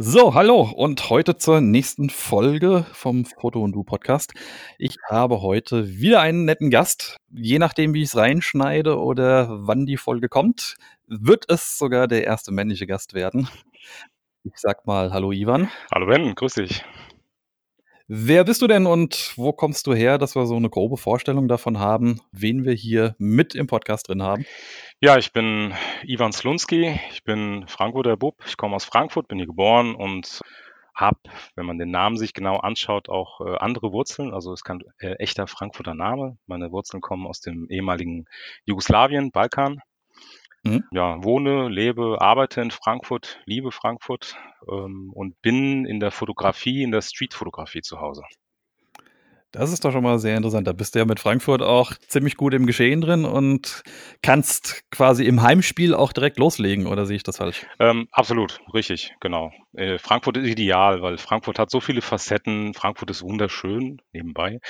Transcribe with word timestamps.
So, 0.00 0.32
hallo 0.32 0.60
und 0.60 1.10
heute 1.10 1.38
zur 1.38 1.60
nächsten 1.60 2.08
Folge 2.08 2.86
vom 2.92 3.24
Foto 3.24 3.60
und 3.64 3.72
Du 3.72 3.82
Podcast. 3.82 4.32
Ich 4.78 4.96
habe 5.10 5.42
heute 5.42 5.88
wieder 5.98 6.20
einen 6.20 6.44
netten 6.44 6.70
Gast. 6.70 7.16
Je 7.34 7.58
nachdem, 7.58 7.94
wie 7.94 8.02
ich 8.02 8.10
es 8.10 8.16
reinschneide 8.16 9.00
oder 9.00 9.48
wann 9.66 9.86
die 9.86 9.96
Folge 9.96 10.28
kommt, 10.28 10.76
wird 11.08 11.46
es 11.50 11.78
sogar 11.78 12.06
der 12.06 12.22
erste 12.22 12.52
männliche 12.52 12.86
Gast 12.86 13.12
werden. 13.12 13.48
Ich 14.44 14.52
sag 14.54 14.86
mal 14.86 15.12
Hallo 15.12 15.32
Ivan. 15.32 15.68
Hallo 15.92 16.06
Ben, 16.06 16.32
grüß 16.32 16.54
dich. 16.54 16.84
Wer 18.10 18.44
bist 18.44 18.62
du 18.62 18.66
denn 18.66 18.86
und 18.86 19.34
wo 19.36 19.52
kommst 19.52 19.86
du 19.86 19.92
her, 19.92 20.16
dass 20.16 20.34
wir 20.34 20.46
so 20.46 20.56
eine 20.56 20.70
grobe 20.70 20.96
Vorstellung 20.96 21.46
davon 21.46 21.78
haben, 21.78 22.22
wen 22.32 22.64
wir 22.64 22.72
hier 22.72 23.14
mit 23.18 23.54
im 23.54 23.66
Podcast 23.66 24.08
drin 24.08 24.22
haben? 24.22 24.46
Ja, 24.98 25.18
ich 25.18 25.34
bin 25.34 25.74
Ivan 26.04 26.32
Slunski, 26.32 26.98
ich 27.12 27.22
bin 27.24 27.66
Frankfurter 27.68 28.16
Bub, 28.16 28.42
ich 28.46 28.56
komme 28.56 28.76
aus 28.76 28.86
Frankfurt, 28.86 29.28
bin 29.28 29.36
hier 29.36 29.46
geboren 29.46 29.94
und 29.94 30.40
habe, 30.94 31.18
wenn 31.54 31.66
man 31.66 31.76
den 31.76 31.90
Namen 31.90 32.16
sich 32.16 32.32
genau 32.32 32.56
anschaut, 32.56 33.10
auch 33.10 33.42
äh, 33.42 33.58
andere 33.58 33.92
Wurzeln. 33.92 34.32
Also 34.32 34.54
es 34.54 34.60
ist 34.60 34.64
kein 34.64 34.80
äh, 35.00 35.12
echter 35.18 35.46
Frankfurter 35.46 35.94
Name. 35.94 36.38
Meine 36.46 36.72
Wurzeln 36.72 37.02
kommen 37.02 37.26
aus 37.26 37.42
dem 37.42 37.68
ehemaligen 37.68 38.24
Jugoslawien, 38.64 39.32
Balkan. 39.32 39.82
Mhm. 40.64 40.84
Ja, 40.92 41.22
wohne, 41.24 41.68
lebe, 41.68 42.20
arbeite 42.20 42.60
in 42.60 42.70
Frankfurt, 42.70 43.40
liebe 43.44 43.72
Frankfurt 43.72 44.36
ähm, 44.70 45.10
und 45.14 45.40
bin 45.42 45.84
in 45.84 46.00
der 46.00 46.10
Fotografie, 46.10 46.82
in 46.82 46.92
der 46.92 47.02
Streetfotografie 47.02 47.82
zu 47.82 48.00
Hause. 48.00 48.22
Das 49.50 49.72
ist 49.72 49.82
doch 49.82 49.92
schon 49.92 50.02
mal 50.02 50.18
sehr 50.18 50.36
interessant. 50.36 50.66
Da 50.66 50.74
bist 50.74 50.94
du 50.94 50.98
ja 50.98 51.06
mit 51.06 51.20
Frankfurt 51.20 51.62
auch 51.62 51.94
ziemlich 52.06 52.36
gut 52.36 52.52
im 52.52 52.66
Geschehen 52.66 53.00
drin 53.00 53.24
und 53.24 53.82
kannst 54.22 54.84
quasi 54.90 55.24
im 55.24 55.40
Heimspiel 55.40 55.94
auch 55.94 56.12
direkt 56.12 56.38
loslegen, 56.38 56.86
oder 56.86 57.06
sehe 57.06 57.16
ich 57.16 57.22
das 57.22 57.38
falsch? 57.38 57.64
Ähm, 57.78 58.08
absolut, 58.12 58.60
richtig, 58.74 59.14
genau. 59.20 59.50
Äh, 59.72 59.98
Frankfurt 59.98 60.36
ist 60.36 60.48
ideal, 60.48 61.00
weil 61.00 61.16
Frankfurt 61.16 61.58
hat 61.58 61.70
so 61.70 61.80
viele 61.80 62.02
Facetten. 62.02 62.74
Frankfurt 62.74 63.10
ist 63.10 63.22
wunderschön, 63.22 64.02
nebenbei. 64.12 64.60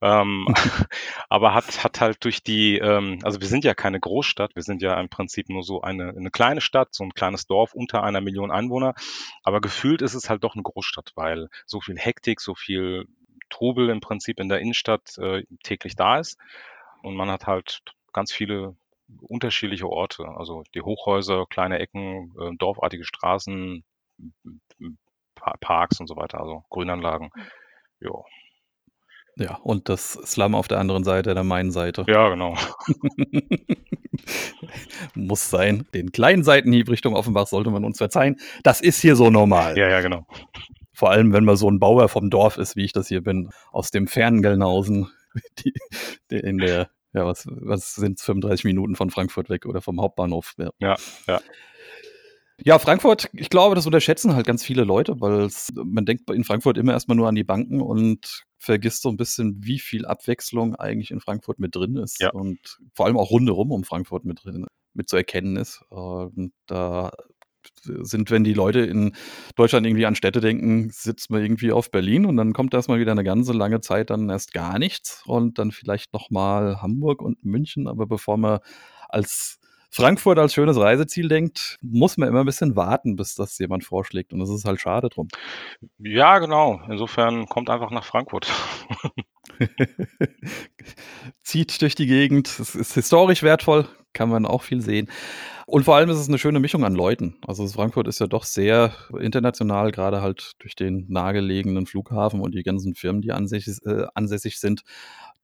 Ähm, 0.00 0.46
aber 1.28 1.52
hat, 1.52 1.84
hat 1.84 2.00
halt 2.00 2.24
durch 2.24 2.42
die, 2.42 2.78
ähm, 2.78 3.18
also 3.24 3.42
wir 3.42 3.48
sind 3.48 3.62
ja 3.62 3.74
keine 3.74 4.00
Großstadt, 4.00 4.56
wir 4.56 4.62
sind 4.62 4.80
ja 4.80 4.98
im 4.98 5.10
Prinzip 5.10 5.50
nur 5.50 5.62
so 5.62 5.82
eine, 5.82 6.14
eine 6.16 6.30
kleine 6.30 6.62
Stadt, 6.62 6.94
so 6.94 7.04
ein 7.04 7.12
kleines 7.12 7.46
Dorf 7.46 7.74
unter 7.74 8.02
einer 8.02 8.22
Million 8.22 8.50
Einwohner. 8.50 8.94
Aber 9.42 9.60
gefühlt 9.60 10.00
ist 10.00 10.14
es 10.14 10.30
halt 10.30 10.44
doch 10.44 10.54
eine 10.54 10.62
Großstadt, 10.62 11.12
weil 11.14 11.48
so 11.66 11.82
viel 11.82 11.98
Hektik, 11.98 12.40
so 12.40 12.54
viel 12.54 13.06
Trubel 13.50 13.90
im 13.90 14.00
Prinzip 14.00 14.40
in 14.40 14.48
der 14.48 14.60
Innenstadt 14.60 15.18
äh, 15.18 15.44
täglich 15.62 15.96
da 15.96 16.18
ist. 16.18 16.38
Und 17.02 17.16
man 17.16 17.30
hat 17.30 17.46
halt 17.46 17.82
ganz 18.12 18.32
viele 18.32 18.76
unterschiedliche 19.20 19.88
Orte, 19.88 20.26
also 20.26 20.64
die 20.74 20.82
Hochhäuser, 20.82 21.46
kleine 21.48 21.78
Ecken, 21.78 22.34
äh, 22.40 22.56
dorfartige 22.56 23.04
Straßen, 23.04 23.84
Parks 25.60 26.00
und 26.00 26.06
so 26.06 26.16
weiter, 26.16 26.40
also 26.40 26.64
Grünanlagen. 26.70 27.30
Ja. 28.00 28.12
Ja, 29.36 29.56
und 29.56 29.88
das 29.88 30.12
Slum 30.12 30.54
auf 30.54 30.68
der 30.68 30.78
anderen 30.78 31.02
Seite, 31.02 31.34
der 31.34 31.42
Main-Seite. 31.42 32.04
Ja, 32.06 32.28
genau. 32.28 32.56
Muss 35.14 35.50
sein. 35.50 35.86
Den 35.92 36.12
kleinen 36.12 36.44
Seitenhieb 36.44 36.88
Richtung 36.88 37.16
Offenbach 37.16 37.48
sollte 37.48 37.70
man 37.70 37.84
uns 37.84 37.98
verzeihen. 37.98 38.36
Das 38.62 38.80
ist 38.80 39.00
hier 39.00 39.16
so 39.16 39.30
normal. 39.30 39.76
Ja, 39.76 39.88
ja, 39.88 40.00
genau. 40.00 40.24
Vor 40.94 41.10
allem, 41.10 41.32
wenn 41.32 41.44
man 41.44 41.56
so 41.56 41.70
ein 41.70 41.80
Bauer 41.80 42.08
vom 42.08 42.30
Dorf 42.30 42.56
ist, 42.56 42.76
wie 42.76 42.84
ich 42.84 42.92
das 42.92 43.08
hier 43.08 43.22
bin, 43.22 43.50
aus 43.72 43.90
dem 43.90 44.06
fernen 44.06 44.42
Gelnhausen, 44.42 45.10
die, 45.58 45.74
die 46.30 46.38
in 46.38 46.58
der, 46.58 46.90
ja, 47.12 47.26
was, 47.26 47.46
was 47.48 47.94
sind 47.94 48.20
35 48.20 48.64
Minuten 48.64 48.96
von 48.96 49.10
Frankfurt 49.10 49.50
weg 49.50 49.66
oder 49.66 49.82
vom 49.82 50.00
Hauptbahnhof. 50.00 50.54
Ja, 50.56 50.70
ja. 50.80 50.96
ja. 51.26 51.40
Ja, 52.62 52.78
Frankfurt, 52.78 53.28
ich 53.32 53.50
glaube, 53.50 53.74
das 53.74 53.86
unterschätzen 53.86 54.36
halt 54.36 54.46
ganz 54.46 54.62
viele 54.62 54.84
Leute, 54.84 55.20
weil 55.20 55.48
man 55.74 56.06
denkt 56.06 56.30
in 56.30 56.44
Frankfurt 56.44 56.78
immer 56.78 56.92
erstmal 56.92 57.16
nur 57.16 57.28
an 57.28 57.34
die 57.34 57.42
Banken 57.42 57.80
und 57.80 58.44
vergisst 58.58 59.02
so 59.02 59.08
ein 59.08 59.16
bisschen, 59.16 59.64
wie 59.64 59.80
viel 59.80 60.06
Abwechslung 60.06 60.76
eigentlich 60.76 61.10
in 61.10 61.20
Frankfurt 61.20 61.58
mit 61.58 61.74
drin 61.74 61.96
ist 61.96 62.20
ja. 62.20 62.30
und 62.30 62.78
vor 62.94 63.06
allem 63.06 63.18
auch 63.18 63.30
rundherum 63.30 63.72
um 63.72 63.82
Frankfurt 63.82 64.24
mit 64.24 64.44
drin 64.44 64.66
mit 64.94 65.08
zu 65.08 65.16
erkennen 65.16 65.56
ist. 65.56 65.82
Und 65.90 66.52
da 66.66 67.10
sind, 67.82 68.30
wenn 68.30 68.44
die 68.44 68.54
Leute 68.54 68.80
in 68.80 69.14
Deutschland 69.56 69.86
irgendwie 69.86 70.06
an 70.06 70.14
Städte 70.14 70.40
denken, 70.40 70.90
sitzt 70.90 71.30
man 71.30 71.42
irgendwie 71.42 71.72
auf 71.72 71.90
Berlin 71.90 72.26
und 72.26 72.36
dann 72.36 72.52
kommt 72.52 72.74
erstmal 72.74 72.98
wieder 72.98 73.12
eine 73.12 73.24
ganze 73.24 73.52
lange 73.52 73.80
Zeit 73.80 74.10
dann 74.10 74.30
erst 74.30 74.52
gar 74.52 74.78
nichts 74.78 75.22
und 75.26 75.58
dann 75.58 75.72
vielleicht 75.72 76.12
nochmal 76.12 76.82
Hamburg 76.82 77.22
und 77.22 77.44
München. 77.44 77.88
Aber 77.88 78.06
bevor 78.06 78.36
man 78.36 78.60
als 79.08 79.58
Frankfurt 79.94 80.40
als 80.40 80.52
schönes 80.52 80.76
Reiseziel 80.76 81.28
denkt, 81.28 81.78
muss 81.80 82.16
man 82.16 82.28
immer 82.28 82.40
ein 82.40 82.46
bisschen 82.46 82.74
warten, 82.74 83.14
bis 83.14 83.36
das 83.36 83.56
jemand 83.60 83.84
vorschlägt. 83.84 84.32
Und 84.32 84.40
das 84.40 84.50
ist 84.50 84.64
halt 84.64 84.80
schade 84.80 85.08
drum. 85.08 85.28
Ja, 85.98 86.40
genau. 86.40 86.80
Insofern 86.90 87.46
kommt 87.46 87.70
einfach 87.70 87.92
nach 87.92 88.04
Frankfurt. 88.04 88.52
Zieht 91.44 91.80
durch 91.80 91.94
die 91.94 92.08
Gegend. 92.08 92.48
Es 92.48 92.74
ist 92.74 92.94
historisch 92.94 93.44
wertvoll, 93.44 93.86
kann 94.14 94.30
man 94.30 94.46
auch 94.46 94.62
viel 94.62 94.80
sehen. 94.80 95.08
Und 95.66 95.84
vor 95.84 95.96
allem 95.96 96.10
ist 96.10 96.18
es 96.18 96.28
eine 96.28 96.38
schöne 96.38 96.60
Mischung 96.60 96.84
an 96.84 96.94
Leuten. 96.94 97.36
Also 97.46 97.66
Frankfurt 97.66 98.06
ist 98.08 98.20
ja 98.20 98.26
doch 98.26 98.44
sehr 98.44 98.92
international, 99.18 99.92
gerade 99.92 100.20
halt 100.20 100.52
durch 100.58 100.74
den 100.76 101.06
nahegelegenen 101.08 101.86
Flughafen 101.86 102.40
und 102.40 102.54
die 102.54 102.62
ganzen 102.62 102.94
Firmen, 102.94 103.22
die 103.22 103.32
ansässig, 103.32 103.78
äh, 103.86 104.06
ansässig 104.14 104.58
sind. 104.60 104.82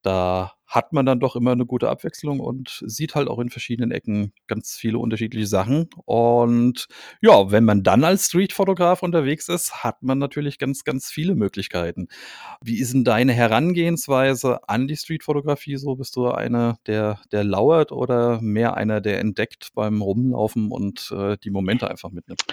Da 0.03 0.55
hat 0.71 0.93
man 0.93 1.05
dann 1.05 1.19
doch 1.19 1.35
immer 1.35 1.51
eine 1.51 1.67
gute 1.67 1.89
Abwechslung 1.89 2.39
und 2.39 2.83
sieht 2.87 3.17
halt 3.17 3.27
auch 3.27 3.41
in 3.41 3.51
verschiedenen 3.51 3.91
Ecken 3.91 4.33
ganz 4.47 4.77
viele 4.77 4.99
unterschiedliche 4.99 5.49
Sachen. 5.49 5.91
Und 6.05 6.87
ja, 7.21 7.51
wenn 7.51 7.65
man 7.65 7.83
dann 7.83 8.05
als 8.05 8.27
Streetfotograf 8.27 9.03
unterwegs 9.03 9.49
ist, 9.49 9.83
hat 9.83 10.03
man 10.05 10.19
natürlich 10.19 10.59
ganz, 10.59 10.85
ganz 10.85 11.11
viele 11.11 11.35
Möglichkeiten. 11.35 12.07
Wie 12.63 12.79
ist 12.79 12.95
denn 12.95 13.03
deine 13.03 13.33
Herangehensweise 13.33 14.69
an 14.69 14.87
die 14.87 14.97
Streetfotografie 14.97 15.77
so? 15.77 15.97
Bist 15.97 16.15
du 16.15 16.29
einer, 16.29 16.79
der, 16.87 17.19
der 17.33 17.43
lauert 17.43 17.91
oder 17.91 18.41
mehr 18.41 18.75
einer, 18.77 19.01
der 19.01 19.19
entdeckt 19.19 19.71
beim 19.75 20.01
Rumlaufen 20.01 20.71
und 20.71 21.13
äh, 21.13 21.37
die 21.43 21.51
Momente 21.51 21.91
einfach 21.91 22.11
mitnimmt? 22.11 22.45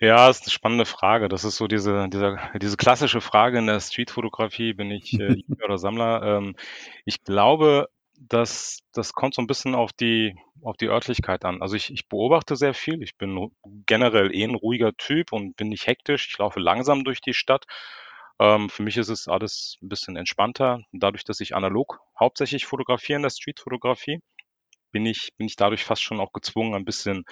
Ja, 0.00 0.28
das 0.28 0.38
ist 0.38 0.44
eine 0.44 0.50
spannende 0.52 0.84
Frage. 0.86 1.28
Das 1.28 1.44
ist 1.44 1.56
so 1.56 1.66
diese, 1.66 2.08
diese, 2.08 2.38
diese 2.60 2.76
klassische 2.78 3.20
Frage 3.20 3.58
in 3.58 3.66
der 3.66 3.80
Streetfotografie, 3.80 4.72
bin 4.72 4.90
ich 4.90 5.18
äh, 5.20 5.36
oder 5.64 5.76
Sammler? 5.78 6.22
Ähm, 6.22 6.56
ich 7.04 7.22
glaube, 7.22 7.88
dass 8.18 8.78
das 8.92 9.12
kommt 9.12 9.34
so 9.34 9.42
ein 9.42 9.46
bisschen 9.46 9.74
auf 9.74 9.92
die, 9.92 10.36
auf 10.62 10.76
die 10.78 10.88
Örtlichkeit 10.88 11.44
an. 11.44 11.60
Also 11.62 11.76
ich, 11.76 11.90
ich 11.92 12.08
beobachte 12.08 12.56
sehr 12.56 12.72
viel. 12.74 13.02
Ich 13.02 13.16
bin 13.16 13.50
generell 13.86 14.34
eh 14.34 14.44
ein 14.44 14.54
ruhiger 14.54 14.94
Typ 14.96 15.32
und 15.32 15.56
bin 15.56 15.68
nicht 15.68 15.86
hektisch. 15.86 16.28
Ich 16.30 16.38
laufe 16.38 16.60
langsam 16.60 17.04
durch 17.04 17.20
die 17.20 17.34
Stadt. 17.34 17.64
Ähm, 18.38 18.70
für 18.70 18.82
mich 18.82 18.96
ist 18.96 19.08
es 19.10 19.28
alles 19.28 19.76
ein 19.82 19.88
bisschen 19.90 20.16
entspannter. 20.16 20.80
Dadurch, 20.92 21.24
dass 21.24 21.40
ich 21.40 21.54
analog 21.54 22.00
hauptsächlich 22.18 22.64
fotografiere 22.66 23.16
in 23.16 23.22
der 23.22 23.30
Streetfotografie, 23.30 24.20
bin 24.92 25.06
ich, 25.06 25.30
bin 25.36 25.46
ich 25.46 25.56
dadurch 25.56 25.84
fast 25.84 26.02
schon 26.02 26.20
auch 26.20 26.32
gezwungen, 26.32 26.74
ein 26.74 26.84
bisschen 26.84 27.24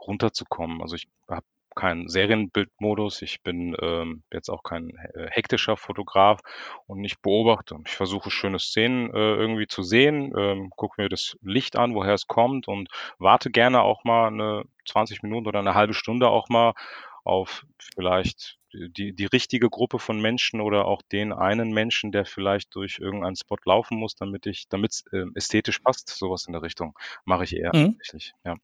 runterzukommen. 0.00 0.82
Also 0.82 0.96
ich 0.96 1.08
habe 1.28 1.46
kein 1.76 2.08
Serienbildmodus, 2.08 3.22
ich 3.22 3.42
bin 3.42 3.76
ähm, 3.80 4.24
jetzt 4.32 4.48
auch 4.48 4.64
kein 4.64 4.90
äh, 5.14 5.28
hektischer 5.30 5.76
Fotograf 5.76 6.40
und 6.86 7.04
ich 7.04 7.20
beobachte. 7.20 7.76
Ich 7.86 7.94
versuche 7.94 8.30
schöne 8.30 8.58
Szenen 8.58 9.10
äh, 9.14 9.34
irgendwie 9.34 9.68
zu 9.68 9.82
sehen, 9.82 10.32
ähm, 10.36 10.70
gucke 10.70 11.00
mir 11.00 11.08
das 11.08 11.36
Licht 11.42 11.76
an, 11.76 11.94
woher 11.94 12.14
es 12.14 12.26
kommt 12.26 12.66
und 12.66 12.88
warte 13.18 13.50
gerne 13.50 13.82
auch 13.82 14.02
mal 14.02 14.28
eine 14.28 14.64
20 14.88 15.22
Minuten 15.22 15.46
oder 15.46 15.60
eine 15.60 15.74
halbe 15.74 15.94
Stunde 15.94 16.28
auch 16.28 16.48
mal 16.48 16.72
auf 17.22 17.64
vielleicht 17.94 18.58
die, 18.72 19.14
die 19.14 19.26
richtige 19.26 19.68
Gruppe 19.70 19.98
von 19.98 20.20
Menschen 20.20 20.60
oder 20.60 20.86
auch 20.86 21.02
den 21.02 21.32
einen 21.32 21.72
Menschen, 21.72 22.12
der 22.12 22.24
vielleicht 22.24 22.74
durch 22.74 22.98
irgendeinen 22.98 23.36
Spot 23.36 23.56
laufen 23.64 23.98
muss, 23.98 24.14
damit 24.14 24.46
ich, 24.46 24.68
damit 24.68 24.92
es 24.92 25.04
äh, 25.12 25.24
ästhetisch 25.34 25.78
passt, 25.80 26.08
sowas 26.08 26.46
in 26.46 26.52
der 26.52 26.62
Richtung, 26.62 26.96
mache 27.24 27.44
ich 27.44 27.56
eher 27.56 27.74
mhm. 27.74 27.96
tatsächlich, 27.98 28.32
ja. 28.44 28.56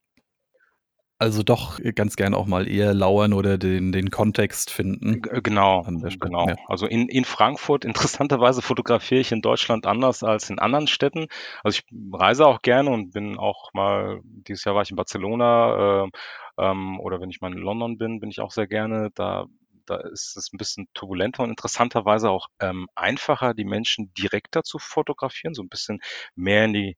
Also 1.23 1.41
doch 1.41 1.79
ganz 1.95 2.17
gern 2.17 2.33
auch 2.33 2.47
mal 2.47 2.67
eher 2.67 2.93
lauern 2.93 3.31
oder 3.31 3.57
den, 3.57 3.93
den 3.93 4.11
Kontext 4.11 4.71
finden. 4.71 5.21
Genau, 5.21 5.83
genau. 5.83 6.49
Ja. 6.49 6.55
Also 6.67 6.85
in, 6.85 7.07
in 7.07 7.23
Frankfurt, 7.23 7.85
interessanterweise 7.85 8.61
fotografiere 8.61 9.21
ich 9.21 9.31
in 9.31 9.41
Deutschland 9.41 9.85
anders 9.85 10.21
als 10.21 10.49
in 10.49 10.59
anderen 10.59 10.87
Städten. 10.87 11.27
Also 11.63 11.79
ich 11.79 11.85
reise 12.11 12.45
auch 12.45 12.61
gerne 12.61 12.89
und 12.89 13.11
bin 13.11 13.37
auch 13.37 13.69
mal, 13.73 14.19
dieses 14.23 14.65
Jahr 14.65 14.75
war 14.75 14.81
ich 14.81 14.89
in 14.89 14.97
Barcelona 14.97 16.03
äh, 16.03 16.09
ähm, 16.57 16.99
oder 16.99 17.21
wenn 17.21 17.29
ich 17.29 17.39
mal 17.39 17.53
in 17.53 17.57
London 17.57 17.97
bin, 17.97 18.19
bin 18.19 18.29
ich 18.29 18.41
auch 18.41 18.51
sehr 18.51 18.67
gerne. 18.67 19.09
Da 19.15 19.45
da 19.85 19.97
ist 19.97 20.37
es 20.37 20.51
ein 20.53 20.57
bisschen 20.57 20.87
turbulenter 20.93 21.43
und 21.43 21.49
interessanterweise 21.49 22.29
auch 22.29 22.47
ähm, 22.59 22.87
einfacher, 22.95 23.53
die 23.53 23.65
Menschen 23.65 24.13
direkter 24.13 24.63
zu 24.63 24.79
fotografieren, 24.79 25.53
so 25.53 25.61
ein 25.61 25.69
bisschen 25.69 25.99
mehr 26.35 26.65
in 26.65 26.73
die 26.73 26.97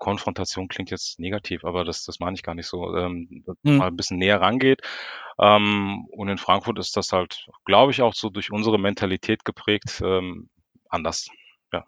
Konfrontation 0.00 0.66
klingt 0.66 0.90
jetzt 0.90 1.20
negativ, 1.20 1.64
aber 1.64 1.84
das, 1.84 2.04
das 2.04 2.18
meine 2.18 2.34
ich 2.34 2.42
gar 2.42 2.54
nicht 2.56 2.66
so, 2.66 2.96
ähm, 2.96 3.44
mhm. 3.62 3.76
mal 3.76 3.88
ein 3.88 3.96
bisschen 3.96 4.18
näher 4.18 4.40
rangeht. 4.40 4.80
Ähm, 5.38 6.06
und 6.10 6.28
in 6.28 6.38
Frankfurt 6.38 6.78
ist 6.78 6.96
das 6.96 7.12
halt, 7.12 7.46
glaube 7.64 7.92
ich, 7.92 8.02
auch 8.02 8.14
so 8.14 8.30
durch 8.30 8.50
unsere 8.50 8.78
Mentalität 8.78 9.44
geprägt, 9.44 10.00
ähm, 10.04 10.48
anders. 10.88 11.28
Ja. 11.72 11.84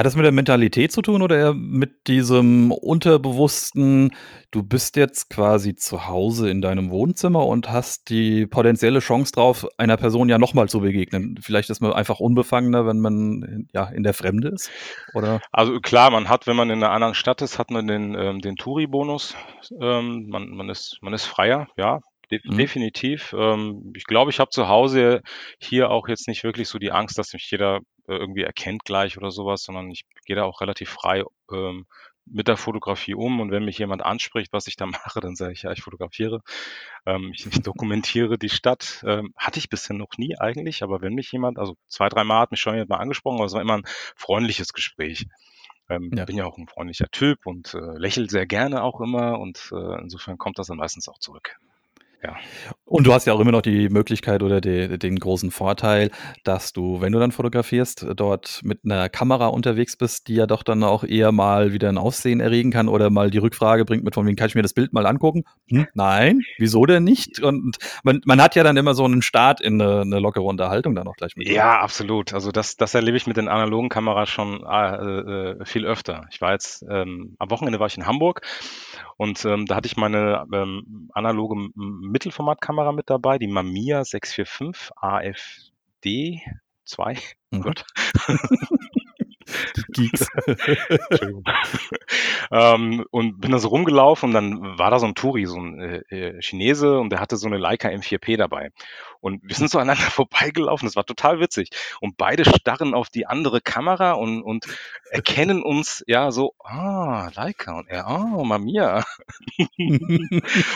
Hat 0.00 0.06
das 0.06 0.16
mit 0.16 0.24
der 0.24 0.32
Mentalität 0.32 0.92
zu 0.92 1.02
tun 1.02 1.20
oder 1.20 1.36
eher 1.36 1.52
mit 1.52 2.06
diesem 2.06 2.72
unterbewussten, 2.72 4.16
du 4.50 4.62
bist 4.62 4.96
jetzt 4.96 5.28
quasi 5.28 5.74
zu 5.74 6.06
Hause 6.06 6.48
in 6.48 6.62
deinem 6.62 6.88
Wohnzimmer 6.88 7.46
und 7.46 7.70
hast 7.70 8.08
die 8.08 8.46
potenzielle 8.46 9.00
Chance 9.00 9.32
drauf, 9.32 9.66
einer 9.76 9.98
Person 9.98 10.30
ja 10.30 10.38
nochmal 10.38 10.70
zu 10.70 10.80
begegnen? 10.80 11.38
Vielleicht 11.42 11.68
ist 11.68 11.82
man 11.82 11.92
einfach 11.92 12.18
unbefangener, 12.18 12.86
wenn 12.86 12.98
man 13.00 13.68
ja 13.74 13.90
in 13.90 14.02
der 14.02 14.14
Fremde 14.14 14.48
ist, 14.48 14.70
oder? 15.12 15.42
Also 15.52 15.80
klar, 15.80 16.10
man 16.10 16.30
hat, 16.30 16.46
wenn 16.46 16.56
man 16.56 16.70
in 16.70 16.82
einer 16.82 16.92
anderen 16.92 17.12
Stadt 17.12 17.42
ist, 17.42 17.58
hat 17.58 17.70
man 17.70 17.86
den, 17.86 18.14
ähm, 18.14 18.40
den 18.40 18.56
Touri-Bonus. 18.56 19.34
Ähm, 19.82 20.30
man, 20.30 20.48
man, 20.48 20.70
ist, 20.70 20.96
man 21.02 21.12
ist 21.12 21.26
freier, 21.26 21.68
ja, 21.76 22.00
de 22.30 22.40
Mhm. 22.44 22.56
definitiv. 22.56 23.34
Ähm, 23.36 23.92
ich 23.96 24.04
glaube, 24.04 24.30
ich 24.30 24.40
habe 24.40 24.50
zu 24.50 24.68
Hause 24.68 25.22
hier 25.58 25.90
auch 25.90 26.08
jetzt 26.08 26.28
nicht 26.28 26.44
wirklich 26.44 26.68
so 26.68 26.78
die 26.78 26.92
Angst, 26.92 27.18
dass 27.18 27.32
mich 27.32 27.50
jeder 27.50 27.78
äh, 28.08 28.14
irgendwie 28.16 28.42
erkennt 28.42 28.84
gleich 28.84 29.16
oder 29.18 29.30
sowas, 29.30 29.62
sondern 29.62 29.90
ich 29.90 30.04
gehe 30.26 30.36
da 30.36 30.44
auch 30.44 30.60
relativ 30.60 30.90
frei 30.90 31.24
ähm, 31.52 31.86
mit 32.26 32.48
der 32.48 32.56
Fotografie 32.56 33.14
um. 33.14 33.40
Und 33.40 33.50
wenn 33.50 33.64
mich 33.64 33.78
jemand 33.78 34.02
anspricht, 34.04 34.52
was 34.52 34.66
ich 34.66 34.76
da 34.76 34.86
mache, 34.86 35.20
dann 35.20 35.34
sage 35.36 35.52
ich, 35.52 35.62
ja, 35.62 35.72
ich 35.72 35.82
fotografiere. 35.82 36.40
Ähm, 37.06 37.32
ich, 37.34 37.46
ich 37.46 37.62
dokumentiere 37.62 38.38
die 38.38 38.48
Stadt. 38.48 39.02
Ähm, 39.06 39.32
hatte 39.36 39.58
ich 39.58 39.68
bisher 39.68 39.96
noch 39.96 40.16
nie 40.18 40.38
eigentlich, 40.38 40.82
aber 40.82 41.00
wenn 41.00 41.14
mich 41.14 41.32
jemand, 41.32 41.58
also 41.58 41.76
zwei, 41.88 42.08
drei 42.08 42.24
Mal 42.24 42.40
hat 42.40 42.50
mich 42.50 42.60
schon 42.60 42.74
jemand 42.74 42.90
mal 42.90 42.98
angesprochen, 42.98 43.36
aber 43.38 43.46
es 43.46 43.52
war 43.54 43.62
immer 43.62 43.78
ein 43.78 43.86
freundliches 44.16 44.72
Gespräch. 44.72 45.26
Ähm, 45.88 46.10
Ja. 46.14 46.24
bin 46.24 46.36
ja 46.36 46.44
auch 46.44 46.56
ein 46.58 46.68
freundlicher 46.68 47.08
Typ 47.10 47.46
und 47.46 47.74
äh, 47.74 47.98
lächel 47.98 48.30
sehr 48.30 48.46
gerne 48.46 48.82
auch 48.84 49.00
immer 49.00 49.40
und 49.40 49.70
äh, 49.72 50.00
insofern 50.00 50.38
kommt 50.38 50.58
das 50.58 50.68
dann 50.68 50.76
meistens 50.78 51.08
auch 51.08 51.18
zurück. 51.18 51.56
Ja. 52.22 52.36
Und 52.84 53.06
du 53.06 53.14
hast 53.14 53.26
ja 53.26 53.32
auch 53.32 53.40
immer 53.40 53.52
noch 53.52 53.62
die 53.62 53.88
Möglichkeit 53.88 54.42
oder 54.42 54.60
de 54.60 54.98
den 54.98 55.16
großen 55.18 55.50
Vorteil, 55.50 56.10
dass 56.44 56.72
du, 56.74 57.00
wenn 57.00 57.12
du 57.12 57.18
dann 57.18 57.32
fotografierst, 57.32 58.06
dort 58.14 58.60
mit 58.62 58.80
einer 58.84 59.08
Kamera 59.08 59.46
unterwegs 59.46 59.96
bist, 59.96 60.28
die 60.28 60.34
ja 60.34 60.46
doch 60.46 60.62
dann 60.62 60.82
auch 60.84 61.02
eher 61.04 61.32
mal 61.32 61.72
wieder 61.72 61.88
ein 61.88 61.96
Aufsehen 61.96 62.40
erregen 62.40 62.70
kann 62.72 62.88
oder 62.88 63.08
mal 63.08 63.30
die 63.30 63.38
Rückfrage 63.38 63.86
bringt 63.86 64.04
mit 64.04 64.14
von 64.14 64.26
wegen: 64.26 64.36
„Kann 64.36 64.48
ich 64.48 64.54
mir 64.54 64.62
das 64.62 64.74
Bild 64.74 64.92
mal 64.92 65.06
angucken?“ 65.06 65.44
„Hm, 65.70 65.86
nein, 65.94 66.40
wieso 66.58 66.84
denn 66.84 67.04
nicht?“ 67.04 67.40
Und 67.40 67.78
man 68.02 68.20
man 68.26 68.42
hat 68.42 68.54
ja 68.54 68.64
dann 68.64 68.76
immer 68.76 68.92
so 68.94 69.04
einen 69.04 69.22
Start 69.22 69.60
in 69.62 69.80
eine 69.80 70.04
'ne 70.04 70.18
lockere 70.20 70.44
Unterhaltung 70.44 70.94
dann 70.94 71.08
auch 71.08 71.16
gleich 71.16 71.36
mit? 71.36 71.48
Ja, 71.48 71.80
absolut. 71.80 72.34
Also 72.34 72.52
das 72.52 72.76
das 72.76 72.92
erlebe 72.94 73.16
ich 73.16 73.26
mit 73.26 73.36
den 73.38 73.48
analogen 73.48 73.88
Kameras 73.88 74.28
schon, 74.28 74.62
ah, 74.66 74.96
äh, 75.58 75.64
viel 75.64 75.86
öfter. 75.86 76.26
Ich 76.30 76.40
war 76.42 76.52
jetzt 76.52 76.84
ähm, 76.90 77.34
am 77.38 77.50
Wochenende 77.50 77.80
war 77.80 77.86
ich 77.86 77.96
in 77.96 78.06
Hamburg 78.06 78.42
und, 79.16 79.44
ähm, 79.44 79.66
da 79.66 79.76
hatte 79.76 79.86
ich 79.86 79.96
meine, 79.96 80.44
ähm, 80.52 81.08
analoge 81.14 81.54
M 81.54 81.72
Mittelformatkamera 82.10 82.92
mit 82.92 83.10
dabei, 83.10 83.38
die 83.38 83.46
Mamiya 83.48 84.04
645 84.04 84.90
AFD 84.96 86.42
2. 86.84 87.16
Oh 87.52 87.58
Mhm. 87.58 87.62
Gott. 87.62 87.84
Die 89.76 89.84
Geeks. 89.92 90.26
Ähm, 92.52 93.04
und 93.10 93.40
bin 93.40 93.52
da 93.52 93.58
so 93.58 93.68
rumgelaufen 93.68 94.30
und 94.30 94.34
dann 94.34 94.78
war 94.78 94.90
da 94.90 94.98
so 94.98 95.06
'n 95.06 95.14
Touri, 95.14 95.46
so 95.46 95.56
'n, 95.58 95.80
äh, 96.10 96.16
äh, 96.36 96.40
Chinese 96.42 96.98
und 96.98 97.10
der 97.10 97.20
hatte 97.20 97.36
so 97.36 97.48
'ne 97.48 97.58
Leica 97.58 97.88
M4P 97.88 98.36
dabei. 98.36 98.70
Und 99.20 99.40
wir 99.44 99.54
sind 99.56 99.70
so 99.70 99.78
aneinander 99.78 100.02
vorbeigelaufen, 100.10 100.86
das 100.86 100.96
war 100.96 101.04
total 101.06 101.40
witzig. 101.40 101.70
Und 102.00 102.16
beide 102.16 102.44
starren 102.44 102.94
auf 102.94 103.08
die 103.10 103.26
andere 103.26 103.60
Kamera 103.60 104.12
und 104.12 104.42
und 104.42 104.66
erkennen 105.10 105.62
uns, 105.62 106.02
ja, 106.06 106.30
so: 106.32 106.54
„Ah, 106.64 107.30
Leica“ 107.34 107.78
und 107.78 107.88
er: 107.88 108.06
„Oh, 108.08 108.44
Mamiya.“ 108.44 109.04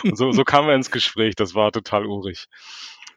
Und 0.05 0.17
so 0.19 0.32
so 0.32 0.44
kamen 0.44 0.69
wir 0.69 0.75
ins 0.77 0.91
Gespräch, 0.91 1.35
das 1.37 1.55
war 1.55 1.73
total 1.73 2.06
urig. 2.06 2.47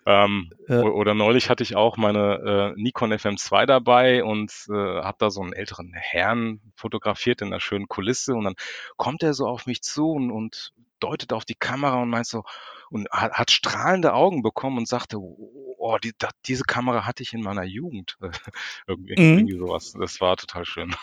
Ähm, 0.07 0.53
Ja. 0.67 0.87
oder 0.93 1.13
neulich 1.15 1.49
hatte 1.49 1.63
ich 1.63 1.75
auch 1.75 1.97
meine, 1.97 2.73
äh, 2.77 2.81
Nikon 2.81 3.11
FM2 3.13 3.65
dabei 3.67 4.23
und, 4.23 4.51
äh, 4.69 4.73
habe 4.73 5.17
da 5.19 5.29
so 5.31 5.41
'n 5.43 5.53
älteren 5.53 5.93
Herrn 5.93 6.61
fotografiert 6.75 7.41
in 7.41 7.49
'ner 7.49 7.59
schönen 7.59 7.89
Kulisse 7.89 8.33
und 8.35 8.45
dann 8.45 8.55
kommt 8.97 9.23
er 9.23 9.33
so 9.35 9.47
auf 9.47 9.65
mich 9.67 9.81
zu 9.83 10.11
und 10.11 10.31
und 10.31 10.73
deutet 11.01 11.33
auf 11.33 11.45
die 11.45 11.55
Kamera 11.55 12.01
und 12.01 12.09
meint 12.09 12.27
so 12.27 12.43
und 12.89 13.09
ha 13.11 13.31
hat 13.33 13.51
strahlende 13.51 14.13
Augen 14.13 14.43
bekommen 14.43 14.77
und 14.79 14.87
sagte: 14.87 15.17
„Oh, 15.19 15.97
die 16.03 16.13
da 16.17 16.29
diese 16.47 16.63
Kamera 16.63 17.05
hatte 17.05 17.23
ich 17.23 17.33
in 17.33 17.41
meiner 17.43 17.63
Jugend.“ 17.65 18.17
Irgendwie 18.87 19.17
Mhm. 19.17 19.37
irgendwie 19.37 19.57
so 19.59 19.69
was. 19.69 19.91
Das 19.99 20.21
war 20.21 20.37
total 20.37 20.65
schön. 20.65 20.95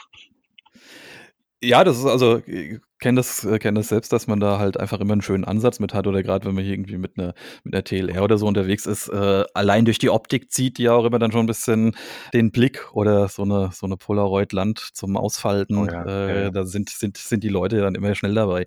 Ja, 1.66 1.82
das 1.82 1.98
ist 1.98 2.04
also 2.04 2.38
äh, 2.46 2.78
kenne 2.98 3.16
das 3.16 3.42
äh, 3.44 3.58
kenne 3.58 3.80
das 3.80 3.88
selbst, 3.88 4.12
dass 4.12 4.26
man 4.26 4.38
da 4.38 4.58
halt 4.58 4.78
einfach 4.78 5.00
immer 5.00 5.14
'n 5.14 5.22
schönen 5.22 5.44
Ansatz 5.44 5.80
mit 5.80 5.94
hat 5.94 6.06
oder 6.06 6.22
grad 6.22 6.44
wenn 6.44 6.54
man 6.54 6.62
hier 6.62 6.74
irgendwie 6.74 6.98
mit 6.98 7.16
'ner 7.16 7.32
mit 7.64 7.72
'ner 7.72 7.82
TLR 7.84 8.22
oder 8.22 8.36
so 8.36 8.46
unterwegs 8.46 8.84
ist, 8.86 9.08
äh, 9.08 9.44
allein 9.54 9.86
durch 9.86 9.98
die 9.98 10.10
Optik 10.10 10.50
zieht 10.52 10.76
die 10.76 10.82
ja 10.84 10.92
auch 10.92 11.04
immer 11.06 11.18
dann 11.18 11.32
schon 11.32 11.44
'n 11.44 11.46
bisschen 11.46 11.96
den 12.34 12.50
Blick 12.52 12.90
oder 12.94 13.28
so 13.28 13.44
'ne 13.46 13.70
so 13.72 13.86
'ne 13.86 13.96
Polaroid-Land 13.96 14.90
zum 14.92 15.16
Oh 15.76 15.86
Ausfalten. 15.86 15.88
ja, 15.90 16.06
ja, 16.26 16.34
Äh, 16.34 16.50
ja. 16.50 16.52
da 16.52 16.66
sind 16.66 16.90
sind 16.90 17.16
sind 17.16 17.42
die 17.44 17.48
Leute 17.48 17.80
dann 17.80 17.94
immer 17.94 18.14
schnell 18.14 18.34
dabei. 18.34 18.66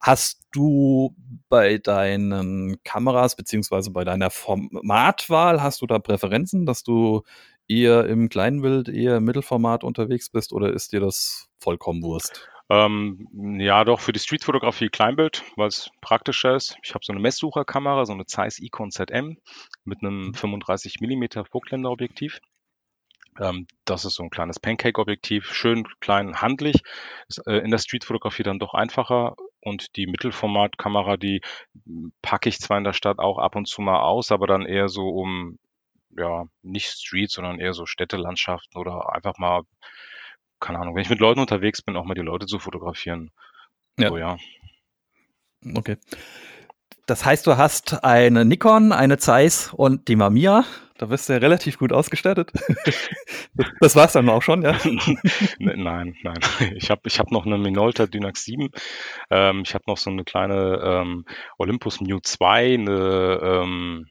Hast 0.00 0.42
du 0.52 1.16
bei 1.48 1.78
deinen 1.78 2.76
Kameras 2.84 3.34
beziehungsweise 3.36 3.90
bei 3.90 4.04
deiner 4.04 4.30
Formatwahl 4.30 5.62
hast 5.62 5.80
du 5.82 5.86
da 5.86 5.98
Präferenzen, 5.98 6.64
dass 6.66 6.82
du 6.84 7.22
eher 7.68 8.06
im 8.06 8.28
Kleinbild, 8.28 8.88
eher 8.88 9.16
im 9.18 9.24
Mittelformat 9.24 9.84
unterwegs 9.84 10.30
bist 10.30 10.52
oder 10.52 10.72
ist 10.72 10.92
dir 10.92 11.00
das 11.00 11.48
vollkommen 11.60 12.02
Wurst? 12.02 12.48
Ähm, 12.70 13.28
ja 13.60 13.84
doch, 13.84 14.00
für 14.00 14.12
die 14.12 14.18
Streetfotografie 14.18 14.88
Kleinbild, 14.88 15.44
weil's 15.56 15.88
praktischer 16.00 16.56
ist. 16.56 16.76
Ich 16.82 16.94
habe 16.94 17.04
so 17.04 17.12
'ne 17.12 17.20
Messsucherkamera, 17.20 18.04
so 18.06 18.14
'ne 18.14 18.26
Zeiss 18.26 18.58
Ikon 18.58 18.90
ZM 18.90 19.36
mit 19.84 20.02
'nem 20.02 20.32
Mhm. 20.32 20.34
35 20.34 21.00
Millimeter 21.00 21.44
Hochblende-Objektiv. 21.54 22.40
Ähm, 23.40 23.66
das 23.86 24.04
ist 24.06 24.14
so 24.16 24.24
'n 24.24 24.30
kleines 24.30 24.60
Pancake-Objektiv, 24.60 25.46
schön 25.54 25.84
klein, 26.00 26.40
handlich. 26.42 26.82
Ist, 27.28 27.46
äh, 27.46 27.58
in 27.58 27.70
der 27.72 27.78
Streetfotografie 27.78 28.44
dann 28.44 28.58
doch 28.60 28.74
einfacher 28.74 29.36
und 29.62 29.96
die 29.96 30.06
Mittelformatkamera, 30.08 31.16
die, 31.18 31.42
hm, 31.86 32.12
packe 32.22 32.48
ich 32.50 32.60
zwar 32.60 32.78
in 32.78 32.84
der 32.84 32.94
Stadt 32.94 33.18
auch 33.20 33.38
ab 33.38 33.56
und 33.56 33.68
zu 33.68 33.82
mal 33.82 34.00
aus, 34.02 34.32
aber 34.32 34.46
dann 34.48 34.66
eher 34.66 34.88
so 34.88 35.08
um 35.10 35.58
ja, 36.18 36.46
nicht 36.62 36.88
Street, 36.90 37.30
sondern 37.30 37.60
eher 37.60 37.74
so 37.74 37.86
Städtelandschaften 37.86 38.78
oder 38.80 39.14
einfach 39.14 39.38
mal 39.38 39.62
keine 40.60 40.78
Ahnung, 40.80 40.94
wenn 40.96 41.02
ich 41.02 41.10
mit 41.10 41.20
Leuten 41.20 41.40
unterwegs 41.40 41.82
bin, 41.82 41.96
auch 41.96 42.04
mal 42.06 42.14
die 42.14 42.22
Leute 42.22 42.46
zu 42.46 42.58
fotografieren. 42.60 43.30
Ja. 43.98 44.08
So, 44.10 44.18
ja. 44.18 44.38
Okay. 45.76 45.96
Das 47.08 47.24
heißt, 47.24 47.46
du 47.46 47.56
hast 47.56 48.02
eine 48.04 48.44
Nikon, 48.44 48.90
eine 48.92 49.16
Zeiss 49.18 49.72
und 49.72 50.08
die 50.08 50.16
Mamiya. 50.16 50.64
Da 50.98 51.06
bist 51.06 51.28
du 51.28 51.34
ja 51.34 51.38
relativ 51.38 51.78
gut 51.78 51.92
ausgestattet. 51.92 52.52
Das 53.80 53.96
war's 53.96 54.12
dann 54.14 54.28
auch 54.28 54.42
schon, 54.42 54.62
ja? 54.62 54.72
N 55.60 55.82
nein, 55.84 56.16
nein. 56.22 56.38
Ich 56.76 56.90
habe 56.90 57.02
ich 57.06 57.18
habe 57.18 57.32
noch 57.32 57.46
'ne 57.46 57.58
Minolta 57.58 58.06
Dynax 58.06 58.44
7. 58.44 58.70
Ähm, 59.30 59.62
ich 59.66 59.74
habe 59.74 59.84
noch 59.86 59.98
so 59.98 60.10
'ne 60.10 60.24
kleine, 60.24 60.80
ähm, 60.84 61.24
Olympus 61.58 62.00
Mute 62.00 62.22
2, 62.22 62.76
'ne, 62.76 63.40
ähm 63.42 64.06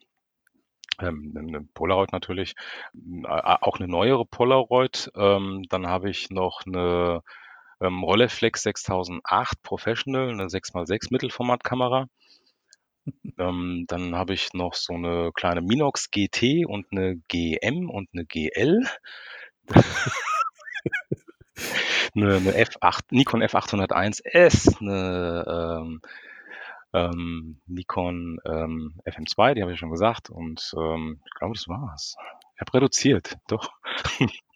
ähm, 1.02 1.32
'ne 1.34 1.62
Polaroid 1.74 2.12
natürlich, 2.14 2.56
hm, 2.94 3.26
auch 3.28 3.80
'ne 3.80 3.88
neuere 3.88 4.26
Polaroid. 4.26 5.12
Ähm, 5.16 5.64
dann 5.70 5.88
habe 5.88 6.10
ich 6.10 6.30
noch 6.32 6.66
'ne, 6.66 7.22
ähm, 7.82 8.04
Rolleiflex 8.04 8.64
6008 8.64 9.62
Professional, 9.64 10.36
'ne 10.36 10.50
6x6 10.50 11.12
Mittelformatkamera. 11.12 12.08
Dann 13.38 14.16
habe 14.16 14.34
ich 14.34 14.54
noch 14.54 14.74
so 14.76 14.94
'ne 14.98 15.32
kleine 15.36 15.62
Minox 15.62 16.12
GT 16.12 16.66
und 16.66 16.92
'ne 16.94 17.18
GM 17.28 17.90
und 17.90 18.14
'ne 18.14 18.26
GL. 18.26 18.82
'Ne 22.16 22.42
'ne 22.42 22.52
F8 22.56 23.06
Nikon 23.12 23.42
F801S, 23.44 24.82
'ne, 24.82 25.46
ähm, 25.48 26.02
ähm, 26.96 27.60
Nikon, 27.68 28.40
ähm, 28.46 28.96
FM2, 29.06 29.54
die 29.54 29.62
habe 29.62 29.74
ich 29.74 29.80
schon 29.80 29.92
gesagt 29.92 30.30
und, 30.30 30.74
ähm, 30.78 31.20
ich 31.26 31.34
glaube, 31.34 31.54
das 31.54 31.68
war's. 31.68 32.16
Ich 32.58 32.62
habe 32.62 32.74
reduziert, 32.74 33.36
doch. 33.48 33.70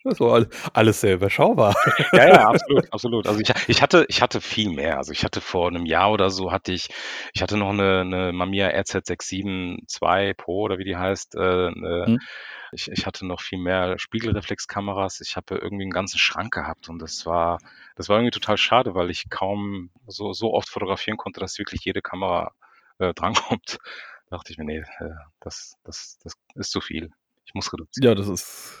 Das 0.02 0.18
war 0.20 0.32
all 0.34 0.48
alles 0.72 1.02
sehr 1.02 1.14
überschaubar. 1.16 1.76
Ja, 2.16 2.26
ja, 2.26 2.44
absolut, 2.48 2.92
absolut. 2.92 3.28
Also, 3.28 3.38
ich 3.40 3.52
ich 3.68 3.82
hatte 3.82 4.04
ich 4.08 4.20
hatte 4.20 4.40
viel 4.40 4.68
mehr. 4.70 4.96
Also, 4.98 5.12
ich 5.12 5.22
hatte 5.22 5.40
vor 5.40 5.70
'nem 5.70 5.86
Jahr 5.86 6.10
oder 6.10 6.30
so 6.30 6.50
hatte 6.50 6.72
ich 6.72 6.88
ich 7.32 7.40
hatte 7.40 7.56
noch 7.56 7.72
'ne 7.72 8.04
'ne 8.04 8.32
Mamiya 8.32 8.68
RZ67 8.70 9.78
II 9.86 10.34
Pro 10.34 10.62
oder 10.62 10.78
wie 10.78 10.84
die 10.84 10.96
heißt, 10.96 11.36
äh, 11.36 11.70
'ne 11.70 12.08
Mhm. 12.08 12.28
ich 12.72 12.90
ich 12.90 13.06
hatte 13.06 13.26
noch 13.26 13.40
viel 13.40 13.58
mehr 13.58 13.98
Spiegelreflexkameras. 13.98 15.20
Ich 15.20 15.36
habe 15.36 15.56
irgendwie 15.58 15.84
'n 15.84 15.90
ganzen 15.90 16.18
Schrank 16.18 16.52
gehabt 16.52 16.88
und 16.88 17.00
das 17.00 17.26
war 17.26 17.58
das 17.94 18.08
war 18.08 18.16
irgendwie 18.18 18.32
total 18.32 18.56
schade, 18.56 18.94
weil 18.96 19.10
ich 19.10 19.30
kaum 19.30 19.90
so 20.08 20.32
so 20.32 20.52
oft 20.54 20.68
fotografieren 20.68 21.16
konnte, 21.16 21.38
dass 21.40 21.58
wirklich 21.58 21.84
jede 21.84 22.02
Kamera, 22.02 22.52
äh, 22.98 23.14
drankommt. 23.14 23.78
Dachte 24.30 24.52
ich 24.52 24.58
mir: 24.58 24.64
„Ne, 24.64 24.78
äh, 24.98 25.10
das 25.40 25.76
das 25.84 26.18
das 26.24 26.34
ist 26.56 26.70
zu 26.72 26.80
viel. 26.80 27.10
Ich 27.50 27.54
muss 27.54 27.72
Ja, 27.96 28.14
reduzieren.“ 28.14 28.14
das 28.14 28.28
ist 28.28 28.76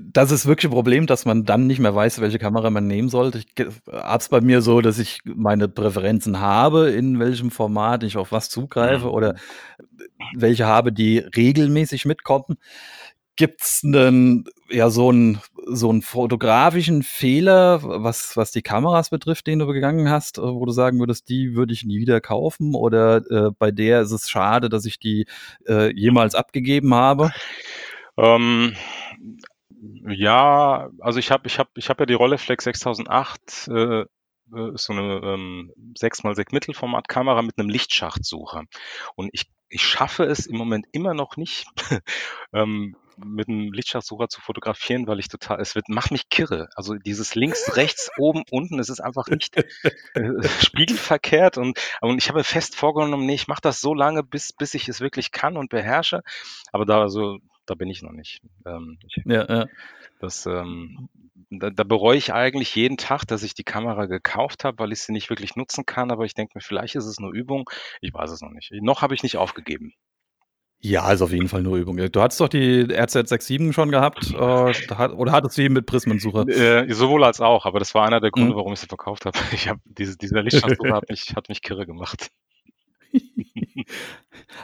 das 0.00 0.30
ist 0.32 0.46
wirklich 0.46 0.70
'n 0.70 0.74
Problem, 0.74 1.06
dass 1.06 1.26
man 1.26 1.44
dann 1.44 1.66
nicht 1.66 1.78
mehr 1.78 1.94
weiß, 1.94 2.20
welche 2.20 2.38
Kamera 2.38 2.70
man 2.70 2.86
nehmen 2.86 3.08
sollte. 3.10 3.38
Ich 3.38 3.46
habe 3.92 4.18
es 4.18 4.28
bei 4.30 4.40
mir 4.40 4.62
so, 4.62 4.80
dass 4.80 4.98
ich 4.98 5.20
meine 5.24 5.68
Präferenzen 5.68 6.40
habe, 6.40 6.90
in 6.90 7.18
welchem 7.20 7.50
Format 7.50 8.02
ich 8.02 8.16
auf 8.16 8.32
was 8.32 8.48
zugreife 8.50 9.10
oder 9.10 9.34
Mhm. 10.20 10.40
welche 10.40 10.66
habe, 10.66 10.92
die 10.92 11.18
regelmäßig 11.18 12.06
mitkommen. 12.06 12.56
Gibt's 13.36 13.82
'nen 13.82 14.44
ja, 14.70 14.90
so 14.90 15.10
'n 15.10 15.40
so 15.66 15.90
einen 15.90 16.02
fotografischen 16.02 17.02
Fehler, 17.02 17.80
was, 17.82 18.36
was 18.36 18.52
die 18.52 18.62
Kameras 18.62 19.10
betrifft, 19.10 19.46
den 19.46 19.58
du 19.58 19.66
begangen 19.66 20.08
hast, 20.10 20.38
äh, 20.38 20.42
wo 20.42 20.64
du 20.66 20.72
sagen 20.72 21.00
würdest, 21.00 21.28
die 21.28 21.54
würde 21.56 21.72
ich 21.72 21.84
nie 21.84 21.98
wieder 21.98 22.20
kaufen? 22.20 22.74
Oder 22.74 23.16
äh, 23.30 23.50
bei 23.58 23.70
der 23.72 24.02
ist 24.02 24.12
es 24.12 24.28
schade, 24.30 24.68
dass 24.68 24.84
ich 24.84 24.98
die 25.00 25.26
äh, 25.66 25.92
jemals 25.94 26.34
abgegeben 26.36 26.94
habe? 26.94 27.32
Ähm, 28.18 28.74
ja, 30.08 30.90
also 31.00 31.18
ich 31.18 31.30
habe 31.30 31.46
ich 31.48 31.58
hab, 31.58 31.70
ich 31.76 31.88
hab 31.90 32.00
ja 32.00 32.06
die 32.06 32.14
Rolleiflex 32.14 32.64
6008 32.64 33.68
äh, 33.68 34.00
äh, 34.54 34.74
ist 34.74 34.84
so 34.84 34.92
eine 34.92 35.20
ähm, 35.24 35.72
6x6 35.98 36.52
Mittelformatkamera 36.52 37.42
mit 37.42 37.58
einem 37.58 37.68
Lichtschachtsucher. 37.70 38.64
Und 39.16 39.30
ich, 39.32 39.50
ich 39.68 39.82
schaffe 39.82 40.24
es 40.24 40.46
im 40.46 40.56
Moment 40.56 40.86
immer 40.92 41.14
noch 41.14 41.36
nicht, 41.36 41.66
ähm, 42.52 42.96
mit 43.16 43.48
einem 43.48 43.72
Lichtschachtsucher 43.72 44.28
zu 44.28 44.40
fotografieren, 44.40 45.06
weil 45.06 45.18
ich 45.18 45.28
total, 45.28 45.60
es 45.60 45.74
wird, 45.74 45.88
macht 45.88 46.10
mich 46.10 46.28
kirre. 46.28 46.68
Also 46.74 46.94
dieses 46.94 47.34
links, 47.34 47.76
rechts, 47.76 48.10
oben, 48.18 48.44
unten, 48.50 48.78
es 48.78 48.88
ist 48.88 49.00
einfach 49.00 49.28
nicht 49.28 49.56
äh, 49.56 49.64
spiegelverkehrt 50.62 51.58
und, 51.58 51.78
und 52.00 52.18
ich 52.18 52.28
habe 52.28 52.44
fest 52.44 52.76
vorgenommen, 52.76 53.26
nee, 53.26 53.34
ich 53.34 53.48
mache 53.48 53.62
das 53.62 53.80
so 53.80 53.94
lange, 53.94 54.22
bis, 54.22 54.52
bis 54.52 54.74
ich 54.74 54.88
es 54.88 55.00
wirklich 55.00 55.32
kann 55.32 55.56
und 55.56 55.70
beherrsche. 55.70 56.22
Aber 56.72 56.84
da, 56.84 57.00
also, 57.00 57.38
da 57.66 57.74
bin 57.74 57.88
ich 57.88 58.02
noch 58.02 58.12
nicht. 58.12 58.40
Ähm, 58.66 58.98
ich, 59.06 59.22
ja, 59.24 59.46
ja. 59.48 59.66
Das, 60.20 60.46
ähm, 60.46 61.08
da, 61.50 61.70
da 61.70 61.84
bereue 61.84 62.16
ich 62.16 62.32
eigentlich 62.32 62.74
jeden 62.74 62.96
Tag, 62.96 63.24
dass 63.24 63.42
ich 63.42 63.54
die 63.54 63.64
Kamera 63.64 64.06
gekauft 64.06 64.64
habe, 64.64 64.78
weil 64.78 64.92
ich 64.92 65.00
sie 65.00 65.12
nicht 65.12 65.30
wirklich 65.30 65.56
nutzen 65.56 65.86
kann. 65.86 66.10
Aber 66.10 66.24
ich 66.24 66.34
denke 66.34 66.52
mir, 66.54 66.62
vielleicht 66.62 66.94
ist 66.94 67.06
es 67.06 67.20
nur 67.20 67.32
Übung. 67.32 67.68
Ich 68.00 68.12
weiß 68.12 68.30
es 68.30 68.40
noch 68.40 68.50
nicht. 68.50 68.70
Noch 68.80 69.02
habe 69.02 69.14
ich 69.14 69.22
nicht 69.22 69.36
aufgegeben. 69.36 69.94
Ja, 70.86 71.10
ist 71.10 71.22
auf 71.22 71.32
jeden 71.32 71.48
Fall 71.48 71.62
nur 71.62 71.78
Übung. 71.78 71.96
Du 71.96 72.20
hattest 72.20 72.42
doch 72.42 72.48
die 72.48 72.84
RZ67 72.84 73.72
schon 73.72 73.90
gehabt, 73.90 74.32
äh, 74.32 74.36
oder 74.36 75.32
hattest 75.32 75.56
du 75.56 75.62
die 75.62 75.70
mit 75.70 75.86
Prismensucher? 75.86 76.46
Äh, 76.46 76.92
sowohl 76.92 77.24
als 77.24 77.40
auch, 77.40 77.64
aber 77.64 77.78
das 77.78 77.94
war 77.94 78.06
einer 78.06 78.20
der 78.20 78.30
Gründe, 78.30 78.52
mhm. 78.52 78.56
warum 78.56 78.74
ich 78.74 78.80
sie 78.80 78.86
verkauft 78.86 79.24
habe. 79.24 79.38
Ich 79.54 79.66
habe 79.66 79.80
diese, 79.86 80.18
dieser 80.18 80.42
Lichtschaltsucher 80.42 80.92
hat 80.92 81.08
mich, 81.08 81.34
hat 81.34 81.48
mich 81.48 81.62
kirre 81.62 81.86
gemacht. 81.86 82.28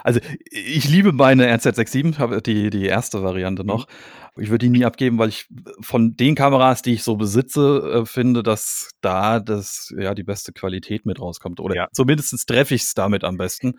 Also 0.03 0.21
ich 0.51 0.89
liebe 0.89 1.13
meine 1.13 1.53
RZ67, 1.55 2.41
die, 2.43 2.71
die 2.71 2.87
erste 2.87 3.23
Variante 3.23 3.65
noch. 3.65 3.87
Mhm. 3.87 4.43
Ich 4.43 4.49
würde 4.49 4.65
die 4.65 4.71
nie 4.71 4.85
abgeben, 4.85 5.19
weil 5.19 5.29
ich 5.29 5.49
von 5.81 6.17
den 6.17 6.35
Kameras, 6.35 6.83
die 6.83 6.95
ich 6.95 7.03
so 7.03 7.17
besitze, 7.17 8.03
äh, 8.03 8.07
finde, 8.07 8.43
dass 8.43 8.91
da 9.01 9.41
das, 9.41 9.93
ja, 9.99 10.15
die 10.15 10.23
beste 10.23 10.53
Qualität 10.53 11.05
mit 11.05 11.21
rauskommt. 11.21 11.61
Oder 11.61 11.75
ja. 11.75 11.89
zumindest 11.93 12.49
treffe 12.49 12.75
ich 12.75 12.83
es 12.83 12.95
damit 12.95 13.25
am 13.25 13.37
besten. 13.37 13.75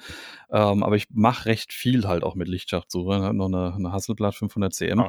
Ähm, 0.52 0.84
aber 0.84 0.96
ich 0.98 1.08
mache 1.12 1.46
recht 1.46 1.72
viel 1.74 2.06
halt 2.06 2.24
auch 2.24 2.36
mit 2.36 2.48
Lichtschachtsuche. 2.48 3.16
Ich 3.16 3.22
habe 3.22 3.38
noch 3.38 3.48
eine, 3.48 3.74
eine 3.74 3.92
Hasselblad 3.92 4.36
500 4.36 4.74
cm. 4.74 5.06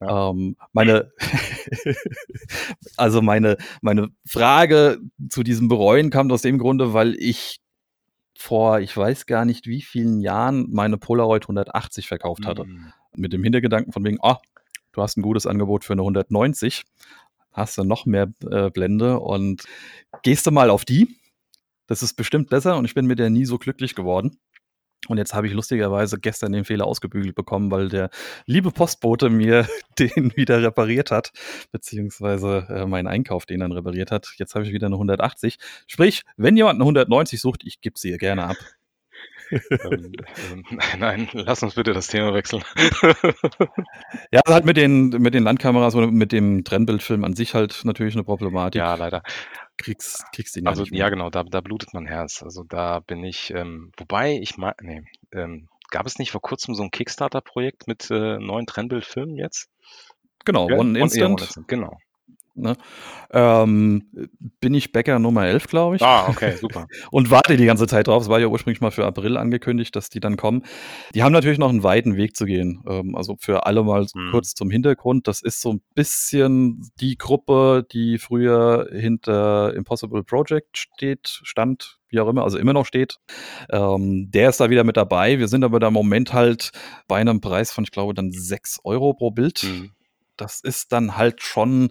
Ja. 0.00 0.30
ähm, 0.30 0.56
meine, 0.72 1.10
also 2.96 3.22
meine, 3.22 3.56
meine 3.80 4.08
Frage 4.26 4.98
zu 5.30 5.42
diesem 5.42 5.68
Bereuen 5.68 6.10
kam 6.10 6.30
aus 6.30 6.42
dem 6.42 6.58
Grunde, 6.58 6.92
weil 6.92 7.14
ich 7.14 7.63
vor, 8.36 8.80
ich 8.80 8.96
weiß 8.96 9.26
gar 9.26 9.44
nicht 9.44 9.66
wie 9.66 9.82
vielen 9.82 10.20
Jahren, 10.20 10.68
meine 10.70 10.98
Polaroid 10.98 11.44
180 11.44 12.08
verkauft 12.08 12.46
hatte. 12.46 12.64
Mhm. 12.64 12.92
Mit 13.16 13.32
dem 13.32 13.42
Hintergedanken 13.42 13.92
von 13.92 14.04
wegen, 14.04 14.18
oh, 14.20 14.36
du 14.92 15.02
hast 15.02 15.16
ein 15.16 15.22
gutes 15.22 15.46
Angebot 15.46 15.84
für 15.84 15.92
eine 15.92 16.02
190, 16.02 16.84
hast 17.52 17.78
du 17.78 17.84
noch 17.84 18.06
mehr 18.06 18.32
äh, 18.50 18.70
Blende 18.70 19.20
und 19.20 19.64
gehst 20.22 20.46
du 20.46 20.50
mal 20.50 20.70
auf 20.70 20.84
die. 20.84 21.16
Das 21.86 22.02
ist 22.02 22.14
bestimmt 22.14 22.50
besser 22.50 22.76
und 22.76 22.84
ich 22.84 22.94
bin 22.94 23.06
mit 23.06 23.18
der 23.18 23.30
nie 23.30 23.44
so 23.44 23.58
glücklich 23.58 23.94
geworden. 23.94 24.38
Und 25.08 25.18
jetzt 25.18 25.34
habe 25.34 25.46
ich 25.46 25.52
lustigerweise 25.52 26.18
gestern 26.18 26.52
den 26.52 26.64
Fehler 26.64 26.86
ausgebügelt 26.86 27.34
bekommen, 27.34 27.70
weil 27.70 27.88
der 27.88 28.10
liebe 28.46 28.70
Postbote 28.70 29.30
mir 29.30 29.66
den 29.98 30.32
wieder 30.36 30.62
repariert 30.62 31.10
hat, 31.10 31.32
beziehungsweise 31.72 32.66
äh, 32.68 32.86
meinen 32.86 33.06
Einkauf 33.06 33.46
den 33.46 33.60
dann 33.60 33.72
repariert 33.72 34.10
hat. 34.10 34.34
Jetzt 34.36 34.54
habe 34.54 34.64
ich 34.64 34.72
wieder 34.72 34.86
eine 34.86 34.96
180. 34.96 35.58
Sprich, 35.86 36.22
wenn 36.36 36.56
jemand 36.56 36.76
eine 36.76 36.84
190 36.84 37.40
sucht, 37.40 37.62
ich 37.64 37.80
gebe 37.80 37.98
sie 37.98 38.10
ihr 38.10 38.18
gerne 38.18 38.44
ab. 38.44 38.56
ähm, 39.50 40.12
ähm, 40.52 40.64
nein, 40.98 41.28
lass 41.32 41.62
uns 41.62 41.74
bitte 41.74 41.92
das 41.92 42.08
Thema 42.08 42.34
wechseln. 42.34 42.62
ja, 44.32 44.40
halt 44.46 44.64
mit 44.64 44.76
den, 44.76 45.08
mit 45.08 45.34
den 45.34 45.44
Landkameras 45.44 45.94
oder 45.94 46.10
mit 46.10 46.32
dem 46.32 46.64
Trennbildfilm 46.64 47.24
an 47.24 47.34
sich 47.34 47.54
halt 47.54 47.82
natürlich 47.84 48.14
eine 48.14 48.24
Problematik. 48.24 48.78
Ja, 48.78 48.94
leider 48.94 49.22
kriegst, 49.78 50.24
kriegst 50.32 50.56
ihn 50.56 50.64
ja 50.64 50.70
Also 50.70 50.84
ja, 50.84 51.08
genau, 51.08 51.30
da, 51.30 51.42
da 51.44 51.60
blutet 51.60 51.94
mein 51.94 52.06
Herz. 52.06 52.42
Also 52.42 52.64
da 52.64 53.00
bin 53.00 53.24
ich, 53.24 53.50
ähm, 53.50 53.92
wobei 53.96 54.38
ich 54.38 54.56
mal, 54.56 54.74
nee, 54.80 55.02
ähm, 55.32 55.68
gab 55.90 56.06
es 56.06 56.18
nicht 56.18 56.30
vor 56.30 56.42
kurzem 56.42 56.74
so 56.74 56.82
ein 56.82 56.90
Kickstarter-Projekt 56.90 57.86
mit 57.86 58.10
äh, 58.10 58.38
neuen 58.38 58.66
Trennbildfilmen 58.66 59.36
jetzt? 59.36 59.68
Genau, 60.44 60.68
ja? 60.68 60.76
One 60.76 60.98
Instant. 60.98 61.24
One 61.24 61.42
Instant. 61.42 61.68
Genau. 61.68 61.98
Ne? 62.56 62.76
Ähm, 63.32 64.04
bin 64.60 64.74
ich 64.74 64.92
Bäcker 64.92 65.18
Nummer 65.18 65.46
11, 65.46 65.66
glaube 65.66 65.96
ich. 65.96 66.02
Ah, 66.02 66.28
okay, 66.28 66.56
super. 66.56 66.86
und 67.10 67.30
warte 67.30 67.56
die 67.56 67.66
ganze 67.66 67.86
Zeit 67.86 68.06
drauf. 68.06 68.22
Es 68.22 68.28
war 68.28 68.38
ja 68.38 68.46
ursprünglich 68.46 68.80
mal 68.80 68.92
für 68.92 69.04
April 69.04 69.36
angekündigt, 69.36 69.94
dass 69.96 70.08
die 70.08 70.20
dann 70.20 70.36
kommen. 70.36 70.62
Die 71.14 71.22
haben 71.22 71.32
natürlich 71.32 71.58
noch 71.58 71.68
einen 71.68 71.82
weiten 71.82 72.16
Weg 72.16 72.36
zu 72.36 72.44
gehen. 72.44 72.82
Ähm, 72.88 73.16
also 73.16 73.36
für 73.40 73.66
alle 73.66 73.82
mal 73.82 74.06
hm. 74.06 74.30
kurz 74.30 74.54
zum 74.54 74.70
Hintergrund. 74.70 75.26
Das 75.26 75.42
ist 75.42 75.60
so 75.60 75.72
ein 75.72 75.82
bisschen 75.94 76.90
die 77.00 77.18
Gruppe, 77.18 77.86
die 77.90 78.18
früher 78.18 78.88
hinter 78.92 79.74
Impossible 79.74 80.22
Project 80.22 80.78
steht, 80.78 81.40
stand, 81.42 81.98
wie 82.08 82.20
auch 82.20 82.28
immer, 82.28 82.44
also 82.44 82.58
immer 82.58 82.72
noch 82.72 82.86
steht. 82.86 83.18
Ähm, 83.70 84.30
der 84.30 84.50
ist 84.50 84.60
da 84.60 84.70
wieder 84.70 84.84
mit 84.84 84.96
dabei. 84.96 85.40
Wir 85.40 85.48
sind 85.48 85.64
aber 85.64 85.80
da 85.80 85.88
im 85.88 85.94
Moment 85.94 86.32
halt 86.32 86.70
bei 87.08 87.16
einem 87.16 87.40
Preis 87.40 87.72
von, 87.72 87.82
ich 87.82 87.90
glaube, 87.90 88.14
dann 88.14 88.30
6 88.30 88.80
Euro 88.84 89.12
pro 89.14 89.32
Bild. 89.32 89.58
Hm 89.58 89.90
das 90.36 90.60
ist 90.60 90.92
dann 90.92 91.16
halt 91.16 91.42
schon 91.42 91.90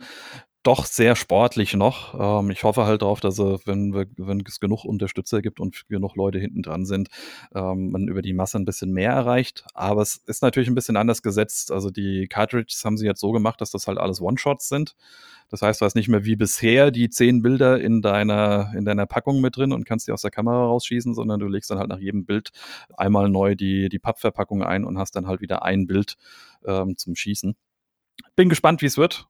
doch 0.64 0.86
sehr 0.86 1.16
sportlich 1.16 1.74
noch. 1.74 2.40
Ähm, 2.42 2.50
ich 2.50 2.64
hoffe 2.64 2.86
halt 2.86 3.02
darauf, 3.02 3.20
dass 3.20 3.38
wenn, 3.38 3.94
wir, 3.94 4.08
wenn 4.18 4.42
es 4.48 4.60
genug 4.60 4.86
Unterstützer 4.86 5.42
gibt 5.42 5.60
und 5.60 5.88
genug 5.90 6.16
Leute 6.16 6.40
hinten 6.40 6.64
dran 6.64 6.86
sind, 6.86 7.10
ähm, 7.54 7.92
man 7.92 8.08
über 8.08 8.22
die 8.22 8.34
Masse 8.34 8.58
ein 8.58 8.66
bisschen 8.66 8.92
mehr 8.92 9.12
erreicht. 9.12 9.66
Aber 9.74 10.02
es 10.02 10.16
ist 10.16 10.42
natürlich 10.42 10.70
ein 10.70 10.76
bisschen 10.76 10.96
anders 10.96 11.22
gesetzt. 11.22 11.72
Also 11.72 11.90
die 11.90 12.28
Cartridges 12.28 12.84
haben 12.86 12.98
sie 12.98 13.06
jetzt 13.06 13.20
so 13.20 13.32
gemacht, 13.32 13.60
dass 13.62 13.72
das 13.72 13.88
halt 13.88 13.98
alles 13.98 14.22
One-Shots 14.22 14.70
sind. 14.70 14.96
Das 15.50 15.62
heißt, 15.62 15.82
du 15.82 15.86
hast 15.86 15.96
nicht 15.96 16.08
mehr 16.08 16.26
wie 16.26 16.36
bisher 16.36 16.92
die 16.92 17.10
zehn 17.10 17.42
Bilder 17.42 17.80
in 17.80 18.02
deiner, 18.02 18.72
in 18.76 18.86
deiner 18.86 19.06
Packung 19.06 19.42
mit 19.42 19.58
drin 19.58 19.74
und 19.74 19.86
kannst 19.86 20.08
die 20.08 20.12
aus 20.12 20.22
der 20.22 20.32
Kamera 20.32 20.66
rausschießen, 20.66 21.14
sondern 21.14 21.40
du 21.40 21.48
legst 21.48 21.70
dann 21.70 21.78
halt 21.78 21.90
nach 21.90 22.00
jedem 22.00 22.26
Bild 22.26 22.52
einmal 22.96 23.30
neu 23.30 23.56
die, 23.56 23.90
die 23.90 24.00
Pappverpackung 24.00 24.64
ein 24.64 24.86
und 24.86 24.98
hast 24.98 25.16
dann 25.16 25.28
halt 25.28 25.42
wieder 25.42 25.64
ein 25.64 25.88
Bild 25.88 26.16
ähm, 26.66 26.98
zum 26.98 27.16
Schießen. 27.16 27.56
Bin 28.36 28.50
gespannt, 28.50 28.82
wie 28.82 28.88
es 28.88 28.98
wird. 28.98 29.28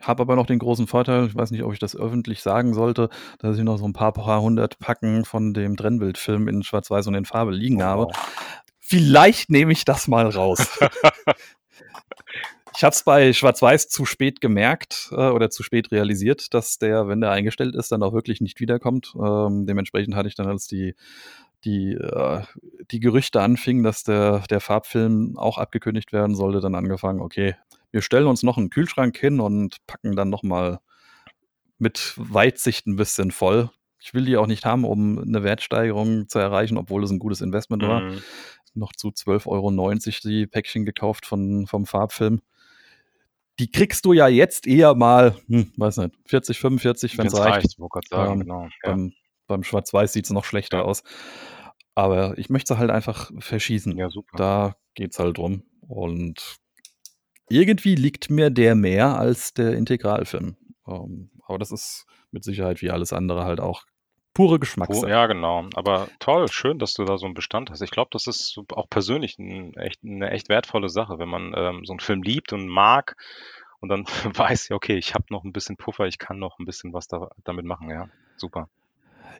Habe 0.00 0.22
aber 0.22 0.36
noch 0.36 0.46
den 0.46 0.58
großen 0.58 0.86
Vorteil, 0.86 1.26
ich 1.26 1.34
weiß 1.34 1.50
nicht, 1.50 1.62
ob 1.62 1.72
ich 1.72 1.78
das 1.78 1.96
öffentlich 1.96 2.42
sagen 2.42 2.74
sollte, 2.74 3.08
dass 3.38 3.56
ich 3.56 3.64
noch 3.64 3.78
so 3.78 3.86
ein 3.86 3.92
paar, 3.92 4.12
paar 4.12 4.42
hundert 4.42 4.78
Packen 4.78 5.24
von 5.24 5.54
dem 5.54 5.76
Trennbildfilm 5.76 6.48
in 6.48 6.62
Schwarz-Weiß 6.62 7.06
und 7.06 7.14
in 7.14 7.24
Farbe 7.24 7.52
liegen 7.52 7.80
oh. 7.80 7.84
habe. 7.84 8.08
Vielleicht 8.78 9.50
nehme 9.50 9.72
ich 9.72 9.84
das 9.84 10.06
mal 10.06 10.28
raus. 10.28 10.78
ich 12.76 12.84
habe 12.84 12.92
es 12.92 13.02
bei 13.02 13.32
Schwarz-Weiß 13.32 13.88
zu 13.88 14.04
spät 14.04 14.40
gemerkt 14.40 15.08
äh, 15.12 15.30
oder 15.30 15.50
zu 15.50 15.62
spät 15.62 15.90
realisiert, 15.90 16.54
dass 16.54 16.78
der, 16.78 17.08
wenn 17.08 17.20
der 17.20 17.30
eingestellt 17.30 17.74
ist, 17.74 17.90
dann 17.90 18.02
auch 18.02 18.12
wirklich 18.12 18.40
nicht 18.40 18.60
wiederkommt. 18.60 19.14
Ähm, 19.16 19.66
dementsprechend 19.66 20.14
hatte 20.14 20.28
ich 20.28 20.34
dann, 20.34 20.46
als 20.46 20.66
die 20.66 20.94
die, 21.64 21.94
äh, 21.94 22.42
die 22.90 23.00
Gerüchte 23.00 23.42
anfingen, 23.42 23.82
dass 23.82 24.04
der, 24.04 24.44
der 24.48 24.60
Farbfilm 24.60 25.36
auch 25.36 25.58
abgekündigt 25.58 26.12
werden 26.12 26.36
sollte, 26.36 26.60
dann 26.60 26.74
angefangen, 26.74 27.20
okay, 27.20 27.56
wir 27.96 28.02
stellen 28.02 28.26
uns 28.26 28.42
noch 28.42 28.58
einen 28.58 28.68
Kühlschrank 28.68 29.16
hin 29.16 29.40
und 29.40 29.78
packen 29.86 30.16
dann 30.16 30.28
nochmal 30.28 30.80
mit 31.78 32.12
Weitsicht 32.16 32.86
ein 32.86 32.96
bisschen 32.96 33.30
voll. 33.30 33.70
Ich 33.98 34.12
will 34.12 34.26
die 34.26 34.36
auch 34.36 34.46
nicht 34.46 34.66
haben, 34.66 34.84
um 34.84 35.18
eine 35.18 35.42
Wertsteigerung 35.42 36.28
zu 36.28 36.38
erreichen, 36.38 36.76
obwohl 36.76 37.02
es 37.02 37.10
ein 37.10 37.18
gutes 37.18 37.40
Investment 37.40 37.82
mhm. 37.82 37.86
war. 37.86 38.02
Noch 38.74 38.92
zu 38.92 39.08
12,90 39.08 39.46
Euro 39.46 40.28
die 40.28 40.46
Päckchen 40.46 40.84
gekauft 40.84 41.24
von, 41.24 41.66
vom 41.66 41.86
Farbfilm. 41.86 42.42
Die 43.58 43.70
kriegst 43.70 44.04
du 44.04 44.12
ja 44.12 44.28
jetzt 44.28 44.66
eher 44.66 44.94
mal, 44.94 45.34
hm, 45.48 45.72
weiß 45.78 45.96
nicht, 45.96 46.14
40, 46.26 46.60
45, 46.60 47.16
wenn 47.16 47.28
es 47.28 47.38
reicht. 47.38 47.78
reicht 47.80 48.08
sagen, 48.10 48.32
ähm, 48.32 48.40
genau. 48.40 48.62
Ja. 48.64 48.68
Beim, 48.82 49.12
beim 49.46 49.62
Schwarz-Weiß 49.64 50.12
sieht 50.12 50.26
es 50.26 50.32
noch 50.32 50.44
schlechter 50.44 50.80
ja. 50.80 50.84
aus. 50.84 51.02
Aber 51.94 52.36
ich 52.36 52.50
möchte 52.50 52.76
halt 52.76 52.90
einfach 52.90 53.30
verschießen. 53.38 53.96
Ja, 53.96 54.10
super. 54.10 54.36
Da 54.36 54.76
geht 54.94 55.12
es 55.12 55.18
halt 55.18 55.38
drum. 55.38 55.62
Und 55.80 56.58
irgendwie 57.48 57.94
liegt 57.94 58.30
mir 58.30 58.50
der 58.50 58.74
mehr 58.74 59.18
als 59.18 59.54
der 59.54 59.74
Integralfilm. 59.74 60.56
Ähm, 60.86 61.30
aber 61.46 61.58
das 61.58 61.72
ist 61.72 62.06
mit 62.30 62.44
Sicherheit 62.44 62.82
wie 62.82 62.90
alles 62.90 63.12
andere 63.12 63.44
halt 63.44 63.60
auch 63.60 63.84
pure 64.34 64.58
Geschmackssache. 64.58 65.08
Ja, 65.08 65.26
genau. 65.26 65.66
Aber 65.74 66.08
toll, 66.18 66.48
schön, 66.48 66.78
dass 66.78 66.92
du 66.92 67.04
da 67.04 67.16
so 67.16 67.24
einen 67.24 67.34
Bestand 67.34 67.70
hast. 67.70 67.80
Ich 67.80 67.90
glaube, 67.90 68.10
das 68.12 68.26
ist 68.26 68.58
auch 68.72 68.88
persönlich 68.90 69.38
ein 69.38 69.74
echt, 69.74 70.04
eine 70.04 70.30
echt 70.30 70.48
wertvolle 70.48 70.90
Sache, 70.90 71.18
wenn 71.18 71.28
man 71.28 71.54
ähm, 71.56 71.84
so 71.84 71.92
einen 71.92 72.00
Film 72.00 72.22
liebt 72.22 72.52
und 72.52 72.68
mag 72.68 73.16
und 73.80 73.88
dann 73.88 74.04
weiß 74.34 74.68
ja, 74.68 74.76
okay, 74.76 74.96
ich 74.96 75.14
habe 75.14 75.24
noch 75.30 75.44
ein 75.44 75.52
bisschen 75.52 75.76
Puffer, 75.76 76.06
ich 76.06 76.18
kann 76.18 76.38
noch 76.38 76.58
ein 76.58 76.66
bisschen 76.66 76.92
was 76.92 77.08
da, 77.08 77.30
damit 77.44 77.64
machen. 77.64 77.88
Ja, 77.88 78.08
super. 78.36 78.68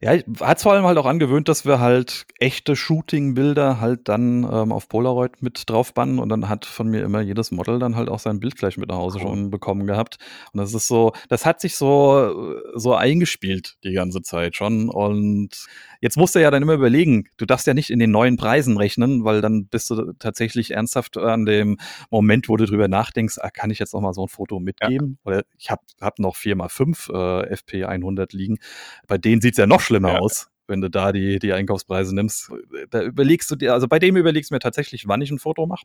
Ja, 0.02 0.12
hat's 0.40 0.62
vor 0.62 0.72
allem 0.72 0.84
halt 0.84 0.98
auch 0.98 1.06
angewöhnt, 1.06 1.48
dass 1.48 1.64
wir 1.64 1.80
halt 1.80 2.26
echte 2.38 2.76
Shooting-Bilder 2.76 3.80
halt 3.80 4.08
dann, 4.08 4.44
ähm, 4.44 4.72
auf 4.72 4.88
Polaroid 4.88 5.40
mit 5.42 5.62
draufbannen 5.70 6.18
und 6.18 6.28
dann 6.28 6.48
hat 6.48 6.66
von 6.66 6.88
mir 6.88 7.02
immer 7.02 7.20
jedes 7.22 7.50
Model 7.50 7.78
dann 7.78 7.96
halt 7.96 8.08
auch 8.10 8.18
sein 8.18 8.38
Bild 8.40 8.56
gleich 8.56 8.76
mit 8.76 8.88
nach 8.90 8.96
Hause 8.96 9.20
Cool. 9.20 9.20
schon 9.20 9.50
bekommen 9.50 9.86
gehabt. 9.86 10.18
Und 10.52 10.58
das 10.60 10.74
ist 10.74 10.86
so 10.86 11.12
das 11.28 11.46
hat 11.46 11.60
sich 11.60 11.76
so 11.76 12.54
so 12.74 12.94
eingespielt 12.94 13.76
die 13.84 13.92
ganze 13.92 14.20
Zeit 14.22 14.56
schon. 14.56 14.88
Und 14.90 15.66
jetzt 16.00 16.16
musst 16.18 16.34
du 16.34 16.40
ja 16.42 16.50
dann 16.50 16.62
immer 16.62 16.74
überlegen, 16.74 17.28
du 17.38 17.46
darfst 17.46 17.66
ja 17.66 17.72
nicht 17.74 17.90
in 17.90 17.98
den 17.98 18.10
neuen 18.10 18.36
Preisen 18.36 18.76
rechnen, 18.76 19.24
weil 19.24 19.40
dann 19.40 19.66
bist 19.66 19.88
du 19.90 20.12
tatsächlich 20.18 20.72
ernsthaft 20.72 21.16
an 21.16 21.46
dem 21.46 21.78
Moment, 22.10 22.48
wo 22.48 22.56
du 22.56 22.66
drüber 22.66 22.88
nachdenkst: 22.88 23.38
„Ah, 23.40 23.50
kann 23.50 23.70
ich 23.70 23.78
jetzt 23.78 23.94
noch 23.94 24.00
mal 24.02 24.12
so 24.12 24.22
'n 24.24 24.28
Foto 24.28 24.60
Ja. 24.80 24.90
mitgeben?“ 24.90 25.18
Oder 25.24 25.42
ich 25.58 25.70
habe 25.70 25.82
habe 26.02 26.20
noch 26.22 26.36
4x5, 26.36 27.08
äh, 27.08 27.46
FP100 27.48 28.32
liegen. 28.34 28.58
Bei 29.06 29.16
denen 29.18 29.40
sieht's 29.40 29.58
ja 29.58 29.66
noch 29.66 29.80
schlimmer 29.86 30.12
Ja. 30.12 30.18
aus, 30.18 30.48
wenn 30.68 30.80
du 30.82 30.90
da 30.90 31.12
die 31.12 31.38
die 31.40 31.52
Einkaufspreise 31.54 32.14
nimmst. 32.14 32.50
Da 32.90 33.02
überlegst 33.02 33.50
du 33.50 33.56
dir 33.56 33.74
also, 33.74 33.88
bei 33.88 33.98
dem 34.00 34.16
überlegst 34.16 34.50
du 34.50 34.54
mir 34.54 34.60
tatsächlich, 34.60 35.08
wann 35.08 35.22
ich 35.22 35.30
'n 35.32 35.38
Foto 35.40 35.66
mache. 35.66 35.84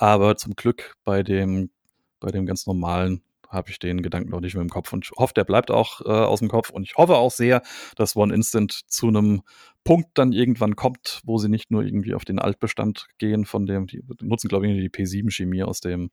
Aber 0.00 0.36
zum 0.36 0.54
Glück 0.56 0.94
bei 1.04 1.22
dem 1.22 1.70
bei 2.20 2.30
dem 2.30 2.46
ganz 2.46 2.66
normalen 2.66 3.22
habe 3.48 3.70
ich 3.70 3.78
den 3.80 4.00
Gedanken 4.02 4.30
noch 4.30 4.40
nicht 4.40 4.54
mehr 4.54 4.62
im 4.62 4.70
Kopf 4.70 4.92
und 4.92 5.04
ich 5.04 5.10
hoffe, 5.18 5.34
der 5.34 5.44
bleibt 5.44 5.70
auch, 5.70 6.00
äh, 6.02 6.04
aus'm 6.04 6.48
Kopf. 6.48 6.70
Und 6.70 6.84
ich 6.84 6.96
hoffe 6.96 7.16
auch 7.16 7.30
sehr, 7.32 7.62
dass 7.96 8.16
One 8.16 8.32
Instant 8.34 8.72
zu 8.86 9.10
'nem 9.10 9.42
Punkt 9.84 10.10
dann 10.14 10.32
irgendwann 10.32 10.76
kommt, 10.76 11.20
wo 11.24 11.36
sie 11.38 11.48
nicht 11.50 11.70
nur 11.70 11.82
irgendwie 11.82 12.14
auf 12.14 12.24
den 12.24 12.38
Altbestand 12.38 13.08
gehen 13.18 13.44
von 13.44 13.66
dem 13.66 13.86
die 13.88 14.00
nutzen, 14.22 14.48
glaube 14.48 14.68
ich, 14.68 14.78
die 14.80 14.88
P7-Chemie 14.88 15.64
aus 15.64 15.80
dem 15.80 16.10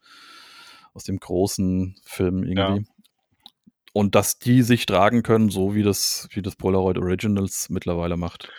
aus 0.95 1.03
dem 1.03 1.19
großen 1.19 1.95
Film 2.03 2.43
Ja. 2.55 2.79
Und 3.93 4.15
dass 4.15 4.39
die 4.39 4.62
sich 4.62 4.86
tragen 4.86 5.24
können, 5.24 5.50
so 5.50 5.74
wie 5.75 5.84
das 5.84 6.27
wie 6.31 6.41
das 6.41 6.55
Polaroid 6.55 6.98
Originals 6.98 7.69
mittlerweile 7.69 8.17
macht. 8.17 8.50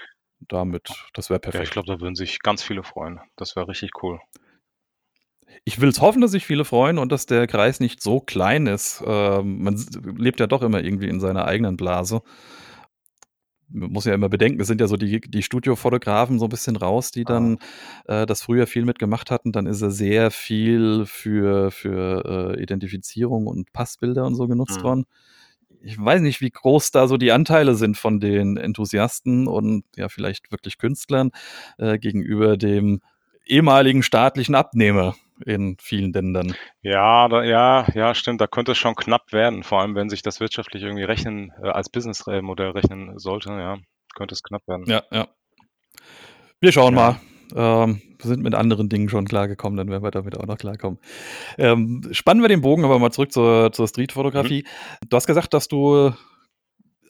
Damit 0.48 0.88
das 1.14 1.30
wäre 1.30 1.40
Ja, 1.52 1.62
ich 1.62 1.70
perfekt. 1.70 1.72
glaube, 1.72 1.86
da 1.86 2.00
würden 2.00 2.14
sich 2.14 2.40
ganz 2.40 2.62
viele 2.62 2.82
freuen. 2.82 3.20
Das 3.36 3.56
wäre 3.56 3.68
richtig 3.68 3.90
cool. 4.02 4.18
Ich 5.64 5.80
will's 5.80 6.00
hoffen, 6.00 6.20
dass 6.22 6.30
sich 6.30 6.46
viele 6.46 6.64
freuen 6.64 6.98
und 6.98 7.12
dass 7.12 7.26
der 7.26 7.46
Kreis 7.46 7.80
nicht 7.80 8.02
so 8.02 8.20
klein 8.20 8.66
ist. 8.66 9.02
Ähm, 9.06 9.62
man 9.62 9.76
lebt 10.16 10.40
ja 10.40 10.46
doch 10.46 10.62
immer 10.62 10.82
irgendwie 10.82 11.08
in 11.08 11.20
seiner 11.20 11.44
eigenen 11.44 11.76
Blase. 11.76 12.22
Man 13.72 13.92
muss 13.92 14.04
ja 14.04 14.14
immer 14.14 14.28
bedenken, 14.28 14.60
es 14.60 14.66
sind 14.66 14.80
ja 14.80 14.88
so 14.88 14.96
die 14.96 15.20
die 15.20 15.42
Studiofotografen 15.42 16.38
so 16.40 16.46
'n 16.46 16.48
bisschen 16.48 16.76
raus, 16.76 17.12
die 17.12 17.24
Ah. 17.26 17.50
dann, 17.50 17.58
äh, 18.06 18.26
das 18.26 18.42
früher 18.42 18.66
viel 18.66 18.84
mitgemacht 18.84 19.30
hatten. 19.30 19.52
Dann 19.52 19.66
ist 19.66 19.80
er 19.82 19.90
sehr 19.92 20.30
viel 20.32 21.04
für 21.06 21.70
für, 21.70 22.54
äh, 22.56 22.62
Identifizierung 22.62 23.46
und 23.46 23.72
Passbilder 23.72 24.24
und 24.26 24.34
so 24.34 24.48
genutzt 24.48 24.82
Mhm. 24.82 24.84
worden. 24.84 25.04
Ich 25.82 25.98
weiß 26.02 26.22
nicht, 26.22 26.40
wie 26.42 26.50
groß 26.50 26.90
da 26.92 27.08
so 27.08 27.16
die 27.18 27.32
Anteile 27.32 27.74
sind 27.76 27.96
von 27.98 28.20
den 28.20 28.56
Enthusiasten 28.58 29.46
und 29.48 29.84
ja, 29.96 30.08
vielleicht 30.10 30.52
wirklich 30.52 30.78
Künstlern, 30.78 31.30
äh, 31.78 31.98
gegenüber 31.98 32.56
dem 32.58 33.00
ehemaligen 33.50 34.02
staatlichen 34.02 34.54
Abnehmer 34.54 35.14
in 35.44 35.76
vielen 35.80 36.12
Ländern. 36.12 36.54
Ja, 36.82 37.28
da 37.28 37.42
ja, 37.42 37.86
ja, 37.94 38.14
stimmt, 38.14 38.40
da 38.40 38.46
könnte 38.46 38.72
es 38.72 38.78
schon 38.78 38.94
knapp 38.94 39.32
werden, 39.32 39.62
vor 39.62 39.80
allem, 39.80 39.94
wenn 39.94 40.10
sich 40.10 40.22
das 40.22 40.40
wirtschaftlich 40.40 40.82
irgendwie 40.82 41.04
rechnen 41.04 41.52
äh, 41.62 41.68
als 41.68 41.88
Business 41.88 42.26
äh, 42.26 42.42
Modell 42.42 42.70
rechnen 42.70 43.18
sollte, 43.18 43.50
ja, 43.50 43.78
könnte 44.14 44.34
es 44.34 44.42
knapp 44.42 44.66
werden. 44.68 44.84
Ja, 44.86 45.02
ja. 45.10 45.28
Wir 46.60 46.72
schauen 46.72 46.94
Ja. 46.94 47.00
mal. 47.00 47.20
Ähm, 47.84 48.00
wir 48.18 48.28
sind 48.28 48.42
mit 48.42 48.54
anderen 48.54 48.88
Dingen 48.88 49.08
schon 49.08 49.24
klargekommen, 49.26 49.76
dann 49.76 49.88
werden 49.90 50.04
wir 50.04 50.10
damit 50.12 50.38
auch 50.38 50.46
noch 50.46 50.58
klarkommen. 50.58 51.00
Ähm, 51.58 52.02
spannen 52.12 52.42
wir 52.42 52.48
den 52.48 52.60
Bogen 52.60 52.84
aber 52.84 52.98
mal 52.98 53.10
zurück 53.10 53.32
zur 53.32 53.72
zur 53.72 53.84
Mhm. 53.84 53.88
Streetfotografie. 53.88 54.64
Du 55.08 55.16
hast 55.16 55.26
gesagt, 55.26 55.52
dass 55.54 55.66
du 55.66 56.12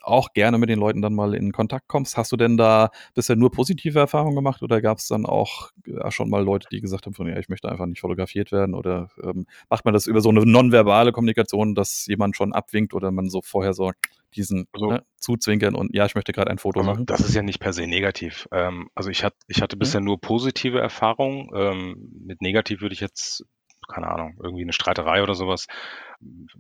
auch 0.03 0.33
gerne 0.35 0.59
mit 0.59 0.69
den 0.71 0.79
Leuten 0.79 1.03
dann 1.03 1.15
mal 1.15 1.35
in 1.35 1.53
Kontakt 1.53 1.89
kommst. 1.89 2.17
Hast 2.17 2.33
du 2.33 2.37
denn 2.37 2.57
da 2.57 2.91
bisher 3.15 3.37
nur 3.37 3.51
positive 3.53 3.99
Erfahrungen 3.99 4.37
gemacht 4.37 4.63
oder 4.63 4.81
gab's 4.83 5.09
dann 5.09 5.27
auch, 5.27 5.71
ja, 5.87 6.11
schon 6.11 6.31
mal 6.31 6.43
Leute, 6.45 6.69
die 6.73 6.81
gesagt 6.81 7.07
haben 7.07 7.15
von: 7.15 7.27
„Ja, 7.29 7.39
ich 7.39 7.49
möchte 7.49 7.71
einfach 7.71 7.87
nicht 7.87 8.01
fotografiert 8.01 8.53
werden“, 8.53 8.75
oder, 8.75 9.11
ähm, 9.23 9.47
macht 9.71 9.85
man 9.85 9.95
das 9.95 10.07
über 10.07 10.21
so 10.21 10.31
'ne 10.33 10.45
nonverbale 10.47 11.13
Kommunikation, 11.13 11.75
dass 11.75 12.07
jemand 12.07 12.37
schon 12.37 12.53
abwinkt 12.53 12.95
oder 12.95 13.11
man 13.13 13.31
so 13.31 13.43
vorher 13.43 13.75
so 13.75 13.93
diesen, 14.35 14.67
Also 14.75 14.91
ne, 14.91 15.03
zuzwinkern 15.19 15.75
und: 15.75 15.95
„Ja, 15.95 16.07
ich 16.07 16.15
möchte 16.15 16.33
grad 16.33 16.49
ein 16.49 16.59
Foto 16.59 16.83
Also, 16.83 16.85
machen“? 16.85 17.07
das 17.07 17.21
ist 17.21 17.35
ja 17.35 17.43
nicht 17.43 17.59
per 17.61 17.73
se 17.73 17.87
negativ. 17.87 18.49
Ähm, 18.53 18.89
also, 18.95 19.11
ich 19.11 19.25
hat 19.25 19.35
ich 19.49 19.61
hatte 19.61 19.77
Mhm. 19.81 19.95
bisher 19.95 20.01
nur 20.01 20.21
positive 20.21 20.81
Erfahrungen. 20.81 21.51
Ähm, 21.55 22.11
mit 22.25 22.41
negativ 22.43 22.81
würde 22.81 22.93
ich 22.95 23.01
jetzt, 23.01 23.45
keine 23.91 24.09
Ahnung, 24.09 24.39
irgendwie 24.43 24.65
'ne 24.65 24.73
Streiterei 24.75 25.23
oder 25.23 25.35
so 25.35 25.49
was 25.49 25.67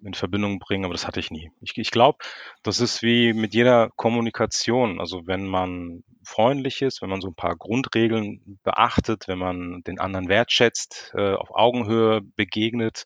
in 0.04 0.14
Verbindung 0.14 0.58
bringen, 0.60 0.84
aber 0.86 0.94
das 0.94 1.06
hatte 1.06 1.20
ich 1.20 1.30
nie. 1.30 1.50
Ich 1.62 1.76
ich 1.78 1.90
glaube, 1.92 2.18
das 2.64 2.80
ist 2.80 3.02
wie 3.02 3.32
mit 3.34 3.54
jeder 3.54 3.90
Kommunikation. 3.96 5.00
Also, 5.00 5.26
wenn 5.26 5.46
man 5.46 6.04
freundlich 6.24 6.82
ist, 6.82 7.02
wenn 7.02 7.10
man 7.10 7.20
so 7.22 7.28
'n 7.28 7.34
paar 7.36 7.56
Grundregeln 7.56 8.58
beachtet, 8.64 9.28
wenn 9.28 9.38
man 9.38 9.82
den 9.84 10.00
anderen 10.00 10.28
wertschätzt, 10.28 11.12
äh, 11.16 11.34
auf 11.34 11.50
Augenhöhe 11.52 12.22
begegnet 12.22 13.04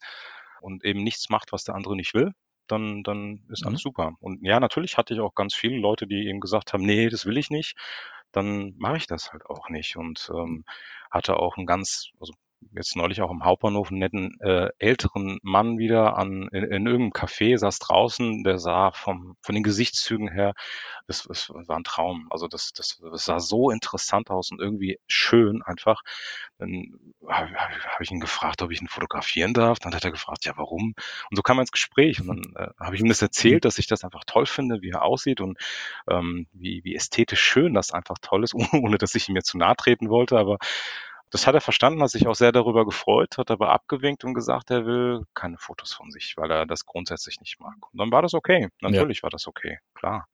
und 0.63 0.85
eben 0.85 1.03
nichts 1.05 1.29
macht, 1.31 1.53
was 1.53 1.65
der 1.65 1.75
andere 1.77 1.97
nicht 1.97 2.15
will, 2.15 2.33
dann 2.69 3.03
dann 3.05 3.45
ist 3.51 3.67
alles 3.67 3.81
Mhm. 3.81 3.83
super. 3.83 4.13
Und 4.21 4.41
ja, 4.47 4.61
natürlich 4.61 4.97
hatte 4.99 5.15
ich 5.15 5.21
auch 5.21 5.35
ganz 5.35 5.55
viele 5.55 5.79
Leute, 5.79 6.07
die 6.09 6.29
eben 6.29 6.41
gesagt 6.41 6.73
haben: 6.73 6.85
„Ne, 6.87 7.09
das 7.11 7.27
will 7.27 7.39
ich 7.39 7.51
nicht.“ 7.51 7.77
Dann 8.33 8.75
mache 8.79 8.97
ich 8.99 9.07
das 9.09 9.33
halt 9.33 9.47
auch 9.47 9.69
nicht 9.71 9.97
und, 9.97 10.31
ähm, 10.35 10.65
hatte 11.11 11.37
auch 11.39 11.57
'n 11.59 11.67
ganz 11.67 12.11
also, 12.21 12.35
jetzt 12.73 12.97
neulich 12.97 13.21
auch 13.23 13.31
im 13.31 13.45
Hauptbahnhof 13.45 13.91
'n 13.91 13.99
netten, 13.99 14.37
äh, 14.41 14.69
älteren 14.79 15.39
Mann 15.43 15.79
wieder 15.79 16.17
an 16.19 16.49
in 16.53 16.65
in 16.65 16.87
irgend 16.87 16.87
'nem 16.87 17.11
Café, 17.13 17.57
saß 17.59 17.79
draußen, 17.81 18.45
der 18.45 18.59
sah 18.59 18.93
vom 18.93 19.37
von 19.43 19.55
den 19.55 19.65
Gesichtszügen 19.65 20.29
her 20.31 20.55
das 21.07 21.25
das 21.25 21.51
war 21.51 21.77
'n 21.77 21.85
Traum. 21.85 22.29
Also, 22.31 22.49
das 22.49 22.73
das 22.73 22.99
das 23.13 23.25
sah 23.27 23.41
so 23.41 23.71
interessant 23.71 24.31
aus 24.31 24.51
und 24.53 24.61
irgendwie 24.61 24.99
schön 25.09 25.63
einfach. 25.63 26.03
Dann 26.59 26.95
ha 27.29 27.49
ha 27.51 27.69
habe 27.95 28.03
ich 28.05 28.11
ihn 28.11 28.21
gefragt, 28.21 28.63
ob 28.63 28.71
ich 28.73 28.81
ihn 28.83 28.89
fotografieren 28.89 29.55
darf. 29.55 29.79
Dann 29.81 29.95
hat 29.95 30.05
er 30.05 30.11
gefragt: 30.13 30.45
„Ja, 30.47 30.53
warum?“ 30.57 30.95
Und 31.31 31.37
so 31.37 31.43
kam 31.43 31.57
wir 31.59 31.63
ins 31.63 31.73
Gespräch 31.73 32.21
und 32.21 32.29
dann, 32.29 32.43
äh, 32.57 32.69
habe 32.81 32.95
ich 32.97 33.03
ihm 33.03 33.09
das 33.09 33.23
erzählt, 33.23 33.65
dass 33.65 33.79
ich 33.79 33.87
das 33.87 34.05
einfach 34.05 34.25
toll 34.27 34.47
finde, 34.47 34.83
wie 34.83 34.91
er 34.91 35.03
aussieht 35.03 35.41
und, 35.41 35.59
ähm, 36.11 36.47
wie 36.53 36.83
wie 36.85 36.95
ästhetisch 36.97 37.41
schön 37.43 37.75
das 37.75 37.93
einfach 37.93 38.17
toll 38.23 38.45
ist, 38.45 38.55
ohne 38.89 38.99
dass 38.99 39.15
ich 39.15 39.29
ihm 39.29 39.37
jetzt 39.37 39.49
zu 39.49 39.59
nahe 39.59 39.77
treten 39.77 40.09
wollte. 40.11 40.39
Aber 40.39 40.59
das 41.31 41.47
hat 41.47 41.55
er 41.55 41.61
verstanden, 41.61 42.03
hat 42.03 42.11
sich 42.11 42.27
auch 42.29 42.35
sehr 42.35 42.53
darüber 42.53 42.85
gefreut, 42.87 43.39
hat 43.39 43.51
aber 43.51 43.71
abgewinkt 43.73 44.25
und 44.25 44.35
gesagt, 44.35 44.71
er 44.71 44.87
will 44.87 45.25
keine 45.35 45.59
Fotos 45.59 45.93
von 45.93 46.11
sich, 46.11 46.35
weil 46.37 46.51
er 46.51 46.67
das 46.67 46.87
grundsätzlich 46.87 47.41
nicht 47.41 47.61
mag. 47.61 47.77
Und 47.93 47.99
dann 48.01 48.13
war 48.13 48.23
das 48.23 48.35
okay. 48.35 48.69
Ja. 48.87 48.91
Natürlich 48.91 49.23
war 49.23 49.31
das 49.31 49.47
okay, 49.47 49.79
klar. 49.95 50.27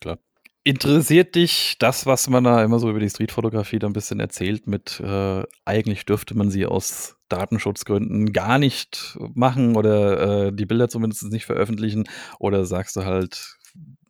Klar. 0.00 0.18
Interessiert 0.64 1.34
dich 1.34 1.76
das, 1.78 2.04
was 2.06 2.28
man 2.28 2.44
da 2.44 2.62
immer 2.62 2.78
so 2.78 2.90
über 2.90 3.00
die 3.00 3.08
Streetfotografie 3.08 3.78
dann 3.78 3.90
'n 3.92 3.94
bisschen 3.94 4.20
erzählt 4.20 4.66
mit, 4.66 5.00
äh, 5.00 5.44
eigentlich 5.64 6.04
dürfte 6.04 6.36
man 6.36 6.50
sie 6.50 6.66
aus 6.66 7.16
Datenschutzgründen 7.28 8.32
gar 8.32 8.58
nicht 8.58 9.18
machen 9.34 9.76
oder, 9.76 10.48
äh, 10.48 10.52
die 10.52 10.66
Bilder 10.66 10.88
zumindest 10.88 11.24
nicht 11.32 11.46
veröffentlichen? 11.46 12.08
Oder 12.38 12.64
sagst 12.66 12.96
du 12.96 13.04
halt: 13.04 13.57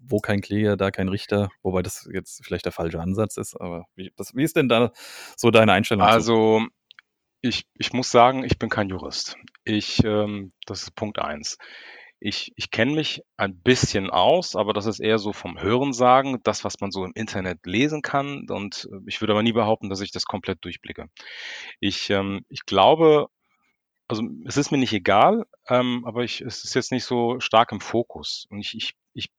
„Wo 0.09 0.19
kein 0.19 0.41
Kläger, 0.41 0.77
da 0.77 0.91
kein 0.91 1.09
Richter“, 1.09 1.51
wobei 1.63 1.83
das 1.83 2.09
jetzt 2.13 2.45
vielleicht 2.45 2.65
der 2.65 2.73
falsche 2.73 3.01
Ansatz 3.01 3.37
ist, 3.37 3.61
aber 3.61 3.87
wie 3.95 4.13
was 4.17 4.35
wie 4.35 4.45
ist 4.45 4.57
denn 4.57 4.69
da 4.69 4.93
so 5.37 5.51
deine 5.51 5.73
Einstellung? 5.73 6.03
Also, 6.05 6.63
ich 7.41 7.67
ich 7.75 7.93
muss 7.93 8.11
sagen, 8.11 8.45
ich 8.45 8.59
bin 8.59 8.69
kein 8.69 8.89
Jurist. 8.89 9.37
Ich, 9.65 10.03
ähm 10.05 10.53
das 10.67 10.83
ist 10.83 10.95
Punkt 10.95 11.19
1. 11.19 11.59
Ich 12.21 12.53
ich 12.57 12.71
kenne 12.71 12.95
mich 12.95 13.23
ein 13.37 13.61
bisschen 13.61 14.11
aus, 14.11 14.57
aber 14.57 14.73
das 14.73 14.87
ist 14.87 14.99
eher 15.01 15.19
so 15.19 15.33
vom 15.33 15.61
Hörensagen, 15.61 16.39
das, 16.43 16.65
was 16.65 16.81
man 16.81 16.91
so 16.91 17.05
im 17.05 17.13
Internet 17.15 17.65
lesen 17.65 18.03
kann 18.03 18.47
und 18.51 18.89
ich 19.07 19.21
würde 19.21 19.35
aber 19.35 19.43
nie 19.43 19.53
behaupten, 19.53 19.89
dass 19.89 20.01
ich 20.01 20.11
das 20.11 20.25
komplett 20.25 20.65
durchblicke. 20.65 21.07
Ich, 21.81 22.11
ähm 22.11 22.45
ich 22.49 22.65
glaube 22.67 23.29
also, 24.09 24.23
es 24.47 24.57
ist 24.57 24.71
mir 24.71 24.79
nicht 24.79 24.95
egal, 24.95 25.45
ähm, 25.69 26.05
aber 26.07 26.25
ich 26.25 26.41
es 26.41 26.65
ist 26.65 26.75
jetzt 26.75 26.93
nicht 26.93 27.05
so 27.05 27.41
stark 27.41 27.73
im 27.73 27.81
Fokus. 27.81 28.47
Und 28.51 28.61
ich 28.61 28.75
ich 28.75 28.95
ich 29.13 29.31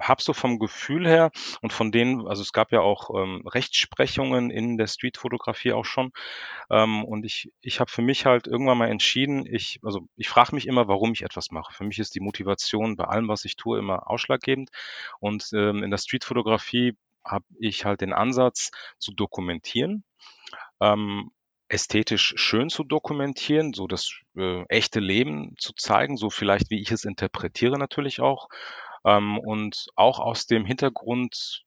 habe 0.00 0.22
so 0.22 0.32
vom 0.32 0.58
Gefühl 0.58 1.06
her 1.08 1.30
und 1.62 1.72
von 1.72 1.92
denen 1.92 2.26
also, 2.28 2.42
es 2.42 2.52
gab 2.52 2.72
ja 2.72 2.80
auch, 2.80 3.10
ähm, 3.20 3.42
Rechtsprechungen 3.46 4.50
in 4.50 4.76
der 4.78 4.86
Streetfotografie 4.88 5.72
auch 5.72 5.84
schon. 5.84 6.12
Ähm, 6.70 7.04
und 7.04 7.24
ich 7.24 7.52
ich 7.60 7.80
habe 7.80 7.90
für 7.90 8.02
mich 8.02 8.26
halt 8.26 8.46
irgendwann 8.46 8.78
mal 8.78 8.88
entschieden, 8.90 9.46
ich 9.46 9.80
also, 9.84 10.08
ich 10.16 10.28
frage 10.28 10.54
mich 10.54 10.66
immer, 10.66 10.88
warum 10.88 11.12
ich 11.12 11.22
etwas 11.22 11.50
mache. 11.50 11.72
Für 11.74 11.84
mich 11.84 11.98
ist 11.98 12.14
die 12.14 12.20
Motivation 12.20 12.96
bei 12.96 13.04
allem, 13.04 13.28
was 13.28 13.44
ich 13.44 13.56
tue, 13.56 13.78
immer 13.78 14.10
ausschlaggebend. 14.10 14.70
Und, 15.20 15.50
ähm, 15.54 15.82
in 15.82 15.90
der 15.90 15.98
Streetfotografie 15.98 16.96
habe 17.24 17.44
ich 17.58 17.84
halt 17.84 18.00
den 18.02 18.12
Ansatz 18.12 18.70
zu 18.98 19.12
dokumentieren, 19.12 20.04
ähm, 20.80 21.30
ästhetisch 21.68 22.34
schön 22.36 22.70
zu 22.70 22.84
dokumentieren, 22.84 23.72
so 23.74 23.86
das, 23.88 24.12
äh, 24.36 24.64
echte 24.68 25.00
Leben 25.00 25.54
zu 25.58 25.72
zeigen, 25.74 26.16
so 26.16 26.30
vielleicht, 26.30 26.70
wie 26.70 26.80
ich 26.80 26.92
es 26.92 27.04
interpretiere 27.04 27.78
natürlich 27.78 28.20
auch. 28.20 28.48
Ähm, 29.06 29.38
und 29.38 29.88
auch 29.96 30.20
aus 30.20 30.46
dem 30.46 30.66
Hintergrund 30.66 31.64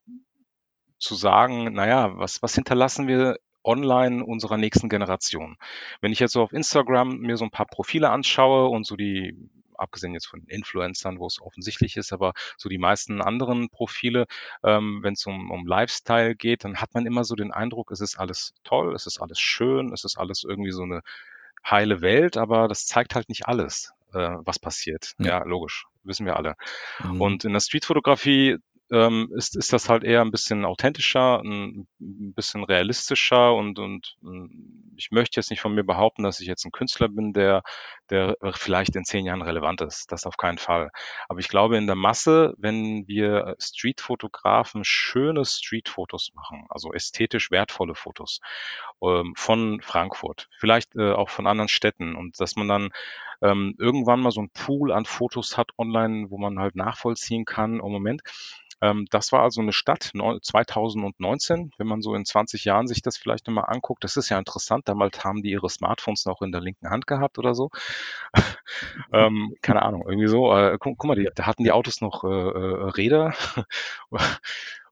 zu 1.00 1.16
sagen: 1.16 1.70
„Na 1.74 1.88
ja, 1.88 2.18
was 2.18 2.42
was 2.42 2.56
hinterlassen 2.56 3.08
wir 3.08 3.38
online 3.64 4.24
unserer 4.26 4.58
nächsten 4.58 4.90
Generation?“ 4.90 5.58
Wenn 6.02 6.12
ich 6.12 6.20
jetzt 6.20 6.34
so 6.34 6.42
auf 6.42 6.54
Instagram 6.54 7.18
mir 7.20 7.38
so 7.38 7.46
'n 7.46 7.52
paar 7.52 7.66
Profile 7.68 8.10
anschaue 8.10 8.70
und 8.70 8.86
so 8.86 8.96
die 8.96 9.36
abgesehen 9.78 10.14
jetzt 10.14 10.28
von 10.28 10.44
Influencern, 10.48 11.20
wo 11.20 11.28
es 11.28 11.40
offensichtlich 11.42 11.96
ist, 11.96 12.12
aber 12.12 12.34
so 12.58 12.68
die 12.68 12.78
meisten 12.78 13.22
anderen 13.22 13.70
Profile, 13.70 14.26
ähm, 14.62 15.00
wenn 15.04 15.14
es 15.14 15.26
um, 15.26 15.52
um 15.52 15.66
Lifestyle 15.66 16.36
geht, 16.36 16.66
dann 16.66 16.82
hat 16.82 16.94
man 16.94 17.06
immer 17.06 17.24
so 17.24 17.36
den 17.36 17.52
Eindruck, 17.54 17.92
es 17.92 18.02
ist 18.02 18.20
alles 18.20 18.54
toll, 18.66 18.94
es 18.94 19.06
ist 19.08 19.22
alles 19.22 19.40
schön, 19.40 19.94
es 19.94 20.04
ist 20.04 20.18
alles 20.18 20.44
irgendwie 20.44 20.72
so 20.72 20.84
eine 20.84 21.02
heile 21.66 22.02
Welt, 22.02 22.38
aber 22.38 22.68
das 22.68 22.86
zeigt 22.88 23.16
halt 23.16 23.30
nicht 23.30 23.48
alles, 23.48 23.94
äh, 24.14 24.36
was 24.40 24.60
passiert. 24.60 25.14
Ja. 25.20 25.26
ja, 25.28 25.44
logisch, 25.46 25.86
wissen 26.04 26.26
wir 26.26 26.38
alle. 26.38 26.56
Mhm. 27.04 27.22
Und 27.22 27.46
in 27.46 27.54
der 27.54 27.60
Streetfotografie 27.60 28.58
ähm, 28.92 29.32
ist, 29.36 29.56
ist 29.56 29.72
das 29.72 29.88
halt 29.88 30.04
eher 30.04 30.22
ein 30.22 30.32
bisschen 30.32 30.66
authentischer, 30.66 31.42
ein, 31.44 31.88
ein 32.00 32.34
bisschen 32.34 32.64
realistischer 32.64 33.54
und, 33.54 33.78
und 33.78 34.18
ich 34.96 35.12
möchte 35.12 35.40
jetzt 35.40 35.52
nicht 35.52 35.62
von 35.62 35.76
mir 35.76 35.84
behaupten, 35.84 36.24
dass 36.24 36.40
ich 36.40 36.48
jetzt 36.48 36.66
ein 36.66 36.72
Künstler 36.72 37.08
bin, 37.08 37.34
der, 37.34 37.62
der 38.10 38.36
vielleicht 38.54 38.96
in 38.96 39.06
zehn 39.06 39.26
Jahren 39.26 39.42
relevant 39.42 39.82
ist. 39.82 40.12
Das 40.12 40.26
auf 40.26 40.38
keinen 40.38 40.58
Fall. 40.58 40.90
Aber 41.28 41.40
ich 41.40 41.50
glaube, 41.50 41.78
in 41.78 41.88
der 41.88 41.96
Masse, 41.96 42.54
wenn 42.58 43.08
wir 43.08 43.56
Streetfotografen 43.60 44.84
schöne 44.84 45.46
Streetfotos 45.46 46.32
machen, 46.34 46.66
also 46.70 46.92
ästhetisch 46.92 47.52
wertvolle 47.52 47.96
Fotos 47.96 48.40
ähm, 49.04 49.34
von 49.38 49.82
Frankfurt, 49.82 50.50
vielleicht 50.58 50.96
äh, 50.96 51.12
auch 51.12 51.30
von 51.30 51.48
anderen 51.48 51.70
Städten 51.70 52.16
und 52.16 52.40
dass 52.40 52.56
man 52.56 52.68
dann 52.68 52.90
ähm, 53.42 53.76
irgendwann 53.78 54.22
mal 54.22 54.32
so 54.32 54.42
ein 54.42 54.50
Pool 54.52 54.92
an 54.92 55.06
Fotos 55.06 55.58
hat 55.58 55.72
online, 55.78 56.30
wo 56.30 56.38
man 56.38 56.60
halt 56.60 56.76
nachvollziehen 56.76 57.46
kann, 57.46 57.82
oh 57.82 57.90
Moment, 57.90 58.22
ähm, 58.82 59.08
das 59.10 59.32
war 59.32 59.44
also 59.44 59.62
eine 59.62 59.74
Stadt 59.74 60.12
2019, 60.14 61.72
wenn 61.78 61.88
man 61.88 62.02
so 62.02 62.16
in 62.16 62.26
20 62.26 62.64
Jahren 62.66 62.88
sich 62.88 63.02
das 63.02 63.18
vielleicht 63.18 63.48
nochmal 63.48 63.66
anguckt. 63.68 64.04
Das 64.04 64.16
ist 64.16 64.30
ja 64.30 64.40
interessant. 64.40 64.88
Damals 64.88 65.24
haben 65.24 65.42
die 65.44 65.52
ihre 65.52 65.70
Smartphones 65.70 66.26
noch 66.26 66.42
in 66.42 66.52
der 66.52 66.62
linken 66.62 66.90
Hand 66.90 67.06
gehabt 67.08 67.38
oder 67.40 67.56
so. 67.56 67.70
ähm, 69.14 69.54
keine 69.62 69.82
Ahnung, 69.84 70.04
irgendwie 70.08 70.28
so. 70.28 70.56
Äh, 70.56 70.78
guck, 70.80 70.98
guck, 70.98 71.08
mal, 71.08 71.16
die, 71.16 71.30
da 71.36 71.46
hatten 71.46 71.64
die 71.64 71.72
Autos 71.72 72.02
noch 72.02 72.24
äh, 72.24 72.28
äh 72.28 72.90
Räder. 72.92 73.34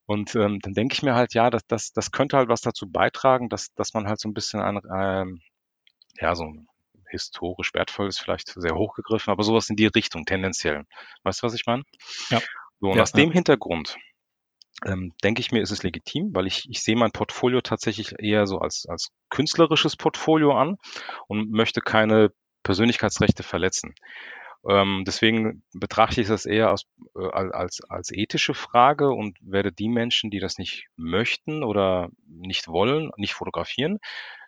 Und 0.06 0.36
ähm, 0.36 0.60
dann 0.62 0.74
denke 0.74 0.94
ich 0.94 1.04
mir 1.04 1.16
halt, 1.16 1.34
ja, 1.34 1.50
das, 1.50 1.66
das, 1.68 1.92
das 1.92 2.12
könnte 2.12 2.38
halt 2.38 2.50
was 2.50 2.62
dazu 2.62 2.90
beitragen, 2.90 3.50
dass, 3.50 3.74
dass 3.76 3.94
man 3.94 4.08
halt 4.08 4.20
so 4.20 4.30
ein 4.30 4.34
bisschen 4.34 4.62
ein, 4.62 4.80
ähm, 4.94 5.42
ja, 6.20 6.36
so 6.36 6.46
ein 6.46 6.68
historisch 7.10 7.74
wertvoll 7.74 8.08
ist 8.08 8.20
vielleicht 8.20 8.54
sehr 8.56 8.76
hochgegriffen, 8.76 9.32
aber 9.32 9.44
sowas 9.44 9.70
in 9.70 9.76
die 9.76 9.88
Richtung 9.88 10.26
tendenziell. 10.26 10.84
Weißt 11.24 11.42
du, 11.42 11.48
was 11.48 11.54
ich 11.54 11.66
meine? 11.66 11.84
Ja. 12.30 12.42
So, 12.80 12.90
und 12.90 12.98
ja, 12.98 13.04
aus 13.04 13.12
dem 13.12 13.32
Hintergrund 13.32 13.98
ähm, 14.86 15.14
denke 15.24 15.40
ich 15.40 15.52
mir, 15.52 15.62
ist 15.62 15.72
es 15.72 15.84
legitim, 15.84 16.36
weil 16.36 16.48
ich, 16.48 16.70
ich 16.70 16.84
sehe 16.84 16.96
mein 16.96 17.12
Portfolio 17.12 17.62
tatsächlich 17.62 18.14
eher 18.20 18.46
so 18.46 18.60
als, 18.60 18.86
als 18.88 19.10
künstlerisches 19.30 19.96
Portfolio 19.96 20.56
an 20.56 20.78
und 21.28 21.52
möchte 21.52 21.82
keine 21.82 22.32
Persönlichkeitsrechte 22.64 23.44
verletzen. 23.44 23.96
Ähm, 24.68 25.04
deswegen 25.06 25.64
betrachte 25.74 26.22
ich 26.22 26.28
das 26.28 26.46
eher 26.46 26.70
als, 26.70 26.84
äh, 27.16 27.28
als, 27.30 27.82
als 27.90 28.12
ethische 28.12 28.54
Frage 28.54 29.10
und 29.12 29.38
werde 29.42 29.72
die 29.72 29.90
Menschen, 29.90 30.30
die 30.30 30.40
das 30.40 30.58
nicht 30.58 30.88
möchten 30.96 31.64
oder 31.64 32.10
nicht 32.28 32.68
wollen, 32.68 33.12
nicht 33.18 33.34
fotografieren. 33.34 34.00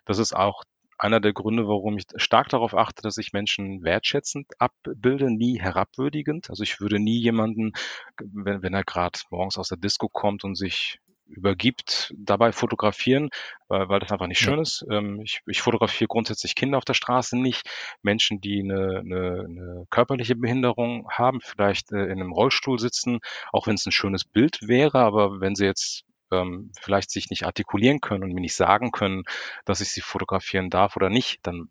Das 0.04 0.18
ist 0.18 0.34
auch 0.34 0.64
einer 1.00 1.20
der 1.20 1.32
Gründe, 1.32 1.66
warum 1.66 1.96
ich 1.96 2.04
stark 2.16 2.48
darauf 2.50 2.74
achte, 2.74 3.02
dass 3.02 3.16
ich 3.16 3.32
Menschen 3.32 3.82
wertschätzend 3.82 4.46
abbilde, 4.58 5.30
nie 5.30 5.58
herabwürdigend. 5.58 6.50
Also 6.50 6.62
ich 6.62 6.80
würde 6.80 6.98
nie 6.98 7.18
jemanden, 7.18 7.72
wenn, 8.18 8.62
wenn 8.62 8.74
er 8.74 8.84
gerade 8.84 9.18
morgens 9.30 9.56
aus 9.56 9.68
der 9.68 9.78
Disco 9.78 10.08
kommt 10.08 10.44
und 10.44 10.56
sich 10.56 11.00
übergibt, 11.26 12.12
dabei 12.16 12.52
fotografieren, 12.52 13.30
weil, 13.68 13.88
weil 13.88 14.00
das 14.00 14.10
einfach 14.10 14.26
nicht 14.26 14.40
schön 14.40 14.58
ist. 14.58 14.84
Ähm, 14.90 15.20
ich, 15.22 15.40
ich 15.46 15.62
fotografiere 15.62 16.08
grundsätzlich 16.08 16.54
Kinder 16.54 16.76
auf 16.76 16.84
der 16.84 16.94
Straße 16.94 17.38
nicht, 17.38 17.68
Menschen, 18.02 18.40
die 18.40 18.60
eine, 18.60 18.98
eine, 18.98 19.44
eine 19.48 19.86
körperliche 19.90 20.34
Behinderung 20.34 21.08
haben, 21.10 21.40
vielleicht 21.40 21.92
äh, 21.92 22.04
in 22.04 22.20
einem 22.20 22.32
Rollstuhl 22.32 22.78
sitzen, 22.78 23.20
auch 23.52 23.66
wenn 23.66 23.76
es 23.76 23.86
ein 23.86 23.92
schönes 23.92 24.24
Bild 24.24 24.58
wäre, 24.62 24.98
aber 24.98 25.40
wenn 25.40 25.54
sie 25.54 25.64
jetzt 25.64 26.04
ähm, 26.32 26.72
vielleicht 26.78 27.10
sich 27.10 27.30
nicht 27.30 27.44
artikulieren 27.44 28.00
können 28.00 28.24
und 28.24 28.32
mir 28.32 28.40
nicht 28.40 28.56
sagen 28.56 28.92
können, 28.92 29.24
dass 29.64 29.80
ich 29.80 29.90
sie 29.90 30.00
fotografieren 30.00 30.70
darf 30.70 30.96
oder 30.96 31.10
nicht, 31.10 31.40
dann 31.42 31.68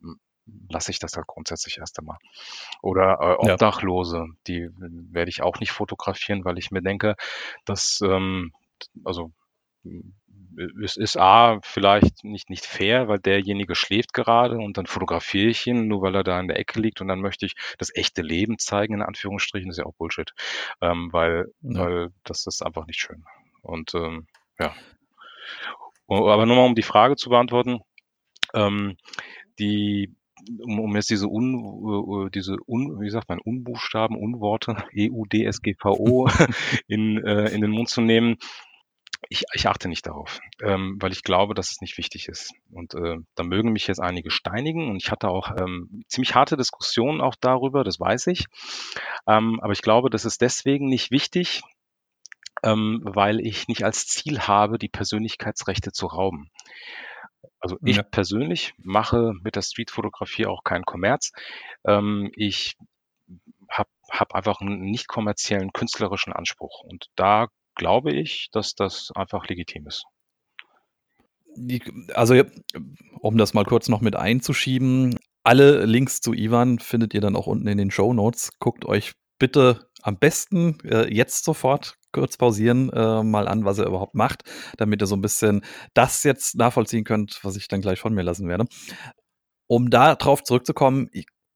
lasse 0.70 0.92
ich 0.92 1.00
das 1.00 1.16
halt 1.16 1.28
grundsätzlich 1.28 1.78
erst 1.78 2.00
einmal. 2.00 2.18
Oder 2.82 3.20
äh, 3.22 3.52
Obdachlose, 3.52 4.26
die 4.48 4.70
werde 4.78 5.30
ich 5.30 5.42
auch 5.42 5.60
nicht 5.60 5.72
fotografieren, 5.72 6.46
weil 6.46 6.58
ich 6.58 6.72
mir 6.72 6.82
denke, 6.82 7.16
dass 7.66 8.00
ähm, 8.02 8.52
also 9.04 9.32
es 10.84 10.98
ist 10.98 11.18
A, 11.18 11.60
vielleicht 11.62 12.24
nicht, 12.24 12.50
nicht 12.50 12.66
fair, 12.66 13.08
weil 13.08 13.20
derjenige 13.20 13.76
schläft 13.76 14.14
gerade 14.14 14.58
und 14.58 14.78
dann 14.78 14.86
fotografiere 14.86 15.50
ich 15.50 15.66
ihn, 15.68 15.88
nur 15.88 16.02
weil 16.02 16.16
er 16.16 16.24
da 16.24 16.40
in 16.40 16.48
der 16.48 16.60
Ecke 16.60 16.80
liegt 16.80 17.02
und 17.02 17.08
dann 17.08 17.22
möchte 17.22 17.46
ich 17.46 17.56
das 17.78 17.96
echte 17.96 18.22
Leben 18.22 18.58
zeigen, 18.58 18.96
in 18.96 19.02
Anführungsstrichen, 19.02 19.70
das 19.70 19.78
ist 19.78 19.84
ja 19.84 19.86
auch 19.86 19.96
Bullshit, 19.96 20.34
ähm, 20.82 21.10
weil, 21.14 21.52
ja. 21.62 21.80
weil 21.80 22.10
das 22.24 22.46
ist 22.46 22.62
einfach 22.62 22.88
nicht 22.88 23.00
schön. 23.00 23.24
Und 23.62 23.94
ähm, 23.96 24.28
ja. 24.60 24.74
Aber 26.08 26.46
nur 26.46 26.56
mal, 26.56 26.66
um 26.66 26.76
die 26.76 26.82
Frage 26.82 27.16
zu 27.16 27.30
beantworten, 27.30 27.82
ähm, 28.54 28.98
die, 29.60 30.16
um, 30.64 30.80
um 30.80 30.96
jetzt 30.96 31.10
diese 31.10 31.28
Un, 31.28 32.32
diese 32.34 32.58
Un, 32.68 33.00
wie 33.00 33.10
sagt 33.10 33.30
man, 33.30 33.40
Unbuchstaben, 33.40 34.18
Unworte, 34.18 34.76
EU, 34.98 35.24
DSGVO 35.26 36.30
in, 36.88 37.24
äh, 37.24 37.50
in 37.50 37.62
den 37.62 37.72
Mund 37.72 37.90
zu 37.90 38.02
nehmen, 38.02 38.38
ich, 39.28 39.44
ich 39.54 39.68
achte 39.68 39.90
nicht 39.90 40.08
darauf, 40.08 40.40
ähm, 40.62 40.98
weil 41.00 41.12
ich 41.12 41.24
glaube, 41.24 41.54
dass 41.54 41.72
es 41.72 41.82
nicht 41.82 41.98
wichtig 41.98 42.30
ist. 42.30 42.54
Und 42.72 42.96
äh, 42.96 43.18
da 43.36 43.44
mögen 43.44 43.72
mich 43.72 43.86
jetzt 43.88 44.00
einige 44.00 44.32
steinigen 44.32 44.90
und 44.90 44.96
ich 44.96 45.12
hatte 45.12 45.28
auch 45.28 45.52
ähm, 45.60 46.04
ziemlich 46.08 46.36
harte 46.36 46.56
Diskussionen 46.56 47.20
auch 47.20 47.36
darüber, 47.40 47.84
das 47.84 48.00
weiß 48.00 48.28
ich. 48.28 48.46
Ähm, 49.28 49.60
aber 49.62 49.74
ich 49.74 49.82
glaube, 49.82 50.10
das 50.10 50.26
ist 50.26 50.42
deswegen 50.42 50.88
nicht 50.88 51.12
wichtig, 51.12 51.62
ähm, 52.64 53.02
weil 53.04 53.40
ich 53.40 53.68
nicht 53.68 53.84
als 53.84 54.08
Ziel 54.08 54.42
habe, 54.42 54.78
die 54.78 54.90
Persönlichkeitsrechte 54.90 55.92
zu 55.92 56.08
rauben. 56.08 56.50
Also 57.60 57.78
ich 57.84 57.98
ja. 57.98 58.04
persönlich 58.04 58.74
mache 58.78 59.34
mit 59.42 59.56
der 59.56 59.62
Streetfotografie 59.62 60.46
auch 60.46 60.64
keinen 60.64 60.86
Kommerz. 60.86 61.32
Ähm, 61.86 62.32
ich 62.36 62.76
habe 63.70 63.90
hab 64.10 64.34
einfach 64.34 64.62
einen 64.62 64.82
nicht 64.82 65.08
kommerziellen 65.08 65.72
künstlerischen 65.74 66.34
Anspruch. 66.34 66.84
Und 66.84 67.08
da 67.16 67.48
glaube 67.76 68.14
ich, 68.14 68.50
dass 68.52 68.76
das 68.76 69.12
einfach 69.16 69.48
legitim 69.48 69.88
ist. 69.88 70.04
also, 72.14 72.44
um 73.20 73.38
das 73.38 73.54
mal 73.54 73.66
kurz 73.66 73.90
noch 73.90 74.02
mit 74.02 74.16
einzuschieben, 74.16 75.18
alle 75.44 75.86
Links 75.86 76.22
zu 76.22 76.34
Ivan 76.34 76.80
findet 76.80 77.14
ihr 77.14 77.22
dann 77.22 77.36
auch 77.36 77.48
unten 77.48 77.68
in 77.68 77.78
den 77.78 77.92
Show 77.92 78.14
Notes. 78.14 78.52
Guckt 78.60 78.86
euch 78.86 79.14
bitte 79.40 79.90
am 80.02 80.18
besten 80.18 80.78
äh, 80.84 81.14
jetzt 81.14 81.46
sofort 81.46 81.99
kurz 82.12 82.38
pausieren, 82.38 82.90
äh, 82.92 83.24
mal 83.24 83.48
an, 83.48 83.66
was 83.66 83.78
er 83.78 83.88
überhaupt 83.88 84.16
macht, 84.16 84.44
damit 84.78 85.02
ihr 85.02 85.08
so 85.08 85.16
ein 85.16 85.22
bisschen 85.22 85.62
das 85.94 86.24
jetzt 86.24 86.56
nachvollziehen 86.56 87.04
könnt, 87.04 87.40
was 87.44 87.56
ich 87.56 87.68
dann 87.68 87.82
gleich 87.82 88.00
von 88.00 88.14
mir 88.14 88.24
lassen 88.24 88.48
werde. 88.48 88.66
Um 89.68 89.90
da 89.90 90.16
drauf 90.16 90.44
zurückzukommen, 90.44 91.10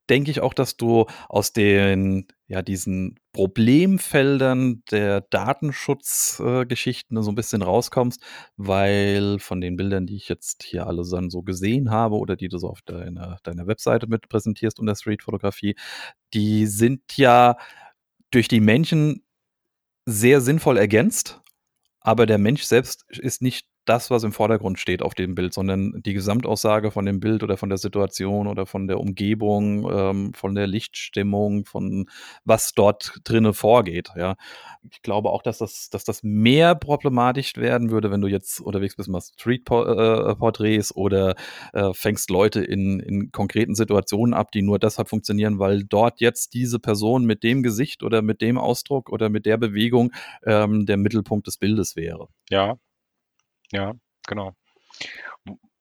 denke 0.09 0.31
ich 0.31 0.41
auch, 0.41 0.53
dass 0.53 0.77
du 0.77 1.05
aus 1.29 1.53
den, 1.53 2.27
ja, 2.47 2.61
diesen 2.61 3.19
Problemfeldern 3.31 4.83
der 4.91 5.21
Datenschutzgeschichten 5.21 7.17
äh, 7.17 7.23
so 7.23 7.31
ein 7.31 7.35
bisschen 7.35 7.61
rauskommst, 7.61 8.21
weil 8.57 9.39
von 9.39 9.61
den 9.61 9.77
Bildern, 9.77 10.05
die 10.05 10.17
ich 10.17 10.27
jetzt 10.27 10.63
hier 10.63 10.87
alle 10.87 11.03
dann 11.09 11.29
so 11.29 11.41
gesehen 11.41 11.89
habe 11.89 12.17
oder 12.17 12.35
die 12.35 12.49
du 12.49 12.57
so 12.57 12.69
auf 12.69 12.81
deiner, 12.81 13.37
deiner 13.43 13.67
Webseite 13.67 14.07
mit 14.07 14.29
präsentierst 14.29 14.79
unter 14.79 14.95
Streetfotografie, 14.95 15.75
die 16.33 16.67
sind 16.67 17.17
ja 17.17 17.55
durch 18.31 18.47
die 18.47 18.61
Menschen 18.61 19.23
sehr 20.05 20.41
sinnvoll 20.41 20.77
ergänzt, 20.77 21.41
aber 21.99 22.25
der 22.25 22.37
Mensch 22.37 22.63
selbst 22.63 23.05
ist 23.09 23.41
nicht 23.41 23.65
das, 23.85 24.09
was 24.09 24.23
im 24.23 24.31
Vordergrund 24.31 24.79
steht 24.79 25.01
auf 25.01 25.13
dem 25.13 25.35
Bild, 25.35 25.53
sondern 25.53 26.01
die 26.05 26.13
Gesamtaussage 26.13 26.91
von 26.91 27.05
dem 27.05 27.19
Bild 27.19 27.43
oder 27.43 27.57
von 27.57 27.69
der 27.69 27.77
Situation 27.77 28.47
oder 28.47 28.65
von 28.65 28.87
der 28.87 28.99
Umgebung, 28.99 29.89
ähm, 29.91 30.33
von 30.33 30.55
der 30.55 30.67
Lichtstimmung, 30.67 31.65
von 31.65 32.05
was 32.45 32.73
dort 32.73 33.19
drinnen 33.23 33.53
vorgeht. 33.53 34.09
Ja, 34.15 34.35
ich 34.89 35.01
glaube 35.01 35.29
auch, 35.29 35.41
dass 35.41 35.57
das, 35.57 35.89
dass 35.89 36.03
das 36.03 36.23
mehr 36.23 36.75
problematisch 36.75 37.55
werden 37.57 37.91
würde, 37.91 38.11
wenn 38.11 38.21
du 38.21 38.27
jetzt 38.27 38.61
unterwegs 38.61 38.95
bist, 38.95 39.09
machst 39.09 39.33
Street-Porträts 39.39 40.91
äh, 40.91 40.93
oder 40.93 41.35
äh, 41.73 41.93
fängst 41.93 42.29
Leute 42.29 42.63
in, 42.63 42.99
in 42.99 43.31
konkreten 43.31 43.75
Situationen 43.75 44.33
ab, 44.33 44.51
die 44.51 44.61
nur 44.61 44.79
deshalb 44.79 45.09
funktionieren, 45.09 45.59
weil 45.59 45.83
dort 45.83 46.21
jetzt 46.21 46.53
diese 46.53 46.79
Person 46.79 47.25
mit 47.25 47.43
dem 47.43 47.63
Gesicht 47.63 48.03
oder 48.03 48.21
mit 48.21 48.41
dem 48.41 48.57
Ausdruck 48.57 49.09
oder 49.09 49.29
mit 49.29 49.45
der 49.45 49.57
Bewegung 49.57 50.11
ähm, 50.45 50.85
der 50.85 50.97
Mittelpunkt 50.97 51.47
des 51.47 51.57
Bildes 51.57 51.95
wäre. 51.95 52.27
Ja, 52.49 52.77
ja, 53.73 53.93
genau. 54.27 54.55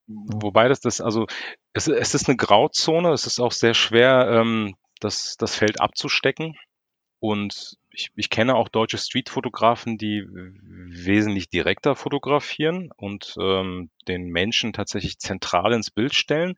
Wobei 0.07 0.69
das 0.69 0.81
das, 0.81 1.01
also 1.01 1.27
es, 1.73 1.87
es 1.87 2.15
ist 2.15 2.29
eine 2.29 2.37
Grauzone, 2.37 3.13
es 3.13 3.27
ist 3.27 3.41
auch 3.41 3.53
sehr 3.53 3.75
schwer, 3.75 4.29
ähm, 4.31 4.75
das, 5.01 5.37
das 5.39 5.57
Feld 5.57 5.81
abzustecken. 5.81 6.57
Und 7.21 7.77
ich, 7.91 8.11
ich 8.17 8.31
kenne 8.31 8.57
auch 8.57 8.69
deutsche 8.69 8.99
Streetfotografen, 8.99 9.97
die 9.97 10.25
wesentlich 10.25 11.49
direkter 11.49 11.95
fotografieren 11.95 12.91
und 12.97 13.35
ähm, 13.39 13.91
den 14.09 14.25
Menschen 14.25 14.73
tatsächlich 14.73 15.19
zentral 15.19 15.73
ins 15.73 15.91
Bild 15.91 16.15
stellen, 16.15 16.57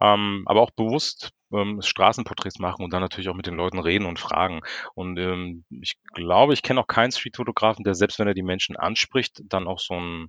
ähm, 0.00 0.44
aber 0.46 0.62
auch 0.62 0.70
bewusst 0.70 1.32
ähm, 1.52 1.80
Straßenporträts 1.82 2.58
machen 2.58 2.84
und 2.84 2.92
dann 2.92 3.02
natürlich 3.02 3.28
auch 3.28 3.34
mit 3.34 3.46
den 3.46 3.54
Leuten 3.56 3.78
reden 3.78 4.06
und 4.06 4.18
fragen. 4.18 4.60
Und, 4.94 5.18
ähm, 5.18 5.64
ich 5.70 5.96
glaube, 6.14 6.54
ich 6.54 6.62
kenne 6.62 6.80
auch 6.80 6.86
keinen 6.88 7.12
Streetfotografen, 7.12 7.84
der 7.84 7.94
selbst 7.94 8.18
wenn 8.18 8.28
er 8.28 8.34
die 8.34 8.42
Menschen 8.42 8.76
anspricht, 8.76 9.42
dann 9.46 9.66
auch 9.68 9.78
so 9.80 9.94
'n 9.94 10.28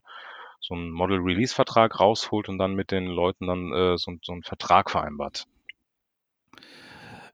so 0.62 0.76
'n 0.76 0.92
Model-Release-Vertrag 0.92 2.00
rausholt 2.00 2.50
und 2.50 2.58
dann 2.60 2.76
mit 2.76 2.92
den 2.92 3.06
Leuten 3.08 3.48
dann, 3.48 3.74
äh, 3.74 3.98
so 3.98 4.14
so 4.24 4.34
'n 4.34 4.44
Vertrag 4.44 4.90
vereinbart. 4.92 5.46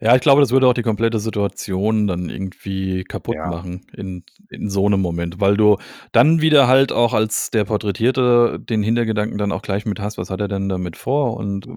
Ja, 0.02 0.16
ich 0.16 0.22
glaube, 0.22 0.40
das 0.40 0.52
würde 0.52 0.66
auch 0.66 0.74
die 0.74 0.82
komplette 0.82 1.20
Situation 1.20 2.08
dann 2.08 2.30
irgendwie 2.30 3.04
kaputt 3.04 3.36
Ja. 3.36 3.44
machen 3.44 3.82
in 3.94 4.24
in 4.50 4.70
so 4.70 4.88
'nem 4.88 5.02
Moment, 5.02 5.42
weil 5.42 5.58
du 5.58 5.76
dann 6.14 6.40
wieder 6.40 6.68
halt 6.68 6.94
auch 6.94 7.14
als 7.14 7.52
der 7.52 7.66
Porträtierte 7.66 8.60
den 8.62 8.82
Hintergedanken 8.82 9.38
dann 9.38 9.52
auch 9.52 9.62
gleich 9.62 9.86
mit 9.86 10.00
hast: 10.00 10.18
„Was 10.18 10.30
hat 10.30 10.40
er 10.40 10.48
denn 10.48 10.70
damit 10.70 10.96
vor 10.96 11.36
und, 11.36 11.68
äh, 11.68 11.72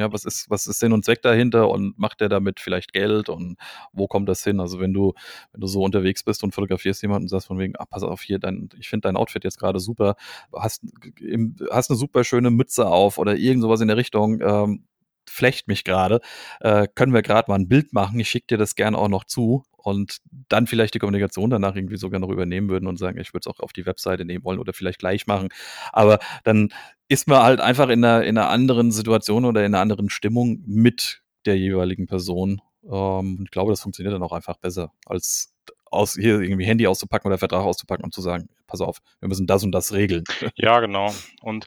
ja, 0.00 0.12
was 0.12 0.24
ist 0.24 0.50
was 0.50 0.66
ist 0.66 0.80
Sinn 0.80 0.92
und 0.92 1.04
Zweck 1.04 1.22
dahinter 1.22 1.70
und 1.70 1.96
macht 1.96 2.20
der 2.20 2.28
damit 2.28 2.58
vielleicht 2.58 2.92
Geld 2.92 3.28
und 3.28 3.56
wo 3.92 4.08
kommt 4.08 4.28
das 4.28 4.42
hin?“ 4.42 4.58
Also, 4.58 4.80
wenn 4.80 4.92
du 4.92 5.12
wenn 5.52 5.60
du 5.60 5.68
so 5.68 5.80
unterwegs 5.84 6.24
bist 6.24 6.42
und 6.42 6.52
fotografierst 6.52 7.00
jemanden 7.02 7.26
und 7.26 7.28
sagst 7.28 7.46
von 7.46 7.58
wegen: 7.60 7.74
„Ah, 7.78 7.84
pass 7.88 8.02
auf 8.02 8.20
hier, 8.22 8.40
dein 8.40 8.68
ich 8.80 8.88
finde 8.88 9.02
dein 9.06 9.16
Outfit 9.16 9.44
jetzt 9.44 9.60
grade 9.60 9.78
super, 9.78 10.16
hast 10.52 10.82
im 11.20 11.54
hast 11.70 11.88
'ne 11.90 11.96
super 11.96 12.24
schöne 12.24 12.50
Mütze 12.50 12.88
auf“ 12.88 13.16
oder 13.16 13.36
irgend 13.36 13.62
so 13.62 13.68
was 13.70 13.80
in 13.80 13.86
der 13.86 13.96
Richtung, 13.96 14.40
ähm, 14.42 14.84
„flecht 15.28 15.68
mich 15.68 15.84
grade, 15.84 16.20
äh, 16.60 16.86
können 16.94 17.12
wir 17.14 17.22
grad 17.22 17.48
mal 17.48 17.56
'n 17.58 17.68
Bild 17.68 17.92
machen? 17.92 18.18
Ich 18.20 18.28
schicke 18.30 18.46
dir 18.48 18.58
das 18.58 18.74
gerne 18.74 18.98
auch 18.98 19.08
noch 19.08 19.24
zu“ 19.24 19.64
und 19.76 20.18
dann 20.48 20.66
vielleicht 20.66 20.94
die 20.94 20.98
Kommunikation 20.98 21.50
danach 21.50 21.74
irgendwie 21.76 21.96
sogar 21.96 22.20
noch 22.20 22.30
übernehmen 22.30 22.68
würden 22.68 22.86
und 22.86 22.98
sagen: 22.98 23.18
„Ich 23.20 23.32
würde 23.34 23.48
es 23.48 23.54
auch 23.56 23.60
auf 23.60 23.72
die 23.72 23.86
Webseite 23.86 24.24
nehmen 24.24 24.44
wollen 24.44 24.58
oder 24.60 24.72
vielleicht 24.72 24.98
gleich 25.00 25.26
machen.“ 25.26 25.48
Aber 25.92 26.18
dann 26.44 26.70
ist 27.08 27.28
man 27.28 27.42
halt 27.42 27.60
einfach 27.60 27.88
in 27.90 28.00
'ner 28.00 28.22
in 28.24 28.34
'ner 28.36 28.48
anderen 28.50 28.92
Situation 28.92 29.44
oder 29.44 29.64
in 29.64 29.72
'ner 29.72 29.80
anderen 29.80 30.10
Stimmung 30.10 30.62
mit 30.66 31.22
der 31.46 31.56
jeweiligen 31.58 32.06
Person. 32.06 32.60
Ähm, 32.90 33.40
ich 33.44 33.50
glaube, 33.50 33.72
das 33.72 33.80
funktioniert 33.82 34.14
dann 34.14 34.22
auch 34.22 34.32
einfach 34.32 34.56
besser, 34.58 34.92
als 35.06 35.52
aus 35.90 36.14
hier 36.14 36.40
irgendwie 36.40 36.66
Handy 36.66 36.86
auszupacken 36.86 37.28
oder 37.28 37.38
Vertrag 37.38 37.62
auszupacken 37.64 38.04
und 38.04 38.14
zu 38.14 38.20
sagen: 38.22 38.48
„Pass 38.66 38.80
auf, 38.80 38.98
wir 39.20 39.28
müssen 39.28 39.46
das 39.46 39.64
und 39.64 39.72
das 39.72 39.92
regeln.“ 39.92 40.24
Ja, 40.56 40.80
genau. 40.80 41.12
Und, 41.42 41.66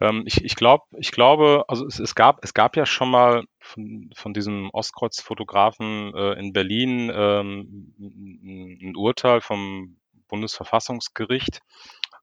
ähm, 0.00 0.24
ich 0.26 0.44
ich 0.44 0.56
glaube 0.56 0.84
ich 0.98 1.12
glaube 1.12 1.64
also, 1.68 1.86
es 1.86 1.98
es 2.00 2.14
gab 2.14 2.44
es 2.44 2.54
gab 2.54 2.76
ja 2.76 2.86
schon 2.86 3.10
mal 3.10 3.44
von 3.60 4.10
von 4.14 4.34
diesem 4.34 4.70
Ostkreuz-Fotografen, 4.72 6.14
äh, 6.14 6.32
in 6.38 6.52
Berlin, 6.52 7.10
ähm, 7.14 7.94
'n 7.98 8.78
'n 8.80 8.88
'n 8.90 8.96
Urteil 8.96 9.40
vom 9.40 9.96
Bundesverfassungsgericht. 10.28 11.60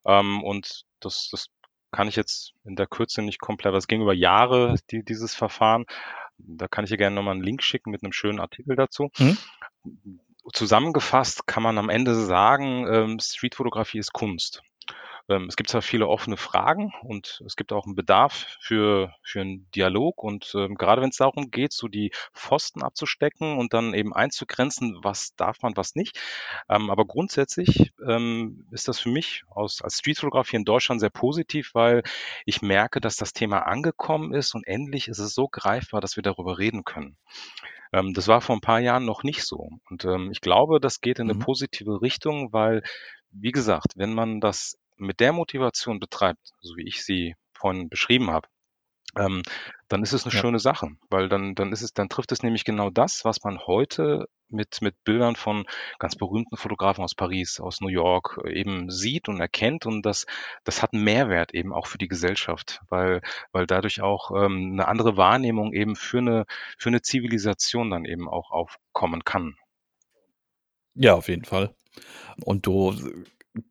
Ähm, 0.06 0.44
und 0.44 0.84
das 1.02 1.30
das 1.32 1.48
kann 1.92 2.08
ich 2.10 2.16
jetzt 2.18 2.54
in 2.66 2.76
der 2.76 2.88
Kürze 2.88 3.22
nicht 3.24 3.40
komplett 3.42 3.74
es 3.76 3.88
ging 3.88 4.02
über 4.04 4.14
Jahre, 4.14 4.76
die 4.92 5.04
dieses 5.04 5.36
Verfahren. 5.36 5.86
Da 6.40 6.68
kann 6.70 6.86
ich 6.86 6.92
dir 6.92 6.98
gerne 6.98 7.16
noch 7.18 7.24
mal 7.24 7.36
'n 7.36 7.44
Link 7.44 7.64
schicken 7.64 7.92
mit 7.92 8.04
'nem 8.04 8.14
schönen 8.14 8.40
Artikel 8.42 8.76
dazu. 8.78 9.10
Mhm. 9.20 9.40
Zusammengefasst 10.54 11.46
kann 11.48 11.64
man 11.64 11.78
am 11.78 11.90
Ende 11.90 12.16
sagen, 12.16 12.88
ähm, 12.92 13.20
Streetfotografie 13.20 14.00
ist 14.00 14.14
Kunst. 14.14 14.64
Ähm, 15.30 15.46
es 15.50 15.56
gibt 15.58 15.70
zwar 15.70 15.82
viele 15.84 16.08
offene 16.08 16.38
Fragen 16.38 16.94
und 17.04 17.42
es 17.46 17.56
gibt 17.56 17.74
auch 17.74 17.86
'n 17.88 17.96
Bedarf 17.96 18.58
für 18.62 19.14
für 19.24 19.42
'n 19.42 19.68
Dialog 19.76 20.24
und, 20.24 20.54
ähm, 20.56 20.76
grade 20.76 21.02
wenn's 21.02 21.18
darum 21.18 21.52
geht, 21.52 21.74
so 21.74 21.88
die 21.88 22.12
Pfosten 22.34 22.84
abzustecken 22.84 23.58
und 23.58 23.74
dann 23.74 23.94
eben 23.94 24.14
einzugrenzen, 24.14 25.00
was 25.04 25.36
darf 25.36 25.62
man, 25.64 25.78
was 25.78 25.96
nicht. 25.96 26.20
Ähm, 26.70 26.90
aber 26.92 27.06
grundsätzlich, 27.06 27.92
ähm, 28.08 28.68
ist 28.72 28.88
das 28.88 29.00
für 29.00 29.10
mich 29.10 29.44
aus 29.50 29.82
als 29.84 30.00
Streetfotograf 30.00 30.50
hier 30.50 30.60
in 30.60 30.66
Deutschland 30.66 31.02
sehr 31.02 31.12
positiv, 31.12 31.72
weil 31.76 32.04
ich 32.46 32.62
merke, 32.62 33.02
dass 33.02 33.18
das 33.18 33.34
Thema 33.34 33.60
angekommen 33.68 34.34
ist 34.34 34.56
und 34.56 34.66
endlich 34.68 35.08
ist 35.10 35.20
es 35.20 35.36
so 35.36 35.48
greifbar, 35.50 36.02
dass 36.02 36.16
wir 36.18 36.24
darüber 36.24 36.58
reden 36.60 36.84
können. 36.86 37.18
Ähm, 37.94 38.14
das 38.14 38.28
war 38.28 38.42
vor 38.42 38.56
'n 38.56 38.62
paar 38.62 38.80
Jahren 38.80 39.06
noch 39.06 39.24
nicht 39.24 39.44
so. 39.44 39.70
Und, 39.90 40.06
ähm, 40.06 40.32
ich 40.32 40.42
glaube, 40.42 40.80
das 40.80 41.02
geht 41.02 41.20
in 41.20 41.28
'ne 41.28 41.36
Mhm. 41.36 41.36
positive 41.36 42.02
Richtung, 42.02 42.54
weil, 42.54 42.84
wie 43.32 43.52
gesagt, 43.52 43.94
wenn 43.96 44.14
man 44.14 44.40
das 44.42 44.78
mit 44.98 45.20
der 45.20 45.34
Motivation 45.34 46.00
betreibt, 46.00 46.52
so 46.62 46.76
wie 46.78 46.88
ich 46.88 47.04
sie 47.06 47.36
vorhin 47.54 47.90
beschrieben 47.90 48.30
habe, 48.32 48.48
ähm, 49.18 49.42
dann 49.90 50.04
ist 50.04 50.14
es 50.14 50.26
'ne 50.26 50.32
Ja. 50.32 50.44
schöne 50.44 50.60
Sache, 50.60 50.90
weil 51.10 51.30
dann 51.30 51.56
dann 51.56 51.72
ist 51.72 51.82
es 51.82 51.94
dann 51.94 52.10
trifft 52.10 52.32
es 52.32 52.44
nämlich 52.44 52.64
genau 52.66 52.90
das, 52.90 53.26
was 53.26 53.44
man 53.44 53.60
heute 53.66 54.28
mit 54.50 54.82
mit 54.82 55.04
Bildern 55.04 55.36
von 55.36 55.66
ganz 56.00 56.16
berühmten 56.16 56.58
Fotografen 56.58 57.04
aus 57.04 57.16
Paris, 57.16 57.60
aus 57.60 57.82
New 57.82 57.88
York 57.90 58.40
eben 58.48 58.90
sieht 58.92 59.30
und 59.30 59.40
erkennt 59.40 59.86
und 59.86 60.04
das 60.06 60.26
das 60.64 60.82
hat 60.84 60.94
'n 60.94 61.04
Mehrwert 61.04 61.54
eben 61.54 61.74
auch 61.74 61.88
für 61.88 61.98
die 62.00 62.08
Gesellschaft, 62.08 62.82
weil 62.90 63.22
weil 63.52 63.66
dadurch 63.68 64.02
auch, 64.02 64.32
ähm, 64.36 64.76
'ne 64.76 64.88
andere 64.88 65.18
Wahrnehmung 65.18 65.74
eben 65.74 65.96
für 65.96 66.22
'ne 66.22 66.46
für 66.78 66.92
'ne 66.92 67.02
Zivilisation 67.02 67.90
dann 67.92 68.06
eben 68.06 68.30
auch 68.30 68.52
aufkommen 68.52 69.24
kann. 69.26 69.56
Ja, 70.96 71.14
auf 71.16 71.28
jeden 71.30 71.46
Fall. 71.46 71.74
Und 72.46 72.66
du 72.68 72.94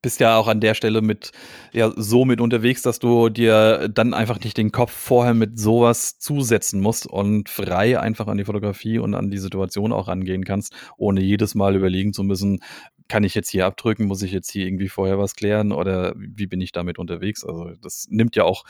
bist 0.02 0.20
ja 0.20 0.36
auch 0.36 0.48
an 0.48 0.60
der 0.60 0.74
Stelle 0.74 1.02
mit 1.02 1.30
ja, 1.72 1.92
so 1.96 2.24
mit 2.24 2.40
unterwegs, 2.40 2.82
dass 2.82 2.98
du 2.98 3.28
dir 3.28 3.88
dann 3.88 4.12
einfach 4.14 4.40
nicht 4.40 4.56
den 4.56 4.72
Kopf 4.72 4.92
vorher 4.92 5.34
mit 5.34 5.58
so 5.58 5.82
was 5.82 6.18
zusetzen 6.18 6.80
musst 6.80 7.06
und 7.06 7.48
frei 7.48 7.98
einfach 8.00 8.26
an 8.26 8.38
die 8.38 8.44
Fotografie 8.44 8.98
und 8.98 9.14
an 9.14 9.30
die 9.30 9.38
Situation 9.38 9.92
auch 9.92 10.08
rangehen 10.08 10.44
kannst, 10.44 10.74
ohne 10.96 11.20
jedes 11.20 11.54
Mal 11.54 11.76
überlegen 11.76 12.12
zu 12.12 12.24
müssen: 12.24 12.60
„Kann 13.08 13.22
ich 13.24 13.34
jetzt 13.34 13.50
hier 13.50 13.66
abdrücken? 13.66 14.06
Muss 14.06 14.22
ich 14.22 14.32
jetzt 14.32 14.50
hier 14.50 14.66
irgendwie 14.66 14.88
vorher 14.88 15.18
was 15.18 15.34
klären 15.36 15.72
oder 15.72 16.12
wie 16.16 16.46
bin 16.46 16.60
ich 16.60 16.72
damit 16.72 16.98
unterwegs?“ 16.98 17.44
Also, 17.44 17.70
das 17.80 18.06
nimmt 18.10 18.34
ja 18.36 18.44
auch 18.44 18.64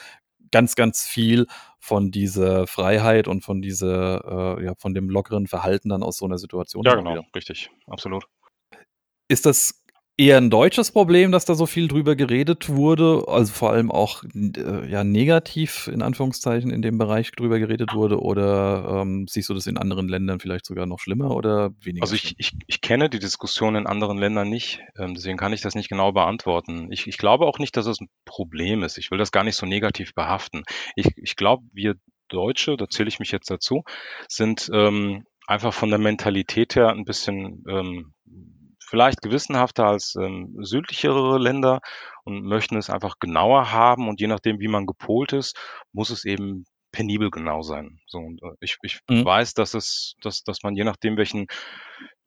ganz, 0.51 0.75
ganz 0.77 1.07
viel 1.07 1.47
von 1.79 2.11
dieser 2.11 2.67
Freiheit 2.67 3.29
und 3.29 3.45
von 3.45 3.63
dieser 3.63 4.59
äh, 4.59 4.65
ja, 4.65 4.75
von 4.79 4.95
dem 4.95 5.11
lockeren 5.11 5.47
Verhalten 5.47 5.89
dann 5.91 6.03
aus 6.03 6.19
so 6.19 6.27
'ner 6.27 6.39
Situation 6.39 6.85
Ja, 6.85 6.95
genau, 6.97 7.11
wieder. 7.13 7.25
richtig, 7.35 7.71
absolut. 7.87 8.25
Ist 9.31 9.45
das 9.47 9.78
eher 10.19 10.39
'n 10.39 10.51
deutsches 10.51 10.91
Problem, 10.93 11.31
dass 11.33 11.45
da 11.45 11.55
so 11.55 11.67
viel 11.67 11.87
drüber 11.89 12.17
geredet 12.17 12.69
wurde, 12.69 13.25
also, 13.29 13.53
vor 13.53 13.71
allem 13.73 13.93
auch 13.93 14.25
äh, 14.35 14.91
ja, 14.91 15.05
negativ 15.05 15.89
in 15.93 16.03
Anführungszeichen 16.03 16.71
in 16.73 16.83
dem 16.83 16.99
Bereich 16.99 17.31
drüber 17.33 17.61
geredet 17.61 17.95
wurde 17.95 18.21
oder, 18.21 19.03
ähm, 19.03 19.27
siehst 19.29 19.49
du 19.49 19.55
das 19.55 19.69
in 19.69 19.79
anderen 19.79 20.09
Ländern 20.09 20.41
vielleicht 20.41 20.67
sogar 20.67 20.87
noch 20.87 20.99
schlimmer 20.99 21.31
oder 21.37 21.71
weniger 21.83 22.03
Also, 22.03 22.15
ich 22.15 22.35
ich 22.39 22.53
ich 22.69 22.81
kenne 22.81 23.11
die 23.11 23.19
Diskussion 23.19 23.75
in 23.75 23.87
anderen 23.87 24.19
Ländern 24.19 24.49
nicht, 24.49 24.81
ähm, 24.99 25.15
deswegen 25.15 25.37
kann 25.37 25.53
ich 25.53 25.63
das 25.63 25.75
nicht 25.75 25.89
genau 25.89 26.13
beantworten. 26.13 26.93
Ich 26.93 27.07
ich 27.09 27.19
glaube 27.19 27.47
auch 27.47 27.59
nicht, 27.59 27.77
dass 27.77 27.87
es 27.87 28.01
'n 28.01 28.09
Problem 28.25 28.85
ist. 28.85 28.99
Ich 28.99 29.11
will 29.11 29.19
das 29.19 29.33
gar 29.33 29.43
nicht 29.43 29.57
so 29.57 29.67
negativ 29.67 30.15
behaften. 30.15 30.63
Ich 30.95 31.09
ich 31.17 31.35
glaube, 31.37 31.65
wir 31.73 31.95
Deutsche, 32.29 32.77
da 32.77 32.89
zähle 32.89 33.09
ich 33.09 33.19
mich 33.19 33.33
jetzt 33.33 33.51
dazu, 33.51 33.83
sind, 34.29 34.71
ähm, 34.73 35.25
einfach 35.47 35.73
von 35.75 35.91
der 35.91 35.99
Mentalität 35.99 36.77
her 36.77 36.91
'n 36.93 37.05
bisschen, 37.05 37.65
ähm, 37.69 38.13
vielleicht 38.89 39.23
gewissenhafter 39.23 39.87
als, 39.87 40.15
ähm, 40.17 40.55
südlichere 40.61 41.39
Länder 41.39 41.81
und 42.25 42.45
möchten 42.45 42.77
es 42.77 42.91
einfach 42.91 43.17
genauer 43.21 43.73
haben 43.73 44.09
und 44.09 44.21
je 44.21 44.27
nachdem, 44.29 44.61
wie 44.61 44.69
man 44.69 44.87
gepolt 44.87 45.33
ist, 45.33 45.57
muss 45.93 46.11
es 46.11 46.25
eben 46.25 46.65
penibel 46.93 47.31
genau 47.31 47.63
sein. 47.63 48.01
So 48.07 48.19
und, 48.19 48.43
äh, 48.43 48.55
ich 48.61 48.79
ich 48.83 49.01
Mhm. 49.11 49.25
weiß, 49.25 49.55
dass 49.55 49.75
es 49.75 50.15
dass 50.23 50.43
dass 50.45 50.63
man 50.63 50.75
je 50.77 50.85
nachdem, 50.85 51.17
welchen 51.19 51.47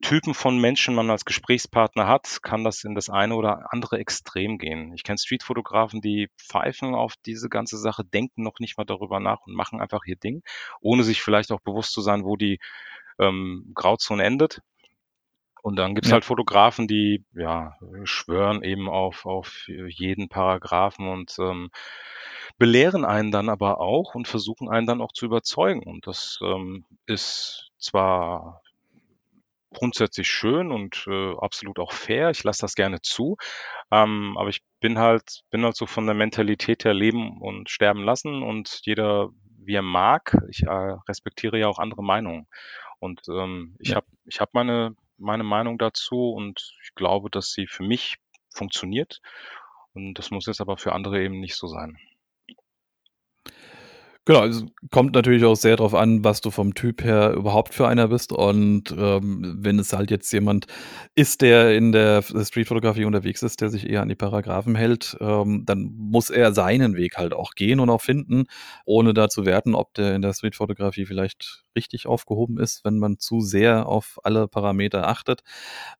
Typen 0.02 0.34
von 0.34 0.58
Menschen 0.60 0.94
man 0.94 1.10
als 1.10 1.24
Gesprächspartner 1.24 2.08
hat, 2.08 2.38
kann 2.42 2.64
das 2.64 2.82
in 2.84 2.94
das 2.94 3.08
eine 3.08 3.36
oder 3.36 3.72
andere 3.72 3.98
Extrem 3.98 4.58
gehen. 4.58 4.92
Ich 4.94 5.04
kenne 5.04 5.18
Streetfotografen, 5.18 6.00
die 6.00 6.28
pfeifen 6.38 6.94
auf 6.94 7.14
diese 7.24 7.48
ganze 7.48 7.78
Sache, 7.78 8.04
denken 8.04 8.42
noch 8.42 8.58
nicht 8.58 8.76
mal 8.78 8.84
darüber 8.84 9.20
nach 9.20 9.40
und 9.46 9.54
machen 9.54 9.80
einfach 9.80 10.00
ihr 10.06 10.16
Ding, 10.16 10.42
ohne 10.80 11.04
sich 11.04 11.22
vielleicht 11.22 11.52
auch 11.52 11.60
bewusst 11.60 11.92
zu 11.92 12.00
sein, 12.00 12.24
wo 12.24 12.36
die, 12.36 12.58
ähm, 13.18 13.70
Grauzone 13.74 14.24
endet. 14.24 14.60
Und 15.64 15.76
dann 15.76 15.94
gibt's 15.94 16.10
Ja. 16.10 16.12
halt 16.12 16.24
Fotografen, 16.24 16.88
die, 16.88 17.24
ja, 17.34 17.76
schwören 18.02 18.62
eben 18.64 18.88
auf 18.88 19.26
auf 19.26 19.68
jeden 19.68 20.28
Paragraphen 20.28 21.08
und, 21.08 21.36
ähm, 21.38 21.70
belehren 22.58 23.04
einen 23.04 23.30
dann 23.30 23.48
aber 23.48 23.80
auch 23.80 24.14
und 24.16 24.26
versuchen 24.28 24.68
einen 24.68 24.86
dann 24.86 25.00
auch 25.00 25.12
zu 25.12 25.24
überzeugen. 25.26 25.84
Und 25.84 26.06
das, 26.08 26.38
ähm, 26.42 26.84
ist 27.06 27.70
zwar 27.78 28.62
grundsätzlich 29.74 30.28
schön 30.28 30.70
und, 30.70 31.06
äh, 31.08 31.34
absolut 31.40 31.78
auch 31.78 31.92
fair. 31.92 32.30
Ich 32.30 32.44
lasse 32.44 32.60
das 32.60 32.74
gerne 32.74 33.00
zu. 33.00 33.36
Ähm, 33.92 34.36
aber 34.38 34.50
ich 34.50 34.62
bin 34.80 34.98
halt 34.98 35.42
bin 35.50 35.64
halt 35.64 35.76
so 35.76 35.86
von 35.86 36.06
der 36.06 36.14
Mentalität 36.14 36.84
her 36.84 36.94
leben 36.94 37.40
und 37.40 37.70
sterben 37.70 38.04
lassen 38.04 38.42
und 38.42 38.80
jeder, 38.84 39.30
wie 39.58 39.74
er 39.76 39.82
mag. 39.82 40.36
Ich, 40.50 40.64
äh, 40.64 40.68
respektiere 41.08 41.58
ja 41.58 41.68
auch 41.68 41.78
andere 41.78 42.02
Meinungen. 42.04 42.48
Und, 43.00 43.22
ähm, 43.30 43.76
ich 43.80 43.94
Ja. 43.94 43.96
habe 43.96 44.06
ich 44.26 44.40
habe 44.40 44.52
meine 44.54 44.96
meine 45.22 45.44
Meinung 45.44 45.78
dazu 45.78 46.30
und 46.30 46.74
ich 46.84 46.94
glaube, 46.94 47.30
dass 47.30 47.52
sie 47.52 47.66
für 47.66 47.82
mich 47.84 48.16
funktioniert 48.50 49.20
und 49.94 50.14
das 50.14 50.30
muss 50.30 50.46
jetzt 50.46 50.60
aber 50.60 50.76
für 50.76 50.92
andere 50.92 51.22
eben 51.22 51.40
nicht 51.40 51.56
so 51.56 51.66
sein. 51.66 51.98
Genau, 54.24 54.38
also, 54.38 54.66
kommt 54.92 55.14
natürlich 55.16 55.44
auch 55.44 55.56
sehr 55.56 55.74
drauf 55.74 55.94
an, 55.94 56.22
was 56.22 56.40
du 56.40 56.52
vom 56.52 56.74
Typ 56.74 57.02
her 57.02 57.32
überhaupt 57.32 57.74
für 57.74 57.88
einer 57.88 58.06
bist 58.06 58.32
und, 58.32 58.94
ähm, 58.96 59.56
wenn 59.58 59.80
es 59.80 59.92
halt 59.92 60.12
jetzt 60.12 60.32
jemand 60.32 60.66
ist, 61.16 61.40
der 61.40 61.74
in 61.76 61.90
der 61.90 62.22
Streetfotografie 62.22 63.04
unterwegs 63.04 63.42
ist, 63.42 63.60
der 63.60 63.68
sich 63.68 63.84
eher 63.90 64.00
an 64.00 64.08
die 64.08 64.14
Paragraphen 64.14 64.76
hält, 64.76 65.16
ähm, 65.20 65.64
dann 65.66 65.90
muss 65.96 66.30
er 66.30 66.52
seinen 66.52 66.94
Weg 66.94 67.16
halt 67.16 67.34
auch 67.34 67.54
gehen 67.56 67.80
und 67.80 67.90
auch 67.90 68.00
finden, 68.00 68.44
ohne 68.84 69.12
da 69.12 69.28
zu 69.28 69.44
werten, 69.44 69.74
ob 69.74 69.92
der 69.94 70.14
in 70.14 70.22
der 70.22 70.34
Streetfotografie 70.34 71.04
vielleicht 71.06 71.64
richtig 71.76 72.06
aufgehoben 72.06 72.58
ist, 72.58 72.84
wenn 72.84 72.98
man 72.98 73.18
zu 73.18 73.40
sehr 73.40 73.86
auf 73.86 74.18
alle 74.24 74.48
Parameter 74.48 75.06
achtet? 75.08 75.42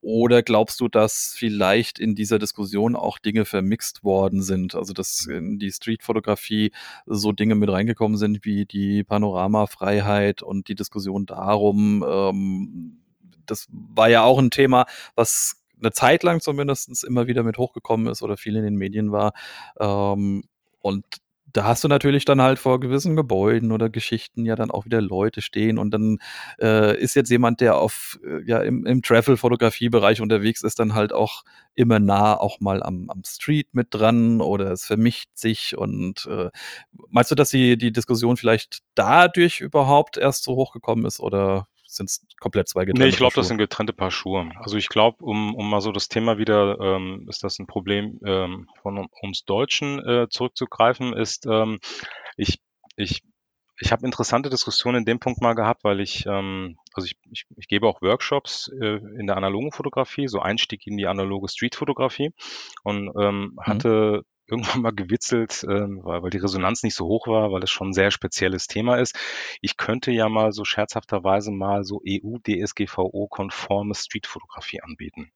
Oder 0.01 0.43
glaubst 0.43 0.81
du, 0.81 0.89
dass 0.89 1.35
vielleicht 1.37 1.99
in 1.99 2.15
dieser 2.15 2.39
Diskussion 2.39 2.97
auch 2.97 3.19
Dinge 3.19 3.45
vermixt 3.45 4.05
worden 4.05 4.43
sind? 4.43 4.75
Also, 4.75 4.93
dass 4.93 5.27
in 5.27 5.59
die 5.59 5.73
Streetfotografie 5.73 6.73
so 7.07 7.33
Dinge 7.33 7.55
mit 7.55 7.71
reingekommen 7.71 8.17
sind 8.17 8.45
wie 8.45 8.67
die 8.67 9.05
Panoramafreiheit 9.05 10.43
und 10.43 10.69
die 10.69 10.75
Diskussion 10.75 11.27
darum, 11.27 12.05
ähm, 12.09 12.99
das 13.47 13.67
war 13.71 14.09
ja 14.09 14.23
auch 14.23 14.39
ein 14.39 14.51
Thema, 14.51 14.87
was 15.15 15.63
eine 15.81 15.93
Zeit 15.93 16.23
lang 16.23 16.41
zumindest 16.41 17.05
immer 17.05 17.27
wieder 17.27 17.43
mit 17.43 17.59
hochgekommen 17.59 18.07
ist 18.07 18.23
oder 18.23 18.37
viel 18.37 18.57
in 18.57 18.65
den 18.65 18.77
Medien 18.77 19.13
war. 19.13 19.33
Ähm, 19.81 20.45
und 20.81 21.05
da 21.53 21.65
hast 21.65 21.85
du 21.85 21.89
natürlich 21.89 22.25
dann 22.25 22.41
halt 22.41 22.59
vor 22.59 22.81
gewissen 22.81 23.17
Gebäuden 23.17 23.73
oder 23.73 23.89
Geschichten 23.89 24.45
ja 24.45 24.57
dann 24.57 24.71
auch 24.71 24.85
wieder 24.85 25.01
Leute 25.01 25.43
stehen 25.43 25.79
und 25.79 25.91
dann 25.91 26.19
äh, 26.61 26.99
ist 26.99 27.15
jetzt 27.15 27.31
jemand, 27.31 27.61
der 27.61 27.77
auf 27.77 28.19
äh, 28.25 28.43
ja 28.45 28.61
im, 28.61 28.87
im 28.87 29.03
Travel-Fotografie-Bereich 29.03 30.21
unterwegs 30.21 30.63
ist, 30.63 30.79
dann 30.79 30.95
halt 30.95 31.13
auch 31.13 31.43
immer 31.75 31.99
nah 31.99 32.35
auch 32.37 32.61
mal 32.61 32.83
am, 32.83 33.09
am 33.11 33.23
Street 33.27 33.69
mit 33.73 33.89
dran 33.91 34.41
oder 34.41 34.71
es 34.73 34.85
vermischt 34.85 35.31
sich 35.35 35.77
und 35.77 36.27
äh, 36.27 36.51
meinst 37.09 37.31
du, 37.31 37.35
dass 37.35 37.51
die, 37.51 37.77
die 37.77 37.93
Diskussion 37.93 38.37
vielleicht 38.37 38.81
dadurch 38.95 39.61
überhaupt 39.61 40.17
erst 40.17 40.45
so 40.45 40.55
hochgekommen 40.57 41.07
ist 41.07 41.21
oder 41.21 41.67
sind 41.93 42.11
es 42.11 42.27
komplett 42.41 42.69
zwei 42.69 42.85
getrennte 42.85 43.05
Nee, 43.05 43.11
ich 43.11 43.17
glaube, 43.17 43.35
das 43.35 43.49
sind 43.49 43.59
getrennte 43.59 43.93
Paar 43.93 44.11
Schuhe. 44.11 44.51
Also 44.57 44.77
ich 44.77 44.89
glaube, 44.89 45.25
um, 45.25 45.55
um 45.55 45.69
mal 45.69 45.81
so 45.81 45.93
das 45.93 46.09
Thema 46.09 46.39
wieder, 46.39 46.79
ähm, 46.81 47.27
ist 47.29 47.45
das 47.45 47.59
ein 47.59 47.67
Problem 47.67 48.21
ähm, 48.25 48.69
von 48.81 49.07
uns 49.21 49.45
Deutschen 49.45 49.99
äh, 50.07 50.29
zurückzugreifen, 50.29 51.13
ist, 51.13 51.47
ähm, 51.47 51.81
ich, 52.37 52.61
ich, 52.97 53.23
ich 53.79 53.93
habe 53.93 54.07
interessante 54.07 54.49
Diskussionen 54.49 54.99
in 54.99 55.05
dem 55.05 55.19
Punkt 55.19 55.41
mal 55.41 55.55
gehabt, 55.55 55.85
weil 55.85 56.01
ich, 56.01 56.25
ähm, 56.27 56.77
also 56.95 57.07
ich, 57.07 57.17
ich, 57.31 57.47
ich 57.57 57.69
gebe 57.69 57.87
auch 57.87 58.01
Workshops 58.01 58.71
äh, 58.81 58.97
in 59.19 59.27
der 59.27 59.37
analogen 59.37 59.73
Fotografie, 59.73 60.29
so 60.29 60.41
Einstieg 60.41 60.87
in 60.87 60.97
die 60.97 61.07
analoge 61.07 61.49
Streetfotografie 61.49 62.31
und 62.85 63.11
ähm, 63.21 63.53
Mhm. 63.57 63.61
hatte 63.61 64.23
irgendwann 64.53 64.83
mal 64.83 64.93
gewitzelt, 64.93 65.65
ähm, 65.69 66.01
weil, 66.03 66.23
weil 66.23 66.31
die 66.31 66.39
Resonanz 66.39 66.83
nicht 66.83 66.95
so 66.95 67.07
hoch 67.07 67.27
war, 67.27 67.51
weil 67.53 67.63
es 67.63 67.71
schon 67.71 67.89
ein 67.89 67.95
sehr 67.95 68.11
spezielles 68.11 68.67
Thema 68.67 68.97
ist. 68.97 69.19
Ich 69.63 69.77
könnte 69.77 70.13
ja 70.13 70.29
mal 70.29 70.53
so 70.53 70.65
scherzhafterweise 70.65 71.51
mal 71.51 71.85
so 71.85 72.01
EU-DSGVO-konforme 72.07 73.95
Streetfotografie 73.95 74.83
anbieten. 74.83 75.33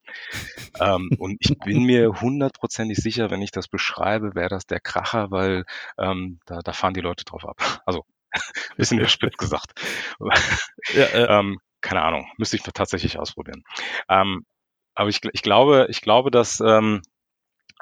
ähm, 0.81 1.11
und 1.19 1.39
ich 1.41 1.59
bin 1.59 1.85
mir 1.85 2.21
hundertprozentig 2.21 2.99
sicher, 2.99 3.31
wenn 3.31 3.43
ich 3.43 3.51
das 3.51 3.69
beschreibe, 3.69 4.35
wäre 4.35 4.51
das 4.51 4.67
der 4.67 4.81
Kracher, 4.81 5.31
weil 5.31 5.65
ähm, 5.99 6.39
da, 6.47 6.61
da 6.61 6.73
fahren 6.73 6.95
die 6.95 7.01
Leute 7.01 7.25
drauf 7.25 7.47
ab. 7.47 7.83
Also 7.87 8.05
bisschen 8.77 8.99
überspitzt 8.99 9.39
gesagt. 9.39 9.73
Ja, 10.21 10.35
äh, 10.95 11.25
ähm, 11.39 11.59
keine 11.81 12.03
Ahnung, 12.03 12.31
müsste 12.37 12.57
ich 12.57 12.63
tatsächlich 12.63 13.19
ausprobieren. 13.19 13.65
Ähm, 14.09 14.45
aber 14.95 15.09
ich, 15.09 15.21
ich 15.33 15.43
glaube, 15.43 15.87
ich 15.89 16.01
glaube, 16.01 16.31
dass 16.31 16.61
ähm, 16.61 17.03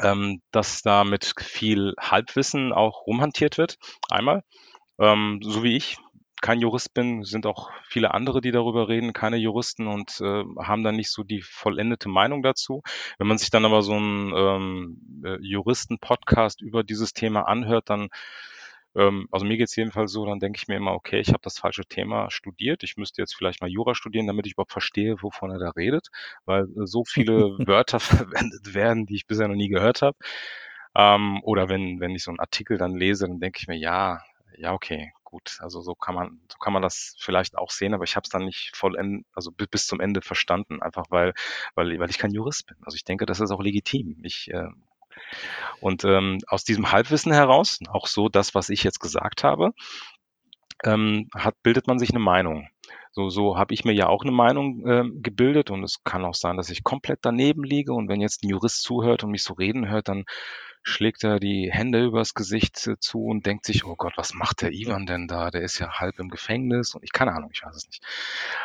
ähm, 0.03 0.43
dass 0.51 0.83
da 0.83 1.05
mit 1.05 1.35
viel 1.39 1.95
Halbwissen 2.01 2.73
auch 2.73 3.07
rumhantiert 3.07 3.59
wird. 3.59 3.77
Einmal, 4.11 4.43
ähm, 4.99 5.41
so 5.43 5.63
wie 5.63 5.77
ich 5.77 5.99
kein 6.45 6.61
Jurist 6.61 6.93
bin, 6.93 7.25
sind 7.25 7.47
auch 7.47 7.71
viele 7.89 8.13
andere, 8.13 8.43
die 8.43 8.51
darüber 8.51 8.87
reden, 8.89 9.15
keine 9.15 9.39
Juristen 9.39 9.87
und 9.87 10.21
äh, 10.21 10.45
haben 10.59 10.85
dann 10.85 10.95
nicht 10.95 11.11
so 11.11 11.23
die 11.23 11.41
vollendete 11.41 12.11
Meinung 12.11 12.43
dazu. 12.43 12.83
Wenn 13.17 13.29
man 13.29 13.39
sich 13.39 13.49
dann 13.49 13.65
aber 13.65 13.81
so 13.81 13.95
einen 13.95 14.33
ähm, 14.37 15.23
äh, 15.25 15.39
Juristen-Podcast 15.41 16.61
über 16.61 16.85
dieses 16.85 17.15
Thema 17.15 17.49
anhört, 17.49 17.89
dann 17.89 18.11
ähm, 18.97 19.29
also 19.31 19.45
mir 19.47 19.57
geht's 19.57 19.77
jedenfalls 19.77 20.13
so, 20.13 20.27
dann 20.27 20.41
denke 20.41 20.59
ich 20.61 20.69
mir 20.69 20.77
immer, 20.77 20.93
okay, 20.93 21.21
ich 21.21 21.29
habe 21.29 21.41
das 21.43 21.59
falsche 21.59 21.85
Thema 21.85 22.31
studiert. 22.31 22.83
Ich 22.83 22.97
müsste 22.97 23.23
jetzt 23.23 23.35
vielleicht 23.37 23.61
mal 23.61 23.71
Jura 23.71 23.95
studieren, 23.95 24.27
damit 24.27 24.47
ich 24.47 24.53
überhaupt 24.53 24.73
verstehe, 24.73 25.17
wovon 25.23 25.51
er 25.51 25.59
da 25.59 25.71
redet, 25.71 26.09
weil 26.45 26.65
äh, 26.65 26.87
so 26.87 27.05
viele 27.05 27.35
Wörter 27.69 28.01
verwendet 28.01 28.75
werden, 28.75 29.07
die 29.07 29.17
ich 29.17 29.27
bisher 29.27 29.49
noch 29.49 29.57
nie 29.57 29.69
gehört 29.69 30.03
habe. 30.03 30.17
Ähm, 30.97 31.41
oder 31.43 31.69
wenn, 31.69 32.01
wenn 32.01 32.15
ich 32.15 32.23
so 32.25 32.31
einen 32.31 32.41
Artikel 32.41 32.79
dann 32.79 32.95
lese, 32.95 33.27
dann 33.27 33.41
denke 33.41 33.59
ich 33.61 33.69
mir, 33.69 33.77
ja, 33.77 34.23
ja, 34.57 34.73
okay, 34.73 35.13
gut. 35.25 35.59
Also 35.61 35.81
so 35.81 35.95
kann 35.95 36.15
man, 36.15 36.41
so 36.51 36.59
kann 36.59 36.73
man 36.73 36.83
das 36.83 37.17
vielleicht 37.19 37.59
auch 37.59 37.71
sehen, 37.71 37.95
aber 37.95 38.05
ich 38.05 38.15
habe 38.17 38.25
es 38.25 38.31
dann 38.31 38.45
nicht 38.45 38.77
vollend, 38.77 39.27
also 39.35 39.51
bis, 39.51 39.67
bis 39.69 39.87
zum 39.87 40.01
Ende 40.01 40.23
verstanden, 40.23 40.81
einfach 40.83 41.07
weil, 41.11 41.35
weil, 41.75 41.99
weil 41.99 42.11
ich 42.11 42.19
kein 42.19 42.33
Jurist 42.33 42.67
bin. 42.67 42.77
Also 42.83 42.97
ich 42.97 43.05
denke, 43.05 43.27
das 43.27 43.41
ist 43.41 43.51
auch 43.51 43.61
legitim. 43.63 44.21
Ich 44.23 44.51
äh, 44.53 44.69
und 45.81 46.05
ähm, 46.05 46.39
aus 46.47 46.65
diesem 46.65 46.93
Halbwissen 46.93 47.33
heraus, 47.33 47.79
auch 47.89 48.07
so 48.07 48.29
das, 48.29 48.55
was 48.55 48.69
ich 48.69 48.83
jetzt 48.83 49.01
gesagt 49.01 49.45
habe, 49.45 49.73
ähm, 50.85 51.29
hat, 51.35 51.55
bildet 51.63 51.87
man 51.87 51.99
sich 51.99 52.11
eine 52.11 52.21
Meinung. 52.21 52.69
So, 53.13 53.29
so 53.29 53.57
habe 53.57 53.75
ich 53.75 53.85
mir 53.85 53.93
ja 53.93 54.09
auch 54.09 54.23
eine 54.23 54.33
Meinung 54.33 54.87
äh, 54.87 55.05
gebildet 55.21 55.71
und 55.71 55.85
es 55.85 56.03
kann 56.03 56.25
auch 56.25 56.35
sein, 56.35 56.57
dass 56.57 56.71
ich 56.71 56.83
komplett 56.83 57.21
daneben 57.23 57.63
liege 57.63 57.93
und 57.93 58.09
wenn 58.09 58.21
jetzt 58.21 58.43
ein 58.43 58.49
Jurist 58.49 58.83
zuhört 58.83 59.23
und 59.23 59.31
mich 59.31 59.45
so 59.45 59.55
reden 59.55 59.89
hört, 59.89 60.09
dann 60.09 60.25
schlägt 60.85 61.25
er 61.25 61.41
die 61.41 61.71
Hände 61.73 62.05
übers 62.05 62.35
Gesicht 62.35 62.87
äh, 62.87 62.99
zu 63.01 63.25
und 63.25 63.47
denkt 63.47 63.65
sich, 63.65 63.85
oh 63.85 63.97
Gott, 63.97 64.13
was 64.17 64.35
macht 64.35 64.63
der 64.63 64.73
Ivan 64.73 65.07
denn 65.07 65.27
da? 65.27 65.51
Der 65.51 65.63
ist 65.63 65.79
ja 65.79 65.99
halb 65.99 66.19
im 66.19 66.29
Gefängnis 66.29 66.95
und 66.95 67.03
ich 67.03 67.13
keine 67.13 67.33
Ahnung, 67.33 67.51
ich 67.53 67.65
weiß 67.65 67.75
es 67.75 67.87
nicht. 67.87 68.03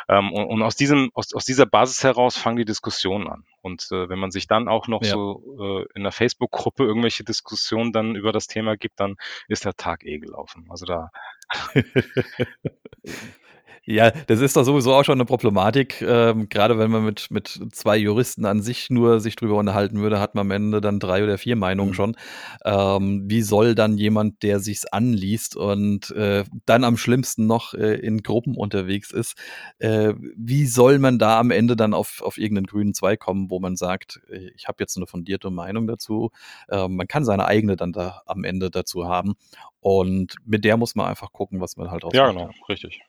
Ähm, 0.08 0.30
und, 0.32 0.44
und 0.44 0.62
aus 0.62 0.76
diesem, 0.76 1.10
aus, 1.14 1.34
aus 1.34 1.44
dieser 1.46 1.66
Basis 1.66 2.04
heraus 2.04 2.36
fangen 2.36 2.58
die 2.58 2.64
Diskussionen 2.66 3.26
an. 3.26 3.44
Und 3.62 3.88
äh, 3.90 4.08
wenn 4.08 4.18
man 4.18 4.30
sich 4.30 4.46
dann 4.46 4.68
auch 4.68 4.86
noch 4.86 5.02
Ja. 5.02 5.12
so 5.12 5.42
äh, 5.58 5.86
in 5.94 6.02
der 6.02 6.12
Facebook-Gruppe 6.12 6.84
irgendwelche 6.84 7.24
Diskussionen 7.24 7.92
dann 7.92 8.14
über 8.14 8.32
das 8.32 8.46
Thema 8.46 8.76
gibt, 8.76 9.00
dann 9.00 9.16
ist 9.48 9.64
der 9.64 9.74
Tag 9.74 10.04
eh 10.04 10.18
gelaufen. 10.18 10.66
Also 10.68 10.84
da 10.86 11.10
Ja, 13.86 14.10
das 14.12 14.40
ist 14.40 14.56
doch 14.56 14.64
sowieso 14.64 14.94
auch 14.94 15.04
schon 15.04 15.14
eine 15.16 15.24
Problematik. 15.26 16.02
Ähm, 16.02 16.48
grade 16.50 16.78
wenn 16.78 16.90
man 16.90 17.04
mit 17.04 17.28
mit 17.30 17.60
2 17.72 17.96
Juristen 17.96 18.44
an 18.46 18.60
sich 18.62 18.90
nur 18.90 19.20
sich 19.20 19.36
drüber 19.36 19.56
unterhalten 19.56 20.00
würde, 20.00 20.20
hat 20.20 20.34
man 20.34 20.46
am 20.46 20.50
Ende 20.52 20.80
dann 20.82 21.00
3 21.00 21.24
oder 21.24 21.38
4 21.38 21.56
Meinungen 21.56 21.90
Mhm. 21.90 21.94
schon. 21.94 22.16
Ähm, 22.64 23.24
wie 23.28 23.40
soll 23.42 23.74
dann 23.74 23.96
jemand, 23.98 24.42
der 24.42 24.60
sich's 24.60 24.84
anliest 24.86 25.56
und, 25.56 26.10
äh, 26.12 26.44
dann 26.66 26.84
am 26.84 26.96
schlimmsten 26.98 27.46
noch, 27.46 27.72
äh, 27.74 27.94
in 27.96 28.22
Gruppen 28.22 28.54
unterwegs 28.56 29.10
ist 29.12 29.34
äh, 29.80 30.14
wie 30.36 30.66
soll 30.66 30.98
man 30.98 31.18
da 31.18 31.38
am 31.40 31.50
Ende 31.50 31.74
dann 31.76 31.94
auf 31.94 32.22
auf 32.22 32.36
irgend 32.38 32.56
'nen 32.60 32.66
grünen 32.66 32.94
Zweig 32.94 33.20
kommen, 33.20 33.50
wo 33.50 33.60
man 33.60 33.76
sagt: 33.76 34.20
„Äh, 34.30 34.50
ich 34.56 34.68
habe 34.68 34.76
jetzt 34.80 34.96
'ne 34.98 35.06
fundierte 35.06 35.50
Meinung 35.50 35.86
dazu?“ 35.86 36.30
Ähm, 36.70 36.96
man 36.96 37.08
kann 37.08 37.24
seine 37.24 37.46
eigene 37.46 37.76
dann 37.76 37.92
da 37.92 38.22
am 38.26 38.44
Ende 38.44 38.70
dazu 38.70 39.06
haben 39.08 39.34
und 39.80 40.34
mit 40.46 40.64
der 40.64 40.76
muss 40.76 40.94
man 40.96 41.06
einfach 41.08 41.32
gucken, 41.40 41.60
was 41.60 41.76
man 41.78 41.90
halt 41.90 42.04
draus 42.04 42.12
Ja, 42.12 42.26
genau, 42.26 42.46
ja. 42.46 42.52
richtig. 42.68 43.00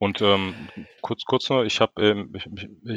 Und, 0.00 0.20
ähm, 0.20 0.68
kurz 1.00 1.24
kurz 1.24 1.48
noch, 1.48 1.62
ich 1.62 1.80
habe, 1.80 1.92
ähm 2.02 2.32
ich 2.34 2.46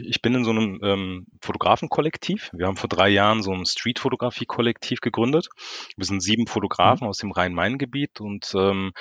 ich 0.09 0.21
bin 0.21 0.35
in 0.35 0.43
so 0.43 0.51
'nem, 0.53 0.79
ähm, 0.83 1.27
Fotografenkollektiv. 1.41 2.49
Wir 2.53 2.67
haben 2.67 2.75
vor 2.77 2.89
3 2.89 3.09
Jahren 3.09 3.41
so 3.41 3.51
'n 3.53 3.65
Streetfotografie-Kollektiv 3.65 4.99
gegründet. 5.01 5.47
Wir 5.95 6.05
sind 6.05 6.21
7 6.21 6.47
Mhm. 6.83 6.99
Fotografen 6.99 7.07
aus 7.07 7.17
dem 7.17 7.31
Rhein-Main-Gebiet 7.31 8.19
und, 8.21 8.51
ähm, 8.55 8.91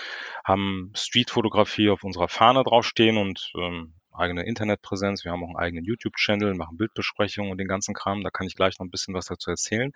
haben 0.45 0.93
Streetfotografie 0.97 1.91
auf 1.91 2.05
unserer 2.05 2.29
Fahne 2.29 2.63
draufstehen 2.65 3.17
und, 3.19 3.53
ähm, 3.57 3.95
eigene 4.13 4.45
Internetpräsenz. 4.45 5.25
Wir 5.25 5.33
haben 5.33 5.45
auch 5.45 5.51
'n 5.51 5.57
eigenen 5.57 5.85
YouTube-Channel, 5.85 6.55
machen 6.55 6.77
Bildbesprechungen 6.77 7.51
und 7.53 7.59
den 7.59 7.69
ganzen 7.69 7.95
Kram. 7.95 8.23
Da 8.25 8.31
kann 8.31 8.47
ich 8.49 8.55
gleich 8.57 8.79
noch 8.79 8.87
'n 8.87 8.91
bisschen 8.91 9.15
was 9.15 9.27
dazu 9.27 9.51
erzählen. 9.51 9.93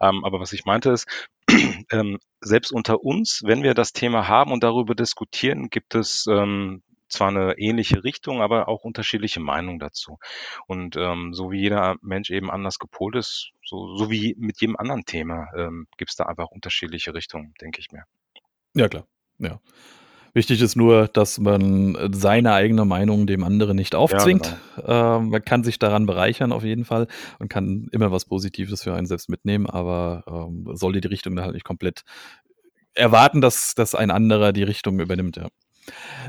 Ähm, 0.00 0.24
aber 0.24 0.40
was 0.40 0.52
ich 0.52 0.64
meinte 0.66 0.90
ist, 0.92 1.06
ähm, 1.92 2.18
selbst 2.40 2.72
unter 2.72 3.02
uns, 3.04 3.42
wenn 3.44 3.62
wir 3.62 3.74
das 3.74 3.92
Thema 3.92 4.28
haben 4.28 4.52
und 4.52 4.62
darüber 4.64 4.94
diskutieren, 4.94 5.68
gibt 5.70 5.94
es, 5.94 6.26
ähm, 6.30 6.82
zwar 7.08 7.30
'ne 7.32 7.54
ähnliche 7.58 8.04
Richtung, 8.04 8.40
aber 8.42 8.68
auch 8.68 8.84
unterschiedliche 8.84 9.40
Meinungen 9.40 9.78
dazu. 9.80 10.18
Und, 10.66 10.96
ähm, 10.96 11.34
so 11.34 11.50
wie 11.50 11.60
jeder 11.60 11.96
Mensch 12.02 12.30
eben 12.30 12.50
anders 12.50 12.78
gepolt 12.78 13.16
ist, 13.16 13.50
so 13.64 13.96
so 13.96 14.10
wie 14.10 14.34
mit 14.38 14.60
jedem 14.60 14.76
anderen 14.76 15.04
Thema, 15.04 15.48
ähm, 15.56 15.86
gibt's 15.98 16.16
da 16.16 16.24
einfach 16.26 16.48
unterschiedliche 16.50 17.14
Richtungen, 17.14 17.54
denke 17.60 17.80
ich 17.80 17.90
mir. 17.92 18.04
Ja 18.74 18.88
klar, 18.88 19.06
ja. 19.38 19.60
Wichtig 20.34 20.62
ist 20.62 20.76
nur, 20.76 21.08
dass 21.08 21.38
man, 21.40 21.94
äh, 21.96 22.08
seine 22.12 22.52
eigene 22.52 22.84
Meinung 22.84 23.26
dem 23.26 23.42
anderen 23.42 23.76
nicht 23.76 23.94
Ja, 23.94 23.98
aufzwingt. 23.98 24.56
genau. 24.84 25.18
Ähm, 25.18 25.30
man 25.30 25.42
kann 25.44 25.64
sich 25.64 25.78
daran 25.78 26.06
bereichern 26.06 26.52
auf 26.52 26.62
jeden 26.64 26.84
Fall 26.84 27.06
und 27.38 27.48
kann 27.48 27.88
immer 27.92 28.12
was 28.12 28.24
Positives 28.26 28.82
für 28.82 28.94
einen 28.94 29.06
selbst 29.06 29.28
mitnehmen, 29.28 29.66
aber, 29.68 30.22
ähm, 30.28 30.68
sollte 30.74 31.00
die 31.00 31.08
Richtung 31.08 31.38
halt 31.40 31.54
nicht 31.54 31.64
komplett 31.64 32.02
erwarten, 32.94 33.40
dass 33.40 33.74
dass 33.76 33.94
ein 33.94 34.10
anderer 34.10 34.52
die 34.52 34.64
Richtung 34.64 35.00
übernimmt, 35.00 35.36
ja. 35.36 35.48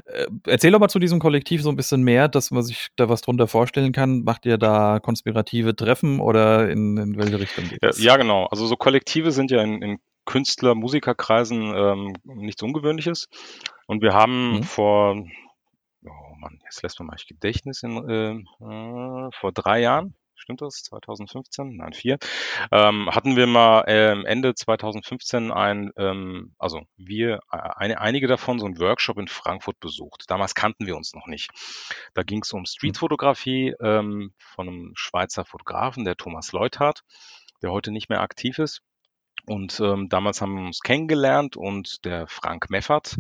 Äh, 0.06 0.28
erzähl 0.48 0.72
doch 0.72 0.80
mal 0.80 0.90
zu 0.90 1.00
diesem 1.00 1.20
Kollektiv 1.20 1.64
so 1.64 1.70
'n 1.72 1.76
bisschen 1.78 2.04
mehr, 2.04 2.28
dass 2.30 2.52
man 2.52 2.64
sich 2.64 2.90
da 2.98 3.10
was 3.10 3.22
drunter 3.22 3.48
vorstellen 3.48 3.94
kann. 3.94 4.24
Macht 4.24 4.46
ihr 4.48 4.58
da 4.60 5.00
konspirative 5.02 5.76
Treffen 5.76 6.20
oder 6.22 6.70
in 6.72 6.98
in 6.98 7.18
welche 7.18 7.40
Richtung 7.40 7.70
geht 7.70 7.84
Ja, 7.84 7.90
das? 7.90 7.98
ja, 7.98 8.18
genau. 8.18 8.46
Also 8.46 8.68
so 8.68 8.76
Kollektive 8.76 9.32
sind 9.32 9.50
ja 9.52 9.62
in 9.64 9.82
in 9.82 10.00
Künstler 10.26 10.76
Musikerkreisen, 10.76 11.74
ähm, 11.76 12.14
nichts 12.24 12.62
Ungewöhnliches. 12.64 13.28
Und 13.88 14.02
wir 14.02 14.14
haben 14.14 14.58
Mhm. 14.58 14.64
vor 14.64 15.16
oh 16.06 16.36
Mann, 16.40 16.60
jetzt 16.64 16.82
lässt 16.84 17.00
man 17.00 17.08
mein 17.08 17.18
Gedächtnis 17.28 17.84
in 17.84 17.98
äh, 18.10 18.32
äh, 18.66 19.30
vor 19.34 19.52
3 19.54 19.80
Jahren, 19.82 20.16
stimmt 20.36 20.62
das? 20.62 20.82
2015? 20.84 21.78
Nein, 21.78 21.94
4. 21.94 22.18
Ähm, 22.72 23.10
hatten 23.12 23.36
wir 23.36 23.46
mal 23.48 23.84
ähm, 23.88 24.26
Ende 24.26 24.56
2015 24.56 25.52
ein, 25.52 25.92
ähm, 25.98 26.56
also 26.58 26.82
wir, 26.98 27.42
äh, 27.52 27.58
eine, 27.76 28.02
einige 28.02 28.28
davon, 28.28 28.58
so 28.60 28.66
einen 28.66 28.80
Workshop 28.80 29.20
in 29.20 29.28
Frankfurt 29.28 29.80
besucht. 29.80 30.24
Damals 30.28 30.56
kannten 30.56 30.88
wir 30.88 30.96
uns 30.96 31.14
noch 31.14 31.28
nicht. 31.28 31.52
Da 32.16 32.24
ging 32.24 32.42
es 32.42 32.52
um 32.54 32.66
Streetfotografie 32.66 33.76
ähm, 33.82 34.34
von 34.40 34.68
einem 34.68 34.92
Schweizer 34.96 35.46
Fotografen, 35.46 36.06
der 36.06 36.16
Thomas 36.18 36.52
Leuthardt, 36.52 37.04
der 37.62 37.72
heute 37.72 37.92
nicht 37.92 38.10
mehr 38.10 38.22
aktiv 38.22 38.58
ist. 38.58 38.82
Und 39.48 39.80
ähm, 39.80 40.10
damals 40.10 40.42
haben 40.42 40.56
wir 40.56 40.66
uns 40.66 40.82
kennengelernt 40.82 41.58
und 41.58 42.06
der 42.06 42.28
Frank 42.28 42.70
Meffert, 42.70 43.18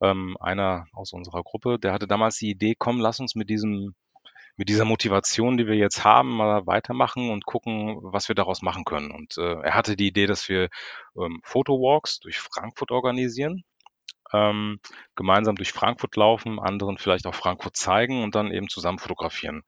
ähm, 0.00 0.36
einer 0.40 0.86
aus 0.92 1.12
unserer 1.12 1.42
Gruppe, 1.42 1.78
der 1.78 1.92
hatte 1.92 2.06
damals 2.06 2.36
die 2.38 2.50
Idee, 2.50 2.74
komm, 2.78 3.00
lass 3.00 3.20
uns 3.20 3.34
mit 3.34 3.50
diesem 3.50 3.94
mit 4.56 4.70
dieser 4.70 4.86
Motivation, 4.86 5.58
die 5.58 5.66
wir 5.66 5.74
jetzt 5.74 6.02
haben, 6.02 6.36
mal 6.36 6.66
weitermachen 6.66 7.30
und 7.30 7.44
gucken, 7.44 7.98
was 8.00 8.28
wir 8.28 8.34
daraus 8.34 8.62
machen 8.62 8.84
können. 8.84 9.10
Und 9.10 9.36
äh, 9.36 9.60
er 9.60 9.74
hatte 9.74 9.96
die 9.96 10.06
Idee, 10.08 10.26
dass 10.26 10.48
wir 10.48 10.70
ähm, 11.14 11.40
Fotowalks 11.44 12.20
durch 12.20 12.38
Frankfurt 12.38 12.90
organisieren, 12.90 13.64
ähm, 14.32 14.80
gemeinsam 15.14 15.56
durch 15.56 15.72
Frankfurt 15.72 16.16
laufen, 16.16 16.58
anderen 16.58 16.96
vielleicht 16.96 17.26
auch 17.26 17.34
Frankfurt 17.34 17.76
zeigen 17.76 18.22
und 18.22 18.34
dann 18.34 18.50
eben 18.50 18.68
zusammen 18.68 18.98
fotografieren. 18.98 19.62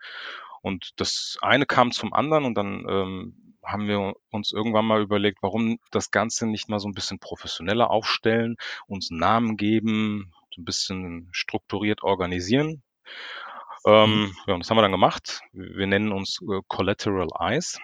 Und 0.62 0.92
das 0.96 1.36
eine 1.42 1.66
kam 1.66 1.92
zum 1.92 2.14
anderen 2.14 2.46
und 2.46 2.54
dann 2.54 2.86
ähm, 2.88 3.47
haben 3.62 3.88
wir 3.88 4.14
uns 4.30 4.52
irgendwann 4.52 4.86
mal 4.86 5.02
überlegt, 5.02 5.38
warum 5.42 5.78
das 5.90 6.10
Ganze 6.10 6.46
nicht 6.46 6.68
mal 6.68 6.78
so 6.78 6.88
ein 6.88 6.94
bisschen 6.94 7.18
professioneller 7.18 7.90
aufstellen, 7.90 8.56
uns 8.86 9.10
einen 9.10 9.20
Namen 9.20 9.56
geben, 9.56 10.32
so 10.54 10.62
ein 10.62 10.64
bisschen 10.64 11.28
strukturiert 11.32 12.02
organisieren. 12.02 12.82
Ähm, 13.86 14.10
mhm. 14.10 14.36
ja, 14.46 14.54
und 14.54 14.60
das 14.60 14.70
haben 14.70 14.76
wir 14.76 14.82
dann 14.82 14.92
gemacht. 14.92 15.40
Wir 15.52 15.86
nennen 15.86 16.12
uns 16.12 16.40
äh, 16.42 16.60
Collateral 16.68 17.28
Eyes. 17.38 17.78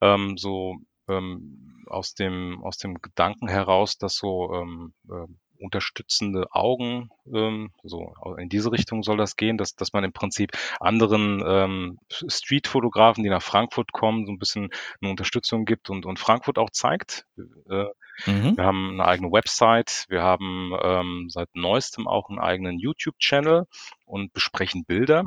Ähm, 0.00 0.36
so 0.36 0.76
ähm, 1.08 1.84
aus 1.86 2.14
dem 2.14 2.62
aus 2.62 2.78
dem 2.78 3.00
Gedanken 3.00 3.48
heraus, 3.48 3.98
dass 3.98 4.14
so 4.16 4.52
ähm, 4.54 4.94
äh, 5.10 5.26
unterstützende 5.60 6.46
Augen, 6.50 7.10
ähm, 7.32 7.70
so 7.82 8.14
in 8.38 8.48
diese 8.48 8.72
Richtung 8.72 9.02
soll 9.02 9.16
das 9.16 9.36
gehen, 9.36 9.58
dass, 9.58 9.76
dass 9.76 9.92
man 9.92 10.04
im 10.04 10.12
Prinzip 10.12 10.52
anderen 10.80 11.42
ähm, 11.46 11.98
Street-Fotografen, 12.10 13.22
die 13.22 13.30
nach 13.30 13.42
Frankfurt 13.42 13.92
kommen, 13.92 14.26
so 14.26 14.32
ein 14.32 14.38
bisschen 14.38 14.70
eine 15.00 15.10
Unterstützung 15.10 15.64
gibt 15.64 15.90
und, 15.90 16.06
und 16.06 16.18
Frankfurt 16.18 16.58
auch 16.58 16.70
zeigt. 16.70 17.26
Äh, 17.68 17.86
mhm. 18.26 18.56
Wir 18.56 18.64
haben 18.64 18.92
eine 18.92 19.04
eigene 19.04 19.30
Website, 19.30 20.06
wir 20.08 20.22
haben 20.22 20.72
ähm, 20.82 21.26
seit 21.28 21.48
neuestem 21.54 22.08
auch 22.08 22.28
einen 22.28 22.38
eigenen 22.38 22.78
YouTube-Channel 22.78 23.66
und 24.06 24.32
besprechen 24.32 24.84
Bilder 24.84 25.24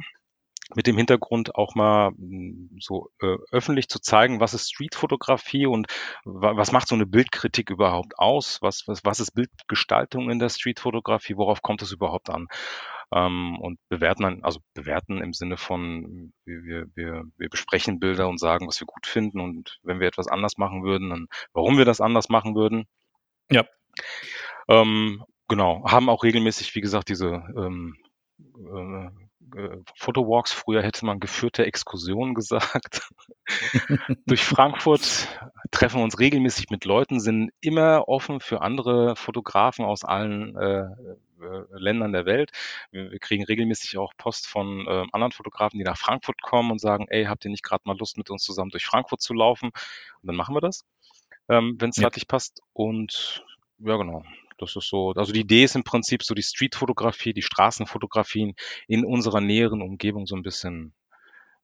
mit 0.76 0.88
dem 0.88 0.98
Hintergrund 0.98 1.56
auch 1.56 1.76
mal 1.76 2.12
hm, 2.12 2.78
so 2.80 3.10
äh, 3.22 3.38
öffentlich 3.52 3.90
zu 3.90 4.00
zeigen, 4.00 4.40
was 4.40 4.54
ist 4.54 4.70
Streetfotografie 4.70 5.66
und 5.66 5.88
was 6.24 6.72
macht 6.72 6.88
so 6.88 6.96
eine 6.96 7.06
Bildkritik 7.06 7.70
überhaupt 7.70 8.18
aus? 8.18 8.62
Was, 8.62 8.84
was, 8.88 9.04
was 9.04 9.20
ist 9.20 9.32
Bildgestaltung 9.32 10.30
in 10.30 10.40
der 10.40 10.50
Streetfotografie? 10.50 11.38
Worauf 11.38 11.62
kommt 11.62 11.82
es 11.82 11.92
überhaupt 11.92 12.30
an? 12.30 12.48
Ähm, 13.14 13.60
und 13.60 13.78
bewerten, 13.90 14.24
dann, 14.24 14.44
also 14.44 14.60
bewerten 14.74 15.22
im 15.22 15.34
Sinne 15.34 15.58
von, 15.58 16.34
wir, 16.46 16.88
wir, 16.96 17.24
wir 17.38 17.50
besprechen 17.50 18.00
Bilder 18.00 18.28
und 18.28 18.40
sagen, 18.40 18.68
was 18.68 18.80
wir 18.80 18.88
gut 18.88 19.06
finden 19.06 19.40
und 19.40 19.80
wenn 19.84 20.00
wir 20.00 20.08
etwas 20.08 20.28
anders 20.28 20.58
machen 20.58 20.84
würden, 20.84 21.10
dann 21.10 21.28
warum 21.54 21.78
wir 21.78 21.86
das 21.86 22.02
anders 22.02 22.30
machen 22.30 22.56
würden. 22.56 22.86
Ja. 23.52 23.66
Ähm, 24.68 25.24
genau, 25.48 25.84
haben 25.86 26.10
auch 26.10 26.24
regelmäßig, 26.24 26.74
wie 26.74 26.82
gesagt, 26.82 27.10
diese 27.10 27.44
ähm, 27.56 27.98
äh, 29.56 29.78
Fotowalks, 29.96 30.52
früher 30.52 30.82
hätte 30.82 31.06
man 31.06 31.20
geführte 31.20 31.66
Exkursionen 31.66 32.34
gesagt, 32.36 33.10
durch 34.26 34.44
Frankfurt, 34.44 35.28
treffen 35.72 36.02
uns 36.02 36.20
regelmäßig 36.20 36.70
mit 36.70 36.86
Leuten, 36.86 37.20
sind 37.20 37.52
immer 37.62 38.08
offen 38.08 38.40
für 38.40 38.62
andere 38.62 39.16
Fotografen 39.16 39.86
aus 39.86 40.04
allen 40.04 40.56
äh, 40.56 40.86
äh, 41.44 41.66
Ländern 41.72 42.14
der 42.14 42.26
Welt. 42.26 42.52
Wir, 42.92 43.12
wir, 43.12 43.20
kriegen 43.20 43.44
regelmäßig 43.44 43.98
auch 43.98 44.14
Post 44.18 44.48
von 44.48 44.88
äh, 44.88 45.06
anderen 45.12 45.32
Fotografen, 45.32 45.78
die 45.78 45.84
nach 45.84 45.98
Frankfurt 45.98 46.42
kommen 46.42 46.72
und 46.72 46.80
sagen, 46.80 47.08
ey, 47.10 47.26
habt 47.26 47.46
ihr 47.46 47.52
nicht 47.52 47.64
gerade 47.64 47.84
mal 47.86 47.98
Lust, 47.98 48.18
mit 48.18 48.30
uns 48.30 48.44
zusammen 48.44 48.72
durch 48.72 48.86
Frankfurt 48.86 49.22
zu 49.22 49.34
laufen? 49.34 49.68
Und 49.68 50.28
dann 50.28 50.36
machen 50.36 50.56
wir 50.56 50.62
das, 50.62 50.86
ähm, 51.50 51.76
wenn 51.80 51.90
es 51.90 51.98
ja. 51.98 52.04
zeitlich 52.04 52.28
passt. 52.28 52.62
Und 52.74 53.44
ja, 53.80 53.98
genau. 53.98 54.24
Das 54.58 54.76
ist 54.76 54.90
so, 54.90 55.12
also 55.12 55.34
die 55.34 55.42
Idee 55.42 55.64
ist 55.64 55.76
im 55.76 55.84
Prinzip 55.84 56.24
so 56.24 56.34
die 56.34 56.44
Streetfotografie, 56.44 57.34
die 57.34 57.42
Straßenfotografien 57.42 58.56
in 58.88 59.06
unserer 59.06 59.42
näheren 59.42 59.82
Umgebung 59.82 60.26
so 60.26 60.36
ein 60.36 60.44
bisschen 60.44 60.94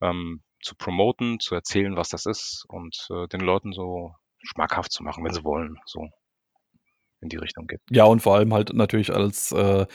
ähm, 0.01 0.41
zu 0.61 0.75
promoten, 0.75 1.39
zu 1.39 1.55
erzählen, 1.55 1.95
was 1.95 2.09
das 2.09 2.25
ist 2.25 2.65
und 2.67 3.07
äh, 3.11 3.27
den 3.27 3.41
Leuten 3.41 3.73
so 3.73 4.15
schmackhaft 4.41 4.91
zu 4.91 5.03
machen, 5.03 5.23
wenn 5.23 5.33
sie 5.33 5.43
wollen. 5.43 5.77
So 5.85 6.09
in 7.21 7.29
die 7.29 7.37
Richtung 7.37 7.67
geht. 7.67 7.81
Ja, 7.89 8.05
und 8.05 8.21
vor 8.21 8.35
allem 8.35 8.53
halt 8.53 8.73
natürlich 8.73 9.13
als 9.13 9.51
äh, 9.51 9.85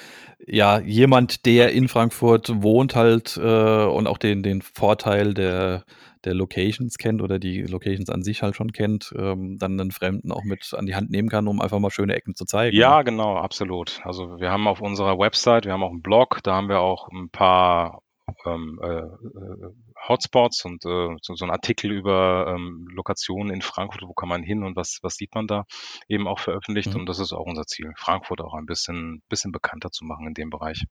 ja, 0.47 0.81
jemand, 0.81 1.47
der 1.47 1.73
in 1.73 1.89
Frankfurt 1.89 2.63
wohnt 2.63 2.95
halt 2.95 3.37
äh, 3.37 3.85
und 3.85 4.07
auch 4.07 4.19
den, 4.19 4.43
den 4.43 4.63
Vorteil 4.63 5.35
der, 5.35 5.85
der 6.25 6.35
Locations 6.35 6.97
kennt 6.99 7.23
oder 7.23 7.39
die 7.39 7.63
Locations 7.63 8.11
an 8.11 8.23
sich 8.23 8.43
halt 8.43 8.57
schon 8.57 8.73
kennt, 8.73 9.13
ähm, 9.17 9.57
dann 9.59 9.81
einen 9.81 9.91
Fremden 9.91 10.33
auch 10.33 10.45
mit 10.45 10.75
an 10.75 10.87
die 10.87 10.95
Hand 10.95 11.11
nehmen 11.11 11.29
kann, 11.29 11.49
um 11.49 11.61
einfach 11.61 11.79
mal 11.79 11.91
schöne 11.91 12.15
Ecken 12.15 12.35
zu 12.35 12.45
zeigen. 12.45 12.77
Ja, 12.77 13.03
genau, 13.03 13.37
absolut. 13.37 14.01
Also 14.05 14.39
wir 14.39 14.51
haben 14.51 14.67
auf 14.67 14.81
unserer 14.81 15.19
Website, 15.19 15.65
wir 15.65 15.73
haben 15.73 15.83
auch 15.83 15.91
einen 15.91 16.03
Blog, 16.03 16.41
da 16.43 16.55
haben 16.57 16.69
wir 16.69 16.81
auch 16.81 17.09
ein 17.09 17.31
paar 17.31 18.03
ähm, 18.47 18.79
äh, 18.83 18.89
äh 18.89 19.71
Hotspots 20.09 20.65
und 20.65 20.85
äh, 20.85 21.17
so, 21.23 21.35
so 21.35 21.45
ein 21.45 21.51
Artikel 21.51 21.93
über 21.93 22.47
ähm, 22.49 22.87
Lokationen 22.91 23.53
in 23.53 23.63
Frankfurt, 23.63 24.03
wo 24.07 24.13
kann 24.13 24.29
man 24.29 24.43
hin 24.43 24.63
und 24.63 24.77
was, 24.77 24.99
was 25.03 25.15
sieht 25.15 25.35
man 25.35 25.47
da, 25.47 25.65
eben 26.09 26.29
auch 26.29 26.39
veröffentlicht. 26.39 26.95
Mhm. 26.95 27.01
Und 27.01 27.09
das 27.09 27.19
ist 27.19 27.33
auch 27.33 27.47
unser 27.47 27.65
Ziel, 27.67 27.93
Frankfurt 27.97 28.41
auch 28.41 28.55
ein 28.55 28.67
bisschen, 28.67 29.23
bisschen 29.29 29.53
bekannter 29.53 29.91
zu 29.91 30.05
machen 30.05 30.27
in 30.27 30.35
dem 30.35 30.51
Bereich. 30.51 30.85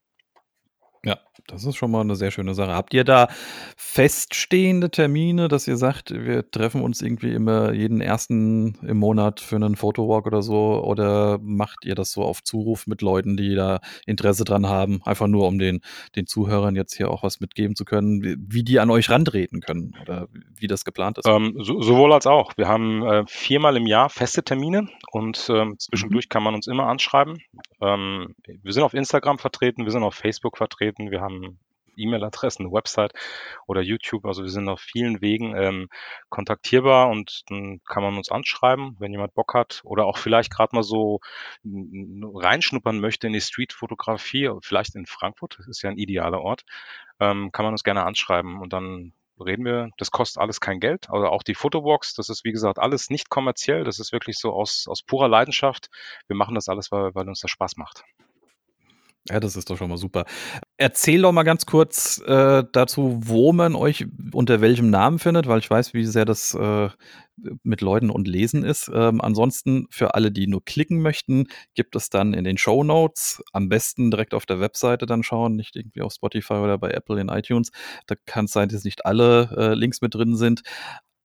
Ja, 1.04 1.18
das 1.46 1.64
ist 1.64 1.76
schon 1.76 1.90
mal 1.90 2.00
eine 2.00 2.16
sehr 2.16 2.30
schöne 2.30 2.54
Sache. 2.54 2.72
Habt 2.72 2.94
ihr 2.94 3.04
da 3.04 3.28
feststehende 3.76 4.90
Termine, 4.90 5.48
dass 5.48 5.68
ihr 5.68 5.76
sagt, 5.76 6.10
wir 6.10 6.50
treffen 6.50 6.80
uns 6.80 7.02
irgendwie 7.02 7.32
immer 7.32 7.72
jeden 7.72 8.00
ersten 8.00 8.78
im 8.86 8.96
Monat 8.96 9.40
für 9.40 9.56
einen 9.56 9.76
Fotowalk 9.76 10.26
oder 10.26 10.40
so? 10.40 10.82
Oder 10.82 11.38
macht 11.42 11.84
ihr 11.84 11.94
das 11.94 12.12
so 12.12 12.22
auf 12.22 12.42
Zuruf 12.42 12.86
mit 12.86 13.02
Leuten, 13.02 13.36
die 13.36 13.54
da 13.54 13.80
Interesse 14.06 14.44
dran 14.44 14.66
haben? 14.66 15.02
Einfach 15.04 15.26
nur, 15.26 15.46
um 15.46 15.58
den, 15.58 15.82
den 16.16 16.26
Zuhörern 16.26 16.76
jetzt 16.76 16.96
hier 16.96 17.10
auch 17.10 17.22
was 17.22 17.40
mitgeben 17.40 17.76
zu 17.76 17.84
können, 17.84 18.22
wie 18.48 18.64
die 18.64 18.80
an 18.80 18.90
euch 18.90 19.10
rantreten 19.10 19.60
können 19.60 19.94
oder 20.00 20.28
wie 20.56 20.66
das 20.66 20.84
geplant 20.84 21.18
ist? 21.18 21.28
Ähm, 21.28 21.56
so, 21.58 21.82
sowohl 21.82 22.12
als 22.12 22.26
auch. 22.26 22.52
Wir 22.56 22.68
haben 22.68 23.04
äh, 23.06 23.24
viermal 23.26 23.76
im 23.76 23.86
Jahr 23.86 24.08
feste 24.08 24.42
Termine 24.42 24.88
und 25.12 25.50
ähm, 25.50 25.76
zwischendurch 25.78 26.26
mhm. 26.26 26.30
kann 26.30 26.42
man 26.42 26.54
uns 26.54 26.66
immer 26.66 26.86
anschreiben. 26.86 27.42
Ähm, 27.82 28.34
wir 28.62 28.72
sind 28.72 28.82
auf 28.82 28.94
Instagram 28.94 29.38
vertreten, 29.38 29.84
wir 29.84 29.92
sind 29.92 30.02
auf 30.02 30.14
Facebook 30.14 30.56
vertreten, 30.56 30.93
wir 30.98 31.20
haben 31.20 31.58
E-Mail-Adressen, 31.96 32.72
Website 32.72 33.12
oder 33.66 33.80
YouTube. 33.80 34.26
Also 34.26 34.42
wir 34.42 34.50
sind 34.50 34.68
auf 34.68 34.80
vielen 34.80 35.20
Wegen 35.20 35.56
ähm, 35.56 35.88
kontaktierbar 36.28 37.08
und 37.08 37.42
dann 37.48 37.80
kann 37.84 38.02
man 38.02 38.16
uns 38.16 38.30
anschreiben, 38.30 38.96
wenn 38.98 39.12
jemand 39.12 39.34
Bock 39.34 39.54
hat 39.54 39.80
oder 39.84 40.06
auch 40.06 40.18
vielleicht 40.18 40.52
gerade 40.52 40.74
mal 40.74 40.82
so 40.82 41.20
reinschnuppern 41.64 43.00
möchte 43.00 43.26
in 43.26 43.32
die 43.32 43.40
Street-Fotografie, 43.40 44.50
vielleicht 44.62 44.94
in 44.94 45.06
Frankfurt, 45.06 45.56
das 45.58 45.68
ist 45.68 45.82
ja 45.82 45.90
ein 45.90 45.98
idealer 45.98 46.40
Ort, 46.40 46.64
ähm, 47.20 47.52
kann 47.52 47.64
man 47.64 47.74
uns 47.74 47.84
gerne 47.84 48.04
anschreiben 48.04 48.60
und 48.60 48.72
dann 48.72 49.12
reden 49.40 49.64
wir, 49.64 49.90
das 49.98 50.12
kostet 50.12 50.40
alles 50.40 50.60
kein 50.60 50.78
Geld. 50.78 51.10
Also 51.10 51.26
auch 51.26 51.42
die 51.42 51.54
Fotowalks, 51.56 52.14
das 52.14 52.28
ist 52.28 52.44
wie 52.44 52.52
gesagt 52.52 52.78
alles 52.78 53.10
nicht 53.10 53.30
kommerziell, 53.30 53.84
das 53.84 53.98
ist 53.98 54.12
wirklich 54.12 54.38
so 54.38 54.52
aus, 54.52 54.86
aus 54.88 55.02
purer 55.02 55.28
Leidenschaft. 55.28 55.90
Wir 56.28 56.36
machen 56.36 56.54
das 56.54 56.68
alles, 56.68 56.92
weil, 56.92 57.14
weil 57.14 57.28
uns 57.28 57.40
das 57.40 57.50
Spaß 57.50 57.76
macht. 57.76 58.04
Ja, 59.30 59.40
das 59.40 59.56
ist 59.56 59.70
doch 59.70 59.78
schon 59.78 59.88
mal 59.88 59.96
super. 59.96 60.26
Erzähl 60.76 61.22
doch 61.22 61.32
mal 61.32 61.44
ganz 61.44 61.64
kurz 61.64 62.22
äh, 62.26 62.62
dazu, 62.72 63.20
wo 63.24 63.54
man 63.54 63.74
euch 63.74 64.04
unter 64.34 64.60
welchem 64.60 64.90
Namen 64.90 65.18
findet, 65.18 65.46
weil 65.46 65.60
ich 65.60 65.70
weiß, 65.70 65.94
wie 65.94 66.04
sehr 66.04 66.26
das 66.26 66.52
äh, 66.54 66.90
mit 67.62 67.80
Leuten 67.80 68.10
und 68.10 68.28
Lesen 68.28 68.64
ist. 68.64 68.90
Ähm, 68.92 69.22
ansonsten 69.22 69.86
für 69.88 70.14
alle, 70.14 70.30
die 70.30 70.46
nur 70.46 70.62
klicken 70.62 71.00
möchten, 71.00 71.46
gibt 71.74 71.96
es 71.96 72.10
dann 72.10 72.34
in 72.34 72.44
den 72.44 72.58
Show 72.58 72.84
Notes 72.84 73.42
am 73.52 73.70
besten 73.70 74.10
direkt 74.10 74.34
auf 74.34 74.44
der 74.44 74.60
Webseite 74.60 75.06
dann 75.06 75.22
schauen, 75.22 75.56
nicht 75.56 75.74
irgendwie 75.74 76.02
auf 76.02 76.12
Spotify 76.12 76.54
oder 76.54 76.76
bei 76.76 76.90
Apple 76.90 77.18
in 77.18 77.30
iTunes. 77.30 77.70
Da 78.06 78.16
kann 78.26 78.44
es 78.44 78.52
sein, 78.52 78.68
dass 78.68 78.84
nicht 78.84 79.06
alle 79.06 79.48
äh, 79.56 79.74
Links 79.74 80.02
mit 80.02 80.14
drin 80.14 80.36
sind, 80.36 80.62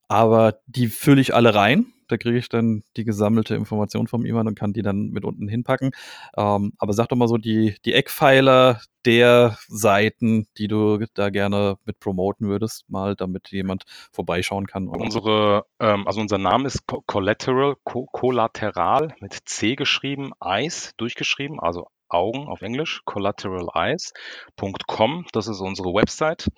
aber 0.08 0.62
die 0.68 0.88
fülle 0.88 1.20
ich 1.20 1.36
alle 1.36 1.54
rein 1.54 1.88
da 2.10 2.18
kriege 2.18 2.38
ich 2.38 2.50
dann 2.50 2.84
die 2.98 3.06
gesammelte 3.06 3.56
Information 3.56 4.08
vom 4.08 4.26
Iman 4.26 4.48
und 4.48 4.56
kann 4.56 4.74
die 4.74 4.82
dann 4.82 5.10
mit 5.10 5.24
unten 5.24 5.48
hinpacken. 5.48 5.92
Ähm, 6.36 6.74
aber 6.78 6.94
sag 6.94 7.10
doch 7.10 7.18
mal 7.18 7.28
so 7.28 7.38
die, 7.38 7.76
die 7.86 7.94
Eckpfeiler 7.94 8.82
der 9.06 9.58
Seiten, 9.68 10.48
die 10.58 10.68
du 10.68 11.06
da 11.14 11.30
gerne 11.30 11.78
mit 11.86 12.00
promoten 12.00 12.48
würdest, 12.48 12.90
mal, 12.90 13.16
damit 13.16 13.52
jemand 13.52 13.84
vorbeischauen 14.12 14.68
kann. 14.68 14.88
Unsere, 14.88 15.66
ähm, 15.80 16.06
also 16.06 16.20
unser 16.20 16.38
Name 16.38 16.68
ist 16.68 16.84
Collateral, 17.06 17.76
Collateral 17.84 19.16
mit 19.22 19.38
C 19.46 19.76
geschrieben, 19.76 20.32
Eyes 20.44 20.94
durchgeschrieben, 20.98 21.60
also 21.60 21.88
Augen 22.10 22.48
auf 22.48 22.62
Englisch, 22.62 23.02
collateraleyes.com, 23.06 25.26
das 25.32 25.48
ist 25.48 25.62
unsere 25.62 25.94
Website. 25.94 26.50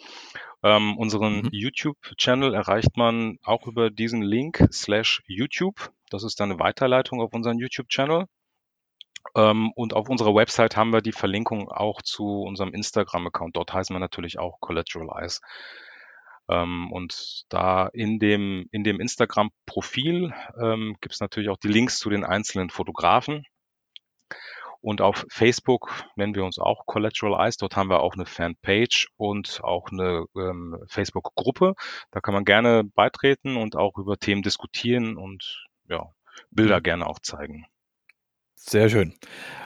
Ähm, 0.63 0.97
unseren 0.97 1.41
mhm. 1.41 1.49
YouTube-Channel 1.51 2.53
erreicht 2.53 2.95
man 2.95 3.37
auch 3.43 3.65
über 3.67 3.89
diesen 3.89 4.21
Link 4.21 4.67
slash 4.71 5.23
YouTube. 5.25 5.91
Das 6.09 6.23
ist 6.23 6.39
dann 6.39 6.51
eine 6.51 6.59
Weiterleitung 6.59 7.21
auf 7.21 7.33
unseren 7.33 7.57
YouTube-Channel. 7.57 8.25
Ähm, 9.35 9.71
und 9.75 9.93
auf 9.93 10.09
unserer 10.09 10.35
Website 10.35 10.75
haben 10.75 10.91
wir 10.91 11.01
die 11.01 11.11
Verlinkung 11.11 11.69
auch 11.69 12.01
zu 12.01 12.41
unserem 12.41 12.73
Instagram-Account. 12.73 13.55
Dort 13.55 13.73
heißen 13.73 13.95
wir 13.95 13.99
natürlich 13.99 14.39
auch 14.39 14.59
Collateral 14.59 15.09
Eyes. 15.21 15.41
Ähm, 16.49 16.91
und 16.91 17.45
da 17.49 17.87
in 17.87 18.19
dem, 18.19 18.67
in 18.71 18.83
dem 18.83 18.99
Instagram-Profil 18.99 20.33
ähm, 20.61 20.97
gibt 21.01 21.13
es 21.13 21.21
natürlich 21.21 21.49
auch 21.49 21.57
die 21.57 21.69
Links 21.69 21.97
zu 21.99 22.09
den 22.09 22.23
einzelnen 22.23 22.69
Fotografen. 22.69 23.45
Und 24.81 25.01
auf 25.01 25.25
Facebook 25.29 25.91
nennen 26.15 26.35
wir 26.35 26.43
uns 26.43 26.57
auch 26.59 26.85
Collateral 26.85 27.45
Eyes. 27.45 27.57
Dort 27.57 27.75
haben 27.75 27.89
wir 27.89 28.01
auch 28.01 28.15
eine 28.15 28.25
Fanpage 28.25 29.07
und 29.15 29.61
auch 29.63 29.89
eine 29.91 30.25
ähm, 30.35 30.77
Facebook-Gruppe. 30.87 31.75
Da 32.11 32.19
kann 32.19 32.33
man 32.33 32.45
gerne 32.45 32.83
beitreten 32.83 33.57
und 33.57 33.75
auch 33.75 33.97
über 33.97 34.17
Themen 34.17 34.41
diskutieren 34.41 35.17
und 35.17 35.67
ja, 35.87 36.11
Bilder 36.49 36.79
mhm. 36.79 36.83
gerne 36.83 37.07
auch 37.07 37.19
zeigen. 37.19 37.65
Sehr 38.55 38.89
schön. 38.89 39.13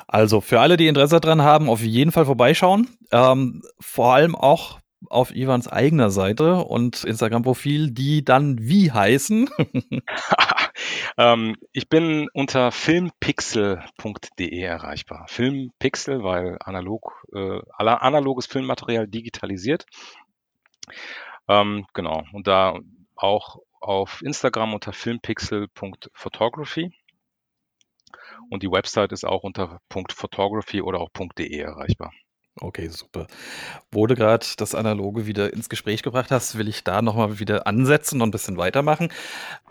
Also 0.07 0.39
für 0.39 0.61
alle, 0.61 0.78
die 0.78 0.88
Interesse 0.88 1.20
daran 1.20 1.41
haben, 1.41 1.70
auf 1.70 1.82
jeden 1.82 2.11
Fall 2.11 2.26
vorbeischauen. 2.26 2.89
Ähm, 3.11 3.61
vor 3.80 4.13
allem 4.13 4.36
auch 4.36 4.80
auf 5.09 5.36
Ivans 5.36 5.68
eigener 5.68 6.09
Seite 6.09 6.57
und 6.63 7.03
Instagram-Profil, 7.03 7.91
die 7.91 8.24
dann 8.24 8.57
wie 8.59 8.91
heißen? 8.91 9.49
ähm, 11.17 11.55
ich 11.71 11.89
bin 11.89 12.30
unter 12.34 12.71
filmpixel.de 12.71 14.59
erreichbar. 14.59 15.26
Filmpixel, 15.28 16.23
weil 16.23 16.57
analog, 16.59 17.23
äh, 17.34 17.59
analoges 17.78 18.45
Filmmaterial 18.47 19.07
digitalisiert. 19.07 19.86
Ähm, 21.47 21.86
genau. 21.93 22.23
Und 22.34 22.47
da 22.47 22.80
auch 23.15 23.59
auf 23.80 24.21
Instagram 24.21 24.73
unter 24.73 24.93
filmpixel.photography. 24.93 26.91
Und 28.49 28.63
die 28.63 28.71
Website 28.71 29.11
ist 29.11 29.26
auch 29.26 29.43
unter 29.43 29.80
.photography 29.89 30.82
oder 30.82 30.99
auch 30.99 31.09
.de 31.38 31.57
erreichbar. 31.57 32.11
Okay, 32.62 32.88
super. 32.88 33.28
Wo 33.91 34.08
du 34.08 34.16
gerade 34.16 34.45
das 34.58 34.76
Analoge 34.76 35.26
wieder 35.26 35.51
ins 35.51 35.68
Gespräch 35.68 36.03
gebracht 36.03 36.32
hast, 36.32 36.58
will 36.58 36.70
ich 36.70 36.86
da 36.86 37.01
nochmal 37.01 37.38
wieder 37.39 37.68
ansetzen 37.68 38.22
und 38.22 38.30
ein 38.30 38.32
bisschen 38.32 38.56
weitermachen. 38.56 39.10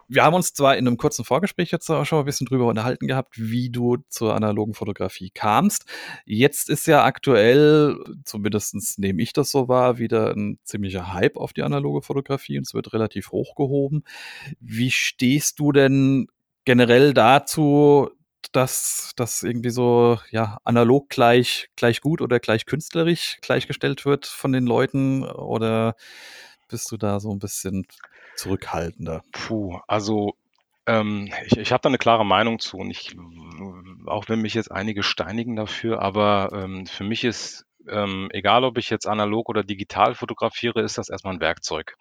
Wir 0.06 0.22
haben 0.22 0.34
uns 0.34 0.52
zwar 0.52 0.76
in 0.76 0.86
einem 0.86 0.98
kurzen 0.98 1.24
Vorgespräch 1.24 1.70
jetzt 1.70 1.88
auch 1.88 2.04
schon 2.04 2.18
ein 2.18 2.24
bisschen 2.26 2.46
drüber 2.46 2.66
unterhalten 2.66 3.06
gehabt, 3.06 3.36
wie 3.38 3.70
du 3.70 3.96
zur 4.10 4.34
analogen 4.34 4.74
Fotografie 4.74 5.30
kamst. 5.30 5.86
Jetzt 6.26 6.68
ist 6.68 6.86
ja 6.86 7.04
aktuell, 7.04 7.96
zumindest 8.26 8.98
nehme 8.98 9.22
ich 9.22 9.32
das 9.32 9.50
so 9.50 9.66
wahr, 9.66 9.96
wieder 9.96 10.32
ein 10.36 10.58
ziemlicher 10.64 11.14
Hype 11.14 11.38
auf 11.38 11.54
die 11.54 11.62
analoge 11.62 12.02
Fotografie 12.02 12.58
und 12.58 12.66
es 12.66 12.74
wird 12.74 12.92
relativ 12.92 13.30
hochgehoben. 13.30 14.04
Wie 14.60 14.90
stehst 14.90 15.58
du 15.58 15.72
denn 15.72 16.26
generell 16.66 17.14
dazu, 17.14 18.10
dass 18.52 19.12
das 19.16 19.42
irgendwie 19.42 19.70
so 19.70 20.18
ja 20.30 20.58
analog 20.64 21.08
gleich 21.08 21.68
gleich 21.76 22.00
gut 22.00 22.20
oder 22.20 22.40
gleich 22.40 22.66
künstlerisch 22.66 23.38
gleichgestellt 23.42 24.04
wird 24.04 24.26
von 24.26 24.52
den 24.52 24.66
Leuten 24.66 25.24
oder 25.24 25.94
bist 26.68 26.90
du 26.90 26.96
da 26.96 27.20
so 27.20 27.30
ein 27.30 27.38
bisschen 27.38 27.86
zurückhaltender? 28.36 29.22
Puh, 29.32 29.78
also 29.86 30.34
ähm, 30.86 31.30
ich, 31.46 31.56
ich 31.56 31.72
habe 31.72 31.80
da 31.82 31.88
eine 31.88 31.98
klare 31.98 32.26
Meinung 32.26 32.58
zu 32.58 32.76
und 32.78 32.90
ich, 32.90 33.16
auch 34.06 34.28
wenn 34.28 34.40
mich 34.40 34.54
jetzt 34.54 34.70
einige 34.70 35.02
steinigen 35.02 35.56
dafür, 35.56 36.02
aber 36.02 36.50
ähm, 36.52 36.86
für 36.86 37.04
mich 37.04 37.24
ist 37.24 37.64
ähm, 37.88 38.28
egal 38.32 38.64
ob 38.64 38.78
ich 38.78 38.90
jetzt 38.90 39.06
analog 39.06 39.48
oder 39.48 39.62
digital 39.62 40.14
fotografiere, 40.14 40.82
ist 40.82 40.98
das 40.98 41.08
erstmal 41.08 41.34
ein 41.34 41.40
Werkzeug. 41.40 41.96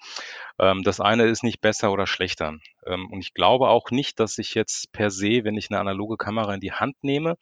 Ähm, 0.59 0.83
das 0.83 0.99
eine 0.99 1.25
ist 1.25 1.43
nicht 1.43 1.61
besser 1.61 1.91
oder 1.91 2.07
schlechter. 2.07 2.57
Ähm, 2.85 3.09
und 3.11 3.21
ich 3.21 3.33
glaube 3.33 3.69
auch 3.69 3.91
nicht, 3.91 4.19
dass 4.19 4.37
ich 4.37 4.53
jetzt 4.53 4.91
per 4.91 5.09
se, 5.09 5.43
wenn 5.43 5.57
ich 5.57 5.69
eine 5.69 5.79
analoge 5.79 6.17
Kamera 6.17 6.53
in 6.53 6.61
die 6.61 6.73
Hand 6.73 6.95
nehme, 7.03 7.37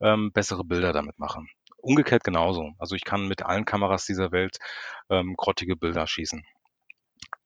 ähm, 0.00 0.32
bessere 0.32 0.64
Bilder 0.64 0.92
damit 0.92 1.18
mache. 1.18 1.40
Umgekehrt 1.78 2.24
genauso. 2.24 2.72
Also 2.78 2.96
ich 2.96 3.04
kann 3.04 3.28
mit 3.28 3.42
allen 3.44 3.64
Kameras 3.64 4.06
dieser 4.06 4.32
Welt 4.32 4.58
ähm, 5.08 5.34
grottige 5.36 5.76
Bilder 5.76 6.06
schießen. 6.06 6.44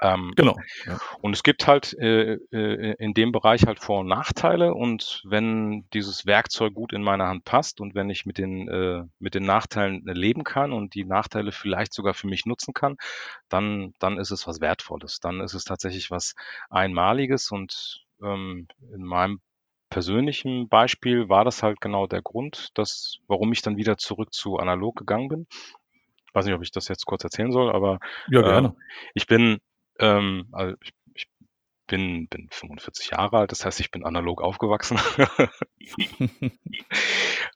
Ähm, 0.03 0.33
genau. 0.35 0.57
Ja. 0.87 0.99
Und 1.21 1.35
es 1.35 1.43
gibt 1.43 1.67
halt 1.67 1.97
äh, 1.99 2.35
äh, 2.53 2.95
in 2.99 3.13
dem 3.13 3.33
Bereich 3.33 3.67
halt 3.67 3.81
Vor- 3.81 4.01
und 4.01 4.07
Nachteile. 4.07 4.75
Und 4.75 5.23
wenn 5.25 5.87
dieses 5.93 6.27
Werkzeug 6.27 6.75
gut 6.75 6.93
in 6.93 7.03
meine 7.03 7.27
Hand 7.27 7.45
passt 7.45 7.81
und 7.81 7.95
wenn 7.95 8.09
ich 8.09 8.25
mit 8.25 8.39
den, 8.39 8.69
äh, 8.69 9.05
mit 9.19 9.35
den 9.35 9.45
Nachteilen 9.45 10.03
leben 10.07 10.45
kann 10.45 10.73
und 10.73 10.95
die 10.95 11.05
Nachteile 11.05 11.53
vielleicht 11.53 11.93
sogar 11.93 12.15
für 12.15 12.29
mich 12.29 12.47
nutzen 12.47 12.73
kann, 12.73 12.97
dann, 13.49 13.95
dann 13.99 14.19
ist 14.19 14.31
es 14.31 14.47
was 14.47 14.61
Wertvolles. 14.61 15.21
Dann 15.21 15.41
ist 15.41 15.55
es 15.55 15.65
tatsächlich 15.65 16.11
was 16.11 16.35
Einmaliges. 16.71 17.51
Und 17.51 18.05
ähm, 18.23 18.69
in 18.95 19.03
meinem 19.03 19.41
persönlichen 19.91 20.69
Beispiel 20.69 21.29
war 21.29 21.45
das 21.45 21.63
halt 21.63 21.81
genau 21.81 22.07
der 22.07 22.23
Grund, 22.23 22.71
dass, 22.75 23.19
warum 23.27 23.53
ich 23.53 23.61
dann 23.61 23.77
wieder 23.77 23.99
zurück 23.99 24.33
zu 24.33 24.57
analog 24.57 24.97
gegangen 24.97 25.29
bin. 25.29 25.47
Ich 26.27 26.35
weiß 26.35 26.47
nicht, 26.47 26.55
ob 26.55 26.63
ich 26.63 26.71
das 26.71 26.87
jetzt 26.87 27.07
kurz 27.07 27.25
erzählen 27.25 27.51
soll, 27.51 27.71
aber 27.73 27.99
ja, 28.29 28.41
gerne. 28.41 28.69
Äh, 28.69 29.11
ich 29.15 29.27
bin 29.27 29.59
ähm, 30.01 30.49
also 30.53 30.77
ich, 30.83 30.93
ich 31.15 31.29
bin, 31.87 32.29
bin 32.29 32.49
45 32.51 33.11
Jahre 33.11 33.39
alt, 33.39 33.53
das 33.53 33.65
heißt, 33.65 33.81
ich 33.81 33.91
bin 33.91 34.05
analog 34.05 34.43
aufgewachsen. 34.43 34.99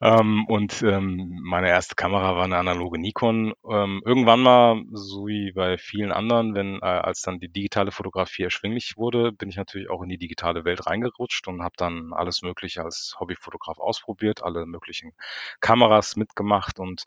ähm, 0.03 0.45
und 0.47 0.83
ähm, 0.83 1.41
meine 1.43 1.69
erste 1.69 1.95
Kamera 1.95 2.35
war 2.35 2.45
eine 2.45 2.57
analoge 2.57 2.99
Nikon. 2.99 3.55
Ähm, 3.71 4.03
irgendwann 4.05 4.41
mal, 4.41 4.83
so 4.93 5.27
wie 5.27 5.53
bei 5.53 5.79
vielen 5.79 6.11
anderen, 6.11 6.55
wenn 6.55 6.81
äh, 6.81 6.85
als 6.85 7.23
dann 7.23 7.39
die 7.39 7.49
digitale 7.49 7.93
Fotografie 7.93 8.43
erschwinglich 8.43 8.97
wurde, 8.97 9.31
bin 9.33 9.49
ich 9.49 9.57
natürlich 9.57 9.89
auch 9.89 10.03
in 10.03 10.09
die 10.09 10.19
digitale 10.19 10.65
Welt 10.65 10.87
reingerutscht 10.87 11.47
und 11.47 11.63
habe 11.63 11.75
dann 11.77 12.13
alles 12.13 12.43
Mögliche 12.43 12.83
als 12.83 13.17
Hobbyfotograf 13.21 13.79
ausprobiert, 13.79 14.43
alle 14.43 14.67
möglichen 14.67 15.13
Kameras 15.61 16.17
mitgemacht 16.17 16.81
und 16.81 17.05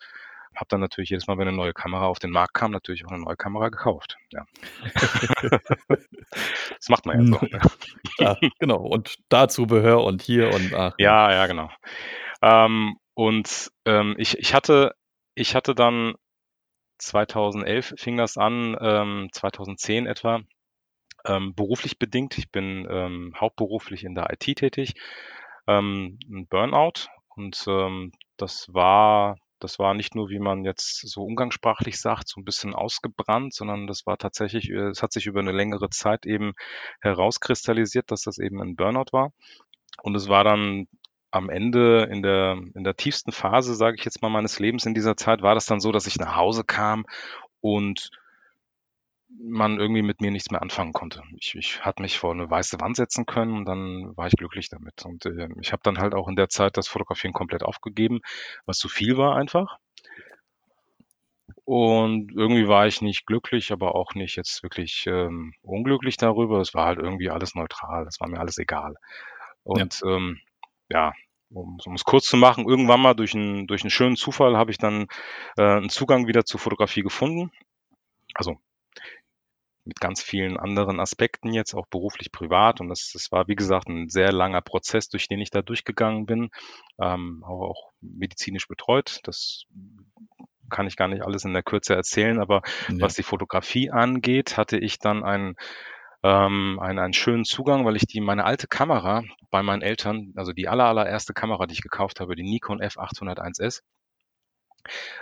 habe 0.57 0.67
dann 0.69 0.81
natürlich 0.81 1.11
jedes 1.11 1.27
Mal, 1.27 1.37
wenn 1.37 1.47
eine 1.47 1.55
neue 1.55 1.73
Kamera 1.73 2.07
auf 2.07 2.19
den 2.19 2.31
Markt 2.31 2.55
kam, 2.55 2.71
natürlich 2.71 3.05
auch 3.05 3.11
eine 3.11 3.23
neue 3.23 3.37
Kamera 3.37 3.69
gekauft. 3.69 4.17
Ja. 4.31 4.45
das 5.87 6.89
macht 6.89 7.05
man 7.05 7.19
ja 7.19 7.39
so. 7.39 7.45
Ne? 7.45 7.59
Ja, 8.19 8.35
genau. 8.59 8.77
Und 8.77 9.17
Dazubehör 9.29 10.03
und 10.03 10.23
hier 10.23 10.51
und 10.53 10.73
ach. 10.73 10.95
Ja, 10.97 11.31
ja, 11.31 11.45
genau. 11.45 11.69
Ähm, 12.41 12.97
und 13.13 13.71
ähm, 13.85 14.15
ich, 14.17 14.39
ich 14.39 14.55
hatte, 14.55 14.95
ich 15.35 15.55
hatte 15.55 15.75
dann 15.75 16.15
2011 16.97 17.93
fing 17.97 18.17
das 18.17 18.37
an, 18.37 18.75
ähm, 18.81 19.29
2010 19.31 20.07
etwa, 20.07 20.41
ähm, 21.25 21.53
beruflich 21.53 21.99
bedingt. 21.99 22.39
Ich 22.39 22.51
bin 22.51 22.87
ähm, 22.89 23.33
hauptberuflich 23.39 24.03
in 24.03 24.15
der 24.15 24.33
IT 24.33 24.57
tätig, 24.57 24.95
ähm, 25.67 26.17
ein 26.27 26.47
Burnout 26.47 27.09
und 27.35 27.67
das 28.37 28.73
war 28.73 29.37
das 29.59 29.79
war 29.79 29.93
nicht 29.93 30.15
nur, 30.15 30.29
wie 30.29 30.39
man 30.39 30.63
jetzt 30.63 31.07
so 31.07 31.23
umgangssprachlich 31.23 31.99
sagt, 31.99 32.27
so 32.27 32.39
ein 32.39 32.45
bisschen 32.45 32.73
ausgebrannt, 32.73 33.53
sondern 33.53 33.87
das 33.87 34.05
war 34.05 34.17
tatsächlich, 34.17 34.69
äh, 34.69 34.89
es 34.89 35.01
hat 35.03 35.13
sich 35.13 35.25
über 35.25 35.39
eine 35.39 35.51
längere 35.51 35.89
Zeit 35.89 36.25
eben 36.25 36.53
herauskristallisiert, 37.01 38.11
dass 38.11 38.21
das 38.21 38.37
eben 38.37 38.61
ein 38.61 38.75
Burnout 38.75 39.11
war. 39.11 39.31
Und 40.03 40.15
es 40.15 40.29
war 40.29 40.43
dann 40.43 40.87
am 41.31 41.49
Ende 41.49 42.03
in 42.11 42.21
der, 42.21 42.57
in 42.73 42.83
der 42.83 42.95
tiefsten 42.95 43.31
Phase, 43.31 43.75
sage 43.75 43.97
ich 43.97 44.05
jetzt 44.05 44.21
mal, 44.21 44.29
meines 44.29 44.59
Lebens 44.59 44.85
in 44.85 44.93
dieser 44.93 45.17
Zeit, 45.17 45.41
war 45.41 45.55
das 45.55 45.65
dann 45.65 45.79
so, 45.79 45.91
dass 45.91 46.07
ich 46.07 46.17
nach 46.17 46.35
Hause 46.35 46.63
kam 46.63 47.05
und 47.61 48.09
man 49.29 49.79
irgendwie 49.79 50.01
mit 50.01 50.21
mir 50.21 50.31
nichts 50.31 50.51
mehr 50.51 50.61
anfangen 50.61 50.93
konnte. 50.93 51.21
Ich, 51.37 51.55
ich 51.55 51.81
hatte 51.81 52.01
mich 52.01 52.17
vor 52.17 52.31
eine 52.31 52.49
weiße 52.49 52.79
Wand 52.79 52.95
setzen 52.95 53.25
können 53.25 53.57
und 53.57 53.65
dann 53.65 54.15
war 54.15 54.27
ich 54.27 54.35
glücklich 54.35 54.69
damit. 54.69 55.05
Und 55.05 55.25
äh, 55.25 55.49
ich 55.61 55.71
habe 55.71 55.81
dann 55.83 55.99
halt 55.99 56.13
auch 56.13 56.27
in 56.27 56.35
der 56.35 56.49
Zeit 56.49 56.77
das 56.77 56.87
Fotografieren 56.87 57.33
komplett 57.33 57.63
aufgegeben, 57.63 58.21
was 58.65 58.77
zu 58.77 58.89
viel 58.89 59.17
war 59.17 59.35
einfach. 59.35 59.77
Und 61.65 62.31
irgendwie 62.33 62.67
war 62.67 62.87
ich 62.87 63.01
nicht 63.01 63.25
glücklich, 63.25 63.71
aber 63.71 63.95
auch 63.95 64.13
nicht 64.15 64.37
jetzt 64.37 64.63
wirklich 64.63 65.05
ähm, 65.07 65.53
unglücklich 65.61 66.15
darüber. 66.15 66.61
Es 66.61 66.73
war 66.73 66.85
halt 66.85 66.99
irgendwie 66.99 67.29
alles 67.29 67.55
neutral. 67.55 68.07
Es 68.07 68.19
war 68.21 68.29
mir 68.29 68.39
alles 68.39 68.57
egal. 68.57 68.95
Und 69.63 70.01
ja, 70.01 70.15
ähm, 70.15 70.39
ja 70.89 71.13
um, 71.49 71.77
um 71.85 71.93
es 71.93 72.03
kurz 72.03 72.25
zu 72.25 72.37
machen, 72.37 72.67
irgendwann 72.67 73.01
mal 73.01 73.13
durch 73.13 73.33
einen, 73.33 73.67
durch 73.67 73.83
einen 73.83 73.89
schönen 73.89 74.15
Zufall 74.15 74.57
habe 74.57 74.71
ich 74.71 74.77
dann 74.77 75.07
äh, 75.57 75.63
einen 75.63 75.89
Zugang 75.89 76.27
wieder 76.27 76.45
zur 76.45 76.59
Fotografie 76.59 77.03
gefunden. 77.03 77.51
Also 78.33 78.57
mit 79.87 79.99
ganz 79.99 80.21
vielen 80.21 80.57
anderen 80.57 80.99
Aspekten 80.99 81.53
jetzt, 81.53 81.73
auch 81.73 81.87
beruflich, 81.87 82.31
privat. 82.31 82.81
Und 82.81 82.89
das, 82.89 83.11
das 83.13 83.31
war, 83.31 83.47
wie 83.47 83.55
gesagt, 83.55 83.87
ein 83.87 84.09
sehr 84.09 84.31
langer 84.31 84.61
Prozess, 84.61 85.09
durch 85.09 85.27
den 85.27 85.39
ich 85.39 85.49
da 85.49 85.61
durchgegangen 85.61 86.25
bin, 86.25 86.49
ähm, 87.01 87.43
auch, 87.45 87.69
auch 87.69 87.91
medizinisch 88.01 88.67
betreut. 88.67 89.21
Das 89.23 89.63
kann 90.69 90.87
ich 90.87 90.97
gar 90.97 91.07
nicht 91.07 91.23
alles 91.23 91.45
in 91.45 91.53
der 91.53 91.63
Kürze 91.63 91.95
erzählen, 91.95 92.39
aber 92.39 92.61
ja. 92.89 92.95
was 92.99 93.15
die 93.15 93.23
Fotografie 93.23 93.89
angeht, 93.89 94.57
hatte 94.57 94.77
ich 94.77 94.99
dann 94.99 95.23
einen, 95.23 95.55
ähm, 96.23 96.79
einen, 96.81 96.99
einen 96.99 97.13
schönen 97.13 97.45
Zugang, 97.45 97.85
weil 97.85 97.95
ich 97.95 98.05
die 98.05 98.19
meine 98.19 98.43
alte 98.43 98.67
Kamera 98.67 99.23
bei 99.49 99.63
meinen 99.63 99.81
Eltern, 99.81 100.33
also 100.35 100.51
die 100.51 100.67
aller, 100.67 100.85
allererste 100.85 101.33
Kamera, 101.33 101.67
die 101.67 101.73
ich 101.73 101.81
gekauft 101.81 102.19
habe, 102.19 102.35
die 102.35 102.43
Nikon 102.43 102.81
F801S, 102.81 103.81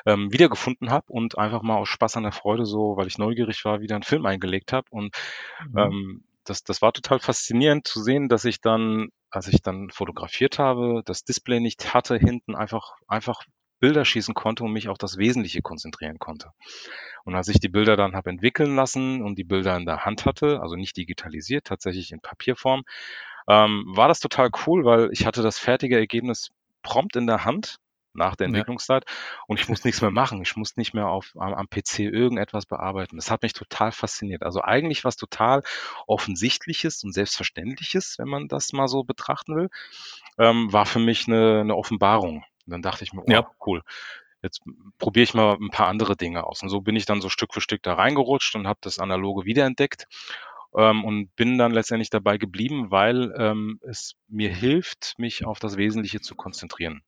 ähm, 0.06 0.32
wiedergefunden 0.32 0.91
habe 0.91 1.06
und 1.12 1.38
einfach 1.38 1.62
mal 1.62 1.78
aus 1.78 1.89
Spaß 1.89 2.18
an 2.18 2.24
der 2.24 2.32
Freude 2.32 2.66
so, 2.66 2.97
weil 2.97 3.08
ich 3.08 3.18
neugierig 3.18 3.64
war, 3.66 3.82
wieder 3.82 3.95
einen 3.95 4.03
Film 4.03 4.26
eingelegt 4.26 4.74
habe. 4.74 4.88
Und 4.91 5.16
Mhm. 5.60 5.91
ähm, 5.91 6.24
das, 6.43 6.64
das 6.64 6.82
war 6.82 6.93
total 6.93 7.20
faszinierend 7.20 7.88
zu 7.88 8.01
sehen, 8.03 8.30
dass 8.30 8.45
ich 8.45 8.62
dann, 8.62 9.10
als 9.32 9.47
ich 9.47 9.62
dann 9.62 9.89
fotografiert 9.89 10.60
habe, 10.60 11.01
das 11.06 11.24
Display 11.24 11.60
nicht 11.60 11.93
hatte, 11.93 12.18
hinten 12.18 12.56
einfach, 12.56 12.93
einfach 13.08 13.41
Bilder 13.80 14.06
schießen 14.06 14.34
konnte 14.34 14.64
und 14.64 14.72
mich 14.72 14.89
auf 14.89 14.97
das 14.97 15.18
Wesentliche 15.18 15.62
konzentrieren 15.62 16.20
konnte. 16.20 16.51
Und 17.24 17.36
als 17.36 17.47
ich 17.47 17.60
die 17.60 17.70
Bilder 17.70 17.95
dann 17.97 18.16
habe 18.16 18.30
entwickeln 18.30 18.76
lassen 18.76 19.22
und 19.22 19.38
die 19.38 19.43
Bilder 19.43 19.76
in 19.78 19.86
der 19.86 20.06
Hand 20.06 20.26
hatte, 20.26 20.62
also 20.62 20.76
nicht 20.76 20.97
digitalisiert, 20.97 21.66
tatsächlich 21.66 22.12
in 22.12 22.22
Papierform, 22.22 22.84
ähm, 23.47 23.84
war 23.88 24.08
das 24.08 24.20
total 24.20 24.49
cool, 24.66 24.86
weil 24.86 25.10
ich 25.12 25.26
hatte 25.26 25.41
das 25.43 25.60
fertige 25.60 25.97
Ergebnis 25.97 26.51
prompt 26.84 27.16
in 27.16 27.28
der 27.28 27.45
Hand 27.45 27.78
nach 28.16 28.36
der 28.36 28.45
Ja. 28.45 28.49
Entwicklungszeit 28.49 29.05
und 29.47 29.59
ich 29.59 29.68
musste 29.70 29.88
nichts 29.88 30.01
mehr 30.01 30.11
machen. 30.11 30.41
Ich 30.41 30.55
musste 30.55 30.80
nicht 30.80 30.93
mehr 30.93 31.07
auf, 31.07 31.34
am, 31.38 31.53
am 31.53 31.70
PC 31.70 31.99
irgendetwas 31.99 32.66
bearbeiten. 32.66 33.16
Das 33.18 33.32
hat 33.32 33.43
mich 33.43 33.53
total 33.53 33.91
fasziniert. 33.91 34.43
Also 34.43 34.61
eigentlich 34.61 35.03
was 35.03 35.16
total 35.18 35.63
offensichtliches 36.07 37.03
und 37.03 37.13
selbstverständliches, 37.13 38.18
wenn 38.20 38.28
man 38.28 38.47
das 38.47 38.74
mal 38.74 38.88
so 38.88 39.03
betrachten 39.03 39.55
will, 39.55 39.70
ähm, 40.38 40.72
war 40.72 40.86
für 40.86 40.99
mich 40.99 41.28
eine, 41.28 41.61
eine 41.61 41.76
Offenbarung. 41.76 42.43
Und 42.66 42.72
dann 42.72 42.82
dachte 42.82 43.03
ich 43.03 43.13
mir, 43.13 43.22
oh, 43.22 43.32
Ja. 43.32 43.49
cool. 43.66 43.82
Jetzt 44.41 44.61
probiere 44.99 45.24
ich 45.24 45.34
mal 45.34 45.57
ein 45.59 45.70
paar 45.72 45.88
andere 45.88 46.16
Dinge 46.16 46.43
aus. 46.45 46.61
Und 46.61 46.70
so 46.70 46.82
bin 46.82 46.95
ich 46.95 47.05
dann 47.05 47.22
so 47.22 47.30
Stück 47.30 47.53
für 47.53 47.61
Stück 47.61 47.82
da 47.84 47.95
reingerutscht 47.95 48.55
und 48.55 48.68
habe 48.68 48.80
das 48.82 48.99
Analoge 48.99 49.45
wiederentdeckt 49.45 50.05
ähm, 50.78 51.03
und 51.03 51.36
bin 51.36 51.57
dann 51.57 51.72
letztendlich 51.72 52.11
dabei 52.11 52.38
geblieben, 52.38 52.91
weil 52.91 53.34
ähm, 53.38 53.80
es 53.82 54.16
mir 54.28 54.53
hilft, 54.53 55.16
mich 55.18 55.45
auf 55.45 55.57
das 55.59 55.78
Wesentliche 55.78 56.22
zu 56.22 56.36
konzentrieren. 56.36 57.01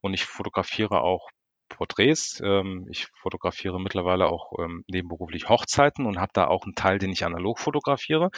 Und 0.00 0.14
ich 0.14 0.24
fotografiere 0.24 1.00
auch 1.00 1.30
Porträts. 1.68 2.40
Ähm, 2.44 2.86
ich 2.90 3.06
fotografiere 3.20 3.80
mittlerweile 3.80 4.26
auch 4.26 4.52
ähm, 4.58 4.84
nebenberuflich 4.88 5.48
Hochzeiten 5.48 6.06
und 6.06 6.18
habe 6.20 6.30
da 6.32 6.46
auch 6.46 6.64
einen 6.64 6.74
Teil, 6.74 6.98
den 6.98 7.10
ich 7.10 7.24
analog 7.24 7.58
fotografiere. 7.58 8.30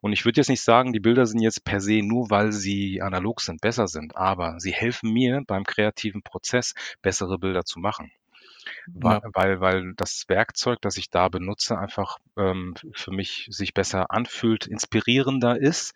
Und 0.00 0.12
ich 0.12 0.24
würde 0.24 0.40
jetzt 0.40 0.48
nicht 0.48 0.62
sagen, 0.62 0.92
die 0.92 1.00
Bilder 1.00 1.26
sind 1.26 1.40
jetzt 1.40 1.64
per 1.64 1.80
se 1.80 2.02
nur, 2.02 2.30
weil 2.30 2.52
sie 2.52 3.00
analog 3.02 3.40
sind, 3.40 3.60
besser 3.60 3.88
sind, 3.88 4.16
aber 4.16 4.60
sie 4.60 4.72
helfen 4.72 5.12
mir 5.12 5.42
beim 5.46 5.64
kreativen 5.64 6.22
Prozess, 6.22 6.74
bessere 7.02 7.38
Bilder 7.38 7.64
zu 7.64 7.78
machen. 7.80 8.12
Weil, 9.00 9.20
Ja. 9.22 9.30
weil, 9.34 9.60
weil 9.60 9.92
das 9.96 10.24
Werkzeug, 10.28 10.80
das 10.82 10.96
ich 10.96 11.10
da 11.10 11.28
benutze, 11.28 11.78
einfach 11.78 12.18
ähm, 12.36 12.74
für 12.92 13.12
mich 13.12 13.46
sich 13.50 13.74
besser 13.74 14.10
anfühlt, 14.10 14.66
inspirierender 14.66 15.60
ist. 15.60 15.94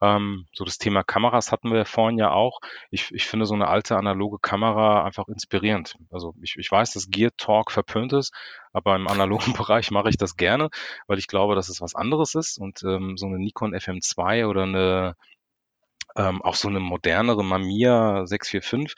Ähm, 0.00 0.46
so 0.52 0.64
das 0.64 0.78
Thema 0.78 1.02
Kameras 1.02 1.52
hatten 1.52 1.72
wir 1.72 1.84
vorhin 1.84 2.18
ja 2.18 2.30
auch. 2.30 2.60
Ich, 2.90 3.12
ich 3.12 3.26
finde 3.26 3.46
so 3.46 3.54
eine 3.54 3.68
alte 3.68 3.96
analoge 3.96 4.38
Kamera 4.38 5.04
einfach 5.04 5.28
inspirierend. 5.28 5.96
Also 6.10 6.34
ich, 6.42 6.56
ich 6.56 6.70
weiß, 6.70 6.92
dass 6.92 7.10
Gear 7.10 7.30
Talk 7.36 7.70
verpönt 7.70 8.12
ist, 8.12 8.32
aber 8.72 8.96
im 8.96 9.08
analogen 9.08 9.52
Bereich 9.54 9.90
mache 9.90 10.08
ich 10.08 10.16
das 10.16 10.36
gerne, 10.36 10.70
weil 11.06 11.18
ich 11.18 11.26
glaube, 11.26 11.54
dass 11.54 11.68
es 11.68 11.80
was 11.80 11.94
anderes 11.94 12.34
ist. 12.34 12.58
Und 12.58 12.82
ähm, 12.82 13.16
so 13.16 13.26
eine 13.26 13.38
Nikon 13.38 13.74
FM2 13.74 14.46
oder 14.46 14.62
eine 14.64 15.16
ähm, 16.16 16.42
auch 16.42 16.54
so 16.54 16.68
eine 16.68 16.80
modernere 16.80 17.44
Mamiya 17.44 18.26
645, 18.26 18.94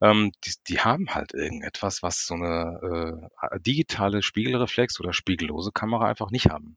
ähm, 0.00 0.32
die, 0.44 0.52
die 0.68 0.80
haben 0.80 1.14
halt 1.14 1.34
irgendetwas, 1.34 2.02
was 2.02 2.26
so 2.26 2.34
eine 2.34 3.28
äh, 3.52 3.60
digitale 3.60 4.22
Spiegelreflex 4.22 5.00
oder 5.00 5.12
spiegellose 5.12 5.72
Kamera 5.72 6.06
einfach 6.06 6.30
nicht 6.30 6.50
haben. 6.50 6.76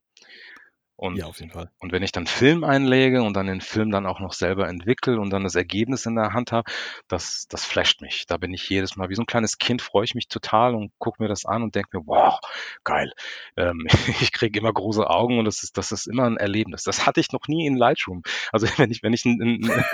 Und, 0.98 1.16
Ja, 1.16 1.26
auf 1.26 1.40
jeden 1.40 1.52
Fall. 1.52 1.70
und 1.78 1.92
wenn 1.92 2.02
ich 2.02 2.10
dann 2.12 2.26
Film 2.26 2.64
einlege 2.64 3.22
und 3.22 3.34
dann 3.34 3.46
den 3.46 3.60
Film 3.60 3.90
dann 3.90 4.06
auch 4.06 4.18
noch 4.18 4.32
selber 4.32 4.66
entwickle 4.66 5.20
und 5.20 5.28
dann 5.28 5.44
das 5.44 5.54
Ergebnis 5.54 6.06
in 6.06 6.14
der 6.16 6.32
Hand 6.32 6.52
habe, 6.52 6.70
das, 7.06 7.46
das 7.50 7.66
flasht 7.66 8.00
mich. 8.00 8.24
Da 8.26 8.38
bin 8.38 8.54
ich 8.54 8.66
jedes 8.70 8.96
Mal 8.96 9.10
wie 9.10 9.14
so 9.14 9.20
ein 9.22 9.26
kleines 9.26 9.58
Kind, 9.58 9.82
freue 9.82 10.04
ich 10.04 10.14
mich 10.14 10.28
total 10.28 10.74
und 10.74 10.92
gucke 10.98 11.22
mir 11.22 11.28
das 11.28 11.44
an 11.44 11.62
und 11.62 11.74
denke 11.74 11.98
mir, 11.98 12.06
wow, 12.06 12.40
geil. 12.82 13.12
Ähm, 13.58 13.86
ich 14.20 14.32
kriege 14.32 14.58
immer 14.58 14.72
große 14.72 15.08
Augen 15.08 15.38
und 15.38 15.44
das 15.44 15.62
ist, 15.62 15.76
das 15.76 15.92
ist 15.92 16.06
immer 16.06 16.24
ein 16.24 16.38
Erlebnis. 16.38 16.84
Das 16.84 17.06
hatte 17.06 17.20
ich 17.20 17.30
noch 17.30 17.46
nie 17.46 17.66
in 17.66 17.76
Lightroom. 17.76 18.22
Also 18.50 18.66
wenn 18.78 18.90
ich, 18.90 19.02
wenn 19.02 19.12
ich 19.12 19.26
ein, 19.26 19.38
ein, 19.42 19.64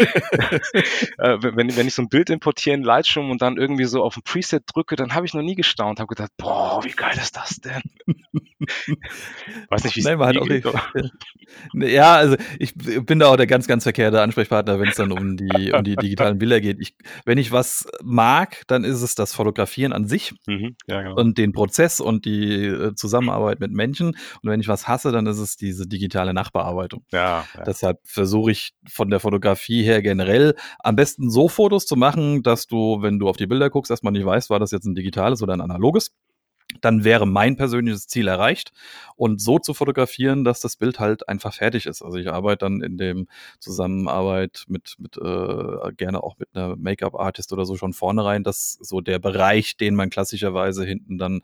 äh, 1.19 1.39
wenn, 1.43 1.77
wenn 1.77 1.89
ich 1.89 1.95
so 1.95 2.03
ein 2.03 2.09
Bild 2.11 2.31
importiere 2.31 2.77
in 2.77 2.85
Lightroom 2.85 3.31
und 3.33 3.43
dann 3.43 3.57
irgendwie 3.57 3.85
so 3.87 4.05
auf 4.05 4.17
ein 4.17 4.23
Preset 4.23 4.63
drücke, 4.73 4.95
dann 4.95 5.15
habe 5.15 5.27
ich 5.27 5.35
noch 5.35 5.43
nie 5.43 5.57
gestaunt, 5.57 5.99
habe 5.99 6.07
gedacht, 6.15 6.31
boah, 6.37 6.81
wie 6.85 6.93
geil 6.93 7.17
ist 7.17 7.37
das 7.37 7.57
denn? 7.57 7.83
Weiß 9.69 9.83
nicht, 9.85 9.97
wie 9.97 10.01
es 10.01 10.07
Nein, 10.07 10.19
man 10.19 10.29
hat 10.29 10.35
dir 10.37 10.43
auch 10.43 10.47
geht, 10.47 10.65
aber- 10.67 10.92
ja, 11.75 12.15
also 12.15 12.37
ich 12.59 12.75
bin 12.75 13.19
da 13.19 13.29
auch 13.29 13.37
der 13.37 13.47
ganz, 13.47 13.67
ganz 13.67 13.83
verkehrte 13.85 14.21
Ansprechpartner, 14.21 14.79
wenn 14.81 14.89
es 14.89 14.97
dann 14.97 15.13
um 15.13 15.37
die, 15.37 15.73
um 15.73 15.85
die 15.85 15.97
digitalen 15.97 16.39
Bilder 16.39 16.61
geht. 16.61 16.79
Ich, 16.81 16.95
wenn 17.25 17.39
ich 17.39 17.53
was 17.53 17.87
mag, 18.03 18.63
dann 18.67 18.85
ist 18.85 19.03
es 19.03 19.15
das 19.15 19.35
Fotografieren 19.35 19.93
an 19.93 20.07
sich 20.07 20.33
Mhm, 20.47 20.77
ja, 20.87 21.03
genau. 21.03 21.17
und 21.17 21.39
den 21.39 21.53
Prozess 21.53 22.01
und 22.01 22.25
die 22.25 22.67
äh, 22.67 22.95
Zusammenarbeit 22.95 23.61
mit 23.61 23.73
Menschen. 23.73 24.09
Und 24.09 24.51
wenn 24.51 24.61
ich 24.61 24.69
was 24.69 24.89
hasse, 24.89 25.13
dann 25.13 25.27
ist 25.27 25.39
es 25.39 25.57
diese 25.57 25.87
digitale 25.87 26.35
Nachbearbeitung. 26.35 27.05
Ja, 27.13 27.45
ja. 27.57 27.65
Deshalb 27.65 28.01
versuche 28.05 28.51
ich 28.51 28.73
von 28.89 29.11
der 29.11 29.21
Fotografie 29.21 29.83
her 29.83 30.03
generell 30.03 30.55
am 30.79 30.97
besten 30.97 31.31
so 31.31 31.49
Fotos 31.49 31.87
zu 31.87 31.97
machen, 31.97 32.43
dass 32.43 32.67
du, 32.67 33.03
wenn 33.03 33.19
du 33.19 33.29
auf 33.29 33.37
die 33.37 33.47
Bilder 33.47 33.71
guckst, 33.71 33.91
erstmal 33.91 34.13
nicht 34.13 34.25
weißt, 34.25 34.51
war 34.51 34.59
das 34.59 34.71
jetzt 34.71 34.87
ein 34.87 34.95
digitales 34.95 35.43
oder 35.43 35.55
ein 35.55 35.61
analoges. 35.61 36.13
Dann 36.81 37.05
wäre 37.05 37.27
mein 37.27 37.57
persönliches 37.57 38.07
Ziel 38.07 38.29
erreicht 38.29 38.73
und 39.17 39.41
so 39.41 39.59
zu 39.59 39.75
fotografieren, 39.75 40.45
dass 40.45 40.61
das 40.61 40.77
Bild 40.77 40.99
halt 40.99 41.29
einfach 41.29 41.55
fertig 41.55 41.87
ist. 41.87 42.03
Also 42.03 42.19
ich 42.19 42.31
arbeite 42.31 42.65
dann 42.67 42.83
in 42.83 42.97
dem 42.97 43.29
Zusammenarbeit 43.61 44.65
mit, 44.69 44.97
mit 44.99 45.17
äh, 45.17 45.93
gerne 45.97 46.23
auch 46.23 46.39
mit 46.39 46.49
einer 46.55 46.77
Make-up-Artist 46.77 47.53
oder 47.53 47.65
so 47.65 47.77
schon 47.77 47.93
vornherein, 47.93 48.45
dass 48.45 48.79
so 48.81 49.01
der 49.01 49.19
Bereich, 49.19 49.77
den 49.77 49.95
man 49.95 50.11
klassischerweise 50.11 50.85
hinten 50.85 51.19
dann 51.19 51.43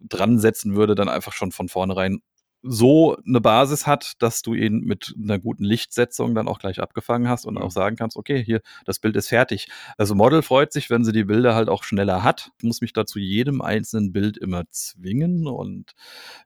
dran 0.00 0.38
setzen 0.38 0.76
würde, 0.76 0.94
dann 0.94 1.08
einfach 1.08 1.32
schon 1.32 1.52
von 1.52 1.68
vornherein 1.68 2.20
so 2.68 3.16
eine 3.26 3.40
Basis 3.40 3.86
hat, 3.86 4.14
dass 4.20 4.42
du 4.42 4.54
ihn 4.54 4.80
mit 4.80 5.14
einer 5.22 5.38
guten 5.38 5.64
Lichtsetzung 5.64 6.34
dann 6.34 6.48
auch 6.48 6.58
gleich 6.58 6.80
abgefangen 6.80 7.28
hast 7.28 7.46
und 7.46 7.54
Mhm. 7.54 7.62
auch 7.62 7.70
sagen 7.70 7.96
kannst, 7.96 8.16
okay, 8.16 8.42
hier, 8.42 8.60
das 8.84 8.98
Bild 8.98 9.16
ist 9.16 9.28
fertig. 9.28 9.68
Also 9.96 10.14
Model 10.14 10.42
freut 10.42 10.72
sich, 10.72 10.90
wenn 10.90 11.04
sie 11.04 11.12
die 11.12 11.24
Bilder 11.24 11.54
halt 11.54 11.68
auch 11.68 11.84
schneller 11.84 12.22
hat. 12.22 12.50
Ich 12.58 12.64
muss 12.64 12.80
mich 12.80 12.92
dazu 12.92 13.18
jedem 13.18 13.62
einzelnen 13.62 14.12
Bild 14.12 14.36
immer 14.36 14.64
zwingen 14.70 15.46
und 15.46 15.94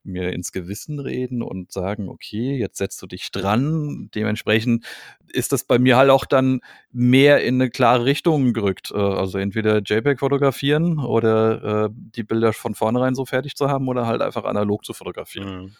mir 0.05 0.33
ins 0.33 0.53
Gewissen 0.53 1.01
reden 1.01 1.43
und 1.43 1.73
sagen, 1.73 2.09
okay, 2.09 2.57
jetzt 2.59 2.79
setzt 2.79 3.01
du 3.03 3.07
dich 3.07 3.31
dran. 3.31 4.11
Dementsprechend 4.15 4.85
ist 5.33 5.53
das 5.53 5.65
bei 5.65 5.79
mir 5.79 5.97
halt 5.97 6.11
auch 6.11 6.25
dann 6.27 6.61
mehr 6.93 7.43
in 7.43 7.55
eine 7.55 7.71
klare 7.71 8.05
Richtung 8.05 8.53
gerückt. 8.53 8.91
Äh, 8.93 8.99
Also 8.99 9.39
entweder 9.39 9.79
JPEG 9.79 10.19
fotografieren 10.19 10.99
oder 10.99 11.87
äh, 11.87 11.89
die 11.93 12.25
Bilder 12.25 12.53
von 12.53 12.75
vornherein 12.75 13.15
so 13.15 13.25
fertig 13.27 13.57
zu 13.57 13.69
haben 13.69 13.89
oder 13.89 14.07
halt 14.07 14.23
einfach 14.23 14.45
analog 14.45 14.85
zu 14.85 14.93
fotografieren. 14.93 15.63
Mhm. 15.65 15.73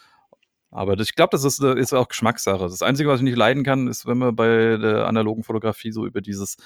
Aber 0.73 0.95
das, 0.95 1.09
ich 1.09 1.15
glaube, 1.17 1.31
das 1.33 1.43
ist, 1.45 1.61
äh, 1.63 1.79
ist 1.79 1.93
auch 1.93 2.07
Geschmackssache. 2.09 2.63
Das 2.65 2.83
Einzige, 2.83 3.09
was 3.09 3.19
ich 3.21 3.25
nicht 3.25 3.37
leiden 3.37 3.65
kann, 3.65 3.89
ist, 3.89 4.07
wenn 4.07 4.19
man 4.19 4.37
bei 4.37 4.77
der 4.77 5.07
analogen 5.09 5.43
Fotografie 5.43 5.91
so 5.91 6.07
über 6.07 6.21
dieses 6.21 6.57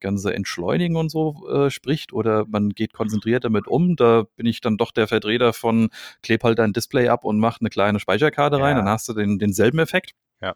ganze 0.00 0.34
Entschleunigen 0.34 0.96
und 0.96 1.10
so 1.10 1.48
äh, 1.48 1.70
spricht 1.70 2.12
oder 2.12 2.44
man 2.46 2.70
geht 2.70 2.92
konzentriert 2.92 3.44
damit 3.44 3.66
um. 3.66 3.96
Da 3.96 4.24
bin 4.36 4.44
ich 4.46 4.60
dann 4.60 4.76
doch 4.76 4.92
der 4.92 5.08
Vertreter 5.08 5.52
von 5.54 5.88
kleb 6.22 6.44
halt 6.44 6.58
dein 6.58 6.74
Display 6.74 7.08
ab 7.08 7.24
und 7.24 7.38
mach 7.38 7.60
eine 7.60 7.70
kleine 7.70 8.00
Speicherkarte 8.00 8.56
rein, 8.60 8.76
Ja. 8.76 8.82
dann 8.82 8.88
hast 8.90 9.08
du 9.08 9.14
den, 9.14 9.38
denselben 9.38 9.78
Effekt. 9.78 10.12
Ja. 10.42 10.54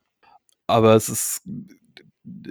Aber 0.66 0.94
es 0.94 1.09
ist 1.09 1.42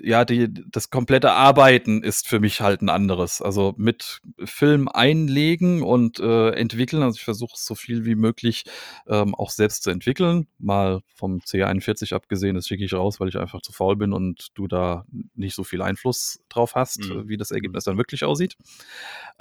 ja, 0.04 0.26
die, 0.26 0.50
das 0.72 0.90
komplette 0.90 1.32
Arbeiten 1.32 2.04
ist 2.04 2.28
für 2.28 2.40
mich 2.40 2.62
halt 2.62 2.82
ein 2.82 2.90
anderes. 2.90 3.42
Also 3.42 3.74
mit 3.78 4.22
Film 4.44 4.88
einlegen 4.88 5.82
und 5.84 6.20
äh, 6.20 6.50
entwickeln. 6.52 7.04
Also 7.04 7.18
ich 7.18 7.24
versuche 7.24 7.54
so 7.56 7.76
viel 7.76 8.06
wie 8.06 8.16
möglich 8.16 8.64
ähm, 9.08 9.36
auch 9.36 9.50
selbst 9.50 9.84
zu 9.84 9.90
entwickeln. 9.90 10.48
Mal 10.60 11.02
vom 11.16 11.40
C41 11.40 12.14
abgesehen, 12.14 12.56
das 12.56 12.68
schicke 12.68 12.84
ich 12.86 12.94
raus, 12.94 13.20
weil 13.20 13.30
ich 13.30 13.38
einfach 13.38 13.62
zu 13.62 13.72
faul 13.72 13.96
bin 13.96 14.14
und 14.14 14.48
du 14.56 14.68
da 14.68 15.06
nicht 15.36 15.56
so 15.56 15.64
viel 15.64 15.82
Einfluss 15.82 16.40
drauf 16.50 16.76
hast, 16.76 17.00
Mhm. 17.10 17.28
wie 17.30 17.38
das 17.38 17.52
Ergebnis 17.52 17.84
dann 17.84 17.98
wirklich 17.98 18.24
aussieht. 18.24 18.58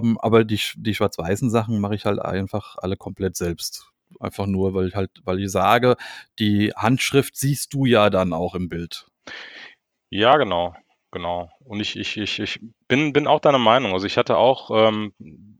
Ähm, 0.01 0.17
aber 0.19 0.43
die, 0.43 0.59
die 0.75 0.93
schwarz-weißen 0.95 1.49
Sachen 1.49 1.79
mache 1.79 1.95
ich 1.95 2.05
halt 2.05 2.19
einfach 2.19 2.77
alle 2.77 2.97
komplett 2.97 3.35
selbst. 3.35 3.91
Einfach 4.19 4.45
nur, 4.45 4.73
weil 4.73 4.87
ich 4.87 4.95
halt, 4.95 5.11
weil 5.25 5.39
ich 5.41 5.51
sage, 5.51 5.97
die 6.39 6.71
Handschrift 6.75 7.35
siehst 7.35 7.73
du 7.73 7.85
ja 7.85 8.09
dann 8.09 8.31
auch 8.31 8.55
im 8.55 8.69
Bild. 8.69 9.07
Ja, 10.09 10.37
genau, 10.37 10.73
genau. 11.11 11.49
Und 11.65 11.79
ich, 11.81 11.97
ich, 11.97 12.17
ich, 12.17 12.39
ich 12.39 12.59
bin, 12.87 13.11
bin 13.13 13.27
auch 13.27 13.39
deiner 13.41 13.57
Meinung. 13.57 13.91
Also 13.93 14.05
ich 14.07 14.17
hatte 14.17 14.37
auch, 14.37 14.69
ähm, 14.71 15.13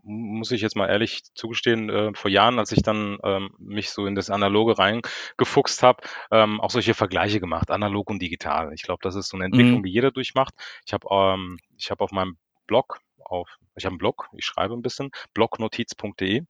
muss 0.04 0.52
ich 0.52 0.62
jetzt 0.62 0.76
mal 0.78 0.88
ehrlich 0.90 1.24
zugestehen, 1.36 1.90
äh, 1.90 2.12
vor 2.14 2.32
Jahren, 2.32 2.58
als 2.60 2.72
ich 2.72 2.82
dann 2.82 3.18
ähm, 3.24 3.50
mich 3.60 3.90
so 3.90 4.06
in 4.06 4.16
das 4.16 4.30
Analoge 4.30 4.78
reingefuchst 4.78 5.84
habe, 5.84 6.02
ähm, 6.32 6.62
auch 6.62 6.70
solche 6.72 6.94
Vergleiche 6.94 7.40
gemacht, 7.42 7.72
analog 7.72 8.10
und 8.10 8.22
digital. 8.22 8.72
Ich 8.74 8.84
glaube, 8.84 9.00
das 9.04 9.16
ist 9.16 9.28
so 9.30 9.36
eine 9.38 9.46
Entwicklung, 9.46 9.82
Mhm. 9.82 9.84
die 9.84 9.92
jeder 9.92 10.12
durchmacht. 10.12 10.54
Ich 10.86 10.94
habe 10.94 11.08
ähm, 11.12 11.58
ich 11.78 11.92
habe 11.92 12.04
auf 12.04 12.12
meinem 12.12 12.38
Blog 12.68 13.00
auf 13.32 13.58
ich 13.80 13.86
habe 13.86 13.92
einen 13.94 14.00
Blog, 14.00 14.28
ich 14.34 14.44
schreibe 14.44 14.74
ein 14.74 14.82
bisschen, 14.82 15.12
blognotiz.de. 15.36 16.46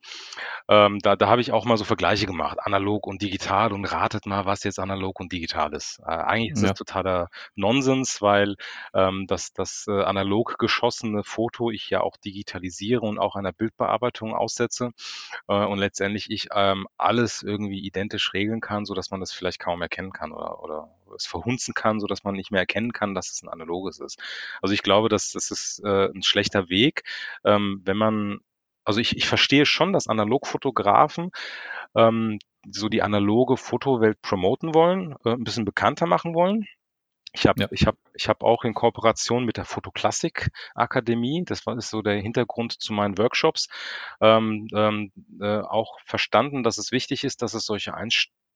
Ähm, 0.69 0.99
da 0.99 1.15
da 1.15 1.27
habe 1.27 1.41
ich 1.41 1.51
auch 1.51 1.65
mal 1.65 1.77
so 1.77 1.83
Vergleiche 1.83 2.25
gemacht, 2.25 2.57
analog 2.61 3.07
und 3.07 3.21
digital 3.21 3.73
und 3.73 3.85
ratet 3.85 4.25
mal, 4.25 4.45
was 4.45 4.63
jetzt 4.63 4.79
analog 4.79 5.19
und 5.19 5.31
digital 5.31 5.73
ist. 5.73 5.99
Äh, 6.05 6.11
eigentlich 6.11 6.53
ist 6.53 6.61
Ja. 6.61 6.63
das 6.63 6.73
totaler 6.73 7.29
Nonsens, 7.55 8.21
weil 8.21 8.55
ähm, 8.93 9.25
das, 9.27 9.53
das 9.53 9.85
äh, 9.87 10.03
analog 10.03 10.57
geschossene 10.57 11.23
Foto 11.23 11.71
ich 11.71 11.89
ja 11.89 12.01
auch 12.01 12.17
digitalisiere 12.17 13.01
und 13.01 13.19
auch 13.19 13.35
einer 13.35 13.51
Bildbearbeitung 13.53 14.33
aussetze 14.33 14.91
äh, 15.47 15.53
und 15.65 15.79
letztendlich 15.79 16.29
ich 16.31 16.47
ähm, 16.53 16.87
alles 16.97 17.43
irgendwie 17.43 17.79
identisch 17.85 18.33
regeln 18.33 18.61
kann, 18.61 18.85
so 18.85 18.93
dass 18.93 19.11
man 19.11 19.19
das 19.19 19.33
vielleicht 19.33 19.59
kaum 19.59 19.81
erkennen 19.81 20.11
kann 20.11 20.31
oder, 20.31 20.63
oder 20.63 20.89
es 21.15 21.25
verhunzen 21.25 21.73
kann, 21.73 21.99
so 21.99 22.07
dass 22.07 22.23
man 22.23 22.35
nicht 22.35 22.51
mehr 22.51 22.61
erkennen 22.61 22.93
kann, 22.93 23.13
dass 23.15 23.31
es 23.31 23.41
ein 23.43 23.49
analoges 23.49 23.99
ist. 23.99 24.19
Also 24.61 24.73
ich 24.73 24.83
glaube, 24.83 25.09
dass 25.09 25.31
das 25.31 25.51
ist 25.51 25.81
äh, 25.83 26.09
ein 26.13 26.23
schlechter 26.23 26.69
Weg, 26.69 27.03
ähm, 27.45 27.81
wenn 27.85 27.97
man 27.97 28.39
also 28.85 29.01
ich, 29.01 29.17
ich 29.17 29.27
verstehe 29.27 29.65
schon, 29.65 29.91
dass 29.91 30.07
Analogfotografen 30.07 31.31
ähm, 31.95 32.39
so 32.69 32.89
die 32.89 33.01
analoge 33.01 33.57
Fotowelt 33.57 34.21
promoten 34.21 34.73
wollen, 34.73 35.15
äh, 35.25 35.31
ein 35.31 35.43
bisschen 35.43 35.65
bekannter 35.65 36.05
machen 36.05 36.33
wollen. 36.33 36.67
Ich 37.33 37.45
habe 37.47 37.61
Ja. 37.61 37.67
ich 37.71 37.85
hab, 37.85 37.97
ich 38.13 38.29
hab 38.29 38.43
auch 38.43 38.63
in 38.63 38.73
Kooperation 38.73 39.45
mit 39.45 39.57
der 39.57 39.65
Fotoklassik 39.65 40.49
Akademie, 40.75 41.43
das 41.45 41.65
war 41.67 41.77
ist 41.77 41.89
so 41.89 42.01
der 42.01 42.19
Hintergrund 42.21 42.73
zu 42.81 42.93
meinen 42.93 43.17
Workshops, 43.17 43.67
ähm, 44.21 44.67
ähm, 44.73 45.11
äh, 45.41 45.59
auch 45.59 45.99
verstanden, 46.05 46.63
dass 46.63 46.77
es 46.77 46.91
wichtig 46.91 47.23
ist, 47.23 47.41
dass 47.41 47.53
es 47.53 47.65
solche 47.65 47.93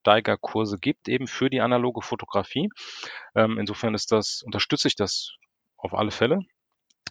Einsteigerkurse 0.02 0.78
gibt, 0.78 1.08
eben 1.08 1.28
für 1.28 1.50
die 1.50 1.62
analoge 1.62 2.02
Fotografie. 2.02 2.70
Ähm, 3.36 3.58
insofern 3.58 3.94
ist 3.94 4.12
das, 4.12 4.42
unterstütze 4.44 4.88
ich 4.88 4.96
das 4.96 5.34
auf 5.78 5.94
alle 5.94 6.12
Fälle. 6.12 6.40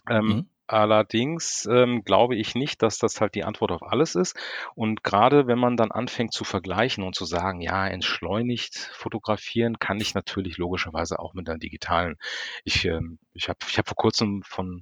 Ähm, 0.09 0.27
Mhm. 0.27 0.49
allerdings 0.67 1.67
ähm, 1.69 2.03
glaube 2.03 2.35
ich 2.35 2.55
nicht, 2.55 2.81
dass 2.81 2.97
das 2.97 3.21
halt 3.21 3.35
die 3.35 3.43
Antwort 3.43 3.71
auf 3.71 3.83
alles 3.83 4.15
ist. 4.15 4.37
Und 4.75 5.03
gerade 5.03 5.47
wenn 5.47 5.59
man 5.59 5.77
dann 5.77 5.91
anfängt 5.91 6.33
zu 6.33 6.43
vergleichen 6.43 7.03
und 7.03 7.15
zu 7.15 7.25
sagen, 7.25 7.61
ja, 7.61 7.87
entschleunigt 7.87 8.91
fotografieren 8.93 9.79
kann 9.79 9.99
ich 9.99 10.13
natürlich 10.15 10.57
logischerweise 10.57 11.19
auch 11.19 11.33
mit 11.33 11.49
einer 11.49 11.59
digitalen. 11.59 12.17
Ich, 12.63 12.85
ähm, 12.85 13.19
ich 13.33 13.49
habe 13.49 13.59
ich 13.67 13.77
hab 13.77 13.87
vor 13.87 13.97
kurzem 13.97 14.43
von, 14.43 14.81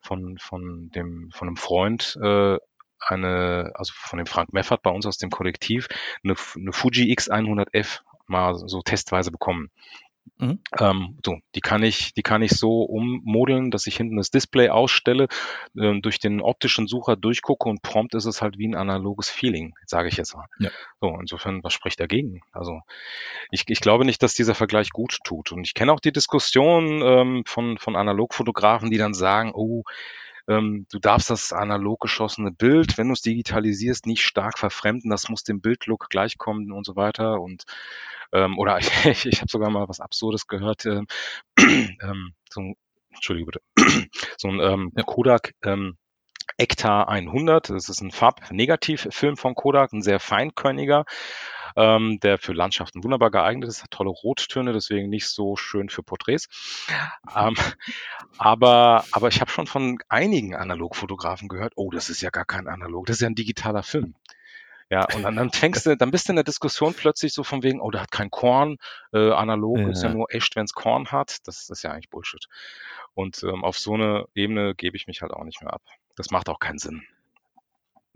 von, 0.00 0.38
von, 0.38 0.90
dem, 0.90 1.30
von 1.32 1.48
einem 1.48 1.56
Freund 1.56 2.18
äh, 2.22 2.58
eine, 3.00 3.72
also 3.74 3.92
von 3.94 4.18
dem 4.18 4.26
Frank 4.26 4.52
Meffert 4.52 4.82
bei 4.82 4.90
uns 4.90 5.06
aus 5.06 5.18
dem 5.18 5.30
Kollektiv, 5.30 5.88
eine, 6.24 6.34
eine 6.54 6.72
Fuji 6.72 7.12
X100F 7.14 8.00
mal 8.26 8.54
so 8.56 8.82
testweise 8.82 9.30
bekommen. 9.30 9.70
Mhm. 10.38 10.58
Ähm, 10.78 11.18
so, 11.24 11.38
die 11.54 11.60
kann 11.60 11.82
ich, 11.82 12.12
die 12.12 12.22
kann 12.22 12.42
ich 12.42 12.52
so 12.52 12.82
ummodeln, 12.82 13.70
dass 13.70 13.86
ich 13.86 13.96
hinten 13.96 14.16
das 14.16 14.30
Display 14.30 14.68
ausstelle, 14.68 15.28
ähm, 15.78 16.02
durch 16.02 16.18
den 16.18 16.40
optischen 16.40 16.86
Sucher 16.86 17.16
durchgucke 17.16 17.68
und 17.68 17.82
prompt 17.82 18.14
ist 18.14 18.26
es 18.26 18.42
halt 18.42 18.58
wie 18.58 18.68
ein 18.68 18.74
analoges 18.74 19.30
Feeling, 19.30 19.74
sage 19.86 20.08
ich 20.08 20.16
jetzt 20.16 20.34
mal. 20.34 20.46
Ja. 20.58 20.70
So, 21.00 21.16
insofern, 21.20 21.62
was 21.62 21.72
spricht 21.72 22.00
dagegen? 22.00 22.42
Also 22.52 22.80
ich, 23.50 23.64
ich 23.68 23.80
glaube 23.80 24.04
nicht, 24.04 24.22
dass 24.22 24.34
dieser 24.34 24.54
Vergleich 24.54 24.90
gut 24.90 25.18
tut. 25.24 25.52
Und 25.52 25.64
ich 25.64 25.74
kenne 25.74 25.92
auch 25.92 26.00
die 26.00 26.12
Diskussion 26.12 27.02
ähm, 27.02 27.44
von, 27.46 27.78
von 27.78 27.96
Analogfotografen, 27.96 28.90
die 28.90 28.98
dann 28.98 29.14
sagen, 29.14 29.52
oh, 29.54 29.84
ähm, 30.48 30.86
du 30.90 30.98
darfst 30.98 31.30
das 31.30 31.52
analog 31.52 32.00
geschossene 32.00 32.52
Bild, 32.52 32.98
wenn 32.98 33.08
du 33.08 33.14
es 33.14 33.22
digitalisierst, 33.22 34.06
nicht 34.06 34.22
stark 34.22 34.58
verfremden, 34.58 35.10
das 35.10 35.28
muss 35.28 35.42
dem 35.42 35.60
Bildlook 35.60 36.08
gleichkommen 36.08 36.72
und 36.72 36.84
so 36.86 36.96
weiter. 36.96 37.40
Und 37.40 37.64
ähm, 38.32 38.58
oder 38.58 38.78
ich, 39.06 39.26
ich 39.26 39.40
habe 39.40 39.50
sogar 39.50 39.70
mal 39.70 39.88
was 39.88 40.00
Absurdes 40.00 40.46
gehört, 40.46 40.86
ähm, 40.86 41.06
ähm, 41.58 42.32
so 42.50 42.60
ein, 42.60 42.74
Entschuldige 43.10 43.46
bitte, 43.46 43.62
so 44.36 44.48
ein 44.48 44.60
ähm, 44.60 44.92
Ja. 44.96 45.02
Kodak 45.04 45.54
ähm, 45.62 45.96
Ektar 46.58 47.08
100, 47.08 47.70
das 47.70 47.88
ist 47.88 48.00
ein 48.00 48.10
Farbnegativfilm 48.10 49.36
von 49.36 49.54
Kodak, 49.54 49.92
ein 49.92 50.02
sehr 50.02 50.20
feinkörniger, 50.20 51.04
ähm, 51.76 52.18
der 52.20 52.38
für 52.38 52.52
Landschaften 52.52 53.04
wunderbar 53.04 53.30
geeignet 53.30 53.68
ist, 53.68 53.82
hat 53.82 53.90
tolle 53.90 54.10
Rottöne, 54.10 54.72
deswegen 54.72 55.08
nicht 55.08 55.28
so 55.28 55.56
schön 55.56 55.88
für 55.88 56.02
Porträts. 56.02 56.48
Ähm, 57.34 57.54
aber, 58.38 59.04
aber 59.12 59.28
ich 59.28 59.40
habe 59.40 59.50
schon 59.50 59.66
von 59.66 59.98
einigen 60.08 60.54
Analogfotografen 60.54 61.48
gehört, 61.48 61.74
oh, 61.76 61.90
das 61.90 62.08
ist 62.10 62.22
ja 62.22 62.30
gar 62.30 62.44
kein 62.44 62.68
Analog, 62.68 63.06
das 63.06 63.16
ist 63.16 63.22
ja 63.22 63.28
ein 63.28 63.34
digitaler 63.34 63.82
Film. 63.82 64.14
Ja, 64.88 65.04
und 65.16 65.24
dann, 65.24 65.34
dann 65.34 65.50
fängst 65.50 65.84
du, 65.86 65.96
dann 65.96 66.12
bist 66.12 66.28
du 66.28 66.32
in 66.32 66.36
der 66.36 66.44
Diskussion 66.44 66.94
plötzlich 66.94 67.32
so 67.32 67.42
von 67.42 67.64
wegen, 67.64 67.80
oh, 67.80 67.90
der 67.90 68.02
hat 68.02 68.12
kein 68.12 68.30
Korn, 68.30 68.76
äh, 69.12 69.32
analog 69.32 69.78
ist 69.80 70.02
ja 70.04 70.10
Ja. 70.10 70.14
nur 70.14 70.32
echt, 70.32 70.54
wenn's 70.54 70.74
Korn 70.74 71.10
hat. 71.10 71.38
Das, 71.48 71.66
das 71.66 71.78
ist 71.78 71.82
ja 71.82 71.90
eigentlich 71.90 72.08
Bullshit. 72.08 72.46
Und 73.12 73.42
ähm, 73.42 73.64
auf 73.64 73.78
so 73.78 73.94
eine 73.94 74.26
Ebene 74.34 74.76
gebe 74.76 74.96
ich 74.96 75.08
mich 75.08 75.22
halt 75.22 75.32
auch 75.32 75.42
nicht 75.42 75.60
mehr 75.60 75.72
ab. 75.72 75.82
Das 76.14 76.30
macht 76.30 76.48
auch 76.48 76.60
keinen 76.60 76.78
Sinn. 76.78 77.02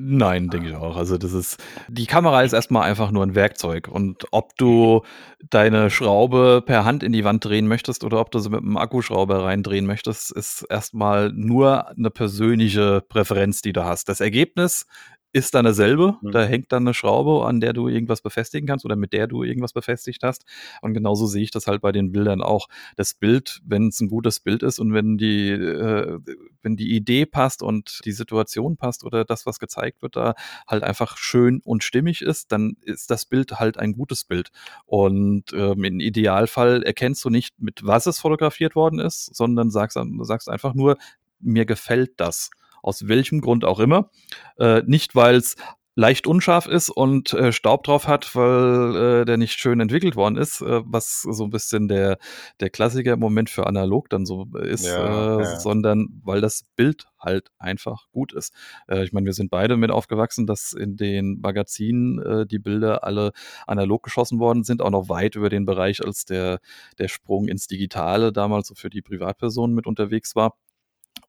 Nein, 0.02 0.48
denke 0.48 0.68
ich 0.70 0.74
auch. 0.76 0.96
Also 0.96 1.18
das 1.18 1.32
ist 1.34 1.58
die 1.88 2.06
Kamera 2.06 2.42
ist 2.42 2.54
erst 2.54 2.70
mal 2.70 2.82
einfach 2.82 3.10
nur 3.10 3.22
ein 3.22 3.34
Werkzeug 3.34 3.86
und 3.86 4.24
ob 4.30 4.56
du 4.56 5.02
deine 5.50 5.90
Schraube 5.90 6.62
per 6.64 6.86
Hand 6.86 7.02
in 7.02 7.12
die 7.12 7.22
Wand 7.24 7.44
drehen 7.44 7.68
möchtest 7.68 8.02
oder 8.02 8.18
ob 8.18 8.30
du 8.30 8.38
sie 8.38 8.48
mit 8.48 8.62
'm 8.62 8.78
Akkuschrauber 8.78 9.44
reindrehen 9.44 9.84
möchtest, 9.86 10.32
ist 10.32 10.64
erst 10.70 10.94
mal 10.94 11.30
nur 11.34 11.86
'ne 11.96 12.10
persönliche 12.10 13.02
Präferenz, 13.06 13.60
die 13.60 13.74
du 13.74 13.84
hast. 13.84 14.08
Das 14.08 14.20
Ergebnis 14.20 14.86
ist 15.32 15.54
dann 15.54 15.64
dasselbe. 15.64 16.16
Mhm. 16.22 16.32
Da 16.32 16.44
hängt 16.44 16.72
dann 16.72 16.84
'ne 16.84 16.94
Schraube, 16.94 17.46
an 17.46 17.60
der 17.60 17.72
du 17.72 17.88
irgendwas 17.88 18.20
befestigen 18.22 18.66
kannst 18.68 18.84
oder 18.84 18.96
mit 18.96 19.12
der 19.12 19.26
du 19.28 19.42
irgendwas 19.44 19.72
befestigt 19.72 20.22
hast. 20.24 20.44
Und 20.82 20.94
genauso 20.94 21.26
sehe 21.26 21.42
ich 21.44 21.50
das 21.52 21.66
halt 21.66 21.82
bei 21.82 21.92
den 21.92 22.12
Bildern 22.12 22.42
auch. 22.42 22.68
Das 22.96 23.14
Bild, 23.14 23.60
wenn's 23.66 24.00
'n 24.00 24.08
gutes 24.08 24.40
Bild 24.40 24.62
ist 24.62 24.78
und 24.80 24.92
wenn 24.94 25.18
die 25.18 25.50
äh, 25.50 26.18
wenn 26.62 26.76
die 26.76 26.94
Idee 26.94 27.26
passt 27.26 27.62
und 27.62 28.00
die 28.04 28.12
Situation 28.12 28.76
passt 28.76 29.04
oder 29.04 29.24
das, 29.24 29.46
was 29.46 29.58
gezeigt 29.60 30.02
wird, 30.02 30.16
da 30.16 30.34
halt 30.68 30.82
einfach 30.82 31.16
schön 31.16 31.60
und 31.64 31.84
stimmig 31.84 32.22
ist, 32.22 32.52
dann 32.52 32.76
ist 32.82 33.10
das 33.10 33.24
Bild 33.26 33.52
halt 33.60 33.78
ein 33.78 33.92
gutes 33.94 34.24
Bild. 34.24 34.50
Und, 34.86 35.52
ähm, 35.54 35.84
im 35.84 36.00
Idealfall 36.00 36.82
erkennst 36.82 37.24
du 37.24 37.30
nicht, 37.30 37.60
mit 37.60 37.80
was 37.86 38.06
es 38.06 38.18
fotografiert 38.20 38.74
worden 38.76 38.98
ist, 39.00 39.34
sondern 39.34 39.70
sagst 39.70 39.98
sagst 40.22 40.48
einfach 40.50 40.74
nur: 40.74 40.98
„Mir 41.40 41.64
gefällt 41.66 42.12
das“, 42.18 42.50
aus 42.82 43.08
welchem 43.08 43.40
Grund 43.40 43.64
auch 43.64 43.80
immer. 43.80 44.10
Äh, 44.58 44.82
nicht, 44.86 45.14
weil's 45.14 45.56
leicht 45.96 46.26
unscharf 46.26 46.66
ist 46.66 46.88
und, 46.88 47.32
äh, 47.34 47.52
Staub 47.52 47.82
drauf 47.84 48.06
hat, 48.08 48.34
weil, 48.34 49.22
äh, 49.22 49.24
der 49.26 49.36
nicht 49.36 49.58
schön 49.58 49.80
entwickelt 49.80 50.16
worden 50.16 50.36
ist, 50.38 50.62
äh, 50.62 50.80
was 50.86 51.22
so 51.22 51.44
'n 51.44 51.50
bisschen 51.50 51.88
der 51.88 52.16
der 52.60 52.70
Klassiker 52.70 53.12
im 53.14 53.20
Moment 53.20 53.50
für 53.50 53.66
analog 53.66 54.08
dann 54.08 54.24
so 54.24 54.46
ist, 54.62 54.84
Ja, 54.86 54.96
äh, 54.96 55.46
ja. 55.46 55.58
sondern 55.58 56.08
weil 56.24 56.40
das 56.40 56.62
Bild 56.76 57.06
halt 57.18 57.50
einfach 57.58 58.06
gut 58.12 58.32
ist. 58.32 58.54
Äh, 58.88 59.04
ich 59.04 59.12
meine, 59.12 59.26
wir 59.26 59.34
sind 59.34 59.50
beide 59.50 59.76
mit 59.76 59.90
aufgewachsen, 59.90 60.46
dass 60.46 60.72
in 60.72 60.96
den 60.96 61.40
Magazinen, 61.40 62.18
äh, 62.22 62.46
die 62.46 62.60
Bilder 62.60 63.04
alle 63.04 63.32
analog 63.66 64.02
geschossen 64.04 64.38
worden 64.38 64.62
sind, 64.64 64.80
auch 64.82 64.90
noch 64.90 65.08
weit 65.10 65.34
über 65.36 65.50
den 65.50 65.66
Bereich, 65.66 66.02
als 66.04 66.24
der 66.24 66.60
der 66.98 67.08
Sprung 67.08 67.48
ins 67.48 67.66
Digitale 67.66 68.32
damals 68.32 68.68
so 68.68 68.74
für 68.74 68.90
die 68.90 69.02
Privatpersonen 69.02 69.74
mit 69.74 69.86
unterwegs 69.86 70.34
war. 70.36 70.54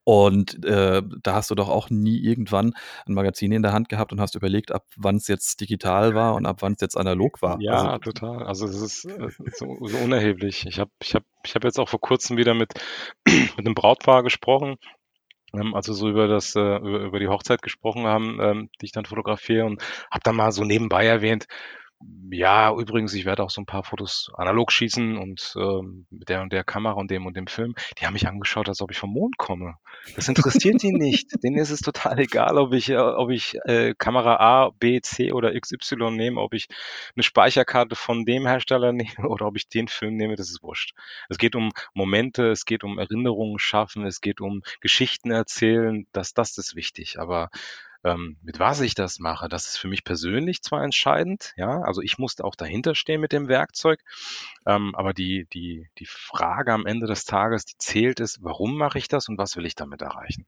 Und, 0.04 0.66
äh, 0.66 1.02
da 1.24 1.34
hast 1.36 1.52
du 1.52 1.56
doch 1.56 1.70
auch 1.70 1.90
nie 1.90 2.18
irgendwann 2.20 2.74
'n 3.08 3.14
Magazin 3.14 3.52
in 3.52 3.62
der 3.64 3.74
Hand 3.74 3.90
gehabt 3.90 4.12
und 4.12 4.20
hast 4.22 4.36
überlegt, 4.36 4.72
ab 4.72 4.86
wann's 4.98 5.28
jetzt 5.28 5.62
digital 5.62 6.16
war 6.16 6.36
und 6.36 6.46
ab 6.46 6.62
wann's 6.62 6.82
jetzt 6.82 6.98
analog 6.98 7.42
war. 7.42 7.64
Ja, 7.64 7.98
Also 7.98 8.00
total. 8.00 8.44
Also 8.46 8.66
es 8.68 8.76
ist, 8.82 9.06
äh, 9.06 9.28
so 9.48 9.78
so 9.86 9.98
unerheblich. 9.98 10.66
Ich 10.68 10.80
habe 10.80 10.92
ich 11.02 11.16
habe 11.16 11.26
ich 11.46 11.54
habe 11.56 11.68
jetzt 11.68 11.80
auch 11.80 11.90
vor 11.90 12.00
Kurzem 12.00 12.38
wieder 12.38 12.54
mit 12.54 12.74
mit 13.58 13.66
'nem 13.66 13.74
Brautpaar 13.76 14.24
gesprochen, 14.24 14.78
ähm, 15.54 15.76
als 15.76 15.88
wir 15.88 15.96
so 15.96 16.10
über 16.10 16.28
das 16.28 16.56
äh, 16.56 16.60
über 16.78 17.00
über 17.02 17.20
die 17.20 17.28
Hochzeit 17.30 17.62
gesprochen 17.62 18.06
haben, 18.08 18.40
ähm, 18.42 18.70
die 18.82 18.88
ich 18.88 18.94
dann 18.94 19.06
fotografiere 19.06 19.66
und 19.66 19.82
habe 20.12 20.22
dann 20.24 20.36
mal 20.38 20.52
so 20.54 20.64
nebenbei 20.66 21.06
erwähnt: 21.08 21.48
„Ja, 22.32 22.72
übrigens, 22.74 23.14
ich 23.14 23.26
werde 23.26 23.44
auch 23.44 23.50
so 23.50 23.62
'n 23.62 23.66
paar 23.66 23.84
Fotos 23.84 24.32
analog 24.36 24.72
schießen 24.72 25.18
und, 25.18 25.54
ähm, 25.58 26.06
mit 26.10 26.30
der 26.30 26.42
und 26.42 26.54
der 26.54 26.64
Kamera 26.64 26.94
und 26.94 27.12
dem 27.12 27.26
und 27.26 27.36
dem 27.36 27.48
Film.“ 27.48 27.74
Die 28.00 28.06
haben 28.06 28.14
mich 28.14 28.28
angeschaut, 28.28 28.70
als 28.70 28.82
ob 28.82 28.92
ich 28.92 28.98
vom 28.98 29.12
Mond 29.12 29.38
komme. 29.38 29.76
Das 30.16 30.28
interessiert 30.30 30.82
die 30.82 30.94
nicht. 30.94 31.28
Denen 31.44 31.58
ist 31.58 31.72
es 31.72 31.82
total 31.82 32.20
egal, 32.20 32.58
ob 32.58 32.74
ich 32.74 32.96
ob 32.98 33.30
ich, 33.32 33.56
äh, 33.66 33.94
Kamera 33.98 34.38
A, 34.38 34.70
B, 34.80 35.02
C 35.02 35.34
oder 35.34 35.54
XY 35.56 36.12
nehme, 36.12 36.40
ob 36.42 36.54
ich 36.54 36.68
'ne 37.16 37.24
Speicherkarte 37.24 37.96
von 37.96 38.26
dem 38.26 38.48
Hersteller 38.48 38.94
nehme 39.24 39.28
oder 39.28 39.46
ob 39.48 39.58
ich 39.58 39.68
den 39.68 39.88
Film 39.90 40.16
nehme, 40.16 40.36
das 40.36 40.50
ist 40.50 40.64
wurscht. 40.64 40.94
Es 41.30 41.38
geht 41.38 41.56
um 41.56 41.72
Momente, 41.94 42.50
es 42.52 42.66
geht 42.66 42.84
um 42.86 42.98
Erinnerungen 42.98 43.60
schaffen, 43.60 44.06
es 44.06 44.22
geht 44.22 44.40
um 44.42 44.62
Geschichten 44.80 45.32
erzählen, 45.32 46.08
das 46.14 46.34
das 46.34 46.58
ist 46.58 46.76
wichtig. 46.76 47.20
Aber, 47.20 47.50
ähm, 48.04 48.38
mit 48.42 48.60
was 48.60 48.82
ich 48.82 48.96
das 48.96 49.20
mache, 49.20 49.50
das 49.50 49.68
ist 49.68 49.78
für 49.78 49.88
mich 49.88 50.04
persönlich 50.04 50.62
zwar 50.64 50.84
entscheidend, 50.84 51.54
ja, 51.58 51.82
also 51.82 52.02
ich 52.02 52.18
musste 52.18 52.44
auch 52.46 52.56
dahinter 52.56 52.96
stehen 52.96 53.22
mit 53.22 53.32
dem 53.32 53.48
Werkzeug, 53.48 54.02
ähm, 54.66 54.96
aber 54.96 55.14
die 55.14 55.48
die 55.54 55.88
die 56.00 56.06
Frage 56.08 56.74
am 56.74 56.86
Ende 56.86 57.08
des 57.08 57.26
Tages, 57.26 57.66
die 57.66 57.78
zählt, 57.78 58.20
ist: 58.20 58.40
„Warum 58.44 58.78
mache 58.78 58.98
ich 59.00 59.08
das 59.08 59.30
und 59.30 59.38
was 59.38 59.56
will 59.58 59.66
ich 59.66 59.76
damit 59.76 60.02
erreichen?“ 60.02 60.46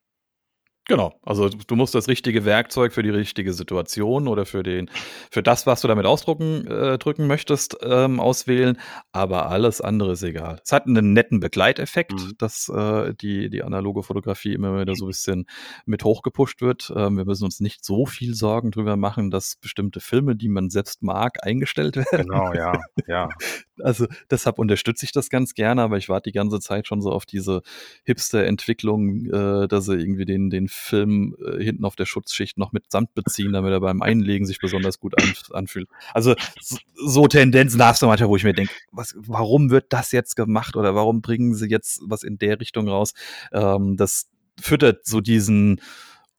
Genau, 0.88 1.18
also 1.24 1.48
du 1.48 1.76
musst 1.78 1.96
das 1.96 2.10
richtige 2.10 2.44
Werkzeug 2.44 2.92
für 2.92 3.04
die 3.04 3.10
richtige 3.10 3.54
Situation 3.54 4.28
oder 4.28 4.46
für 4.46 4.64
den 4.64 4.90
für 5.32 5.42
das, 5.42 5.66
was 5.66 5.80
du 5.80 5.88
damit 5.88 6.06
ausdrucken 6.06 6.68
äh, 6.68 6.98
drücken 6.98 7.26
möchtest, 7.26 7.78
ähm, 7.84 8.20
auswählen, 8.20 8.78
aber 9.14 9.50
alles 9.50 9.80
andere 9.80 10.12
ist 10.12 10.24
egal. 10.24 10.60
Es 10.62 10.74
hat 10.74 10.86
einen 10.86 11.14
netten 11.14 11.40
Begleiteffekt, 11.40 12.12
Mhm. 12.12 12.34
dass, 12.38 12.68
äh, 12.68 13.14
die 13.14 13.50
die 13.50 13.64
analoge 13.64 14.04
Fotografie 14.04 14.54
immer 14.54 14.78
wieder 14.78 14.94
so 14.96 15.06
'n 15.06 15.08
bisschen 15.08 15.46
mit 15.86 16.04
hochgepusht 16.04 16.60
wird. 16.62 16.92
Ähm, 16.94 17.16
wir 17.16 17.24
müssen 17.26 17.46
uns 17.46 17.62
nicht 17.62 17.86
so 17.86 18.06
viel 18.06 18.36
Sorgen 18.36 18.72
drüber 18.72 18.98
machen, 18.98 19.32
dass 19.32 19.56
bestimmte 19.56 20.02
Filme, 20.02 20.36
die 20.36 20.50
man 20.50 20.70
selbst 20.70 21.02
mag, 21.02 21.46
eingestellt 21.46 21.96
werden. 22.28 22.28
Genau, 22.28 22.54
ja, 22.54 22.74
ja. 23.08 23.30
Also, 23.82 24.05
deshalb 24.30 24.59
unterstütze 24.59 25.05
ich 25.05 25.11
das 25.11 25.30
ganz 25.30 25.55
gerne, 25.55 25.82
aber 25.82 25.97
ich 25.97 26.07
warte 26.09 26.30
die 26.30 26.34
ganze 26.34 26.59
Zeit 26.59 26.88
schon 26.88 27.01
so 27.01 27.11
auf 27.11 27.26
diese 27.26 27.61
Hipster-Entwicklung, 28.05 29.26
äh, 29.32 29.67
dass 29.67 29.86
sie 29.86 29.95
irgendwie 29.95 30.26
den 30.26 30.49
den 30.51 30.67
Film, 30.67 31.36
äh, 31.43 31.63
hinten 31.63 31.84
auf 31.86 31.95
der 31.95 32.05
Schutzschicht 32.05 32.57
noch 32.57 32.71
mit 32.71 32.91
Sand 32.91 33.13
beziehen, 33.15 33.51
damit 33.53 33.71
er 33.71 33.80
beim 33.80 34.01
Einlegen 34.03 34.45
sich 34.45 34.59
besonders 34.59 34.99
gut 34.99 35.17
anf 35.19 35.51
anfühlt. 35.53 35.89
Also, 36.13 36.36
s 36.59 36.78
so 36.95 37.28
Tendenzen 37.28 37.84
hast 37.84 38.01
du 38.01 38.05
manchmal, 38.07 38.30
wo 38.30 38.36
ich 38.36 38.43
mir 38.43 38.53
denke: 38.53 38.74
„Was 38.91 39.15
warum 39.17 39.71
wird 39.71 39.86
das 39.91 40.11
jetzt 40.11 40.36
gemacht 40.36 40.76
oder 40.76 40.93
warum 40.95 41.21
bringen 41.21 41.55
sie 41.55 41.67
jetzt 41.67 42.01
was 42.05 42.24
in 42.24 42.38
der 42.38 42.59
Richtung 42.59 42.88
raus?“ 42.88 43.13
Ähm, 43.51 43.97
das 43.97 44.28
füttert 44.61 45.05
so 45.07 45.19
diesen 45.19 45.82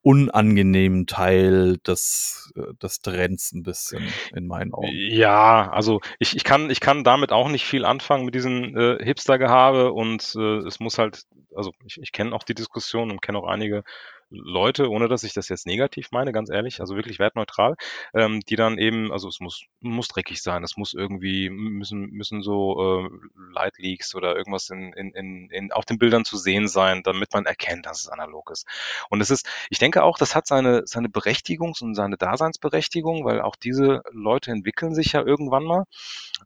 unangenehmen 0.05 1.07
Teil 1.09 1.79
des 1.87 2.53
äh, 2.57 2.75
des 2.83 3.01
Trends 3.03 3.53
'n 3.55 3.65
bisschen 3.65 4.17
in 4.35 4.47
meinen 4.47 4.75
Augen. 4.75 5.01
Ja, 5.09 5.71
also 5.73 6.01
ich 6.19 6.37
ich 6.37 6.45
kann 6.45 6.71
ich 6.71 6.81
kann 6.81 7.05
damit 7.05 7.33
auch 7.33 7.49
nicht 7.49 7.65
viel 7.65 7.85
anfangen 7.85 8.25
mit 8.25 8.35
diesem, 8.35 8.77
äh, 8.77 9.03
Hipster-Gehabe 9.05 9.93
und, 9.93 10.35
äh, 10.37 10.59
es 10.67 10.81
muss 10.81 10.99
halt 10.99 11.23
also 11.57 11.73
ich 11.87 11.99
ich 12.03 12.13
kenne 12.13 12.35
auch 12.35 12.43
die 12.43 12.55
Diskussion 12.55 13.11
und 13.11 13.23
kenne 13.23 13.39
auch 13.39 13.47
einige 13.49 13.85
Leute, 14.31 14.91
ohne 14.91 15.09
dass 15.09 15.23
ich 15.25 15.33
das 15.35 15.49
jetzt 15.49 15.67
negativ 15.67 16.11
meine, 16.13 16.33
ganz 16.33 16.51
ehrlich, 16.51 16.81
also 16.81 16.97
wirklich 16.97 17.19
wertneutral, 17.19 17.77
ähm, 18.15 18.41
die 18.41 18.57
dann 18.57 18.79
eben 18.79 19.13
also 19.13 19.29
es 19.29 19.41
muss 19.41 19.65
muss 19.81 20.09
dreckig 20.09 20.43
sein, 20.43 20.65
es 20.65 20.77
muss 20.77 20.95
irgendwie 20.95 21.51
müssen 21.51 22.11
müssen 22.11 22.43
so, 22.43 23.09
äh, 23.09 23.11
Light 23.53 23.79
Leaks 23.79 24.15
oder 24.15 24.37
irgendwas 24.37 24.71
in 24.71 24.93
in 24.95 25.13
in 25.15 25.51
in 25.51 25.73
auf 25.73 25.85
den 25.85 25.99
Bildern 25.99 26.25
zu 26.25 26.37
sehen 26.37 26.69
sein, 26.69 27.03
damit 27.05 27.33
man 27.33 27.47
erkennt, 27.47 27.87
dass 27.87 28.01
es 28.01 28.09
analog 28.09 28.51
ist. 28.51 28.67
Und 29.11 29.21
es 29.21 29.31
ist 29.31 29.47
ich 29.71 29.79
denke 29.79 30.03
auch, 30.03 30.19
das 30.19 30.35
hat 30.35 30.47
seine 30.47 30.83
seine 30.87 31.09
Berechtigungs 31.09 31.81
und 31.83 31.95
seine 31.95 32.17
Daseinsberechtigung, 32.17 33.25
weil 33.25 33.41
auch 33.41 33.57
diese 33.57 34.03
Leute 34.13 34.51
entwickeln 34.53 34.95
sich 34.95 35.13
ja 35.13 35.23
irgendwann 35.23 35.65
mal, 35.65 35.85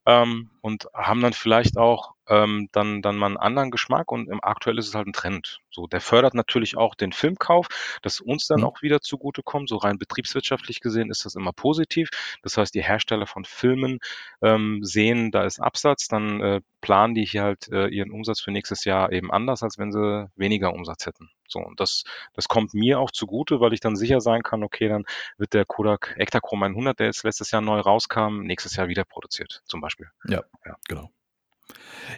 ähm, 0.06 0.50
und 0.60 0.86
haben 0.94 1.20
dann 1.22 1.32
vielleicht 1.32 1.76
auch, 1.78 2.14
ähm, 2.28 2.68
dann 2.72 3.02
dann 3.02 3.16
mal 3.16 3.30
'n 3.30 3.36
anderen 3.36 3.70
Geschmack 3.70 4.12
und, 4.12 4.28
ähm, 4.30 4.40
aktuell 4.42 4.78
ist 4.78 4.88
es 4.88 4.94
halt 4.94 5.06
'n 5.08 5.12
Trend. 5.12 5.60
So, 5.70 5.86
der 5.86 6.00
fördert 6.00 6.34
natürlich 6.34 6.76
auch 6.76 6.94
den 6.94 7.12
Filmkauf, 7.12 7.68
das 8.02 8.20
uns 8.20 8.46
dann 8.46 8.62
Mhm. 8.62 8.64
auch 8.64 8.82
wieder 8.82 9.00
zugutekommt. 9.00 9.68
So 9.68 9.76
rein 9.76 9.98
betriebswirtschaftlich 9.98 10.80
gesehen 10.80 11.10
ist 11.10 11.24
das 11.24 11.34
immer 11.36 11.52
positiv. 11.52 12.10
Das 12.42 12.56
heißt, 12.56 12.74
die 12.74 12.82
Hersteller 12.82 13.26
von 13.26 13.44
Filmen, 13.44 13.98
ähm, 14.42 14.80
sehen, 14.82 15.30
da 15.30 15.44
ist 15.44 15.60
Absatz, 15.60 16.08
dann, 16.08 16.40
äh, 16.40 16.60
planen 16.80 17.14
die 17.14 17.24
hier 17.26 17.42
halt, 17.42 17.68
äh, 17.72 17.88
ihren 17.88 18.10
Umsatz 18.10 18.40
für 18.40 18.50
nächstes 18.52 18.84
Jahr 18.84 19.12
eben 19.12 19.30
anders, 19.32 19.62
als 19.62 19.78
wenn 19.78 19.92
sie 19.92 20.30
weniger 20.36 20.72
Umsatz 20.72 21.06
hätten. 21.06 21.30
So, 21.48 21.60
und 21.60 21.80
das 21.80 22.04
das 22.34 22.46
kommt 22.48 22.74
mir 22.74 23.00
auch 23.00 23.10
zugute, 23.10 23.60
weil 23.60 23.72
ich 23.72 23.80
dann 23.80 23.96
sicher 23.96 24.20
sein 24.20 24.42
kann, 24.42 24.62
okay, 24.64 24.88
dann 24.88 25.04
wird 25.38 25.54
der 25.54 25.64
Kodak 25.64 26.14
Ektachrom 26.18 26.62
100, 26.64 26.98
der 27.00 27.06
jetzt 27.06 27.24
letztes 27.24 27.50
Jahr 27.50 27.62
neu 27.62 27.80
rauskam, 27.80 28.42
nächstes 28.42 28.76
Jahr 28.76 28.88
wieder 28.88 29.04
produziert, 29.04 29.62
zum 29.66 29.80
Beispiel. 29.80 30.08
Ja, 30.24 30.42
Ja. 30.66 30.76
genau. 30.88 31.10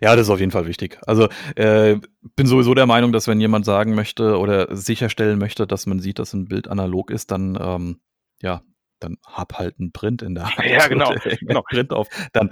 Ja, 0.03 0.16
das 0.16 0.26
ist 0.26 0.30
auf 0.30 0.40
jeden 0.40 0.51
Fall 0.53 0.66
wichtig. 0.66 0.98
Also, 1.07 1.28
äh, 1.57 1.96
bin 2.36 2.46
sowieso 2.46 2.74
der 2.74 2.86
Meinung, 2.86 3.12
dass 3.12 3.28
wenn 3.28 3.38
jemand 3.40 3.66
sagen 3.66 3.94
möchte 3.94 4.38
oder 4.38 4.74
sicherstellen 4.74 5.38
möchte, 5.38 5.66
dass 5.66 5.84
man 5.86 6.01
sieht, 6.01 6.18
dass 6.18 6.32
'n 6.32 6.46
Bild 6.48 6.68
analog 6.68 7.11
ist, 7.11 7.30
dann, 7.30 7.59
ähm, 7.61 8.01
ja, 8.40 8.62
dann 8.98 9.18
hab 9.26 9.59
halt 9.59 9.78
'n 9.78 9.92
Print 9.92 10.22
in 10.22 10.34
der 10.34 10.44
Hand 10.57 10.66
Ja, 10.66 10.88
genau, 10.88 11.11
oder 11.14 11.36
genau. 11.40 11.61
ein 11.61 11.64
Print 11.68 11.92
auf. 11.92 12.09
Dann 12.32 12.51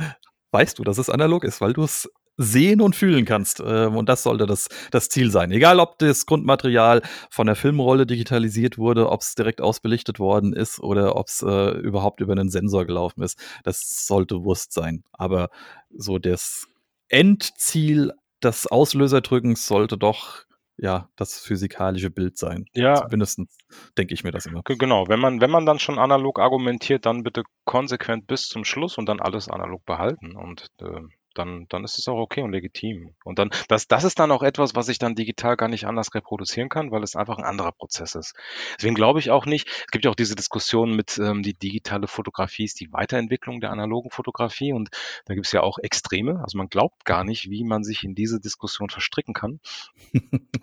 weißt 0.52 0.78
du, 0.78 0.84
dass 0.84 0.98
es 0.98 1.08
analog 1.10 1.44
ist, 1.44 1.60
weil 1.62 1.72
du's 1.72 2.08
sehen 2.40 2.80
und 2.80 2.94
fühlen 2.94 3.24
kannst. 3.24 3.60
Ähm, 3.66 3.96
und 3.96 4.08
das 4.08 4.22
sollte 4.22 4.46
das 4.46 4.68
das 4.92 5.08
Ziel 5.08 5.30
sein. 5.30 5.50
Egal, 5.50 5.80
ob 5.80 5.98
das 5.98 6.24
Grundmaterial 6.26 7.02
von 7.30 7.46
der 7.46 7.56
Filmrolle 7.56 8.06
digitalisiert 8.06 8.78
wurde, 8.78 9.10
ob's 9.10 9.34
direkt 9.34 9.60
ausbelichtet 9.60 10.20
worden 10.20 10.52
ist 10.52 10.78
oder 10.80 11.16
ob's, 11.16 11.42
äh, 11.42 11.70
überhaupt 11.78 12.20
über 12.20 12.34
'nen 12.34 12.50
Sensor 12.50 12.84
gelaufen 12.86 13.22
ist. 13.22 13.38
Das 13.64 14.06
sollte 14.06 14.44
Wurst 14.44 14.72
sein. 14.72 15.02
Aber 15.12 15.48
so 15.96 16.18
das 16.18 16.66
Endziel 17.08 18.12
des 18.42 18.66
Auslöserdrückens 18.66 19.66
sollte 19.66 19.98
doch, 19.98 20.44
ja, 20.76 21.08
das 21.16 21.40
physikalische 21.40 22.10
Bild 22.10 22.38
sein. 22.38 22.66
Ja. 22.72 22.94
Zumindestens 22.96 23.56
denke 23.96 24.14
ich 24.14 24.22
mir 24.24 24.30
das 24.30 24.46
immer. 24.46 24.62
Ge 24.62 24.76
genau, 24.76 25.08
wenn 25.08 25.18
man 25.20 25.40
wenn 25.40 25.50
man 25.50 25.66
dann 25.66 25.78
schon 25.80 25.98
analog 25.98 26.38
argumentiert, 26.38 27.04
dann 27.06 27.24
bitte 27.24 27.42
konsequent 27.64 28.26
bis 28.26 28.48
zum 28.48 28.64
Schluss 28.64 28.96
und 28.98 29.06
dann 29.06 29.20
alles 29.20 29.48
analog 29.48 29.84
behalten 29.84 30.36
und, 30.36 30.68
äh, 30.80 31.00
dann 31.38 31.66
dann 31.68 31.84
ist 31.84 31.98
es 31.98 32.08
auch 32.08 32.18
okay 32.18 32.42
und 32.42 32.52
legitim. 32.52 33.14
Und 33.24 33.38
dann 33.38 33.50
das 33.68 33.88
das 33.88 34.04
ist 34.04 34.18
dann 34.18 34.30
auch 34.32 34.42
etwas, 34.42 34.74
was 34.74 34.88
ich 34.88 34.98
dann 34.98 35.14
digital 35.14 35.56
gar 35.56 35.68
nicht 35.68 35.86
anders 35.86 36.14
reproduzieren 36.14 36.68
kann, 36.68 36.90
weil 36.90 37.02
es 37.02 37.16
einfach 37.16 37.38
'n 37.38 37.44
anderer 37.44 37.72
Prozess 37.72 38.14
ist. 38.14 38.34
Deswegen 38.76 38.94
glaube 38.94 39.20
ich 39.20 39.30
auch 39.30 39.46
nicht 39.46 39.68
es 39.68 39.90
gibt 39.92 40.04
ja 40.04 40.10
auch 40.10 40.14
diese 40.16 40.34
Diskussion 40.34 40.94
mit, 40.94 41.18
ähm, 41.18 41.42
die 41.42 41.54
digitale 41.54 42.06
Fotografie 42.08 42.64
ist 42.64 42.80
die 42.80 42.92
Weiterentwicklung 42.92 43.60
der 43.60 43.70
analogen 43.70 44.10
Fotografie 44.10 44.72
und 44.72 44.90
da 45.26 45.34
gibt's 45.34 45.52
ja 45.52 45.62
auch 45.62 45.78
Extreme. 45.78 46.40
Also, 46.42 46.58
man 46.58 46.68
glaubt 46.68 47.04
gar 47.04 47.24
nicht, 47.24 47.50
wie 47.50 47.64
man 47.64 47.84
sich 47.84 48.04
in 48.04 48.14
diese 48.14 48.40
Diskussion 48.40 48.90
verstricken 48.90 49.34
kann. 49.34 49.60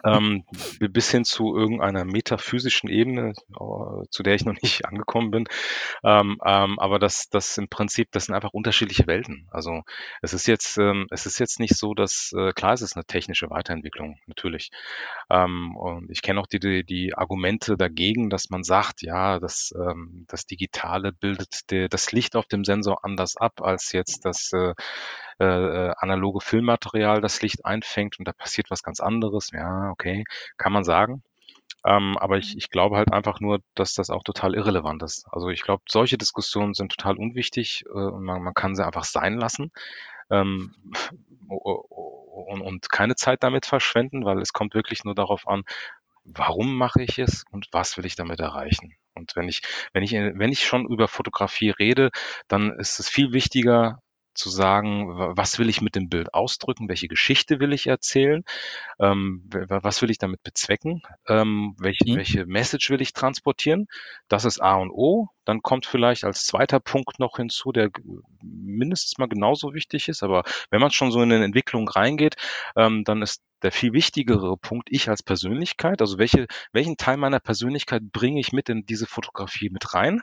Ähm, 0.06 0.44
bi 0.80 0.88
bis 0.88 1.10
hin 1.10 1.26
zu 1.26 1.56
irgendeiner 1.56 2.06
metaphysischen 2.06 2.90
Ebene, 2.90 3.32
äh, 3.32 4.08
zu 4.10 4.24
der 4.24 4.36
ich 4.36 4.46
noch 4.46 4.54
nicht 4.62 4.86
angekommen 4.86 5.32
bin. 5.32 5.46
Ähm, 6.04 6.38
ähm, 6.46 6.80
aber 6.80 7.00
das 7.00 7.30
das 7.30 7.58
im 7.58 7.70
Prinzip 7.70 8.12
das 8.12 8.26
sind 8.26 8.36
einfach 8.36 8.54
unterschiedliche 8.54 9.08
Welten. 9.08 9.48
Also, 9.52 9.82
es 10.22 10.34
ist 10.34 10.48
jetzt 10.48 10.65
ähm, 10.78 11.08
es 11.12 11.26
ist 11.26 11.40
jetzt 11.40 11.60
nicht 11.60 11.76
so, 11.78 11.94
dass 11.94 12.32
äh, 12.38 12.52
klar 12.54 12.74
ist 12.74 12.82
es 12.82 12.96
'ne 12.96 13.06
technische 13.06 13.50
Weiterentwicklung, 13.50 14.18
natürlich. 14.28 14.72
Ähm, 15.30 15.76
und 15.78 16.10
ich 16.12 16.22
kenne 16.22 16.40
auch 16.42 16.48
die 16.48 16.60
die 16.60 16.84
die 16.86 17.16
Argumente 17.16 17.78
dagegen, 17.78 18.30
dass 18.30 18.50
man 18.50 18.64
sagt, 18.64 19.02
ja, 19.02 19.40
das 19.40 19.72
ähm, 19.78 20.26
das 20.30 20.46
Digitale 20.46 21.12
bildet 21.14 21.70
de 21.72 21.88
das 21.90 22.12
Licht 22.12 22.36
auf 22.36 22.48
dem 22.48 22.64
Sensor 22.66 23.04
anders 23.06 23.38
ab 23.38 23.62
als 23.62 23.92
jetzt 23.94 24.26
das, 24.26 24.52
äh, 24.54 24.74
äh, 25.40 25.46
äh, 25.90 25.94
analoge 26.00 26.42
Filmmaterial 26.42 27.22
das 27.22 27.42
Licht 27.42 27.66
einfängt 27.66 28.20
und 28.20 28.28
da 28.28 28.34
passiert 28.34 28.72
was 28.72 28.84
ganz 28.84 29.00
anderes. 29.02 29.52
Ja, 29.54 29.90
okay, 29.92 30.24
kann 30.58 30.74
man 30.74 30.84
sagen. 30.84 31.24
Ähm, 31.86 32.18
aber 32.20 32.38
ich 32.40 32.58
ich 32.58 32.70
glaube 32.72 32.98
halt 32.98 33.14
einfach 33.14 33.40
nur, 33.42 33.60
dass 33.76 33.94
das 33.96 34.10
auch 34.12 34.24
total 34.24 34.56
irrelevant 34.56 35.04
ist. 35.04 35.26
Also, 35.32 35.50
ich 35.50 35.62
glaube, 35.64 35.84
solche 35.90 36.18
Diskussionen 36.18 36.74
sind 36.76 36.92
total 36.94 37.18
unwichtig, 37.18 37.86
äh, 37.88 37.92
und 37.94 38.24
man 38.26 38.44
man 38.44 38.54
kann 38.56 38.76
sie 38.76 38.86
einfach 38.86 39.06
sein 39.06 39.36
lassen, 39.38 39.72
ähm, 40.30 40.74
und 41.48 42.62
und 42.62 42.90
keine 42.90 43.16
Zeit 43.16 43.44
damit 43.44 43.66
verschwenden, 43.66 44.26
weil 44.26 44.40
es 44.40 44.54
kommt 44.54 44.74
wirklich 44.74 45.04
nur 45.04 45.16
darauf 45.16 45.48
an, 45.48 45.64
warum 46.24 46.76
mache 46.78 47.04
ich 47.04 47.20
es 47.20 47.46
und 47.52 47.68
was 47.72 47.98
will 47.98 48.06
ich 48.06 48.16
damit 48.16 48.40
erreichen? 48.40 48.96
Und 49.14 49.36
wenn 49.36 49.48
ich 49.48 49.62
wenn 49.94 50.04
ich 50.04 50.12
wenn 50.14 50.52
ich 50.52 50.66
schon 50.66 50.88
über 50.88 51.08
Fotografie 51.08 51.70
rede, 51.70 52.10
dann 52.48 52.72
ist 52.80 53.00
es 53.00 53.10
viel 53.10 53.32
wichtiger 53.32 54.02
zu 54.36 54.50
sagen: 54.50 55.10
„W 55.18 55.34
was 55.38 55.60
will 55.60 55.70
ich 55.70 55.82
mit 55.82 55.96
dem 55.96 56.10
Bild 56.10 56.34
ausdrücken? 56.34 56.90
Welche 56.90 57.08
Geschichte 57.10 57.60
will 57.60 57.74
ich 57.74 57.88
erzählen? 57.88 58.44
Ähm, 59.00 59.44
was 59.70 60.02
will 60.02 60.12
ich 60.12 60.20
damit 60.20 60.44
bezwecken? 60.44 61.02
Ähm, 61.28 61.76
welche 61.80 62.06
Mhm. 62.06 62.16
welche 62.16 62.46
Message 62.48 62.90
will 62.92 63.02
ich 63.02 63.14
transportieren?“ 63.14 63.88
Das 64.30 64.46
ist 64.46 64.62
A 64.62 64.76
und 64.78 64.92
O. 64.92 65.30
Dann 65.46 65.62
kommt 65.64 65.86
vielleicht 65.88 66.24
als 66.26 66.46
2. 66.46 66.80
Punkt 66.82 67.20
noch 67.20 67.38
hinzu, 67.38 67.72
der 67.74 67.90
mindestens 68.44 69.18
mal 69.20 69.28
genauso 69.30 69.74
wichtig 69.74 70.10
ist, 70.10 70.24
aber 70.24 70.44
wenn 70.72 70.82
man 70.82 70.92
schon 70.92 71.12
so 71.12 71.22
in 71.24 71.30
'ne 71.30 71.44
Entwicklung 71.46 71.90
reingeht, 71.90 72.36
ähm, 72.78 73.04
dann 73.06 73.22
ist 73.24 73.44
der 73.64 73.72
viel 73.74 73.94
wichtigere 73.94 74.58
Punkt 74.58 74.90
ich 74.92 75.10
als 75.10 75.24
Persönlichkeit. 75.24 76.02
Also, 76.02 76.18
welche 76.20 76.48
welchen 76.74 76.98
Teil 76.98 77.18
meiner 77.18 77.40
Persönlichkeit 77.42 78.04
bringe 78.14 78.40
ich 78.42 78.54
mit 78.54 78.70
in 78.70 78.86
diese 78.86 79.08
Fotografie 79.08 79.70
mit 79.72 79.94
rein? 79.96 80.22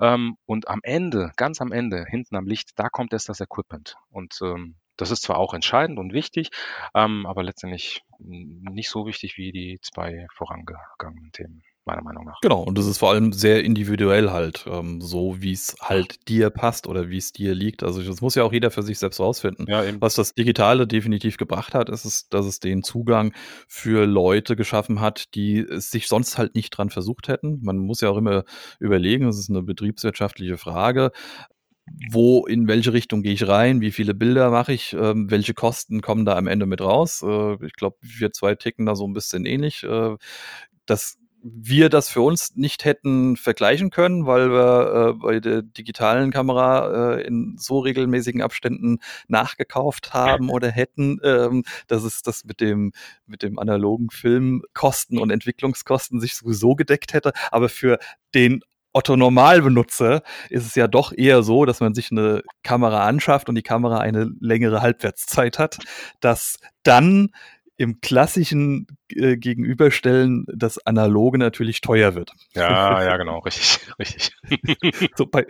Ähm, 0.00 0.36
und 0.46 0.68
am 0.68 0.80
Ende, 0.82 1.32
ganz 1.36 1.60
am 1.60 1.72
Ende, 1.72 2.04
hinten 2.08 2.36
am 2.36 2.46
Licht, 2.46 2.70
da 2.76 2.88
kommt 2.88 3.12
erst 3.12 3.28
das 3.28 3.40
Equipment. 3.40 3.96
Und, 4.10 4.38
ähm, 4.42 4.76
das 4.96 5.10
ist 5.10 5.22
zwar 5.22 5.38
auch 5.38 5.54
entscheidend 5.54 5.98
und 5.98 6.12
wichtig, 6.12 6.50
ähm, 6.94 7.26
aber 7.26 7.42
letztendlich 7.42 8.02
n 8.20 8.62
nicht 8.72 8.90
so 8.90 9.06
wichtig 9.06 9.36
wie 9.38 9.50
die 9.52 9.78
2 9.82 10.26
vorangegangenen 10.34 11.32
Themen, 11.32 11.62
meiner 11.86 12.02
Meinung 12.02 12.24
nach. 12.26 12.38
Genau, 12.42 12.62
und 12.62 12.76
das 12.76 12.86
ist 12.86 12.98
vor 12.98 13.10
allem 13.10 13.32
sehr 13.32 13.62
individuell 13.64 14.30
halt, 14.32 14.64
ähm, 14.68 15.00
so 15.00 15.36
wie's 15.40 15.76
halt 15.80 16.28
dir 16.28 16.50
passt 16.50 16.88
oder 16.88 17.08
wie's 17.08 17.32
dir 17.32 17.54
liegt. 17.54 17.84
Also, 17.84 18.02
das 18.02 18.20
muss 18.20 18.34
ja 18.34 18.42
auch 18.42 18.52
jeder 18.52 18.70
für 18.72 18.82
sich 18.82 18.98
selbst 18.98 19.20
rausfinden. 19.20 19.66
Ja. 19.68 19.84
Was 20.00 20.14
das 20.16 20.34
Digitale 20.34 20.86
definitiv 20.88 21.36
gebracht 21.36 21.72
hat, 21.74 21.88
ist 21.88 22.04
es, 22.04 22.28
dass 22.30 22.46
es 22.46 22.58
den 22.60 22.82
Zugang 22.82 23.32
für 23.68 24.06
Leute 24.06 24.56
geschaffen 24.56 25.00
hat, 25.00 25.34
die 25.36 25.58
es 25.60 25.90
sich 25.92 26.08
sonst 26.08 26.36
halt 26.38 26.54
nicht 26.56 26.70
dran 26.70 26.90
versucht 26.90 27.28
hätten. 27.28 27.60
Man 27.62 27.78
muss 27.78 28.00
ja 28.00 28.10
auch 28.10 28.16
immer 28.16 28.44
überlegen, 28.80 29.26
das 29.26 29.38
ist 29.38 29.48
'ne 29.50 29.62
betriebswirtschaftliche 29.62 30.58
Frage. 30.58 31.12
Wo 32.12 32.46
in 32.46 32.68
welche 32.68 32.92
Richtung 32.94 33.22
gehe 33.22 33.34
ich 33.34 33.48
rein? 33.48 33.80
Wie 33.82 33.92
viele 33.92 34.14
Bilder 34.14 34.50
mache 34.50 34.72
ich? 34.74 34.94
Ähm, 34.94 35.30
welche 35.30 35.54
Kosten 35.54 36.02
kommen 36.02 36.24
da 36.26 36.36
am 36.36 36.46
Ende 36.48 36.66
mit 36.66 36.80
raus? 36.82 37.22
Äh, 37.22 37.64
ich 37.66 37.74
glaube, 37.74 37.96
wir 38.02 38.32
2 38.32 38.54
ticken 38.56 38.86
da 38.86 38.96
so 38.96 39.06
'n 39.06 39.14
bisschen 39.14 39.46
ähnlich. 39.46 39.84
Äh, 39.84 40.16
das 40.86 41.18
wir 41.42 41.88
das 41.88 42.08
für 42.08 42.20
uns 42.20 42.54
nicht 42.54 42.84
hätten 42.84 43.36
vergleichen 43.36 43.90
können, 43.90 44.26
weil 44.26 44.50
wir 44.50 45.10
äh, 45.10 45.12
bei 45.14 45.40
der 45.40 45.62
digitalen 45.62 46.30
Kamera 46.30 47.16
äh, 47.16 47.26
in 47.26 47.56
so 47.58 47.80
regelmäßigen 47.80 48.42
Abständen 48.42 48.98
nachgekauft 49.28 50.14
haben 50.14 50.50
oder 50.50 50.70
hätten, 50.70 51.18
ähm, 51.24 51.64
dass 51.88 52.04
es 52.04 52.22
das 52.22 52.44
mit 52.44 52.60
dem, 52.60 52.92
mit 53.26 53.42
dem 53.42 53.58
analogen 53.58 54.10
Film 54.10 54.62
Kosten 54.72 55.18
und 55.18 55.30
Entwicklungskosten 55.30 56.20
sich 56.20 56.36
sowieso 56.36 56.74
gedeckt 56.74 57.12
hätte. 57.12 57.32
Aber 57.50 57.68
für 57.68 57.98
den 58.34 58.62
Otto 58.94 59.16
Normalbenutzer 59.16 60.22
ist 60.50 60.66
es 60.66 60.74
ja 60.74 60.86
doch 60.86 61.12
eher 61.16 61.42
so, 61.42 61.64
dass 61.64 61.80
man 61.80 61.94
sich 61.94 62.10
eine 62.10 62.42
Kamera 62.62 63.06
anschafft 63.06 63.48
und 63.48 63.54
die 63.54 63.62
Kamera 63.62 63.98
eine 63.98 64.30
längere 64.40 64.82
Halbwertszeit 64.82 65.58
hat, 65.58 65.78
dass 66.20 66.58
dann 66.82 67.30
im 67.76 68.00
klassischen 68.00 68.86
äh, 69.08 69.36
Gegenüberstellen 69.36 70.44
das 70.46 70.84
Analoge 70.86 71.38
natürlich 71.38 71.80
teuer 71.80 72.14
wird. 72.14 72.32
Ja, 72.54 73.02
ja, 73.02 73.16
genau, 73.16 73.38
richtig, 73.40 73.80
richtig. 73.98 74.32
so 75.16 75.26
bei, 75.26 75.46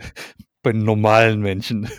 bei 0.63 0.73
normalen 0.73 1.41
Menschen. 1.41 1.89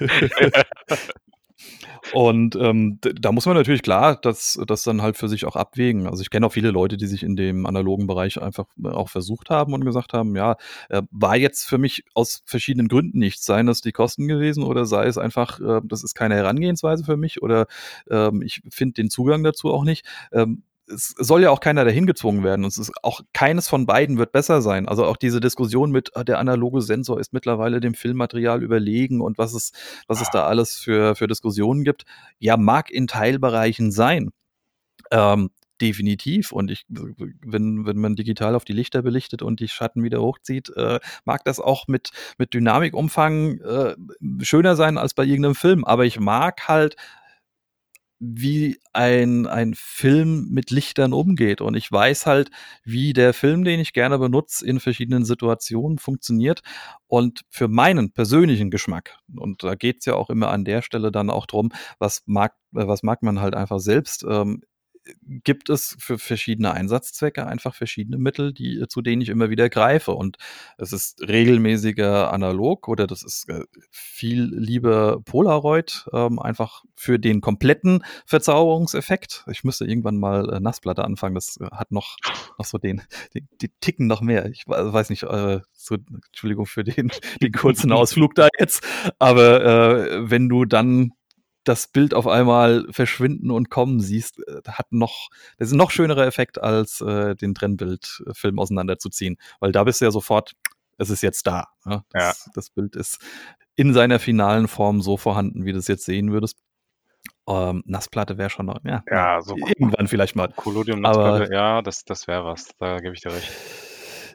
Und 2.12 2.56
ähm, 2.56 3.00
da 3.02 3.32
muss 3.32 3.46
man 3.46 3.56
natürlich 3.56 3.82
klar 3.82 4.18
das, 4.22 4.60
das 4.68 4.84
dann 4.84 5.02
halt 5.02 5.16
für 5.18 5.30
sich 5.30 5.46
auch 5.46 5.56
abwägen. 5.56 6.08
Also 6.08 6.22
ich 6.22 6.30
kenne 6.30 6.46
auch 6.46 6.52
viele 6.52 6.72
Leute, 6.72 6.98
die 6.98 7.08
sich 7.08 7.24
in 7.24 7.36
dem 7.36 7.66
analogen 7.66 8.08
Bereich 8.08 8.42
einfach 8.42 8.66
äh, 8.84 8.90
auch 8.90 9.10
versucht 9.10 9.50
haben 9.50 9.74
und 9.74 9.86
gesagt 9.86 10.14
haben, 10.14 10.36
ja, 10.36 10.58
äh, 10.90 11.02
war 11.12 11.38
jetzt 11.38 11.66
für 11.66 11.78
mich 11.78 12.04
aus 12.14 12.44
verschiedenen 12.46 12.88
Gründen 12.88 13.20
nichts. 13.20 13.46
Seien 13.46 13.68
das 13.68 13.82
die 13.82 13.92
Kosten 13.94 14.28
gewesen 14.28 14.64
oder 14.64 14.86
sei 14.86 15.06
es 15.06 15.18
einfach, 15.18 15.60
äh, 15.60 15.82
das 15.84 16.04
ist 16.04 16.16
keine 16.16 16.36
Herangehensweise 16.36 17.04
für 17.06 17.18
mich 17.18 17.42
oder 17.42 17.68
ähm, 18.10 18.42
ich 18.42 18.62
finde 18.70 18.96
den 18.96 19.10
Zugang 19.10 19.44
dazu 19.44 19.74
auch 19.74 19.84
nicht. 19.84 20.06
Ähm, 20.32 20.64
es 20.88 21.16
soll 21.18 21.44
ja 21.44 21.50
auch 21.50 21.60
keiner 21.60 21.86
dahin 21.86 22.06
gezwungen 22.06 22.44
werden. 22.44 22.66
Es 22.66 22.78
ist 22.78 22.92
auch 23.04 23.22
keines 23.34 23.68
von 23.68 23.86
beiden 23.86 24.18
wird 24.18 24.32
besser 24.32 24.62
sein. 24.62 24.88
Also 24.88 25.06
auch 25.06 25.18
diese 25.18 25.40
Diskussion 25.40 25.92
mit 25.92 26.16
ah, 26.16 26.24
der 26.24 26.40
analoge 26.40 26.82
Sensor 26.82 27.20
ist 27.20 27.34
mittlerweile 27.34 27.80
dem 27.80 27.94
Filmmaterial 27.94 28.62
überlegen 28.64 29.22
und 29.22 29.38
was 29.38 29.54
es, 29.54 29.72
was 30.08 30.22
es 30.22 30.30
da 30.30 30.46
alles 30.46 30.76
für, 30.76 31.16
für 31.16 31.28
Diskussionen 31.28 31.84
gibt. 31.84 32.04
Ja, 32.40 32.58
mag 32.58 32.92
in 32.92 33.08
Teilbereichen 33.08 33.92
sein. 33.92 34.32
Ähm, 35.12 35.50
definitiv. 35.82 36.52
Und 36.52 36.72
ich, 36.72 36.86
wenn, 36.88 37.86
wenn 37.86 37.98
man 37.98 38.16
digital 38.16 38.56
auf 38.56 38.66
die 38.66 38.74
Lichter 38.74 39.02
belichtet 39.02 39.42
und 39.42 39.60
die 39.60 39.68
Schatten 39.68 40.04
wieder 40.04 40.22
hochzieht, 40.22 40.70
äh, 40.76 41.00
mag 41.26 41.44
das 41.46 41.60
auch 41.60 41.88
mit, 41.88 42.12
mit 42.38 42.54
Dynamikumfang 42.54 43.60
äh, 43.60 43.96
schöner 44.42 44.76
sein 44.76 44.98
als 44.98 45.14
bei 45.14 45.24
irgendeinem 45.24 45.56
Film. 45.56 45.86
Aber 45.86 46.06
ich 46.06 46.20
mag 46.20 46.68
halt 46.68 46.96
wie 48.26 48.80
ein, 48.94 49.48
ein 49.48 49.74
Film 49.76 50.48
mit 50.50 50.72
Lichtern 50.72 51.12
umgeht. 51.12 51.60
Und 51.60 51.76
ich 51.76 51.92
weiß 51.92 52.26
halt, 52.26 52.52
wie 52.86 53.12
der 53.12 53.34
Film, 53.34 53.66
den 53.66 53.80
ich 53.82 53.92
gerne 53.92 54.18
benutze, 54.18 54.66
in 54.66 54.80
verschiedenen 54.80 55.26
Situationen 55.26 55.98
funktioniert. 55.98 56.62
Und 57.08 57.42
für 57.50 57.68
meinen 57.68 58.12
persönlichen 58.12 58.72
Geschmack, 58.72 59.18
und 59.36 59.64
da 59.64 59.76
geht's 59.76 60.06
ja 60.06 60.16
auch 60.16 60.30
immer 60.30 60.50
an 60.50 60.64
der 60.64 60.82
Stelle 60.82 61.12
dann 61.12 61.30
auch 61.30 61.46
drum, 61.46 61.72
was 62.00 62.24
mag, 62.26 62.54
was 62.72 63.04
mag 63.04 63.24
man 63.24 63.42
halt 63.42 63.56
einfach 63.56 63.80
selbst, 63.80 64.26
ähm, 64.28 64.62
gibt 65.44 65.70
es 65.70 65.96
für 66.00 66.18
verschiedene 66.18 66.74
Einsatzzwecke 66.74 67.46
einfach 67.46 67.76
verschiedene 67.76 68.18
Mittel, 68.18 68.54
die, 68.54 68.80
äh, 68.80 68.88
zu 68.88 69.02
denen 69.02 69.22
ich 69.22 69.30
immer 69.30 69.50
wieder 69.50 69.70
greife. 69.70 70.12
Und 70.12 70.38
es 70.78 70.94
ist 70.94 71.22
regelmäßiger 71.22 72.32
analog 72.32 72.88
oder 72.88 73.08
das 73.08 73.24
ist 73.24 73.50
äh, 73.50 73.66
viel 73.92 74.44
lieber 74.44 75.22
Polaroid, 75.26 76.06
ähm, 76.14 76.40
einfach 76.40 76.84
für 76.96 77.20
den 77.20 77.42
kompletten 77.42 78.04
Verzauberungseffekt. 78.26 79.46
Ich 79.52 79.64
müsste 79.64 79.86
irgendwann 79.86 80.18
mal 80.18 80.54
äh, 80.54 80.60
Nassplatte 80.60 81.04
anfangen, 81.04 81.36
das 81.36 81.58
äh, 81.58 81.66
hat 81.72 81.92
noch, 81.92 82.18
noch 82.58 82.66
so 82.66 82.78
den, 82.78 83.02
die, 83.34 83.46
die 83.62 83.70
ticken 83.82 84.08
noch 84.08 84.22
mehr. 84.22 84.46
Ich 84.50 84.68
weiß 84.68 85.10
nicht, 85.10 85.24
äh, 85.24 85.60
so, 85.74 85.96
Entschuldigung 85.96 86.66
für 86.66 86.84
den, 86.84 87.12
den 87.42 87.52
kurzen 87.52 87.92
Ausflug 87.92 88.36
da 88.36 88.48
jetzt, 88.60 88.84
aber 89.20 89.64
äh, 89.64 90.30
wenn 90.30 90.50
du 90.50 90.66
dann 90.66 91.12
das 91.64 91.88
Bild 91.88 92.14
auf 92.14 92.28
einmal 92.28 92.86
verschwinden 92.92 93.52
und 93.52 93.70
kommen 93.70 94.00
siehst, 94.00 94.40
äh, 94.48 94.62
hat 94.68 94.92
noch, 94.92 95.30
das 95.58 95.70
ist 95.70 95.74
ein 95.74 95.78
noch 95.78 95.92
schönerer 95.92 96.26
Effekt, 96.26 96.62
als 96.62 97.02
äh, 97.02 97.36
den 97.36 97.56
Trennbildfilm 97.56 98.60
auseinanderzuziehen. 98.60 99.38
Weil 99.60 99.72
da 99.72 99.84
bist 99.84 100.02
du 100.02 100.06
ja 100.06 100.12
sofort, 100.12 100.54
es 100.98 101.10
ist 101.10 101.24
jetzt 101.24 101.48
da. 101.48 101.68
Ja? 101.86 102.04
Das, 102.12 102.46
ja. 102.46 102.52
das 102.54 102.70
Bild 102.70 102.96
ist 102.96 103.20
in 103.76 103.94
seiner 103.94 104.20
finalen 104.20 104.68
Form 104.68 105.02
so 105.02 105.18
vorhanden, 105.18 105.66
wie 105.66 105.74
du 105.74 105.80
es 105.80 105.88
jetzt 105.88 106.06
sehen 106.06 106.32
würdest. 106.32 106.60
Ähm, 107.48 107.84
Nassplatte 107.86 108.38
wäre 108.38 108.50
schon 108.50 108.68
noch, 108.68 108.80
ja, 108.86 109.04
ja 109.10 109.42
so 109.42 109.56
irgendwann 109.58 110.08
vielleicht 110.08 110.36
mal. 110.36 110.50
Collodium 110.50 111.02
Nassplatte, 111.02 111.54
ja, 111.54 111.82
das, 111.82 112.06
das 112.06 112.28
wäre 112.28 112.46
was, 112.46 112.70
da 112.78 113.00
gebe 113.00 113.16
ich 113.16 113.22
dir 113.22 113.34
recht. 113.34 113.52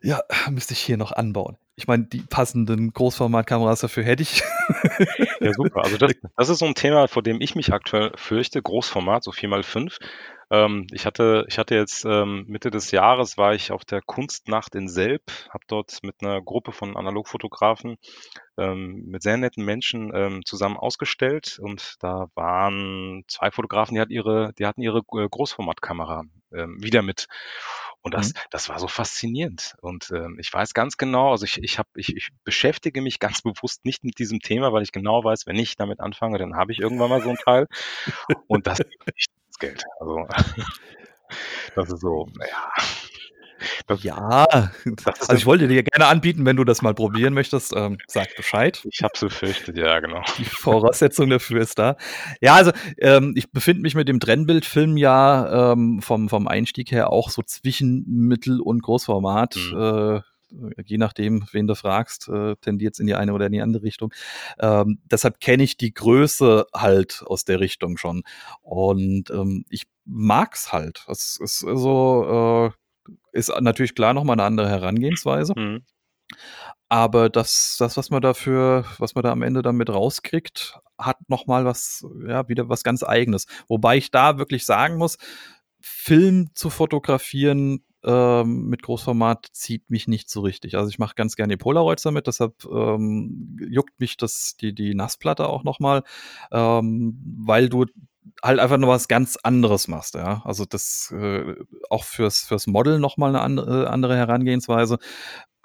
Ja, 0.02 0.22
müsste 0.50 0.74
ich 0.74 0.80
hier 0.80 0.96
noch 0.96 1.12
anbauen. 1.12 1.56
Ich 1.76 1.86
meine, 1.86 2.04
die 2.04 2.22
passenden 2.22 2.92
Großformatkameras 2.92 3.80
dafür 3.80 4.04
hätte 4.04 4.22
ich. 4.22 4.42
Ja, 5.40 5.52
super. 5.54 5.84
Also 5.84 5.96
das, 5.96 6.12
das 6.36 6.48
ist 6.48 6.58
so 6.58 6.66
ein 6.66 6.74
Thema, 6.74 7.06
vor 7.06 7.22
dem 7.22 7.40
ich 7.40 7.54
mich 7.54 7.72
aktuell 7.72 8.10
fürchte. 8.16 8.60
Großformat, 8.60 9.22
so 9.22 9.30
4x5. 9.30 9.98
Ähm, 10.50 10.86
ich 10.92 11.04
hatte, 11.04 11.44
ich 11.48 11.58
hatte 11.58 11.74
jetzt 11.74 12.04
ähm, 12.06 12.44
Mitte 12.48 12.70
des 12.70 12.90
Jahres 12.90 13.36
war 13.36 13.54
ich 13.54 13.70
auf 13.70 13.84
der 13.84 14.00
Kunstnacht 14.00 14.74
in 14.74 14.88
Selb, 14.88 15.22
habe 15.50 15.64
dort 15.68 15.98
mit 16.02 16.16
einer 16.22 16.40
Gruppe 16.40 16.72
von 16.72 16.96
Analogfotografen 16.96 17.96
ähm, 18.56 19.04
mit 19.06 19.22
sehr 19.22 19.36
netten 19.36 19.64
Menschen 19.64 20.10
ähm, 20.14 20.44
zusammen 20.44 20.78
ausgestellt 20.78 21.58
und 21.60 21.96
da 22.00 22.28
waren 22.34 23.24
zwei 23.28 23.50
Fotografen, 23.50 23.94
die 23.94 24.00
hatten 24.00 24.12
ihre, 24.12 24.52
die 24.58 24.66
hatten 24.66 24.80
ihre 24.80 24.98
äh, 24.98 25.28
Großformatkamera 25.28 26.24
ähm, 26.54 26.82
wieder 26.82 27.02
mit. 27.02 27.26
Und 28.02 28.14
das, 28.14 28.28
mhm. 28.28 28.38
das 28.50 28.68
war 28.68 28.78
so 28.78 28.88
faszinierend. 28.88 29.74
Und 29.80 30.10
ähm, 30.14 30.38
ich 30.38 30.52
weiß 30.52 30.72
ganz 30.74 30.96
genau, 30.96 31.32
also 31.32 31.44
ich, 31.44 31.62
ich, 31.62 31.78
hab, 31.78 31.88
ich, 31.94 32.16
ich 32.16 32.28
beschäftige 32.44 33.02
mich 33.02 33.18
ganz 33.20 33.42
bewusst 33.42 33.84
nicht 33.84 34.04
mit 34.04 34.18
diesem 34.18 34.40
Thema, 34.40 34.72
weil 34.72 34.82
ich 34.82 34.92
genau 34.92 35.24
weiß, 35.24 35.46
wenn 35.46 35.56
ich 35.56 35.76
damit 35.76 36.00
anfange, 36.00 36.38
dann 36.38 36.56
habe 36.56 36.72
ich 36.72 36.78
irgendwann 36.78 37.10
mal 37.10 37.22
so 37.22 37.30
ein 37.30 37.36
Teil. 37.36 37.66
Und 38.46 38.66
das 38.66 38.80
ist 38.80 38.88
nicht 39.14 39.30
das 39.48 39.58
Geld. 39.58 39.84
Also 40.00 40.26
das 41.74 41.92
ist 41.92 42.00
so, 42.00 42.28
naja. 42.38 42.72
Ja, 44.00 44.46
also 44.46 45.34
ich 45.34 45.46
wollte 45.46 45.68
dir 45.68 45.82
gerne 45.82 46.06
anbieten, 46.06 46.44
wenn 46.44 46.56
du 46.56 46.64
das 46.64 46.82
mal 46.82 46.94
probieren 46.94 47.34
möchtest, 47.34 47.74
ähm, 47.74 47.98
sag 48.06 48.34
Bescheid. 48.36 48.86
Ich 48.90 49.02
habe 49.02 49.12
so 49.16 49.26
befürchtet, 49.26 49.76
ja, 49.76 50.00
genau. 50.00 50.22
Die 50.38 50.44
Voraussetzung 50.44 51.30
dafür 51.30 51.60
ist 51.60 51.78
da. 51.78 51.96
Ja, 52.40 52.54
also 52.54 52.72
ähm, 52.98 53.34
ich 53.36 53.50
befinde 53.50 53.82
mich 53.82 53.94
mit 53.94 54.08
dem 54.08 54.20
Trennbildfilm 54.20 54.96
ja 54.96 55.72
ähm, 55.72 56.00
vom, 56.02 56.28
vom 56.28 56.48
Einstieg 56.48 56.90
her 56.92 57.12
auch 57.12 57.30
so 57.30 57.42
zwischen 57.42 58.04
Mittel- 58.06 58.60
und 58.60 58.82
Großformat. 58.82 59.56
Mhm. 59.56 59.78
Äh, 59.78 60.20
je 60.84 60.98
nachdem, 60.98 61.46
wen 61.52 61.66
du 61.66 61.74
fragst, 61.74 62.28
äh, 62.28 62.56
tendiert 62.60 62.94
es 62.94 63.00
in 63.00 63.06
die 63.06 63.14
eine 63.14 63.32
oder 63.32 63.46
in 63.46 63.52
die 63.52 63.60
andere 63.60 63.82
Richtung. 63.82 64.12
Ähm, 64.58 64.98
deshalb 65.04 65.40
kenne 65.40 65.62
ich 65.62 65.76
die 65.76 65.92
Größe 65.92 66.66
halt 66.74 67.22
aus 67.26 67.44
der 67.44 67.60
Richtung 67.60 67.96
schon. 67.96 68.22
Und 68.62 69.30
ähm, 69.30 69.64
ich 69.68 69.84
mag's 70.04 70.72
halt. 70.72 71.04
Es 71.08 71.38
ist 71.42 71.58
so, 71.58 72.70
äh, 72.72 72.76
ist 73.38 73.52
natürlich 73.60 73.94
klar 73.94 74.14
nochmal 74.14 74.34
eine 74.34 74.44
andere 74.44 74.68
Herangehensweise. 74.68 75.54
Mhm. 75.56 75.84
Aber 76.88 77.28
das, 77.28 77.76
das, 77.78 77.96
was 77.96 78.10
man 78.10 78.22
dafür, 78.22 78.84
was 78.98 79.14
man 79.14 79.22
da 79.22 79.30
am 79.30 79.42
Ende 79.42 79.62
damit 79.62 79.90
rauskriegt, 79.90 80.78
hat 80.98 81.16
nochmal 81.28 81.64
was, 81.64 82.06
ja, 82.26 82.48
wieder 82.48 82.68
was 82.68 82.82
ganz 82.82 83.02
Eigenes. 83.02 83.46
Wobei 83.68 83.98
ich 83.98 84.10
da 84.10 84.38
wirklich 84.38 84.64
sagen 84.64 84.96
muss, 84.96 85.18
Film 85.80 86.50
zu 86.54 86.70
fotografieren 86.70 87.84
ähm, 88.04 88.68
mit 88.68 88.82
Großformat 88.82 89.48
zieht 89.52 89.90
mich 89.90 90.06
nicht 90.08 90.30
so 90.30 90.40
richtig. 90.40 90.76
Also 90.76 90.88
ich 90.88 90.98
mache 90.98 91.14
ganz 91.14 91.36
gerne 91.36 91.54
die 91.54 91.58
Polaroids 91.58 92.02
damit, 92.02 92.26
deshalb 92.26 92.64
ähm, 92.64 93.56
juckt 93.68 93.98
mich 93.98 94.16
das, 94.16 94.56
die, 94.60 94.72
die 94.72 94.94
Nassplatte 94.94 95.48
auch 95.48 95.64
nochmal, 95.64 96.04
ähm, 96.52 97.18
weil 97.44 97.68
du 97.68 97.86
halt 98.42 98.58
einfach 98.60 98.78
nur 98.78 98.88
was 98.88 99.08
ganz 99.08 99.36
anderes 99.36 99.88
machst, 99.88 100.14
ja. 100.14 100.42
Also 100.44 100.64
das 100.64 101.12
äh, 101.16 101.54
auch 101.90 102.04
fürs, 102.04 102.42
fürs 102.42 102.66
Model 102.66 102.98
nochmal 102.98 103.30
eine 103.30 103.40
andere, 103.40 103.84
äh, 103.84 103.86
andere 103.86 104.16
Herangehensweise. 104.16 104.98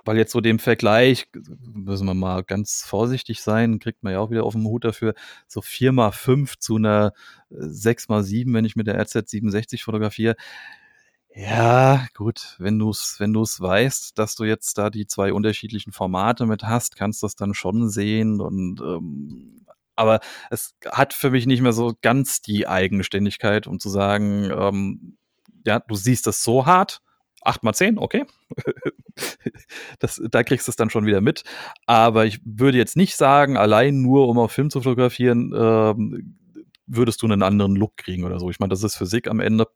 Weil 0.06 0.18
jetzt 0.18 0.34
so 0.34 0.42
dem 0.42 0.60
Vergleich, 0.60 1.28
müssen 1.74 2.06
wir 2.06 2.14
mal 2.14 2.44
ganz 2.44 2.84
vorsichtig 2.86 3.42
sein, 3.42 3.80
kriegt 3.80 4.04
man 4.04 4.12
ja 4.12 4.20
auch 4.20 4.32
wieder 4.32 4.44
auf 4.44 4.54
dem 4.54 4.66
Hut 4.66 4.84
dafür, 4.84 5.14
so 5.48 5.62
4x5 5.62 6.60
zu 6.60 6.76
einer 6.76 7.14
6x7, 7.50 8.54
wenn 8.54 8.66
ich 8.66 8.76
mit 8.76 8.88
der 8.88 9.02
RZ67 9.02 9.82
fotografiere. 9.84 10.36
Ja, 11.36 12.06
gut, 12.14 12.56
wenn 12.60 12.78
du 12.78 12.92
es 12.92 13.16
wenn 13.20 13.34
du's 13.34 13.60
weißt, 13.60 14.20
dass 14.20 14.36
du 14.36 14.44
jetzt 14.44 14.78
da 14.78 14.92
die 14.92 15.08
zwei 15.08 15.34
unterschiedlichen 15.34 15.92
Formate 15.92 16.46
mit 16.46 16.64
hast, 16.64 16.96
kannst 16.96 17.24
du 17.24 17.28
es 17.28 17.36
dann 17.36 17.56
schon 17.56 17.90
sehen 17.90 18.40
und 18.40 18.82
ähm, 18.82 19.66
aber 19.96 20.20
es 20.50 20.76
hat 20.92 21.14
für 21.14 21.32
mich 21.32 21.46
nicht 21.46 21.62
mehr 21.62 21.74
so 21.74 21.94
ganz 22.02 22.42
die 22.42 22.68
Eigenständigkeit, 22.68 23.68
um 23.68 23.80
zu 23.80 23.90
sagen, 23.90 24.52
ähm, 24.52 25.18
ja, 25.66 25.80
du 25.80 25.96
siehst 25.96 26.28
das 26.28 26.44
so 26.44 26.66
hart, 26.66 27.02
8 27.44 27.64
mal 27.64 27.74
10, 27.74 27.98
okay. 27.98 28.26
das, 30.00 30.22
da 30.32 30.44
kriegst 30.44 30.68
du 30.68 30.72
es 30.72 30.76
dann 30.76 30.90
schon 30.90 31.06
wieder 31.06 31.22
mit. 31.22 31.44
Aber 31.86 32.26
ich 32.26 32.40
würde 32.46 32.78
jetzt 32.78 32.98
nicht 32.98 33.16
sagen, 33.16 33.58
allein 33.58 34.02
nur 34.02 34.28
um 34.28 34.40
auf 34.40 34.52
Film 34.52 34.70
zu 34.70 34.82
fotografieren, 34.82 35.54
ähm, 35.56 36.38
würdest 36.86 37.22
du 37.22 37.28
einen 37.28 37.44
anderen 37.44 37.76
Look 37.76 37.98
kriegen 37.98 38.24
oder 38.24 38.40
so. 38.40 38.50
Ich 38.50 38.60
meine, 38.60 38.70
das 38.70 38.84
ist 38.84 38.96
Physik 38.96 39.28
am 39.28 39.40
Ende. 39.40 39.68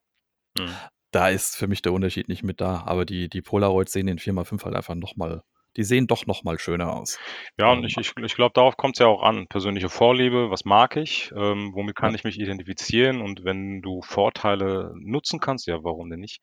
Mhm. 0.57 0.69
da 1.11 1.29
ist 1.29 1.55
für 1.55 1.67
mich 1.67 1.81
der 1.83 1.93
Unterschied 1.93 2.29
nicht 2.29 2.43
mit 2.43 2.61
da. 2.61 2.83
Aber 2.85 3.05
die, 3.05 3.29
die 3.29 3.41
Polaroids 3.41 3.91
sehen 3.91 4.07
in 4.07 4.17
4x5 4.17 4.63
halt 4.65 4.75
einfach 4.75 4.95
nochmal, 4.95 5.43
die 5.77 5.83
sehen 5.83 6.07
doch 6.07 6.25
nochmal 6.25 6.59
schöner 6.59 6.93
aus. 6.93 7.19
Ja, 7.57 7.71
und 7.71 7.83
ich, 7.85 7.97
ich, 7.97 8.11
ich 8.17 8.35
glaube, 8.35 8.53
darauf 8.53 8.75
kommt 8.77 8.95
es 8.95 8.99
ja 8.99 9.07
auch 9.07 9.21
an. 9.21 9.47
Persönliche 9.47 9.89
Vorliebe, 9.89 10.49
was 10.49 10.65
mag 10.65 10.97
ich, 10.97 11.31
ähm, 11.35 11.71
womit 11.73 11.95
kann 11.95 12.15
ich 12.15 12.23
mich 12.23 12.39
identifizieren 12.39 13.21
und 13.21 13.45
wenn 13.45 13.81
du 13.81 14.01
Vorteile 14.01 14.93
nutzen 14.95 15.39
kannst, 15.39 15.67
ja, 15.67 15.83
warum 15.83 16.09
denn 16.09 16.19
nicht? 16.19 16.41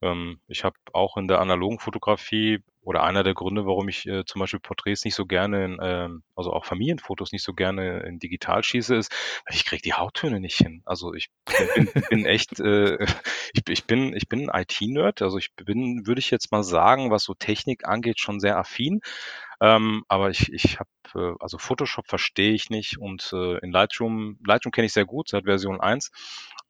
Ähm, 0.00 0.40
ich 0.48 0.64
habe 0.64 0.76
auch 0.92 1.16
in 1.16 1.28
der 1.28 1.40
analogen 1.40 1.80
Fotografie 1.80 2.62
oder 2.82 3.04
einer 3.04 3.22
der 3.22 3.34
Gründe, 3.34 3.64
warum 3.64 3.88
ich 3.88 4.06
äh, 4.06 4.24
zum 4.24 4.40
Beispiel 4.40 4.60
Porträts 4.60 5.04
nicht 5.04 5.14
so 5.14 5.24
gerne, 5.24 5.64
in, 5.64 5.78
ähm, 5.80 6.22
also 6.34 6.52
auch 6.52 6.64
Familienfotos 6.64 7.32
nicht 7.32 7.44
so 7.44 7.54
gerne 7.54 8.00
in 8.00 8.18
digital 8.18 8.64
schieße, 8.64 8.96
ist, 8.96 9.12
weil 9.46 9.56
ich 9.56 9.64
kriege 9.64 9.82
die 9.82 9.94
Hauttöne 9.94 10.40
nicht 10.40 10.56
hin. 10.56 10.82
Also 10.84 11.14
ich 11.14 11.28
bin, 11.74 11.88
bin, 12.10 12.26
echt, 12.26 12.58
äh, 12.58 12.98
ich, 13.54 13.62
ich 13.68 13.84
bin, 13.84 14.14
ich 14.16 14.28
bin 14.28 14.50
ein 14.50 14.62
IT-Nerd, 14.62 15.22
also 15.22 15.38
ich 15.38 15.54
bin, 15.54 16.06
würde 16.06 16.18
ich 16.18 16.30
jetzt 16.30 16.50
mal 16.50 16.64
sagen, 16.64 17.10
was 17.10 17.22
so 17.22 17.34
Technik 17.34 17.86
angeht, 17.86 18.18
schon 18.18 18.40
sehr 18.40 18.58
affin. 18.58 19.00
Ähm, 19.60 20.04
aber 20.08 20.30
ich, 20.30 20.52
ich 20.52 20.80
habe, 20.80 20.90
äh, 21.14 21.36
also 21.38 21.58
Photoshop 21.58 22.08
verstehe 22.08 22.52
ich 22.52 22.68
nicht 22.68 22.98
und 22.98 23.32
äh, 23.32 23.58
in 23.58 23.70
Lightroom, 23.70 24.38
Lightroom 24.44 24.72
kenne 24.72 24.86
ich 24.86 24.92
sehr 24.92 25.06
gut 25.06 25.28
seit 25.28 25.44
Version 25.44 25.80
1. 25.80 26.10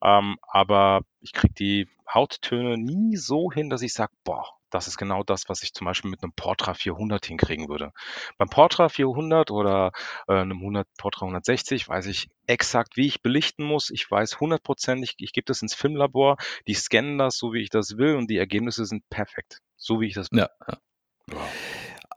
Ähm, 0.04 0.36
aber 0.46 1.00
ich 1.20 1.32
kriege 1.32 1.54
die 1.54 1.88
Hauttöne 2.12 2.76
nie 2.76 3.16
so 3.16 3.50
hin, 3.50 3.70
dass 3.70 3.80
ich 3.80 3.94
sage, 3.94 4.12
boah, 4.24 4.61
das 4.72 4.88
ist 4.88 4.96
genau 4.96 5.22
das, 5.22 5.48
was 5.48 5.62
ich 5.62 5.74
zum 5.74 5.84
Beispiel 5.84 6.10
mit 6.10 6.22
einem 6.22 6.32
Portra 6.32 6.74
400 6.74 7.24
hinkriegen 7.24 7.68
würde. 7.68 7.92
Beim 8.38 8.48
Portra 8.48 8.88
400 8.88 9.50
oder 9.50 9.92
äh, 10.26 10.32
einem 10.32 10.58
100, 10.58 10.88
Portra 10.98 11.26
160 11.26 11.88
weiß 11.88 12.06
ich 12.06 12.28
exakt, 12.46 12.96
wie 12.96 13.06
ich 13.06 13.22
belichten 13.22 13.64
muss. 13.64 13.90
Ich 13.90 14.10
weiß 14.10 14.40
hundertprozentig, 14.40 15.14
ich 15.18 15.32
gebe 15.32 15.44
das 15.44 15.62
ins 15.62 15.74
Filmlabor, 15.74 16.36
die 16.66 16.74
scannen 16.74 17.18
das 17.18 17.36
so, 17.36 17.52
wie 17.52 17.62
ich 17.62 17.70
das 17.70 17.98
will 17.98 18.16
und 18.16 18.30
die 18.30 18.38
Ergebnisse 18.38 18.86
sind 18.86 19.08
perfekt, 19.10 19.58
so 19.76 20.00
wie 20.00 20.06
ich 20.08 20.14
das 20.14 20.32
will. 20.32 20.40
Ja, 20.40 20.50
ja. 20.66 20.78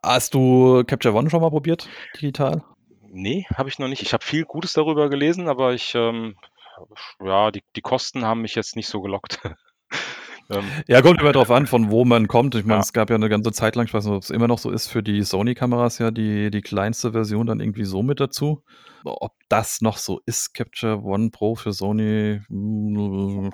Hast 0.01 0.33
du 0.33 0.83
Capture 0.85 1.13
One 1.13 1.29
schon 1.29 1.41
mal 1.41 1.49
probiert, 1.49 1.89
digital? 2.15 2.63
Nee, 3.01 3.45
habe 3.53 3.69
ich 3.69 3.79
noch 3.79 3.87
nicht. 3.87 4.01
Ich 4.01 4.13
habe 4.13 4.23
viel 4.23 4.45
Gutes 4.45 4.73
darüber 4.73 5.09
gelesen, 5.09 5.47
aber 5.47 5.73
ich, 5.73 5.95
ähm, 5.95 6.35
ja, 7.23 7.51
die, 7.51 7.63
die 7.75 7.81
Kosten 7.81 8.25
haben 8.25 8.41
mich 8.41 8.55
jetzt 8.55 8.75
nicht 8.75 8.87
so 8.87 9.01
gelockt. 9.01 9.39
ähm, 10.49 10.63
ja, 10.87 11.01
kommt 11.01 11.19
immer 11.21 11.31
drauf 11.31 11.51
an, 11.51 11.67
von 11.67 11.89
wo 11.91 12.05
man 12.05 12.27
kommt. 12.27 12.55
Ich 12.55 12.65
meine, 12.65 12.77
Ja. 12.77 12.81
es 12.83 12.93
gab 12.93 13.09
ja 13.09 13.15
eine 13.15 13.29
ganze 13.29 13.51
Zeit 13.51 13.75
lang, 13.75 13.85
ich 13.87 13.93
weiß 13.93 14.05
nicht, 14.05 14.13
ob 14.13 14.23
es 14.23 14.29
immer 14.29 14.47
noch 14.47 14.59
so 14.59 14.71
ist, 14.71 14.87
für 14.87 15.01
die 15.03 15.21
Sony-Kameras 15.23 15.99
ja 15.99 16.11
die, 16.11 16.51
die 16.51 16.61
kleinste 16.61 17.11
Version 17.11 17.47
dann 17.47 17.59
irgendwie 17.59 17.85
so 17.85 18.03
mit 18.03 18.19
dazu. 18.19 18.63
Ob 19.03 19.33
das 19.49 19.81
noch 19.81 19.97
so 19.97 20.21
ist, 20.25 20.53
Capture 20.53 21.03
One 21.03 21.29
Pro 21.29 21.55
für 21.55 21.73
Sony, 21.73 22.41
hm, 22.47 23.51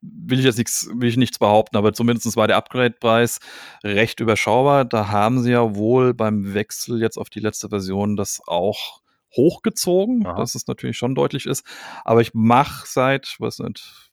will 0.00 0.38
ich 0.38 0.44
jetzt 0.44 0.58
nichts, 0.58 0.88
will 0.94 1.08
ich 1.08 1.16
nichts 1.16 1.38
behaupten, 1.38 1.76
aber 1.76 1.92
zumindest 1.92 2.36
war 2.36 2.46
der 2.46 2.56
Upgrade-Preis 2.56 3.40
recht 3.82 4.20
überschaubar. 4.20 4.84
Da 4.84 5.08
haben 5.08 5.42
sie 5.42 5.52
ja 5.52 5.74
wohl 5.74 6.14
beim 6.14 6.54
Wechsel 6.54 7.00
jetzt 7.00 7.16
auf 7.18 7.30
die 7.30 7.40
letzte 7.40 7.68
Version 7.68 8.16
das 8.16 8.40
auch 8.46 9.00
hochgezogen, 9.36 10.26
Aha. 10.26 10.36
dass 10.36 10.54
es 10.54 10.66
natürlich 10.66 10.96
schon 10.98 11.14
deutlich 11.14 11.46
ist. 11.46 11.64
Aber 12.04 12.20
ich 12.20 12.34
mache 12.34 12.84
seit, 12.86 13.36
was 13.38 13.58
nicht, 13.58 14.11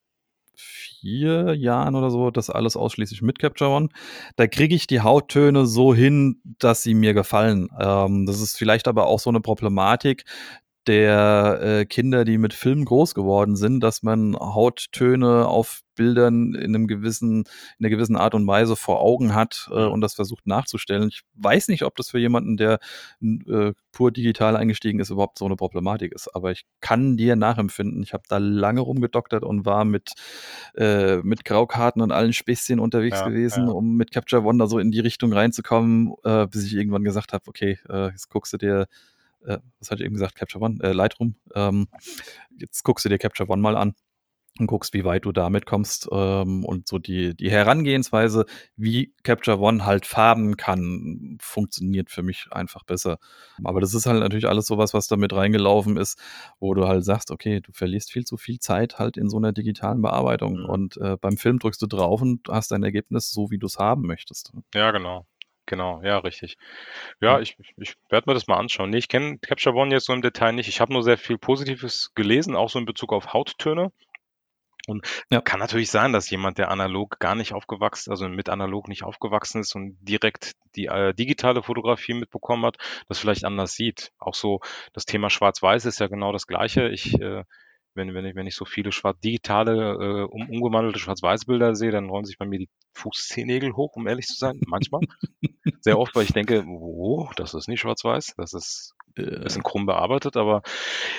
vier 0.99 1.55
Jahren 1.55 1.95
oder 1.95 2.11
so 2.11 2.31
das 2.31 2.49
alles 2.49 2.75
ausschließlich 2.75 3.21
mit 3.21 3.39
Capture 3.39 3.69
One. 3.69 3.89
Da 4.35 4.47
kriege 4.47 4.75
ich 4.75 4.87
die 4.87 5.01
Hauttöne 5.01 5.65
so 5.65 5.93
hin, 5.93 6.41
dass 6.59 6.83
sie 6.83 6.93
mir 6.93 7.13
gefallen. 7.13 7.69
Ähm, 7.79 8.25
das 8.25 8.41
ist 8.41 8.57
vielleicht 8.57 8.87
aber 8.87 9.07
auch 9.07 9.19
so 9.19 9.29
eine 9.29 9.41
Problematik 9.41 10.25
der 10.89 11.59
äh, 11.61 11.85
Kinder, 11.85 12.25
die 12.25 12.39
mit 12.39 12.51
Film 12.55 12.83
groß 12.83 13.13
geworden 13.13 13.55
sind, 13.55 13.81
dass 13.81 14.01
man 14.01 14.35
Hauttöne 14.35 15.47
auf 15.47 15.81
Bildern 15.93 16.55
in 16.55 16.73
einem 16.73 16.87
gewissen, 16.87 17.43
in 17.77 17.85
einer 17.85 17.89
gewissen 17.89 18.15
Art 18.15 18.33
und 18.33 18.47
Weise 18.47 18.75
vor 18.75 18.99
Augen 18.99 19.35
hat 19.35 19.69
äh, 19.71 19.85
und 19.85 20.01
das 20.01 20.15
versucht 20.15 20.47
nachzustellen. 20.47 21.09
Ich 21.09 21.21
weiß 21.35 21.67
nicht, 21.67 21.83
ob 21.83 21.95
das 21.95 22.09
für 22.09 22.17
jemanden, 22.17 22.57
der 22.57 22.79
äh, 23.21 23.73
pur 23.91 24.11
digital 24.11 24.55
eingestiegen 24.55 24.99
ist, 24.99 25.11
überhaupt 25.11 25.37
so 25.37 25.45
eine 25.45 25.57
Problematik 25.57 26.11
ist. 26.11 26.33
Aber 26.35 26.49
ich 26.49 26.65
kann 26.81 27.17
dir 27.17 27.35
nachempfinden. 27.35 28.01
Ich 28.01 28.13
habe 28.13 28.23
da 28.27 28.39
lange 28.39 28.81
rumgedoktert 28.81 29.43
und 29.43 29.65
war 29.65 29.85
mit, 29.85 30.13
äh, 30.75 31.17
mit 31.17 31.45
Graukarten 31.45 32.01
und 32.01 32.11
allen 32.11 32.33
Späßchen 32.33 32.79
unterwegs 32.79 33.19
Ja, 33.19 33.27
gewesen, 33.27 33.67
ja. 33.67 33.73
um 33.73 33.95
mit 33.95 34.11
Capture 34.11 34.43
One 34.43 34.57
da 34.57 34.65
so 34.65 34.79
in 34.79 34.89
die 34.89 35.01
Richtung 35.01 35.33
reinzukommen, 35.33 36.15
äh, 36.23 36.47
bis 36.47 36.65
ich 36.65 36.73
irgendwann 36.73 37.03
gesagt 37.03 37.31
habe, 37.33 37.43
okay, 37.47 37.77
äh, 37.87 38.07
jetzt 38.07 38.29
guckst 38.29 38.53
du 38.53 38.57
dir 38.57 38.87
äh, 39.45 39.59
was 39.79 39.91
hatte 39.91 40.01
ich 40.03 40.05
eben 40.05 40.15
gesagt, 40.15 40.35
Capture 40.35 40.63
One, 40.63 40.77
äh, 40.81 40.91
Lightroom. 40.91 41.35
Ähm, 41.55 41.87
jetzt 42.57 42.83
guckst 42.83 43.05
du 43.05 43.09
dir 43.09 43.17
Capture 43.17 43.49
One 43.49 43.61
mal 43.61 43.75
an 43.77 43.93
und 44.59 44.67
guckst, 44.67 44.93
wie 44.93 45.05
weit 45.05 45.23
du 45.23 45.31
damit 45.31 45.65
kommst 45.65 46.09
ähm, 46.11 46.65
und 46.65 46.87
so 46.87 46.97
die, 46.97 47.35
die 47.35 47.49
Herangehensweise, 47.49 48.45
wie 48.75 49.13
Capture 49.23 49.59
One 49.59 49.85
halt 49.85 50.05
farben 50.05 50.57
kann, 50.57 51.37
funktioniert 51.39 52.09
für 52.11 52.23
mich 52.23 52.47
einfach 52.51 52.83
besser. 52.83 53.19
Aber 53.63 53.79
das 53.79 53.93
ist 53.93 54.05
halt 54.05 54.19
natürlich 54.19 54.47
alles 54.47 54.65
sowas, 54.65 54.93
was 54.93 55.07
da 55.07 55.15
mit 55.15 55.33
reingelaufen 55.33 55.95
ist, 55.95 56.19
wo 56.59 56.73
du 56.73 56.87
halt 56.87 57.05
sagst, 57.05 57.31
okay, 57.31 57.61
du 57.61 57.71
verlierst 57.71 58.11
viel 58.11 58.25
zu 58.25 58.35
viel 58.35 58.59
Zeit 58.59 58.99
halt 58.99 59.15
in 59.15 59.29
so 59.29 59.37
einer 59.37 59.53
digitalen 59.53 60.01
Bearbeitung 60.01 60.57
Mhm. 60.63 60.65
und 60.65 60.97
äh, 60.97 61.15
beim 61.15 61.37
Film 61.37 61.59
drückst 61.59 61.81
du 61.81 61.87
drauf 61.87 62.21
und 62.21 62.49
hast 62.49 62.71
dein 62.71 62.83
Ergebnis 62.83 63.29
so, 63.29 63.51
wie 63.51 63.59
du 63.59 63.67
es 63.67 63.77
haben 63.77 64.01
möchtest. 64.01 64.51
Ja, 64.73 64.91
genau. 64.91 65.25
Genau, 65.69 66.01
ja, 66.01 66.17
richtig. 66.17 66.57
Ja, 67.21 67.39
ich, 67.39 67.55
ich, 67.59 67.73
ich 67.77 67.93
werde 68.09 68.27
mir 68.27 68.33
das 68.33 68.47
mal 68.47 68.57
anschauen. 68.57 68.89
Nee, 68.89 68.97
ich 68.97 69.07
kenne 69.07 69.37
Capture 69.37 69.75
One 69.75 69.93
jetzt 69.93 70.07
so 70.07 70.13
im 70.13 70.23
Detail 70.23 70.53
nicht. 70.53 70.67
Ich 70.67 70.81
habe 70.81 70.91
nur 70.91 71.03
sehr 71.03 71.19
viel 71.19 71.37
Positives 71.37 72.11
gelesen, 72.15 72.55
auch 72.55 72.71
so 72.71 72.79
in 72.79 72.85
Bezug 72.85 73.13
auf 73.13 73.33
Hauttöne. 73.33 73.91
Und 74.87 75.05
Ja. 75.29 75.41
kann 75.41 75.59
natürlich 75.59 75.91
sein, 75.91 76.11
dass 76.11 76.31
jemand, 76.31 76.57
der 76.57 76.71
analog 76.71 77.19
gar 77.19 77.35
nicht 77.35 77.53
aufgewachsen, 77.53 78.09
also 78.09 78.27
mit 78.27 78.49
analog 78.49 78.87
nicht 78.87 79.03
aufgewachsen 79.03 79.61
ist 79.61 79.75
und 79.75 79.95
direkt 80.01 80.53
die 80.75 80.87
äh, 80.87 81.13
digitale 81.13 81.61
Fotografie 81.61 82.15
mitbekommen 82.15 82.65
hat, 82.65 82.77
das 83.07 83.19
vielleicht 83.19 83.45
anders 83.45 83.73
sieht. 83.73 84.11
Auch 84.17 84.33
so 84.33 84.61
das 84.93 85.05
Thema 85.05 85.29
Schwarz-Weiß 85.29 85.85
ist 85.85 85.99
ja 85.99 86.07
genau 86.07 86.31
das 86.31 86.47
Gleiche. 86.47 86.89
Ich, 86.89 87.13
äh, 87.21 87.43
wenn, 87.93 88.13
wenn, 88.13 88.25
ich, 88.25 88.35
wenn 88.35 88.47
ich 88.47 88.55
so 88.55 88.65
viele 88.65 88.91
schwarz 88.91 89.19
digitale, 89.19 89.93
äh, 89.93 90.23
um, 90.23 90.49
umgewandelte 90.49 90.99
Schwarz-Weiß-Bilder 90.99 91.75
sehe, 91.75 91.91
dann 91.91 92.09
rollen 92.09 92.25
sich 92.25 92.37
bei 92.37 92.45
mir 92.45 92.59
die 92.59 92.69
Fußzehennägel 92.93 93.73
hoch, 93.75 93.95
um 93.95 94.07
ehrlich 94.07 94.25
zu 94.25 94.37
sein. 94.37 94.59
Manchmal. 94.67 95.01
Sehr 95.81 95.97
oft, 95.97 96.15
weil 96.15 96.23
ich 96.23 96.33
denke, 96.33 96.65
wo, 96.65 97.29
das 97.35 97.53
ist 97.53 97.67
nicht 97.67 97.81
schwarz-weiß, 97.81 98.35
das 98.37 98.53
ist 98.53 98.93
ein 99.17 99.25
Äh, 99.25 99.43
bisschen 99.43 99.63
krumm 99.63 99.85
bearbeitet, 99.85 100.37
aber, 100.37 100.61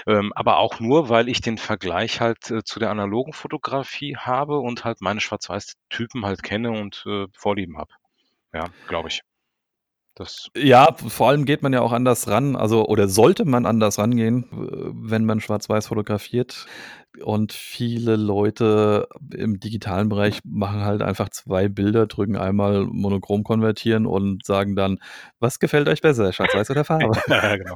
ähm, 0.06 0.32
aber 0.34 0.58
auch 0.58 0.80
nur, 0.80 1.08
weil 1.08 1.28
ich 1.28 1.40
den 1.40 1.58
Vergleich 1.58 2.20
halt 2.20 2.50
äh, 2.50 2.62
zu 2.64 2.78
der 2.78 2.90
analogen 2.90 3.32
Fotografie 3.32 4.16
habe 4.16 4.58
und 4.58 4.84
halt 4.84 5.00
meine 5.00 5.20
Schwarz-Weiß-Typen 5.20 6.24
halt 6.24 6.42
kenne 6.42 6.70
und 6.70 7.04
äh, 7.06 7.26
Vorlieben 7.36 7.76
habe. 7.78 7.92
Ja, 8.52 8.70
glaube 8.86 9.08
ich. 9.08 9.22
Das, 10.20 10.50
Ja, 10.54 10.94
vor 10.98 11.30
allem 11.30 11.46
geht 11.46 11.62
man 11.62 11.72
ja 11.72 11.80
auch 11.80 11.92
anders 11.92 12.28
ran, 12.28 12.54
also 12.54 12.86
oder 12.86 13.08
sollte 13.08 13.46
man 13.46 13.64
anders 13.64 13.98
rangehen, 13.98 14.44
äh, 14.52 14.90
wenn 14.92 15.24
man 15.24 15.40
schwarz-weiß 15.40 15.86
fotografiert. 15.86 16.66
Und 17.24 17.54
viele 17.54 18.16
Leute 18.16 19.08
im 19.34 19.60
digitalen 19.60 20.10
Bereich 20.10 20.40
machen 20.44 20.84
halt 20.84 21.00
einfach 21.00 21.30
zwei 21.30 21.68
Bilder, 21.68 22.06
drücken 22.06 22.36
einmal 22.36 22.84
monochrom 22.84 23.44
konvertieren 23.44 24.04
und 24.04 24.44
sagen 24.44 24.76
dann, 24.76 24.98
was 25.38 25.58
gefällt 25.58 25.88
euch 25.88 26.02
besser, 26.02 26.34
schwarz-weiß 26.34 26.68
oder 26.70 26.84
Farbe? 26.84 27.12
ja, 27.28 27.56
genau. 27.56 27.74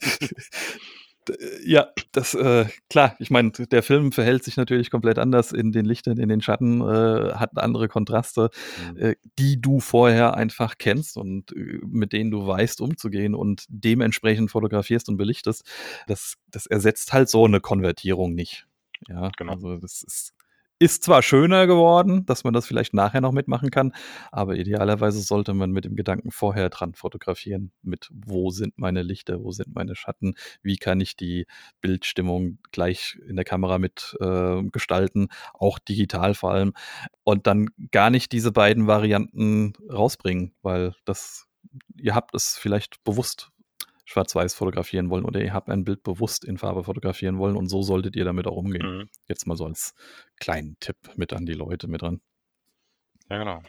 D- 1.28 1.34
Ja, 1.64 1.88
das, 2.12 2.34
äh, 2.34 2.66
klar, 2.90 3.16
ich 3.18 3.30
meine, 3.30 3.50
der 3.50 3.82
Film 3.82 4.12
verhält 4.12 4.44
sich 4.44 4.56
natürlich 4.56 4.90
komplett 4.90 5.18
anders 5.18 5.52
in 5.52 5.72
den 5.72 5.84
Lichtern, 5.86 6.18
in 6.18 6.28
den 6.28 6.40
Schatten, 6.42 6.80
äh, 6.82 7.34
hat 7.34 7.50
andere 7.56 7.88
Kontraste, 7.88 8.50
Mhm. 8.92 8.96
äh, 8.98 9.14
die 9.38 9.60
du 9.60 9.80
vorher 9.80 10.34
einfach 10.36 10.74
kennst 10.78 11.16
und 11.16 11.52
äh, 11.52 11.78
mit 11.86 12.12
denen 12.12 12.30
du 12.30 12.46
weißt, 12.46 12.80
umzugehen 12.80 13.34
und 13.34 13.64
dementsprechend 13.68 14.50
fotografierst 14.50 15.08
und 15.08 15.16
belichtest. 15.16 15.64
Das, 16.06 16.34
das 16.50 16.66
ersetzt 16.66 17.12
halt 17.12 17.28
so 17.28 17.44
eine 17.46 17.60
Konvertierung 17.60 18.34
nicht. 18.34 18.66
Ja, 19.08 19.30
Genau. 19.36 19.52
also 19.54 19.76
das 19.78 20.02
ist, 20.02 20.32
ist 20.78 21.04
zwar 21.04 21.22
schöner 21.22 21.66
geworden, 21.66 22.26
dass 22.26 22.44
man 22.44 22.52
das 22.52 22.66
vielleicht 22.66 22.94
nachher 22.94 23.20
noch 23.20 23.32
mitmachen 23.32 23.70
kann, 23.70 23.92
aber 24.32 24.56
idealerweise 24.56 25.20
sollte 25.20 25.54
man 25.54 25.70
mit 25.70 25.84
dem 25.84 25.94
Gedanken 25.96 26.30
vorher 26.30 26.68
dran 26.68 26.94
fotografieren, 26.94 27.72
mit 27.82 28.10
wo 28.12 28.50
sind 28.50 28.76
meine 28.76 29.02
Lichter, 29.02 29.42
wo 29.42 29.52
sind 29.52 29.74
meine 29.74 29.94
Schatten, 29.94 30.34
wie 30.62 30.76
kann 30.76 31.00
ich 31.00 31.16
die 31.16 31.46
Bildstimmung 31.80 32.58
gleich 32.72 33.18
in 33.28 33.36
der 33.36 33.44
Kamera 33.44 33.78
mit 33.78 34.16
äh, 34.20 34.62
gestalten, 34.64 35.28
auch 35.54 35.78
digital 35.78 36.34
vor 36.34 36.52
allem, 36.52 36.72
und 37.22 37.46
dann 37.46 37.68
gar 37.90 38.10
nicht 38.10 38.32
diese 38.32 38.52
beiden 38.52 38.86
Varianten 38.86 39.74
rausbringen, 39.90 40.54
weil 40.62 40.94
das, 41.04 41.46
ihr 41.96 42.14
habt 42.14 42.34
es 42.34 42.58
vielleicht 42.58 43.02
bewusst 43.04 43.50
schwarz-weiß 44.04 44.54
fotografieren 44.54 45.10
wollen 45.10 45.24
oder 45.24 45.40
ihr 45.40 45.52
habt 45.54 45.68
ein 45.70 45.84
Bild 45.84 46.02
bewusst 46.02 46.44
in 46.44 46.58
Farbe 46.58 46.84
fotografieren 46.84 47.38
wollen 47.38 47.56
und 47.56 47.68
so 47.68 47.82
solltet 47.82 48.16
ihr 48.16 48.24
damit 48.24 48.46
auch 48.46 48.56
umgehen. 48.56 48.86
Mhm. 48.86 49.08
Jetzt 49.28 49.46
mal 49.46 49.56
so 49.56 49.64
als 49.66 49.94
kleinen 50.38 50.76
Tipp 50.80 50.96
mit 51.16 51.32
an 51.32 51.46
die 51.46 51.54
Leute 51.54 51.88
mit 51.88 52.02
dran. 52.02 52.20
Ja, 53.30 53.38
genau. 53.38 53.62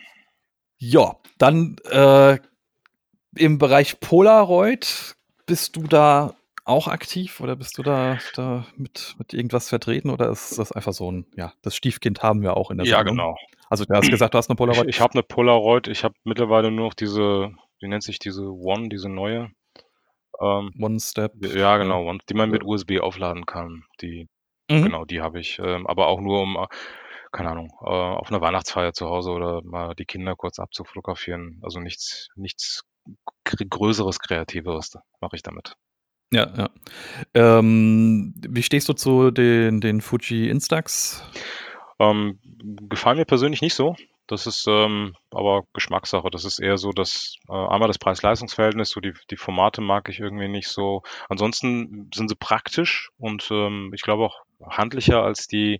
Ja, 0.80 1.18
dann 1.38 1.78
äh, 1.90 2.38
im 3.38 3.58
Bereich 3.58 4.00
Polaroid 4.00 5.16
bist 5.46 5.76
du 5.78 5.84
da 5.84 6.36
auch 6.66 6.88
aktiv 6.88 7.40
oder 7.42 7.56
bist 7.56 7.78
du 7.78 7.84
da, 7.84 8.18
da 8.34 8.66
mit, 8.78 9.16
mit 9.20 9.34
irgendwas 9.34 9.70
vertreten 9.70 10.10
oder 10.10 10.30
ist 10.30 10.58
das 10.58 10.72
einfach 10.72 10.94
so 10.94 11.12
ein, 11.12 11.26
ja, 11.36 11.54
das 11.62 11.76
Stiefkind 11.76 12.24
haben 12.24 12.42
wir 12.42 12.58
auch 12.58 12.72
in 12.72 12.78
der 12.78 12.86
Ja, 12.86 12.88
Sammlung? 12.88 13.14
genau. 13.14 13.36
Also, 13.70 13.86
du 13.86 13.96
hast 13.96 14.10
gesagt, 14.10 14.34
du 14.34 14.38
hast 14.38 14.50
'ne 14.50 14.56
Ich 14.56 14.58
Polaroid? 14.58 14.90
ich 14.90 15.00
habe 15.02 15.18
'ne 15.18 15.24
Polaroid. 15.24 15.88
Ich 15.88 16.04
habe 16.04 16.16
mittlerweile 16.24 16.72
nur 16.72 16.88
noch 16.88 16.94
diese 16.94 17.52
wie 17.80 17.88
nennt 17.88 18.04
sich 18.04 18.20
diese 18.20 18.44
One, 18.44 18.90
diese 18.90 19.10
neue? 19.10 19.52
Ähm, 20.42 20.72
One 20.80 21.00
Step, 21.00 21.34
ja 21.46 21.78
genau, 21.78 22.04
One, 22.08 22.20
die 22.30 22.34
man 22.34 22.50
mit 22.50 22.64
USB 22.64 23.00
aufladen 23.00 23.46
kann. 23.46 23.84
Die 24.02 24.28
Mhm. 24.70 24.84
genau, 24.84 25.06
die 25.06 25.22
habe 25.22 25.40
ich, 25.40 25.60
ähm, 25.60 25.88
aber 25.88 26.08
auch 26.08 26.22
nur, 26.22 26.42
um, 26.42 26.58
äh, 26.58 26.68
keine 27.32 27.52
Ahnung, 27.52 27.70
äh, 27.84 27.88
auf 27.90 28.32
'ner 28.32 28.42
Weihnachtsfeier 28.42 28.94
zu 28.94 29.08
Hause 29.08 29.32
oder 29.32 29.62
mal 29.64 29.96
die 29.96 30.06
Kinder 30.06 30.36
kurz 30.36 30.60
abzufotografieren. 30.60 31.60
Also, 31.64 31.80
nichts 31.82 32.30
nichts 32.36 32.84
gr 33.46 33.66
Größeres, 33.70 34.20
Kreativeres 34.20 34.94
mache 35.22 35.36
ich 35.38 35.44
damit. 35.44 35.76
Ja, 36.34 36.52
ja. 36.58 36.70
Ähm, 37.36 38.34
wie 38.48 38.64
stehst 38.64 38.90
du 38.90 38.94
zu 38.94 39.32
den 39.32 39.82
den 39.82 40.02
Fuji 40.02 40.50
Instax? 40.50 41.24
Ähm, 42.00 42.40
gefallen 42.90 43.18
mir 43.18 43.26
persönlich 43.26 43.62
nicht 43.62 43.74
so. 43.76 43.96
Das 44.28 44.48
ist, 44.48 44.66
ähm, 44.68 45.16
aber 45.32 45.64
Geschmackssache. 45.74 46.30
Das 46.32 46.46
ist 46.46 46.60
eher 46.60 46.78
so, 46.78 46.92
dass 46.92 47.36
äh, 47.48 47.54
einmal 47.54 47.88
das 47.88 48.00
Preis-Leistungs-Verhältnis, 48.00 48.90
so 48.90 49.00
die 49.00 49.14
die 49.30 49.38
Formate 49.38 49.82
mag 49.82 50.10
ich 50.10 50.20
irgendwie 50.20 50.48
nicht 50.48 50.68
so. 50.68 51.04
Ansonsten 51.30 52.10
sind 52.14 52.30
sie 52.30 52.36
praktisch 52.36 53.10
und, 53.18 53.48
ähm, 53.52 53.92
ich 53.94 54.02
glaube 54.02 54.24
auch 54.26 54.42
handlicher 54.68 55.24
als 55.24 55.48
die 55.48 55.80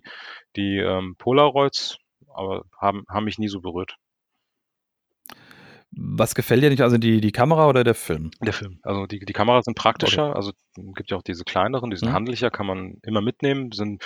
die, 0.56 0.78
ähm, 0.78 1.16
Polaroids, 1.18 1.98
aber 2.34 2.64
haben 2.80 3.04
haben 3.08 3.24
mich 3.24 3.38
nie 3.38 3.48
so 3.48 3.60
berührt. 3.60 3.96
Was 5.92 6.34
gefällt 6.34 6.62
dir 6.62 6.70
nicht? 6.70 6.82
Also, 6.82 6.98
die 6.98 7.20
die 7.20 7.32
Kamera 7.32 7.68
oder 7.68 7.82
der 7.84 7.94
Film? 7.94 8.30
Der 8.40 8.52
Film. 8.52 8.80
Also, 8.82 9.06
die 9.06 9.20
die 9.20 9.32
Kameras 9.32 9.64
sind 9.64 9.78
Okay. 9.78 9.82
praktischer. 9.82 10.36
Also, 10.36 10.52
gibt 10.94 11.10
ja 11.10 11.16
auch 11.16 11.22
diese 11.22 11.44
kleineren, 11.44 11.90
die 11.90 11.96
sind 11.96 12.08
Mhm. 12.08 12.14
handlicher, 12.14 12.50
kann 12.50 12.66
man 12.66 12.98
immer 13.02 13.22
mitnehmen, 13.22 13.72
sind 13.72 14.02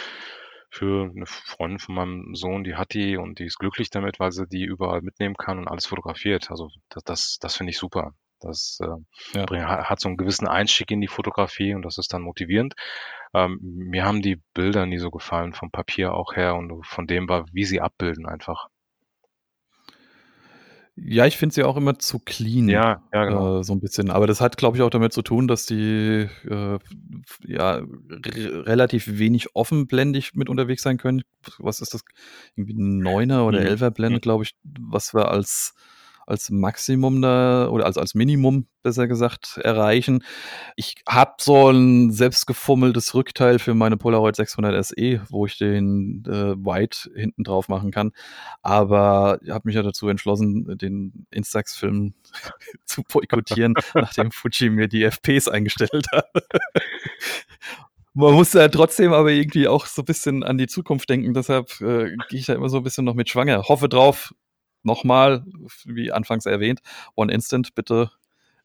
für 0.71 1.11
'ne 1.15 1.27
Freundin 1.27 1.79
von 1.81 1.95
meinem 1.97 2.35
Sohn, 2.35 2.65
die 2.65 2.77
hat 2.77 2.95
die 2.95 3.17
und 3.19 3.39
die 3.41 3.47
ist 3.47 3.59
glücklich 3.59 3.91
damit, 3.91 4.21
weil 4.21 4.33
sie 4.33 4.47
die 4.49 4.65
überall 4.65 5.03
mitnehmen 5.03 5.37
kann 5.37 5.59
und 5.59 5.69
alles 5.69 5.87
fotografiert. 5.87 6.51
Also, 6.51 6.69
da 6.91 7.01
das 7.05 7.39
das 7.41 7.57
finde 7.57 7.71
ich 7.73 7.79
super. 7.79 8.13
Das, 8.41 8.79
äh, 8.83 8.87
Ja. 9.35 9.47
bring 9.47 9.63
ha 9.65 9.85
hat 9.91 10.01
so 10.01 10.09
'n 10.09 10.17
gewissen 10.17 10.49
Einstieg 10.49 10.91
in 10.91 11.01
die 11.03 11.09
Fotografie 11.09 11.75
und 11.75 11.83
das 11.85 11.99
ist 11.99 12.13
dann 12.15 12.23
motivierend. 12.23 12.75
Ähm, 13.35 13.59
mir 13.63 14.05
haben 14.05 14.23
die 14.23 14.43
Bilder 14.55 14.87
nie 14.87 14.99
so 14.99 15.11
gefallen 15.11 15.53
vom 15.55 15.71
Papier 15.71 16.15
auch 16.15 16.35
her 16.37 16.57
und 16.57 16.87
von 16.87 17.07
dem 17.07 17.29
war 17.29 17.47
wie 17.53 17.65
sie 17.65 17.81
abbilden 17.81 18.27
einfach. 18.27 18.69
Ja, 21.02 21.27
ich 21.27 21.36
finde 21.39 21.55
sie 21.55 21.62
auch 21.64 21.77
immer 21.77 21.98
zu 21.98 22.18
clean, 22.18 22.68
Ja, 22.68 23.02
ja, 23.12 23.24
genau. 23.24 23.51
äh, 23.60 23.64
so 23.64 23.72
'n 23.72 23.81
bisschen. 23.81 24.10
Aber 24.10 24.27
das 24.27 24.40
hat, 24.40 24.56
glaube 24.56 24.77
ich, 24.77 24.82
auch 24.82 24.90
damit 24.90 25.12
zu 25.12 25.22
tun, 25.22 25.48
dass 25.48 25.64
die, 25.66 26.28
äh, 26.48 26.78
ja, 27.47 27.81
relativ 28.27 29.18
wenig 29.18 29.55
offenblendig 29.55 30.35
mit 30.35 30.48
unterwegs 30.48 30.82
sein 30.82 30.98
können. 30.98 31.22
Was 31.59 31.81
ist 31.81 31.94
das? 31.94 32.02
Irgendwie 32.56 32.74
'n 32.74 33.02
9er 33.02 33.47
oder 33.47 33.62
Mhm. 33.62 33.64
11er 33.64 33.90
Mhm. 34.06 34.20
Blende, 34.20 34.20
glaube 34.20 34.44
ich, 34.44 34.52
was 34.64 35.14
wir 35.14 35.31
als 35.31 35.74
als 36.27 36.51
Maximum 36.51 37.23
da 37.23 37.69
oder 37.69 37.87
als 37.87 37.99
als 37.99 38.15
Minimum 38.15 38.67
besser 38.83 39.09
gesagt 39.09 39.59
erreichen. 39.59 40.25
Ich 40.77 40.97
habe 41.09 41.35
so 41.41 41.69
'n 41.71 42.11
selbstgefummeltes 42.13 43.15
Rückteil 43.15 43.59
für 43.59 43.75
meine 43.75 43.97
Polaroid 43.99 44.37
600 44.37 44.75
SE, 44.87 45.21
wo 45.31 45.47
ich 45.47 45.59
den, 45.59 46.23
äh, 46.27 46.57
Wide 46.57 46.97
hinten 47.15 47.45
drauf 47.45 47.69
machen 47.69 47.91
kann. 47.91 48.13
Aber 48.63 49.39
habe 49.51 49.63
mich 49.65 49.75
ja 49.77 49.83
dazu 49.83 50.09
entschlossen, 50.09 50.79
den 50.79 51.27
Instax-Film 51.31 52.15
zu 52.87 53.03
boykottieren, 53.05 53.75
nachdem 53.95 54.31
Fuji 54.33 54.71
mir 54.71 54.89
die 54.89 55.05
FPs 55.05 55.49
eingestellt 55.49 56.07
hat. 56.13 56.27
Man 58.15 58.35
muss 58.35 58.53
ja 58.55 58.69
trotzdem 58.69 59.13
aber 59.13 59.31
irgendwie 59.33 59.69
auch 59.69 59.87
so 59.87 60.03
bisschen 60.03 60.43
an 60.45 60.59
die 60.59 60.67
Zukunft 60.69 61.09
denken, 61.11 61.35
deshalb, 61.35 61.81
äh, 61.81 62.17
gehe 62.29 62.41
ich 62.41 62.47
da 62.47 62.55
immer 62.55 62.69
so 62.69 62.79
'n 62.79 62.83
bisschen 62.85 63.05
noch 63.05 63.15
mit 63.15 63.29
schwanger. 63.31 63.65
Hoffe 63.69 63.89
drauf 63.89 64.35
noch 64.82 65.05
mal, 65.05 65.44
wie 65.85 66.12
anfangs 66.12 66.47
erwähnt, 66.47 66.81
One 67.16 67.32
Instant, 67.32 67.74
bitte, 67.74 68.11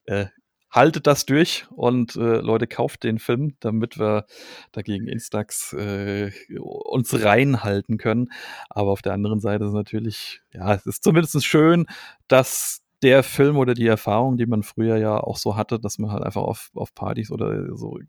äh, 0.05 0.27
haltet 0.71 1.07
das 1.07 1.25
durch 1.25 1.65
und, 1.71 2.15
äh, 2.17 2.37
Leute, 2.39 2.67
kauft 2.67 3.03
den 3.03 3.19
Film, 3.19 3.55
damit 3.61 3.97
wir 3.99 4.25
da 4.73 4.81
gegen 4.81 5.07
Instax, 5.07 5.73
äh, 5.73 6.31
uns 6.59 7.13
reinhalten 7.23 7.97
können. 7.97 8.29
Aber 8.69 8.91
auf 8.91 9.01
der 9.01 9.13
anderen 9.13 9.39
Seite 9.39 9.65
ist 9.65 9.73
natürlich 9.73 10.41
ja, 10.53 10.73
es 10.75 10.85
ist 10.85 11.03
zumindest 11.03 11.45
schön, 11.45 11.85
dass 12.27 12.81
der 13.03 13.23
Film 13.23 13.57
oder 13.57 13.73
die 13.73 13.87
Erfahrung, 13.87 14.37
die 14.37 14.45
man 14.47 14.63
früher 14.63 14.97
ja 14.97 15.17
auch 15.19 15.37
so 15.37 15.55
hatte, 15.57 15.79
dass 15.79 15.97
man 15.99 16.11
halt 16.11 16.23
einfach 16.23 16.41
auf 16.43 16.71
auf 16.75 16.93
Partys 16.95 17.31
oder 17.31 17.75
so 17.77 17.99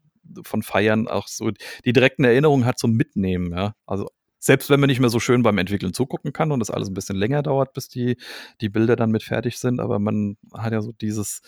von 0.44 0.62
Feiern 0.62 1.08
auch 1.08 1.28
so 1.28 1.50
die 1.84 1.92
direkten 1.92 2.24
Erinnerungen 2.24 2.64
hat 2.66 2.78
zum 2.78 2.92
Mitnehmen, 2.94 3.52
ja? 3.52 3.74
Also, 3.86 4.08
selbst 4.47 4.70
wenn 4.70 4.81
man 4.81 4.89
nicht 4.89 5.01
mehr 5.01 5.10
so 5.10 5.20
schön 5.20 5.43
beim 5.43 5.59
Entwickeln 5.59 5.93
zugucken 5.94 6.32
kann 6.32 6.52
und 6.52 6.60
das 6.60 6.70
alles 6.70 6.89
'n 6.90 6.94
bisschen 6.94 7.16
länger 7.16 7.43
dauert, 7.43 7.73
bis 7.74 7.89
die 7.89 8.16
die 8.62 8.68
Bilder 8.70 8.97
dann 8.97 9.10
mit 9.12 9.23
fertig 9.24 9.59
sind, 9.59 9.81
aber 9.81 9.98
man 10.01 10.36
hat 10.55 10.73
ja 10.73 10.81
so 10.82 10.93
dieses, 10.93 11.43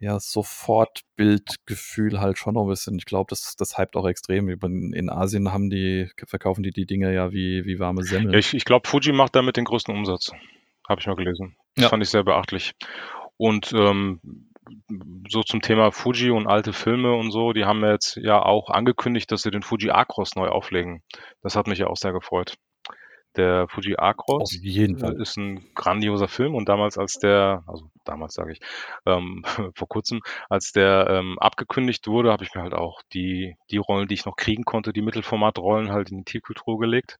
ja, 0.00 0.18
Sofortbildgefühl 0.20 2.20
halt 2.20 2.38
schon 2.38 2.54
noch 2.54 2.64
'n 2.66 2.68
bisschen. 2.70 2.96
Ich 2.98 3.04
glaube, 3.06 3.26
das 3.30 3.56
das 3.56 3.78
hypt 3.78 3.96
auch 3.96 4.06
extrem. 4.08 4.48
In 4.50 5.10
Asien 5.10 5.52
haben 5.52 5.70
die 5.70 6.08
verkaufen 6.26 6.62
die 6.64 6.72
die 6.72 6.86
Dinger 6.86 7.10
ja 7.12 7.32
wie 7.32 7.64
wie 7.66 7.78
warme 7.80 8.04
Ja, 8.04 8.04
Semmeln. 8.04 8.38
ich 8.38 8.54
ich 8.54 8.64
glaube, 8.64 8.88
Fuji 8.88 9.12
macht 9.12 9.34
damit 9.34 9.56
den 9.56 9.64
größten 9.64 9.94
Umsatz. 9.94 10.30
Habe 10.88 11.00
ich 11.00 11.06
mal 11.06 11.16
gelesen. 11.16 11.56
Das 11.76 11.84
Ja. 11.84 11.88
fand 11.88 12.02
ich 12.02 12.10
sehr 12.10 12.24
beachtlich. 12.24 12.72
Und, 13.36 13.72
ähm, 13.72 14.20
so 15.28 15.42
zum 15.42 15.60
Thema 15.62 15.92
Fuji 15.92 16.30
und 16.30 16.46
alte 16.46 16.72
Filme 16.72 17.14
und 17.14 17.30
so, 17.30 17.52
die 17.52 17.64
haben 17.64 17.82
ja 17.82 17.92
jetzt 17.92 18.16
ja 18.16 18.42
auch 18.42 18.70
angekündigt, 18.70 19.30
dass 19.32 19.42
sie 19.42 19.50
den 19.50 19.62
Fuji 19.62 19.90
Acros 19.90 20.34
neu 20.36 20.48
auflegen. 20.48 21.02
Das 21.42 21.56
hat 21.56 21.66
mich 21.66 21.78
ja 21.78 21.86
auch 21.88 21.96
sehr 21.96 22.12
gefreut. 22.12 22.56
Der 23.36 23.68
Fuji 23.68 23.96
Auf 24.36 24.50
Acros, 24.50 24.52
jeden 24.52 24.96
Fall. 24.96 25.20
ist 25.20 25.38
'n 25.38 25.60
grandioser 25.74 26.28
Film 26.28 26.54
und 26.54 26.68
damals, 26.68 26.98
als 26.98 27.18
der 27.18 27.64
also, 27.66 27.90
damals 28.04 28.34
sage 28.34 28.52
ich, 28.52 28.60
ähm, 29.06 29.44
vor 29.76 29.88
Kurzem, 29.88 30.20
als 30.50 30.72
der, 30.72 31.08
ähm, 31.10 31.38
abgekündigt 31.38 32.06
wurde, 32.08 32.32
habe 32.32 32.44
ich 32.44 32.54
mir 32.54 32.62
halt 32.62 32.74
auch 32.74 33.02
die 33.12 33.56
die 33.70 33.78
Rollen, 33.78 34.08
die 34.08 34.14
ich 34.14 34.26
noch 34.26 34.36
kriegen 34.36 34.64
konnte, 34.64 34.92
die 34.92 35.02
Mittelformatrollen 35.02 35.92
halt 35.92 36.10
in 36.10 36.18
die 36.18 36.24
Tiefkühltruhe 36.24 36.78
gelegt. 36.78 37.18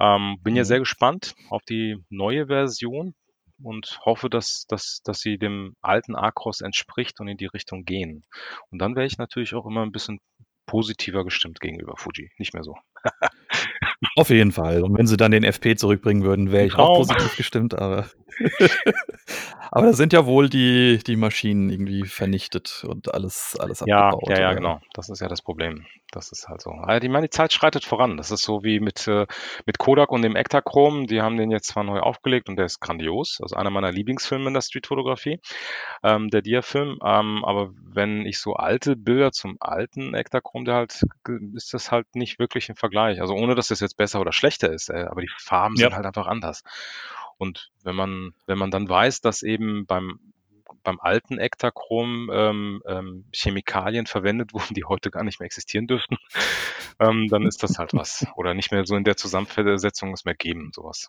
Ähm, 0.00 0.36
bin 0.42 0.56
ja 0.56 0.64
Mhm. 0.64 0.64
sehr 0.64 0.78
gespannt 0.78 1.34
auf 1.50 1.62
die 1.62 1.96
neue 2.10 2.46
Version 2.46 3.14
und 3.62 4.00
hoffe, 4.04 4.30
dass 4.30 4.66
dass 4.68 5.00
dass 5.04 5.20
sie 5.20 5.38
dem 5.38 5.74
alten 5.82 6.16
Acros 6.16 6.60
entspricht 6.62 7.20
und 7.20 7.28
in 7.28 7.36
die 7.38 7.46
Richtung 7.46 7.84
gehen. 7.84 8.24
Und 8.70 8.80
dann 8.80 8.96
wäre 8.96 9.06
ich 9.06 9.18
natürlich 9.18 9.54
auch 9.54 9.66
immer 9.66 9.82
'n 9.84 9.92
bisschen 9.92 10.20
positiver 10.66 11.24
gestimmt 11.24 11.60
gegenüber 11.60 11.96
Fuji, 11.96 12.30
nicht 12.38 12.54
mehr 12.54 12.64
so. 12.64 12.74
Auf 14.16 14.30
jeden 14.30 14.52
Fall. 14.52 14.82
Und 14.82 14.96
wenn 14.96 15.06
sie 15.06 15.16
dann 15.16 15.32
den 15.32 15.44
FP 15.44 15.74
zurückbringen 15.76 16.22
würden, 16.22 16.52
wäre 16.52 16.66
ich 16.66 16.78
auch 16.78 16.86
Traum. 16.86 16.92
positiv 16.92 17.34
gestimmt, 17.36 17.74
aber 17.74 18.06
aber 19.72 19.86
da 19.86 19.92
sind 19.92 20.12
ja 20.12 20.26
wohl 20.26 20.48
die 20.48 20.98
die 21.04 21.16
Maschinen 21.16 21.70
irgendwie 21.70 22.06
vernichtet 22.06 22.84
und 22.86 23.12
alles 23.14 23.56
alles 23.58 23.82
Ja, 23.84 24.10
abgebaut, 24.10 24.28
ja, 24.28 24.38
ja, 24.40 24.52
genau. 24.54 24.80
Das 24.92 25.08
ist 25.08 25.20
ja 25.20 25.28
das 25.28 25.40
Problem. 25.42 25.86
Das 26.10 26.32
ist 26.32 26.48
halt 26.48 26.60
so. 26.62 26.70
Ah, 26.70 26.96
ich 27.00 27.08
meine, 27.08 27.26
die 27.26 27.30
Zeit 27.30 27.52
schreitet 27.52 27.84
voran. 27.84 28.16
Das 28.16 28.30
ist 28.30 28.42
so 28.42 28.64
wie 28.64 28.80
mit, 28.80 29.06
äh 29.06 29.26
mit 29.66 29.78
Kodak 29.78 30.10
und 30.10 30.22
dem 30.22 30.36
Ektachrom. 30.36 31.06
Die 31.06 31.20
haben 31.22 31.36
den 31.36 31.50
jetzt 31.50 31.68
zwar 31.68 31.84
neu 31.84 32.00
aufgelegt 32.00 32.48
und 32.48 32.56
der 32.56 32.64
ist 32.66 32.80
grandios, 32.80 33.38
also 33.42 33.56
einer 33.56 33.70
meiner 33.70 33.92
Lieblingsfilme 33.92 34.48
in 34.48 34.54
der 34.54 34.62
Streetfotografie, 34.62 35.38
ähm, 36.02 36.28
der 36.30 36.42
Diafilm. 36.42 36.98
Ähm, 37.04 37.44
aber 37.44 37.70
wenn 37.74 38.26
ich 38.26 38.38
so 38.40 38.54
alte 38.54 38.96
Bilder 38.96 39.32
zum 39.32 39.56
alten 39.60 40.14
Ektachrom, 40.14 40.64
der 40.64 40.74
halt 40.76 41.02
ist 41.54 41.72
das 41.74 41.92
halt 41.92 42.06
nicht 42.14 42.38
wirklich 42.38 42.68
'n 42.70 42.76
Vergleich. 42.76 43.20
Also, 43.20 43.34
ohne 43.34 43.54
dass 43.54 43.68
das 43.68 43.80
jetzt 43.80 43.87
besser 43.94 44.20
oder 44.20 44.32
schlechter 44.32 44.70
ist, 44.72 44.90
äh, 44.90 45.06
aber 45.08 45.20
die 45.22 45.30
Farben 45.38 45.76
Ja. 45.76 45.86
sind 45.86 45.96
halt 45.96 46.06
einfach 46.06 46.26
anders. 46.26 46.62
Und 47.38 47.70
wenn 47.84 47.94
man 47.96 48.34
wenn 48.46 48.58
man 48.58 48.70
dann 48.70 48.88
weiß, 48.88 49.20
dass 49.20 49.42
eben 49.42 49.86
beim 49.86 50.18
beim 50.82 51.00
alten 51.00 51.38
Ektachrom, 51.38 52.30
ähm, 52.32 52.82
ähm, 52.86 53.24
Chemikalien 53.32 54.06
verwendet 54.06 54.52
wurden, 54.54 54.74
die 54.74 54.84
heute 54.84 55.10
gar 55.10 55.24
nicht 55.24 55.40
mehr 55.40 55.46
existieren 55.46 55.86
dürften, 55.86 56.16
ähm, 57.00 57.28
dann 57.28 57.46
ist 57.46 57.62
das 57.62 57.78
halt 57.78 57.94
was. 57.94 58.26
Oder 58.36 58.54
nicht 58.54 58.70
mehr 58.72 58.84
so 58.86 58.96
in 58.96 59.04
der 59.04 59.16
Zusammensetzung 59.16 60.12
es 60.12 60.24
mehr 60.24 60.34
geben, 60.34 60.70
so 60.74 60.84
was. 60.84 61.08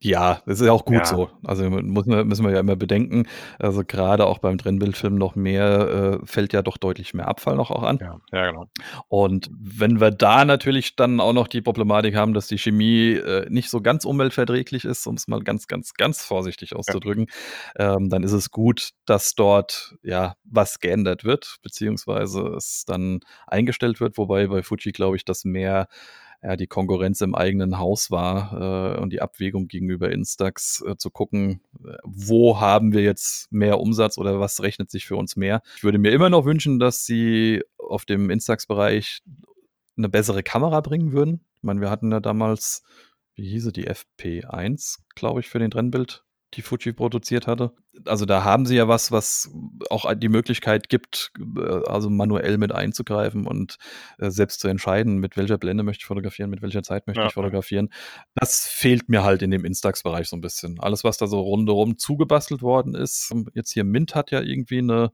Ja, 0.00 0.42
das 0.46 0.60
ist 0.60 0.66
ja 0.66 0.72
auch 0.72 0.84
gut 0.84 0.96
Ja. 0.96 1.04
so. 1.04 1.30
Also, 1.44 1.68
muss 1.70 2.06
müssen 2.06 2.44
wir 2.44 2.52
ja 2.52 2.60
immer 2.60 2.76
bedenken, 2.76 3.26
also, 3.58 3.82
grade 3.86 4.26
auch 4.26 4.38
beim 4.38 4.58
Trennbildfilm 4.58 5.14
noch 5.16 5.34
mehr 5.36 6.20
äh, 6.22 6.26
fällt 6.26 6.52
ja 6.52 6.62
doch 6.62 6.76
deutlich 6.76 7.14
mehr 7.14 7.28
Abfall 7.28 7.56
noch 7.56 7.70
auch 7.70 7.82
an. 7.82 7.98
Ja, 8.00 8.18
ja, 8.32 8.50
genau. 8.50 8.66
Und 9.08 9.50
wenn 9.52 10.00
wir 10.00 10.10
da 10.10 10.44
natürlich 10.44 10.96
dann 10.96 11.20
auch 11.20 11.32
noch 11.32 11.48
die 11.48 11.60
Problematik 11.62 12.14
haben, 12.16 12.34
dass 12.34 12.46
die 12.46 12.58
Chemie, 12.58 13.12
äh, 13.14 13.46
nicht 13.50 13.70
so 13.70 13.80
ganz 13.80 14.04
umweltverträglich 14.04 14.84
ist, 14.84 15.06
um's 15.06 15.28
mal 15.28 15.40
ganz, 15.42 15.66
ganz, 15.66 15.94
ganz 15.94 16.24
vorsichtig 16.24 16.74
Ja. 16.86 16.94
auszudrücken, 16.94 17.26
ähm, 17.76 18.08
dann 18.08 18.22
ist 18.22 18.32
es 18.32 18.50
gut, 18.50 18.90
dass 19.06 19.34
dort, 19.34 19.96
ja, 20.02 20.34
was 20.44 20.80
geändert 20.80 21.24
wird, 21.24 21.56
beziehungsweise 21.62 22.40
es 22.56 22.84
dann 22.86 23.20
eingestellt 23.46 24.00
wird, 24.00 24.18
wobei 24.18 24.46
bei 24.46 24.62
Fuji, 24.62 24.92
glaube 24.92 25.16
ich, 25.16 25.24
das 25.24 25.44
mehr, 25.44 25.88
ja, 26.42 26.56
die 26.56 26.66
Konkurrenz 26.66 27.20
im 27.20 27.34
eigenen 27.34 27.78
Haus 27.78 28.10
war, 28.10 28.96
äh, 28.96 29.00
und 29.00 29.12
die 29.12 29.22
Abwägung 29.22 29.68
gegenüber 29.68 30.10
Instax, 30.10 30.82
äh, 30.86 30.96
zu 30.96 31.10
gucken, 31.10 31.60
äh, 31.84 31.96
wo 32.04 32.60
haben 32.60 32.92
wir 32.92 33.02
jetzt 33.02 33.50
mehr 33.52 33.78
Umsatz 33.80 34.18
oder 34.18 34.40
was 34.40 34.62
rechnet 34.62 34.90
sich 34.90 35.06
für 35.06 35.16
uns 35.16 35.36
mehr? 35.36 35.62
Ich 35.76 35.84
würde 35.84 35.98
mir 35.98 36.10
immer 36.12 36.30
noch 36.30 36.44
wünschen, 36.44 36.78
dass 36.78 37.06
sie 37.06 37.62
auf 37.78 38.04
dem 38.04 38.30
Instax-Bereich 38.30 39.22
'ne 39.96 40.08
bessere 40.08 40.42
Kamera 40.42 40.80
bringen 40.80 41.12
würden. 41.12 41.44
Ich 41.56 41.62
meine, 41.62 41.80
wir 41.80 41.90
hatten 41.90 42.10
ja 42.10 42.20
damals 42.20 42.82
wie 43.34 43.48
hieße 43.48 43.72
die 43.72 43.88
FP1, 43.88 44.98
glaube 45.14 45.40
ich, 45.40 45.48
für 45.48 45.58
den 45.58 45.70
Trennbild, 45.70 46.24
die 46.54 46.62
Fuji 46.62 46.92
produziert 46.92 47.46
hatte. 47.46 47.72
Also 48.04 48.26
da 48.26 48.44
haben 48.44 48.66
sie 48.66 48.76
ja 48.76 48.88
was, 48.88 49.10
was 49.10 49.50
auch 49.90 50.12
die 50.14 50.28
Möglichkeit 50.28 50.88
gibt, 50.88 51.32
äh, 51.56 51.60
also 51.86 52.10
manuell 52.10 52.58
mit 52.58 52.72
einzugreifen 52.72 53.46
und 53.46 53.78
äh, 54.18 54.30
selbst 54.30 54.60
zu 54.60 54.68
entscheiden, 54.68 55.18
mit 55.18 55.36
welcher 55.36 55.58
Blende 55.58 55.82
möchte 55.82 56.02
ich 56.02 56.06
fotografieren, 56.06 56.50
mit 56.50 56.62
welcher 56.62 56.82
Zeit 56.82 57.06
möchte 57.06 57.22
Ja, 57.22 57.28
ich 57.28 57.34
fotografieren. 57.34 57.90
Das 58.34 58.66
fehlt 58.66 59.08
mir 59.08 59.24
halt 59.24 59.42
in 59.42 59.50
dem 59.50 59.64
Instax-Bereich 59.64 60.28
so 60.28 60.36
ein 60.36 60.40
bisschen. 60.40 60.78
Alles, 60.80 61.04
was 61.04 61.16
da 61.16 61.26
so 61.26 61.40
rundherum 61.40 61.98
zugebastelt 61.98 62.62
worden 62.62 62.94
ist. 62.94 63.32
Jetzt 63.54 63.72
hier 63.72 63.84
Mint 63.84 64.14
hat 64.14 64.30
ja 64.30 64.40
irgendwie 64.40 64.78
eine, 64.78 65.12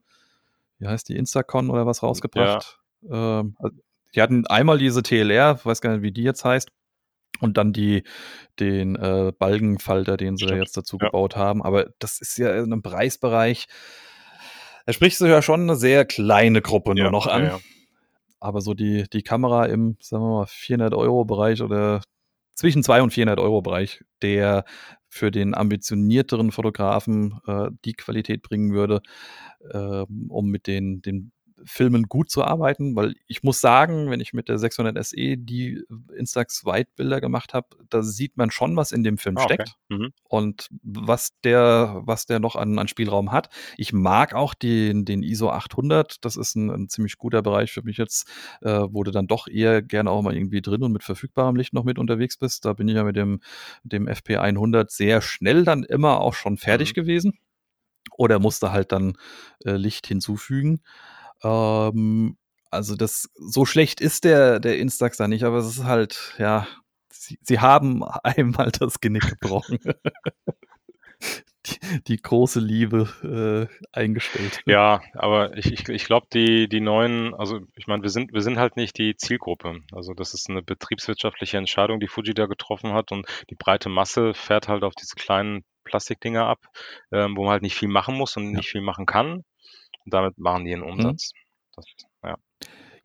wie 0.77 0.87
heißt 0.87 1.09
die, 1.09 1.15
Instacon 1.15 1.69
oder 1.69 1.85
was 1.85 2.03
rausgebracht. 2.03 2.79
Ähm, 3.09 3.55
also 3.59 3.77
die 4.15 4.21
hatten 4.21 4.47
einmal 4.47 4.77
diese 4.77 5.03
TLR, 5.03 5.59
weiß 5.63 5.81
gar 5.81 5.93
nicht, 5.93 6.01
wie 6.01 6.11
die 6.11 6.23
jetzt 6.23 6.43
heißt. 6.43 6.69
Und 7.39 7.57
dann 7.57 7.73
die, 7.73 8.03
den 8.59 8.95
äh, 8.95 9.31
Balkenfalter, 9.37 10.17
den 10.17 10.37
sie 10.37 10.45
Stimmt, 10.45 10.59
jetzt 10.61 10.77
dazu 10.77 10.97
ja. 10.99 11.07
gebaut 11.07 11.35
haben. 11.35 11.63
Aber 11.63 11.89
das 11.99 12.19
ist 12.19 12.37
ja 12.37 12.53
in 12.55 12.65
einem 12.65 12.81
Preisbereich, 12.81 13.67
da 14.85 14.93
sprichst 14.93 15.21
du 15.21 15.25
ja 15.25 15.41
schon 15.41 15.61
eine 15.61 15.75
sehr 15.75 16.05
kleine 16.05 16.61
Gruppe 16.61 16.95
nur 16.95 17.05
Ja, 17.05 17.11
noch 17.11 17.27
an. 17.27 17.43
ja. 17.43 17.59
Aber 18.39 18.61
so 18.61 18.73
die, 18.73 19.05
die 19.11 19.21
Kamera 19.21 19.65
im, 19.65 19.97
sagen 20.01 20.23
wir 20.23 20.29
mal, 20.29 20.45
400 20.47 20.93
Euro 20.93 21.25
Bereich 21.25 21.61
oder 21.61 22.01
zwischen 22.55 22.83
200 22.83 23.03
und 23.03 23.11
400 23.11 23.39
Euro 23.39 23.61
Bereich, 23.61 24.03
der 24.21 24.65
für 25.07 25.31
den 25.31 25.53
ambitionierteren 25.55 26.51
Fotografen 26.51 27.39
äh, 27.47 27.69
die 27.85 27.93
Qualität 27.93 28.41
bringen 28.41 28.73
würde, 28.73 29.01
ähm, 29.73 30.27
um 30.29 30.49
mit 30.49 30.67
den, 30.67 31.01
den 31.01 31.31
Filmen 31.69 32.03
gut 32.03 32.29
zu 32.31 32.43
arbeiten, 32.43 32.95
weil 32.95 33.15
ich 33.27 33.43
muss 33.43 33.61
sagen, 33.61 34.09
wenn 34.09 34.19
ich 34.21 34.33
mit 34.33 34.49
der 34.49 34.57
600 34.57 34.97
SE 35.05 35.37
die 35.37 35.83
Instax 36.15 36.65
Weitbilder 36.65 37.21
gemacht 37.21 37.53
habe, 37.53 37.67
da 37.89 38.01
sieht 38.01 38.37
man 38.37 38.51
schon, 38.51 38.75
was 38.75 38.91
in 38.91 39.03
dem 39.03 39.17
Film 39.17 39.35
Ah, 39.37 39.45
okay. 39.45 39.53
steckt 39.55 39.75
Mhm. 39.89 40.11
und 40.23 40.67
was 40.83 41.31
der, 41.43 42.01
was 42.05 42.25
der 42.25 42.39
noch 42.39 42.55
an, 42.55 42.77
an 42.79 42.87
Spielraum 42.87 43.31
hat. 43.31 43.49
Ich 43.77 43.93
mag 43.93 44.33
auch 44.33 44.53
den, 44.53 45.05
den 45.05 45.23
ISO 45.23 45.49
800. 45.49 46.23
Das 46.25 46.35
ist 46.35 46.55
ein, 46.55 46.69
ein 46.69 46.89
ziemlich 46.89 47.17
guter 47.17 47.41
Bereich 47.41 47.71
für 47.71 47.83
mich 47.83 47.97
jetzt, 47.97 48.27
äh, 48.61 48.81
wo 48.89 49.03
du 49.03 49.11
dann 49.11 49.27
doch 49.27 49.47
eher 49.47 49.81
gerne 49.81 50.11
auch 50.11 50.21
mal 50.21 50.35
irgendwie 50.35 50.61
drin 50.61 50.83
und 50.83 50.91
mit 50.91 51.03
verfügbarem 51.03 51.55
Licht 51.55 51.73
noch 51.73 51.83
mit 51.83 51.99
unterwegs 51.99 52.37
bist. 52.37 52.65
Da 52.65 52.73
bin 52.73 52.87
ich 52.87 52.95
ja 52.95 53.03
mit 53.03 53.15
dem, 53.15 53.41
dem 53.83 54.07
FP 54.07 54.37
100 54.37 54.91
sehr 54.91 55.21
schnell 55.21 55.63
dann 55.63 55.83
immer 55.83 56.21
auch 56.21 56.33
schon 56.33 56.57
fertig 56.57 56.89
Mhm. 56.89 56.93
gewesen 56.93 57.33
oder 58.17 58.39
musste 58.39 58.71
halt 58.71 58.91
dann 58.91 59.13
äh, 59.65 59.71
Licht 59.73 60.07
hinzufügen. 60.07 60.81
Ähm, 61.43 62.37
also 62.71 62.95
das 62.95 63.29
so 63.35 63.65
schlecht 63.65 64.01
ist 64.01 64.23
der 64.25 64.59
der 64.59 64.77
Instax 64.79 65.17
da 65.17 65.27
nicht, 65.27 65.43
aber 65.43 65.57
es 65.57 65.67
ist 65.67 65.83
halt 65.85 66.35
ja, 66.37 66.67
sie, 67.11 67.37
sie 67.41 67.59
haben 67.59 68.03
einmal 68.23 68.71
das 68.71 68.99
Genick 68.99 69.39
gebrochen. 69.39 69.79
die, 71.65 72.03
die 72.07 72.21
große 72.21 72.59
Liebe 72.59 73.67
äh, 73.71 73.87
eingestellt. 73.91 74.61
Ja, 74.65 75.01
aber 75.13 75.57
ich, 75.57 75.71
ich, 75.71 75.87
ich 75.89 76.05
glaube, 76.05 76.27
die, 76.33 76.69
die 76.69 76.79
neuen, 76.79 77.33
also 77.35 77.59
ich 77.75 77.87
meine, 77.87 78.03
wir 78.03 78.09
sind, 78.09 78.33
wir 78.33 78.41
sind 78.41 78.57
halt 78.57 78.77
nicht 78.77 78.97
die 78.97 79.15
Zielgruppe. 79.17 79.79
Also 79.91 80.13
das 80.13 80.33
ist 80.33 80.49
eine 80.49 80.61
betriebswirtschaftliche 80.61 81.57
Entscheidung, 81.57 81.99
die 81.99 82.07
Fuji 82.07 82.33
da 82.33 82.45
getroffen 82.45 82.93
hat 82.93 83.11
und 83.11 83.27
die 83.49 83.55
breite 83.55 83.89
Masse 83.89 84.33
fährt 84.33 84.67
halt 84.67 84.83
auf 84.83 84.93
diese 84.95 85.15
kleinen 85.15 85.63
Plastikdinger 85.83 86.45
ab, 86.45 86.59
ähm, 87.11 87.35
wo 87.35 87.43
man 87.43 87.51
halt 87.51 87.63
nicht 87.63 87.75
viel 87.75 87.89
machen 87.89 88.15
muss 88.15 88.37
und 88.37 88.51
Ja. 88.51 88.57
nicht 88.57 88.69
viel 88.69 88.81
machen 88.81 89.05
kann. 89.05 89.43
Und 90.09 90.13
damit 90.13 90.39
machen 90.39 90.65
die 90.65 90.73
einen 90.73 90.83
Mhm. 90.83 90.89
Umsatz. 90.89 91.31
Das, 91.75 91.85
ja, 92.23 92.35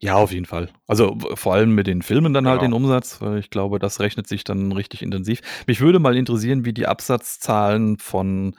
Ja, 0.01 0.15
auf 0.15 0.31
jeden 0.31 0.45
Fall. 0.45 0.69
Also 0.87 1.17
vor 1.35 1.53
allem 1.53 1.73
mit 1.75 1.87
den 1.87 2.01
Filmen 2.01 2.33
dann 2.33 2.47
halt 2.47 2.61
den 2.61 2.71
genau. 2.71 2.77
Umsatz, 2.77 3.21
weil 3.21 3.37
ich 3.39 3.49
glaube, 3.51 3.79
das 3.79 3.99
rechnet 3.99 4.27
sich 4.27 4.43
dann 4.43 4.71
richtig 4.71 5.01
intensiv. 5.03 5.41
Mich 5.67 5.79
würde 5.81 5.99
mal 5.99 6.17
interessieren, 6.17 6.65
wie 6.65 6.73
die 6.73 6.87
Absatzzahlen 6.87 7.97
von 7.99 8.55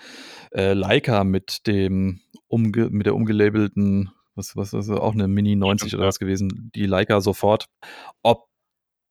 äh, 0.52 0.72
Leica 0.74 1.24
mit 1.24 1.66
dem 1.66 2.20
umge 2.48 2.88
mit 2.90 3.06
der 3.06 3.14
umgelabelten, 3.16 4.10
was, 4.36 4.56
was 4.56 4.72
ist 4.72 4.88
das, 4.88 4.98
auch 4.98 5.12
eine 5.14 5.28
Mini 5.28 5.56
90 5.56 5.88
Stimmt, 5.88 6.00
oder 6.00 6.08
was 6.08 6.18
gewesen, 6.20 6.70
die 6.74 6.86
Leica 6.86 7.20
sofort, 7.20 7.66
ob 8.22 8.46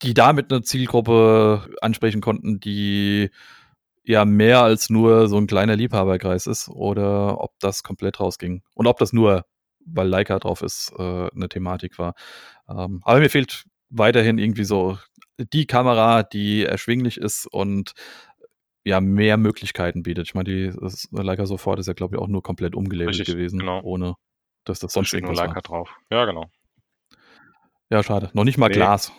die 0.02 0.14
damit 0.14 0.52
eine 0.52 0.62
Zielgruppe 0.64 1.70
ansprechen 1.82 2.22
konnten, 2.22 2.60
die 2.60 3.30
ja 4.06 4.26
mehr 4.26 4.61
als 4.61 4.90
nur 4.90 5.27
so 5.27 5.38
ein 5.38 5.48
kleiner 5.48 5.76
Liebhaberkreis 5.76 6.48
ist 6.48 6.69
oder 6.69 7.41
ob 7.41 7.52
das 7.60 7.84
komplett 7.84 8.19
rausging. 8.19 8.61
Und 8.73 8.88
ob 8.88 8.98
das 8.98 9.14
nur, 9.14 9.45
weil 9.86 10.07
Leica 10.07 10.40
drauf 10.40 10.61
ist, 10.61 10.94
äh, 10.98 11.30
eine 11.34 11.49
Thematik 11.49 11.98
war. 11.99 12.14
Ähm, 12.69 13.02
aber 13.03 13.19
mir 13.19 13.30
fehlt 13.30 13.65
weiterhin 13.90 14.38
irgendwie 14.38 14.64
so 14.64 14.98
die 15.38 15.65
Kamera, 15.68 16.23
die 16.23 16.64
erschwinglich 16.64 17.18
ist 17.18 17.48
und 17.48 17.94
ja 18.84 19.02
mehr 19.02 19.38
Möglichkeiten 19.38 20.03
bietet. 20.03 20.27
Ich 20.27 20.36
meine, 20.36 20.45
die 20.49 20.73
das 20.80 21.07
Leica 21.11 21.45
sofort 21.45 21.80
ist 21.80 21.88
ja, 21.88 21.94
glaube 21.94 22.15
ich, 22.15 22.22
auch 22.22 22.27
nur 22.27 22.44
komplett 22.44 22.76
umgelabelt 22.76 23.18
Richtig, 23.19 23.34
gewesen, 23.34 23.60
genau. 23.60 23.82
ohne 23.82 24.15
dass 24.64 24.80
das 24.80 24.94
Da 24.94 24.99
sonst 24.99 25.14
nur 25.14 25.22
irgendwas 25.22 25.38
Leica 25.38 25.56
war. 25.56 25.61
drauf. 25.61 25.90
Ja, 26.11 26.26
genau. 26.26 26.45
Ja, 27.90 28.03
schade. 28.03 28.30
Noch 28.34 28.44
nicht 28.44 28.57
mal 28.57 28.68
Nee. 28.69 28.76
Glas 28.76 29.11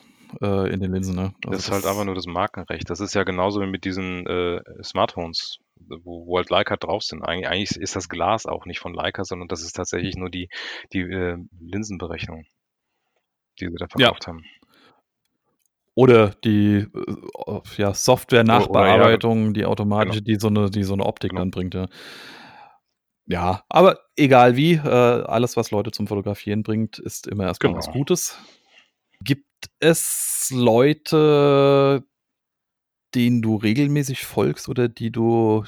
äh, 0.42 0.72
in 0.72 0.80
den 0.80 0.92
Linsen, 0.92 1.14
ne? 1.14 1.34
Das 1.42 1.52
Also 1.52 1.58
ist 1.58 1.70
halt 1.72 1.84
einfach 1.84 1.98
das, 1.98 2.06
nur 2.06 2.14
das 2.14 2.26
Markenrecht. 2.26 2.88
Das 2.90 3.00
ist 3.00 3.14
ja 3.14 3.24
genauso 3.24 3.60
wie 3.60 3.66
mit 3.66 3.84
diesen 3.84 4.26
äh, 4.26 4.60
Smartphones, 4.82 5.58
wo, 5.76 6.26
wo 6.26 6.36
halt 6.38 6.50
Leica 6.50 6.76
drauf 6.76 7.02
sind. 7.02 7.22
Eigentlich, 7.22 7.48
eigentlich 7.48 7.76
ist 7.76 7.96
das 7.96 8.08
Glas 8.08 8.46
auch 8.46 8.66
nicht 8.66 8.78
von 8.80 8.94
Leica, 8.94 9.24
sondern 9.24 9.48
das 9.48 9.62
ist 9.62 9.72
tatsächlich 9.74 10.16
nur 10.16 10.30
die, 10.30 10.48
die 10.92 11.00
äh, 11.00 11.36
Linsenberechnung, 11.60 12.44
die 13.60 13.66
sie 13.66 13.74
da 13.78 13.86
ja. 13.98 14.08
verkauft 14.08 14.26
haben. 14.26 14.44
Oder 15.94 16.30
die 16.44 16.86
äh, 16.94 17.60
ja, 17.78 17.94
Software-Nachbearbeitung, 17.94 19.54
die 19.54 19.60
Genau. 19.60 19.70
automatische, 19.72 20.20
die 20.22 20.36
so 20.36 20.48
eine, 20.48 20.70
die 20.70 20.82
so 20.82 20.92
eine 20.92 21.06
Optik 21.06 21.30
Genau. 21.30 21.40
dann 21.40 21.50
bringt, 21.50 21.74
ja. 21.74 21.86
Ja, 23.28 23.64
aber 23.68 23.98
egal 24.14 24.56
wie, 24.56 24.74
äh, 24.74 24.88
alles, 24.88 25.56
was 25.56 25.70
Leute 25.72 25.90
zum 25.90 26.06
Fotografieren 26.06 26.62
bringt, 26.62 26.98
ist 26.98 27.26
immer 27.26 27.44
erstmal 27.44 27.74
was 27.74 27.86
Genau. 27.86 27.98
Gutes. 27.98 28.38
Gibt 29.20 29.45
es 29.80 30.50
Leute, 30.54 32.04
denen 33.14 33.40
du 33.40 33.56
regelmäßig 33.56 34.24
folgst 34.24 34.68
oder 34.68 34.88
die 34.88 35.10
du, 35.10 35.64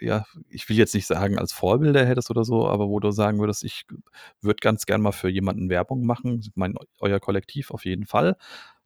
ja, 0.00 0.24
ich 0.48 0.68
will 0.68 0.76
jetzt 0.76 0.94
nicht 0.94 1.06
sagen, 1.06 1.38
als 1.38 1.52
Vorbilder 1.52 2.06
hättest 2.06 2.30
oder 2.30 2.44
so, 2.44 2.68
aber 2.68 2.88
wo 2.88 3.00
du 3.00 3.10
sagen 3.10 3.40
würdest, 3.40 3.64
ich 3.64 3.84
würde 4.40 4.60
ganz 4.60 4.86
gern 4.86 5.00
mal 5.00 5.12
für 5.12 5.28
jemanden 5.28 5.68
Werbung 5.68 6.06
machen. 6.06 6.40
Ich 6.40 6.50
euer 7.00 7.20
Kollektiv 7.20 7.70
auf 7.70 7.84
jeden 7.84 8.06
Fall. 8.06 8.36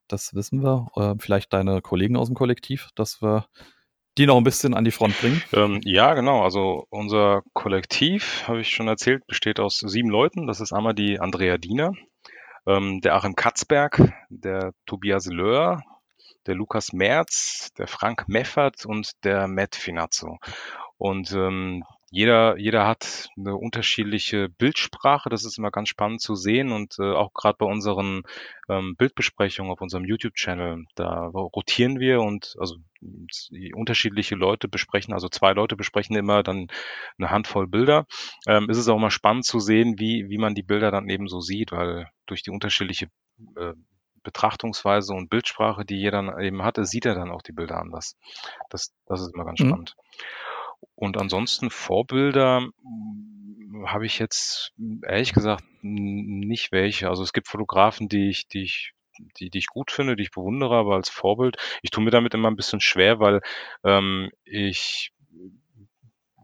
Das 0.09 0.35
wissen 0.35 0.63
wir. 0.63 0.89
Äh, 0.97 1.15
vielleicht 1.19 1.53
deine 1.53 1.83
Kollegen 1.83 2.17
aus 2.17 2.29
dem 2.29 2.35
Kollektiv, 2.35 2.89
dass 2.95 3.23
wir 3.23 3.47
die 4.19 4.27
noch 4.27 4.37
ein 4.37 4.45
bisschen 4.45 4.75
an 4.75 4.85
die 4.85 4.91
Front 4.91 5.19
bringen. 5.21 5.43
Ähm, 5.53 5.81
ja, 5.85 6.15
genau. 6.15 6.43
Also 6.43 6.87
unser 6.91 7.43
Kollektiv, 7.53 8.45
habe 8.49 8.61
ich 8.61 8.71
schon 8.71 8.89
erzählt, 8.89 9.27
besteht 9.27 9.61
aus 9.61 9.79
sieben 9.79 10.11
Leuten. 10.11 10.47
Das 10.47 10.61
ist 10.61 10.73
einmal 10.73 10.95
die 10.95 11.21
Andrea 11.21 11.59
Diener, 11.59 11.93
ähm, 12.67 13.01
der 13.01 13.15
Achim 13.15 13.35
Katzberg, 13.35 14.13
der 14.29 14.73
Tobias 14.87 15.27
Löhr, 15.27 15.83
der 16.47 16.55
Lukas 16.55 16.93
Merz, 16.93 17.71
der 17.79 17.87
Frank 17.87 18.29
Meffert 18.29 18.87
und 18.87 19.13
der 19.25 19.49
Matt 19.49 19.77
Finazzo. 19.77 20.39
Und 20.97 21.33
ähm, 21.33 21.85
jeder, 22.11 22.57
jeder 22.59 22.89
hat 22.89 23.29
eine 23.39 23.55
unterschiedliche 23.55 24.49
Bildsprache. 24.49 25.31
Das 25.31 25.45
ist 25.45 25.59
immer 25.59 25.71
ganz 25.71 25.89
spannend 25.89 26.21
zu 26.21 26.35
sehen. 26.35 26.73
Und 26.73 26.97
äh, 26.99 27.13
auch 27.13 27.33
gerade 27.33 27.57
bei 27.59 27.67
unseren 27.67 28.23
ähm, 28.69 28.97
Bildbesprechungen 28.97 29.71
auf 29.71 29.81
unserem 29.81 30.05
YouTube-Channel, 30.05 30.87
da 30.97 31.27
rotieren 31.27 32.01
wir 32.01 32.21
und 32.21 32.57
also 32.59 32.77
unterschiedliche 33.75 34.35
Leute 34.35 34.69
besprechen, 34.69 35.15
also 35.15 35.29
zwei 35.29 35.53
Leute 35.53 35.77
besprechen 35.77 36.17
immer 36.17 36.43
dann 36.43 36.67
eine 37.17 37.31
Handvoll 37.31 37.69
Bilder. 37.69 38.07
Ähm, 38.47 38.69
ist 38.69 38.79
es 38.79 38.89
auch 38.89 38.97
immer 38.97 39.13
spannend 39.13 39.45
zu 39.45 39.61
sehen, 39.61 39.99
wie, 39.99 40.29
wie 40.29 40.39
man 40.39 40.57
die 40.57 40.65
Bilder 40.65 40.91
dann 40.91 41.09
eben 41.09 41.29
so 41.29 41.41
sieht, 41.41 41.71
weil 41.71 42.09
durch 42.27 42.43
die 42.43 42.51
unterschiedliche 42.51 43.07
äh, 43.57 43.75
Betrachtungsweise 44.23 45.15
und 45.15 45.31
Bildsprache, 45.31 45.85
die 45.85 45.97
jeder 45.97 46.23
dann 46.23 46.41
eben 46.41 46.63
hatte, 46.63 46.85
sieht 46.85 47.07
er 47.07 47.15
dann 47.15 47.31
auch 47.31 47.43
die 47.43 47.53
Bilder 47.53 47.81
anders. 47.81 48.17
Das, 48.69 48.93
das 49.07 49.23
ist 49.23 49.35
immer 49.35 49.45
ganz 49.45 49.61
Mhm. 49.61 49.73
Und 50.95 51.19
ansonsten 51.19 51.71
Vorbilder 51.71 52.61
mm, 52.61 53.87
habe 53.87 54.07
ich 54.07 54.19
jetzt 54.19 54.73
ehrlich 55.07 55.33
gesagt 55.33 55.65
nicht 55.83 56.73
welche. 56.73 57.09
Also 57.09 57.23
es 57.23 57.33
gibt 57.33 57.49
Fotografen, 57.49 58.09
die 58.09 58.29
ich, 58.31 58.49
die 58.49 58.63
ich, 58.63 58.93
die, 59.39 59.51
die 59.51 59.59
ich 59.59 59.67
gut 59.67 59.91
finde, 59.91 60.17
die 60.17 60.25
ich 60.25 60.31
bewundere, 60.31 60.77
aber 60.77 60.95
als 60.97 61.09
Vorbild. 61.09 61.57
Ich 61.83 61.91
tue 61.91 62.05
mir 62.05 62.11
damit 62.11 62.35
immer 62.35 62.51
ein 62.51 62.57
bisschen 62.57 62.81
schwer, 62.81 63.21
weil 63.21 63.41
ähm, 63.85 64.31
ich 64.45 65.13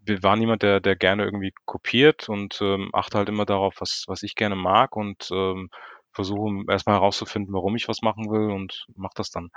war 0.09 0.37
niemand, 0.37 0.63
der, 0.63 0.81
der 0.81 0.97
gerne 0.97 1.25
irgendwie 1.25 1.53
kopiert 1.65 2.29
und 2.29 2.61
ähm, 2.61 2.91
achte 2.93 3.19
halt 3.19 3.29
immer 3.29 3.45
darauf, 3.45 3.75
was, 3.81 4.05
was 4.07 4.23
ich 4.23 4.37
gerne 4.37 4.57
mag 4.57 4.97
und 4.97 5.29
ähm, 5.33 5.69
versuche 6.13 6.65
erstmal 6.69 6.97
herauszufinden, 6.97 7.53
warum 7.53 7.77
ich 7.77 7.89
was 7.89 8.03
machen 8.03 8.31
will 8.31 8.51
und 8.51 8.87
mache 8.95 9.15
das 9.17 9.31
dann. 9.31 9.51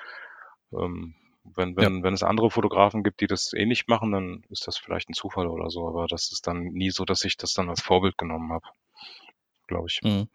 Ähm, 0.73 1.15
wenn, 1.55 1.75
Ja. 1.79 1.89
wenn, 1.89 2.03
wenn 2.03 2.13
es 2.13 2.23
andere 2.23 2.51
Fotografen 2.51 3.03
gibt, 3.03 3.21
die 3.21 3.27
das 3.27 3.53
ähnlich 3.53 3.87
machen, 3.87 4.11
dann 4.11 4.43
ist 4.49 4.67
das 4.67 4.77
vielleicht 4.77 5.09
ein 5.09 5.13
Zufall 5.13 5.47
oder 5.47 5.69
so, 5.69 5.87
aber 5.87 6.07
das 6.07 6.31
ist 6.31 6.47
dann 6.47 6.63
nie 6.63 6.91
so, 6.91 7.05
dass 7.05 7.23
ich 7.25 7.37
das 7.37 7.53
dann 7.53 7.69
als 7.69 7.81
Vorbild 7.81 8.17
genommen 8.17 8.51
habe, 8.53 8.67
glaube 9.67 9.87
ich. 9.89 10.03
Mhm. 10.03 10.27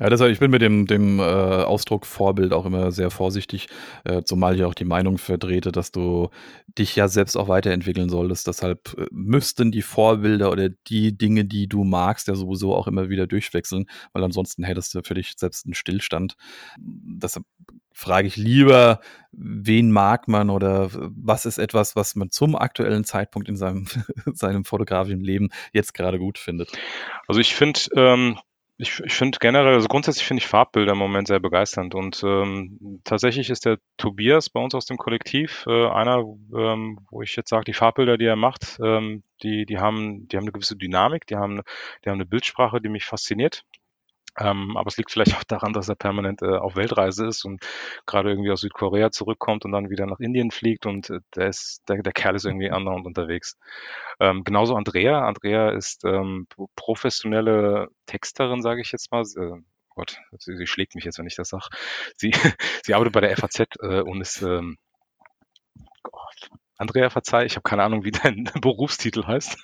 Ja, 0.00 0.10
deshalb 0.10 0.30
ich 0.32 0.38
bin 0.40 0.50
mit 0.50 0.62
dem 0.62 0.86
dem, 0.86 1.20
äh, 1.20 1.22
Ausdruck 1.22 2.06
Vorbild 2.06 2.52
auch 2.52 2.66
immer 2.66 2.92
sehr 2.92 3.10
vorsichtig, 3.10 3.68
äh, 4.04 4.22
zumal 4.24 4.54
ich 4.56 4.64
auch 4.64 4.74
die 4.74 4.84
Meinung 4.86 5.18
vertrete, 5.18 5.72
dass 5.72 5.90
du 5.92 6.30
dich 6.78 6.96
ja 6.96 7.08
selbst 7.08 7.36
auch 7.36 7.48
weiterentwickeln 7.48 8.10
solltest. 8.10 8.46
Deshalb, 8.46 8.94
äh, 8.98 9.06
müssten 9.10 9.72
die 9.72 9.82
Vorbilder 9.82 10.52
oder 10.52 10.68
die 10.70 11.18
Dinge, 11.18 11.46
die 11.46 11.66
du 11.68 11.84
magst, 11.84 12.28
ja 12.28 12.36
sowieso 12.36 12.74
auch 12.76 12.88
immer 12.88 13.08
wieder 13.10 13.26
durchwechseln, 13.26 13.86
weil 14.12 14.22
ansonsten 14.24 14.64
hättest 14.64 14.94
du 14.94 15.02
für 15.02 15.14
dich 15.14 15.34
selbst 15.36 15.66
'n 15.66 15.74
Stillstand. 15.74 16.36
Deshalb 16.78 17.46
frage 17.96 18.28
ich 18.28 18.36
lieber, 18.36 19.00
wen 19.32 19.90
mag 19.90 20.28
man 20.28 20.50
oder 20.50 20.90
was 20.92 21.46
ist 21.46 21.58
etwas, 21.58 21.96
was 21.96 22.14
man 22.14 22.30
zum 22.30 22.54
aktuellen 22.54 23.04
Zeitpunkt 23.04 23.48
in 23.48 23.56
seinem 23.56 23.86
seinem 24.34 24.64
fotografischen 24.66 25.20
Leben 25.22 25.48
jetzt 25.72 25.94
grade 25.94 26.18
gut 26.18 26.38
findet? 26.38 26.76
Also, 27.28 27.40
ich 27.40 27.54
finde, 27.54 27.80
ähm 27.96 28.38
ich 28.78 29.00
ich 29.00 29.14
finde 29.14 29.38
generell 29.40 29.72
also, 29.74 29.88
grundsätzlich 29.88 30.26
finde 30.26 30.42
ich 30.42 30.48
Farbbilder 30.48 30.92
im 30.92 30.98
Moment 30.98 31.28
sehr 31.28 31.40
begeisternd 31.40 31.94
und, 31.94 32.22
ähm, 32.22 33.00
tatsächlich 33.04 33.48
ist 33.48 33.64
der 33.64 33.78
Tobias 33.96 34.50
bei 34.50 34.60
uns 34.60 34.74
aus 34.74 34.84
dem 34.84 34.98
Kollektiv, 34.98 35.64
äh, 35.66 35.88
einer, 35.88 36.18
ähm, 36.54 36.98
wo 37.10 37.22
ich 37.22 37.34
jetzt 37.36 37.48
sage, 37.48 37.64
die 37.64 37.72
Farbbilder, 37.72 38.18
die 38.18 38.26
er 38.26 38.36
macht, 38.36 38.78
ähm, 38.84 39.22
die 39.42 39.64
die 39.64 39.78
haben 39.78 40.28
die 40.28 40.36
haben 40.36 40.44
'ne 40.44 40.52
gewisse 40.52 40.76
Dynamik, 40.76 41.26
die 41.26 41.36
haben 41.36 41.62
die 42.04 42.10
haben 42.10 42.18
'ne 42.18 42.26
Bildsprache, 42.26 42.80
die 42.82 42.90
mich 42.90 43.06
fasziniert. 43.06 43.64
Ähm, 44.38 44.76
aber 44.76 44.88
es 44.88 44.96
liegt 44.96 45.10
vielleicht 45.10 45.36
auch 45.36 45.44
daran, 45.44 45.72
dass 45.72 45.88
er 45.88 45.94
permanent, 45.96 46.42
äh, 46.42 46.56
auf 46.56 46.76
Weltreise 46.76 47.26
ist 47.26 47.44
und 47.44 47.64
grade 48.06 48.30
irgendwie 48.30 48.50
aus 48.50 48.60
Südkorea 48.60 49.10
zurückkommt 49.10 49.64
und 49.64 49.72
dann 49.72 49.90
wieder 49.90 50.06
nach 50.06 50.20
Indien 50.20 50.50
fliegt 50.50 50.86
und, 50.86 51.10
äh, 51.10 51.20
der 51.34 51.48
ist 51.48 51.82
der 51.88 52.02
der 52.02 52.12
Kerl 52.12 52.36
ist 52.36 52.44
irgendwie 52.44 52.70
andauernd 52.70 53.06
unterwegs. 53.06 53.56
Ähm, 54.20 54.44
genauso 54.44 54.74
Andrea. 54.76 55.26
Andrea 55.26 55.70
ist, 55.70 56.04
ähm, 56.04 56.46
pro 56.50 56.68
professionelle 56.76 57.88
Texterin, 58.06 58.62
sage 58.62 58.80
ich 58.82 58.92
jetzt 58.92 59.10
mal. 59.12 59.22
Äh, 59.22 59.62
Gott, 59.90 60.18
sie 60.38 60.56
sie 60.56 60.66
schlägt 60.66 60.94
mich 60.94 61.04
jetzt, 61.04 61.18
wenn 61.18 61.26
ich 61.26 61.36
das 61.36 61.48
sage. 61.48 61.66
Sie 62.16 62.32
sie 62.84 62.94
arbeitet 62.94 63.14
bei 63.14 63.20
der 63.20 63.36
FAZ, 63.36 63.60
äh, 63.82 64.00
und 64.02 64.20
ist, 64.20 64.42
ähm 64.42 64.76
Gott, 66.02 66.50
Andrea, 66.78 67.10
verzeih, 67.10 67.44
ich 67.44 67.56
habe 67.56 67.62
keine 67.68 67.82
Ahnung, 67.84 68.04
wie 68.04 68.10
dein 68.12 68.44
Berufstitel 68.60 69.26
heißt. 69.26 69.58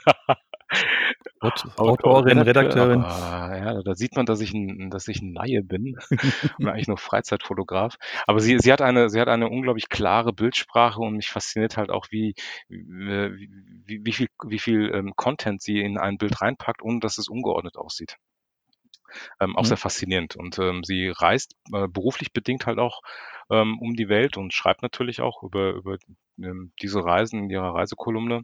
Aut 1.40 1.64
Autorin, 1.76 2.42
Redakteurin. 2.42 3.04
Ah, 3.04 3.50
ja, 3.56 3.82
da 3.82 3.94
sieht 3.94 4.16
man, 4.16 4.26
dass 4.26 4.40
ich 4.40 4.52
'n 4.54 4.90
dass 4.90 5.08
ich 5.08 5.20
'n 5.22 5.34
Laie 5.34 5.62
bin 5.62 5.96
und 6.60 6.68
eigentlich 6.68 6.88
nur 6.88 6.98
Freizeitfotograf. 6.98 7.96
Aber 8.26 8.40
sie 8.40 8.58
sie 8.58 8.72
hat 8.72 8.82
eine 8.82 9.10
sie 9.10 9.20
hat 9.20 9.28
eine 9.28 9.48
unglaublich 9.48 9.88
klare 9.88 10.32
Bildsprache 10.32 11.00
und 11.00 11.16
mich 11.16 11.30
fasziniert 11.30 11.76
halt 11.76 11.90
auch, 11.90 12.06
wie 12.10 12.34
äh, 12.70 13.30
wie 13.86 14.00
wie 14.04 14.12
viel 14.12 14.28
wie 14.46 14.58
viel, 14.58 14.90
ähm, 14.94 15.12
Content 15.16 15.62
sie 15.62 15.80
in 15.80 15.98
ein 15.98 16.18
Bild 16.18 16.40
reinpackt, 16.40 16.82
ohne 16.82 17.00
dass 17.00 17.18
es 17.18 17.28
ungeordnet 17.28 17.76
aussieht. 17.76 18.16
Ähm, 19.40 19.56
auch 19.56 19.64
Mhm. 19.64 19.66
sehr 19.66 19.76
faszinierend 19.76 20.36
und, 20.36 20.58
ähm, 20.58 20.82
sie 20.84 21.08
reist, 21.14 21.54
äh, 21.72 21.88
beruflich 21.88 22.32
bedingt 22.32 22.66
halt 22.66 22.78
auch, 22.78 23.00
ähm, 23.50 23.78
um 23.80 23.94
die 23.94 24.08
Welt 24.08 24.36
und 24.36 24.52
schreibt 24.54 24.82
natürlich 24.82 25.20
auch 25.20 25.42
über 25.42 25.72
über, 25.72 25.96
ähm, 26.38 26.72
diese 26.82 27.04
Reisen 27.04 27.44
in 27.44 27.50
ihrer 27.50 27.74
Reisekolumne. 27.74 28.42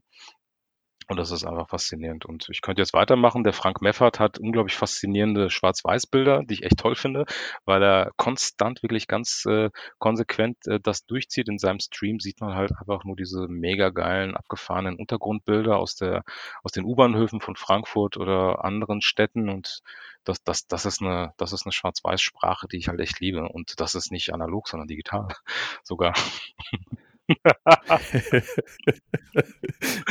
Und 1.11 1.17
das 1.17 1.31
ist 1.31 1.45
einfach 1.45 1.71
faszinierend 1.71 2.27
und 2.27 2.49
ich 2.51 2.61
könnte 2.61 2.83
jetzt 2.83 2.93
weitermachen. 2.93 3.43
Der 3.43 3.55
Frank 3.55 3.81
Meffert 3.81 4.21
hat 4.21 4.39
unglaublich 4.39 4.77
faszinierende 4.77 5.49
Schwarz-Weiß-Bilder, 5.49 6.43
die 6.45 6.53
ich 6.53 6.63
echt 6.65 6.79
toll 6.79 6.97
finde, 6.97 7.25
weil 7.65 7.83
er 7.83 8.13
konstant 8.19 8.83
wirklich 8.83 9.07
ganz, 9.09 9.47
äh, 9.47 9.71
konsequent, 9.99 10.59
äh, 10.67 10.79
das 10.81 11.07
durchzieht. 11.07 11.49
In 11.49 11.57
seinem 11.59 11.81
Stream 11.81 12.21
sieht 12.21 12.43
man 12.43 12.55
halt 12.55 12.73
einfach 12.79 13.05
nur 13.05 13.17
diese 13.17 13.49
mega 13.49 13.89
geilen, 13.89 14.37
abgefahrenen 14.37 14.97
Untergrundbilder 14.97 15.79
aus 15.79 15.97
der 15.97 16.25
aus 16.63 16.73
den 16.73 16.85
U-Bahnhöfen 16.85 17.41
von 17.41 17.57
Frankfurt 17.57 18.19
oder 18.19 18.63
anderen 18.63 19.01
Städten 19.01 19.49
und 19.49 19.81
das 20.25 20.43
das 20.45 20.67
das 20.67 20.85
ist 20.85 21.01
'ne 21.01 21.33
das 21.39 21.55
ist 21.55 21.65
'ne 21.65 21.73
Schwarz-Weiß-Sprache, 21.73 22.69
die 22.69 22.77
ich 22.77 22.89
halt 22.89 23.01
echt 23.01 23.19
liebe 23.21 23.49
und 23.49 23.81
das 23.81 23.95
ist 23.95 24.13
nicht 24.13 24.35
analog, 24.35 24.69
sondern 24.69 24.89
digital 24.89 25.29
sogar. 25.83 26.13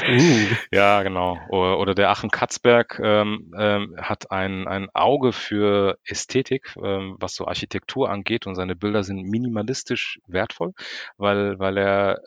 Uh. 0.07 0.55
Ja, 0.71 1.03
genau. 1.03 1.39
Oder 1.49 1.95
der 1.95 2.09
Achim 2.09 2.29
Katzberg, 2.31 2.99
ähm, 3.03 3.53
ähm, 3.57 3.95
hat 3.99 4.31
ein 4.31 4.67
ein 4.67 4.89
Auge 4.93 5.33
für 5.33 5.97
Ästhetik, 6.05 6.75
ähm, 6.83 7.15
was 7.19 7.35
so 7.35 7.47
Architektur 7.47 8.09
angeht 8.09 8.47
und 8.47 8.55
seine 8.55 8.75
Bilder 8.75 9.03
sind 9.03 9.23
minimalistisch 9.23 10.19
wertvoll, 10.27 10.73
weil 11.17 11.59
weil 11.59 11.77
er, 11.77 12.19
äh, 12.19 12.21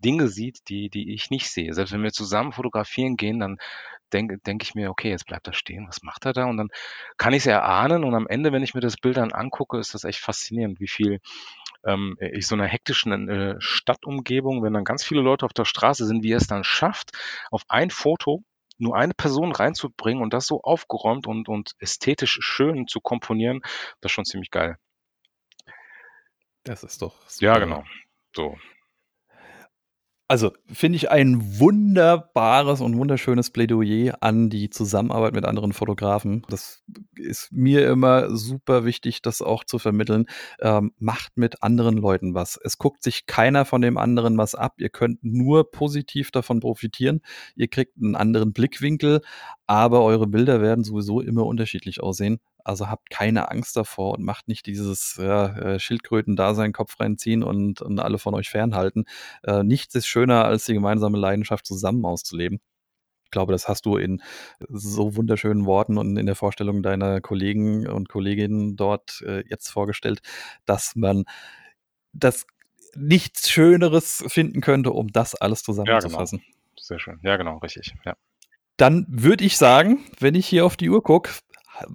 Dinge 0.00 0.28
sieht, 0.28 0.68
die 0.68 0.90
die 0.90 1.14
ich 1.14 1.30
nicht 1.30 1.50
sehe. 1.50 1.74
Selbst 1.74 1.92
wenn 1.92 2.02
wir 2.04 2.12
zusammen 2.12 2.52
fotografieren 2.52 3.16
gehen, 3.16 3.40
dann 3.40 3.58
denke 4.12 4.38
denke 4.38 4.64
ich 4.64 4.74
mir: 4.76 4.90
„Okay, 4.90 5.10
jetzt 5.10 5.26
bleibt 5.26 5.46
er 5.48 5.54
stehen. 5.54 5.86
Was 5.88 6.02
macht 6.02 6.26
er 6.26 6.32
da?“ 6.34 6.46
Und 6.46 6.58
dann 6.58 6.68
kann 7.18 7.34
ich's 7.34 7.46
erahnen 7.46 8.04
und 8.04 8.14
am 8.14 8.28
Ende, 8.28 8.52
wenn 8.52 8.62
ich 8.64 8.74
mir 8.74 8.80
das 8.82 8.96
Bild 8.98 9.16
dann 9.18 9.32
angucke, 9.32 9.78
ist 9.78 9.94
das 9.94 10.04
echt 10.04 10.20
faszinierend, 10.20 10.80
wie 10.80 10.88
viel, 10.88 11.20
ähm, 11.86 12.16
i 12.20 12.26
in 12.36 12.40
so 12.42 12.56
'ner 12.56 12.66
hektischen, 12.66 13.28
äh, 13.28 13.56
Stadtumgebung, 13.60 14.62
wenn 14.62 14.72
dann 14.74 14.84
ganz 14.84 15.04
viele 15.04 15.20
Leute 15.22 15.46
auf 15.46 15.52
der 15.54 15.64
Straße 15.66 16.06
sind, 16.06 16.22
wie 16.22 16.32
er 16.32 16.38
es 16.38 16.46
dann 16.48 16.64
schafft, 16.64 17.10
auf 17.50 17.62
ein 17.68 17.90
Foto 17.90 18.42
nur 18.78 18.96
eine 18.96 19.14
Person 19.14 19.52
reinzubringen 19.52 20.22
und 20.22 20.34
das 20.34 20.46
so 20.46 20.60
aufgeräumt 20.62 21.26
und 21.28 21.48
und 21.48 21.72
ästhetisch 21.78 22.38
schön 22.42 22.86
zu 22.88 23.00
komponieren, 23.00 23.60
das 24.00 24.10
ist 24.10 24.14
schon 24.14 24.24
ziemlich 24.24 24.50
geil. 24.50 24.76
Das 26.66 26.82
ist 26.82 27.02
doch 27.02 27.28
Ja, 27.40 27.58
super. 27.58 27.58
genau. 27.58 27.84
So. 28.34 28.56
Also, 30.30 30.52
finde 30.72 30.96
ich 30.96 31.10
ein 31.10 31.58
wunderbares 31.60 32.80
und 32.80 32.96
wunderschönes 32.96 33.50
Plädoyer 33.50 34.14
an 34.22 34.48
die 34.48 34.70
Zusammenarbeit 34.70 35.34
mit 35.34 35.44
anderen 35.44 35.74
Fotografen. 35.74 36.42
Das 36.48 36.82
ist 37.14 37.52
mir 37.52 37.86
immer 37.90 38.34
super 38.34 38.86
wichtig, 38.86 39.20
das 39.20 39.42
auch 39.42 39.64
zu 39.64 39.78
vermitteln. 39.78 40.24
Ähm, 40.60 40.92
macht 40.98 41.36
mit 41.36 41.62
anderen 41.62 41.98
Leuten 41.98 42.32
was. 42.34 42.58
Es 42.64 42.78
guckt 42.78 43.02
sich 43.02 43.26
keiner 43.26 43.66
von 43.66 43.82
dem 43.82 43.98
anderen 43.98 44.38
was 44.38 44.54
ab. 44.54 44.74
Ihr 44.78 44.88
könnt 44.88 45.22
nur 45.22 45.70
positiv 45.70 46.30
davon 46.30 46.60
profitieren. 46.60 47.20
Ihr 47.54 47.68
kriegt 47.68 47.98
'n 47.98 48.14
anderen 48.16 48.54
Blickwinkel, 48.54 49.20
aber 49.66 50.02
eure 50.02 50.26
Bilder 50.26 50.62
werden 50.62 50.84
sowieso 50.84 51.20
immer 51.20 51.44
unterschiedlich 51.44 52.02
aussehen. 52.02 52.40
Also, 52.64 52.88
habt 52.88 53.10
keine 53.10 53.50
Angst 53.50 53.76
davor 53.76 54.14
und 54.14 54.24
macht 54.24 54.48
nicht 54.48 54.66
dieses, 54.66 55.16
ja, 55.20 55.46
äh, 55.56 55.78
Schildkröten-Dasein, 55.78 56.72
Kopf 56.72 56.98
reinziehen 56.98 57.42
und 57.42 57.82
und 57.82 57.98
alle 58.00 58.18
von 58.18 58.34
euch 58.34 58.48
fernhalten. 58.48 59.04
Äh, 59.42 59.62
nichts 59.62 59.94
ist 59.94 60.06
schöner, 60.06 60.44
als 60.46 60.64
die 60.64 60.74
gemeinsame 60.74 61.18
Leidenschaft 61.18 61.66
zusammen 61.66 62.04
auszuleben. 62.04 62.60
Ich 63.24 63.30
glaube, 63.30 63.52
das 63.52 63.68
hast 63.68 63.84
du 63.86 63.96
in 63.96 64.22
so 64.68 65.16
wunderschönen 65.16 65.66
Worten 65.66 65.98
und 65.98 66.16
in 66.16 66.26
der 66.26 66.36
Vorstellung 66.36 66.82
deiner 66.82 67.20
Kollegen 67.20 67.86
und 67.88 68.08
Kolleginnen 68.08 68.76
dort, 68.76 69.22
äh, 69.26 69.42
jetzt 69.48 69.68
vorgestellt, 69.70 70.20
dass 70.66 70.94
man 70.96 71.24
das 72.12 72.46
nichts 72.94 73.50
Schöneres 73.50 74.24
finden 74.28 74.60
könnte, 74.60 74.92
um 74.92 75.08
das 75.08 75.34
alles 75.34 75.60
Ja, 75.66 75.72
genau. 75.74 75.84
zusammenzufassen. 75.84 76.42
Sehr 76.78 76.98
schön. 77.00 77.18
Ja, 77.22 77.36
genau, 77.36 77.58
richtig, 77.58 77.94
ja. 78.04 78.14
Dann 78.76 79.06
würde 79.08 79.44
ich 79.44 79.56
sagen, 79.56 80.04
wenn 80.20 80.34
ich 80.34 80.46
hier 80.46 80.64
auf 80.64 80.76
die 80.76 80.90
Uhr 80.90 81.02
gucke, 81.02 81.30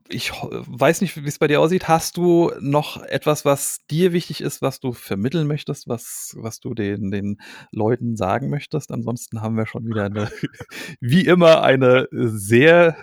ich 0.10 0.31
weiß 0.31 1.01
nicht, 1.01 1.23
wie's 1.23 1.39
bei 1.39 1.47
dir 1.47 1.61
aussieht. 1.61 1.88
Hast 1.88 2.18
du 2.18 2.51
noch 2.60 3.01
etwas, 3.03 3.45
was 3.45 3.80
dir 3.89 4.14
wichtig 4.14 4.41
ist, 4.41 4.61
was 4.61 4.80
du 4.80 4.93
vermitteln 4.93 5.47
möchtest, 5.47 5.88
was 5.88 6.35
was 6.39 6.60
du 6.60 6.73
den 6.73 7.11
den 7.11 7.38
Leuten 7.72 8.15
sagen 8.15 8.49
möchtest? 8.49 8.91
Ansonsten 8.91 9.41
haben 9.41 9.56
wir 9.57 9.65
schon 9.68 9.85
wieder 9.88 10.10
'ne 10.10 10.30
wie 11.01 11.26
immer 11.26 11.64
eine 11.64 12.07
sehr, 12.11 12.97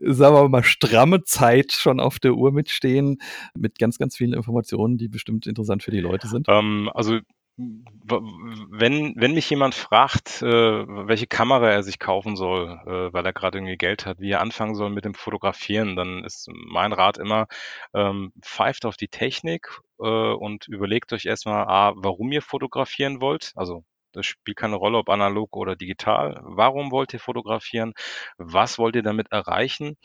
sagen 0.00 0.34
wir 0.36 0.48
mal, 0.48 0.64
stramme 0.64 1.24
Zeit 1.24 1.72
schon 1.72 2.00
auf 2.00 2.18
der 2.20 2.34
Uhr 2.34 2.52
mitstehen, 2.52 3.18
mit 3.56 3.78
ganz, 3.78 3.98
ganz 3.98 4.16
vielen 4.16 4.34
Informationen, 4.34 4.98
die 4.98 5.08
bestimmt 5.08 5.46
interessant 5.46 5.82
für 5.84 5.92
die 5.92 6.00
Leute 6.00 6.28
sind. 6.28 6.46
Ähm, 6.48 6.90
also, 6.94 7.20
wenn 7.56 9.14
wenn 9.16 9.34
mich 9.34 9.50
jemand 9.50 9.74
fragt, 9.74 10.40
äh, 10.42 10.46
welche 10.46 11.26
Kamera 11.26 11.70
er 11.70 11.82
sich 11.82 11.98
kaufen 11.98 12.36
soll, 12.36 12.80
äh, 12.86 13.12
weil 13.12 13.26
er 13.26 13.32
grad 13.32 13.54
irgendwie 13.54 13.76
Geld 13.76 14.06
hat, 14.06 14.20
wie 14.20 14.30
er 14.30 14.40
anfangen 14.40 14.74
soll 14.74 14.90
mit 14.90 15.04
dem 15.04 15.14
Fotografieren, 15.14 15.94
dann 15.96 16.24
ist 16.24 16.48
mein 16.52 16.92
Rat 16.92 17.18
immer, 17.18 17.46
ähm, 17.94 18.32
pfeift 18.40 18.86
auf 18.86 18.96
die 18.96 19.08
Technik, 19.08 19.80
äh, 20.00 20.04
und 20.32 20.68
überlegt 20.68 21.12
euch 21.12 21.26
erst 21.26 21.46
mal, 21.46 21.64
A, 21.64 21.92
warum 21.96 22.32
ihr 22.32 22.42
fotografieren 22.42 23.20
wollt. 23.20 23.52
Also, 23.56 23.84
das 24.12 24.26
spielt 24.26 24.56
keine 24.56 24.76
Rolle, 24.76 24.98
ob 24.98 25.08
analog 25.08 25.56
oder 25.56 25.76
digital. 25.76 26.40
Warum 26.42 26.90
wollt 26.90 27.12
ihr 27.12 27.20
fotografieren? 27.20 27.92
Was 28.38 28.78
wollt 28.78 28.96
ihr 28.96 29.02
damit 29.02 29.30
erreichen? 29.30 29.96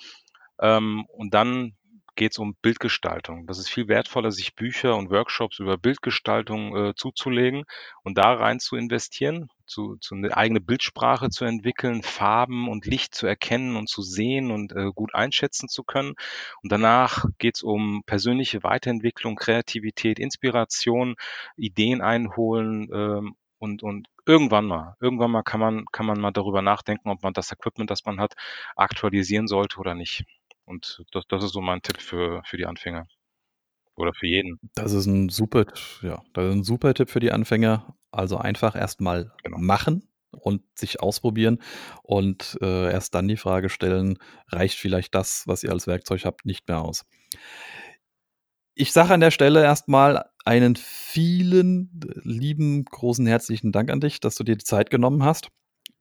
Ähm, 0.59 1.05
und 1.09 1.33
dann 1.33 1.75
geht's 2.15 2.39
um 2.39 2.55
Bildgestaltung. 2.61 3.47
Das 3.47 3.59
ist 3.59 3.69
viel 3.69 3.87
wertvoller, 3.87 4.31
sich 4.31 4.55
Bücher 4.55 4.95
und 4.97 5.09
Workshops 5.11 5.59
über 5.59 5.77
Bildgestaltung, 5.77 6.75
äh, 6.75 6.93
zuzulegen 6.95 7.65
und 8.03 8.17
da 8.17 8.33
rein 8.33 8.59
zu 8.59 8.75
investieren, 8.77 9.49
zu 9.65 9.97
zu 9.97 10.15
'ne 10.15 10.35
eigene 10.35 10.61
Bildsprache 10.61 11.29
zu 11.29 11.45
entwickeln, 11.45 12.03
Farben 12.03 12.69
und 12.69 12.85
Licht 12.85 13.15
zu 13.15 13.27
erkennen 13.27 13.75
und 13.75 13.89
zu 13.89 14.01
sehen 14.01 14.51
und, 14.51 14.71
äh, 14.73 14.91
gut 14.95 15.15
einschätzen 15.15 15.69
zu 15.69 15.83
können. 15.83 16.13
Und 16.63 16.71
danach 16.71 17.25
geht's 17.39 17.63
um 17.63 18.03
persönliche 18.05 18.63
Weiterentwicklung, 18.63 19.35
Kreativität, 19.35 20.19
Inspiration, 20.19 21.15
Ideen 21.57 22.01
einholen, 22.01 22.89
ähm, 22.93 23.35
und 23.59 23.83
und 23.83 24.07
irgendwann 24.27 24.65
mal 24.65 24.95
irgendwann 24.99 25.31
mal 25.31 25.41
kann 25.43 25.59
man 25.61 25.85
kann 25.91 26.05
man 26.05 26.19
mal 26.19 26.31
darüber 26.31 26.61
nachdenken, 26.61 27.09
ob 27.09 27.23
man 27.23 27.33
das 27.33 27.51
Equipment, 27.51 27.89
das 27.89 28.05
man 28.05 28.19
hat, 28.19 28.33
aktualisieren 28.75 29.47
sollte 29.47 29.79
oder 29.79 29.95
nicht. 29.95 30.25
Und 30.65 31.03
das, 31.11 31.25
das 31.27 31.43
ist 31.43 31.53
so 31.53 31.61
mein 31.61 31.81
Tipp 31.81 32.01
für, 32.01 32.41
für 32.45 32.57
die 32.57 32.65
Anfänger. 32.65 33.07
Oder 33.95 34.13
für 34.13 34.27
jeden. 34.27 34.59
Das 34.75 34.91
ist 34.91 35.05
ein 35.05 35.29
super, 35.29 35.65
ja, 36.01 36.21
das 36.33 36.45
ist 36.45 36.51
ein 36.53 36.63
super 36.63 36.93
Tipp 36.93 37.09
für 37.09 37.21
die 37.21 37.31
Anfänger. 37.31 37.95
Also 38.11 38.37
einfach 38.37 38.75
erstmal 38.75 39.31
Genau. 39.43 39.57
machen 39.57 40.09
und 40.31 40.63
sich 40.77 40.99
ausprobieren 41.01 41.61
und 42.03 42.57
äh, 42.61 42.91
erst 42.91 43.15
dann 43.15 43.27
die 43.27 43.37
Frage 43.37 43.69
stellen, 43.69 44.17
reicht 44.49 44.77
vielleicht 44.77 45.15
das, 45.15 45.43
was 45.47 45.63
ihr 45.63 45.71
als 45.71 45.87
Werkzeug 45.87 46.25
habt, 46.25 46.45
nicht 46.45 46.67
mehr 46.67 46.81
aus. 46.81 47.05
Ich 48.73 48.91
sage 48.91 49.13
an 49.13 49.21
der 49.21 49.31
Stelle 49.31 49.63
erstmal 49.63 50.25
einen 50.43 50.75
vielen 50.75 51.89
lieben, 52.23 52.83
großen, 52.83 53.25
herzlichen 53.25 53.71
Dank 53.71 53.89
an 53.89 54.01
dich, 54.01 54.19
dass 54.19 54.35
du 54.35 54.43
dir 54.43 54.57
die 54.57 54.65
Zeit 54.65 54.89
genommen 54.89 55.23
hast. 55.23 55.49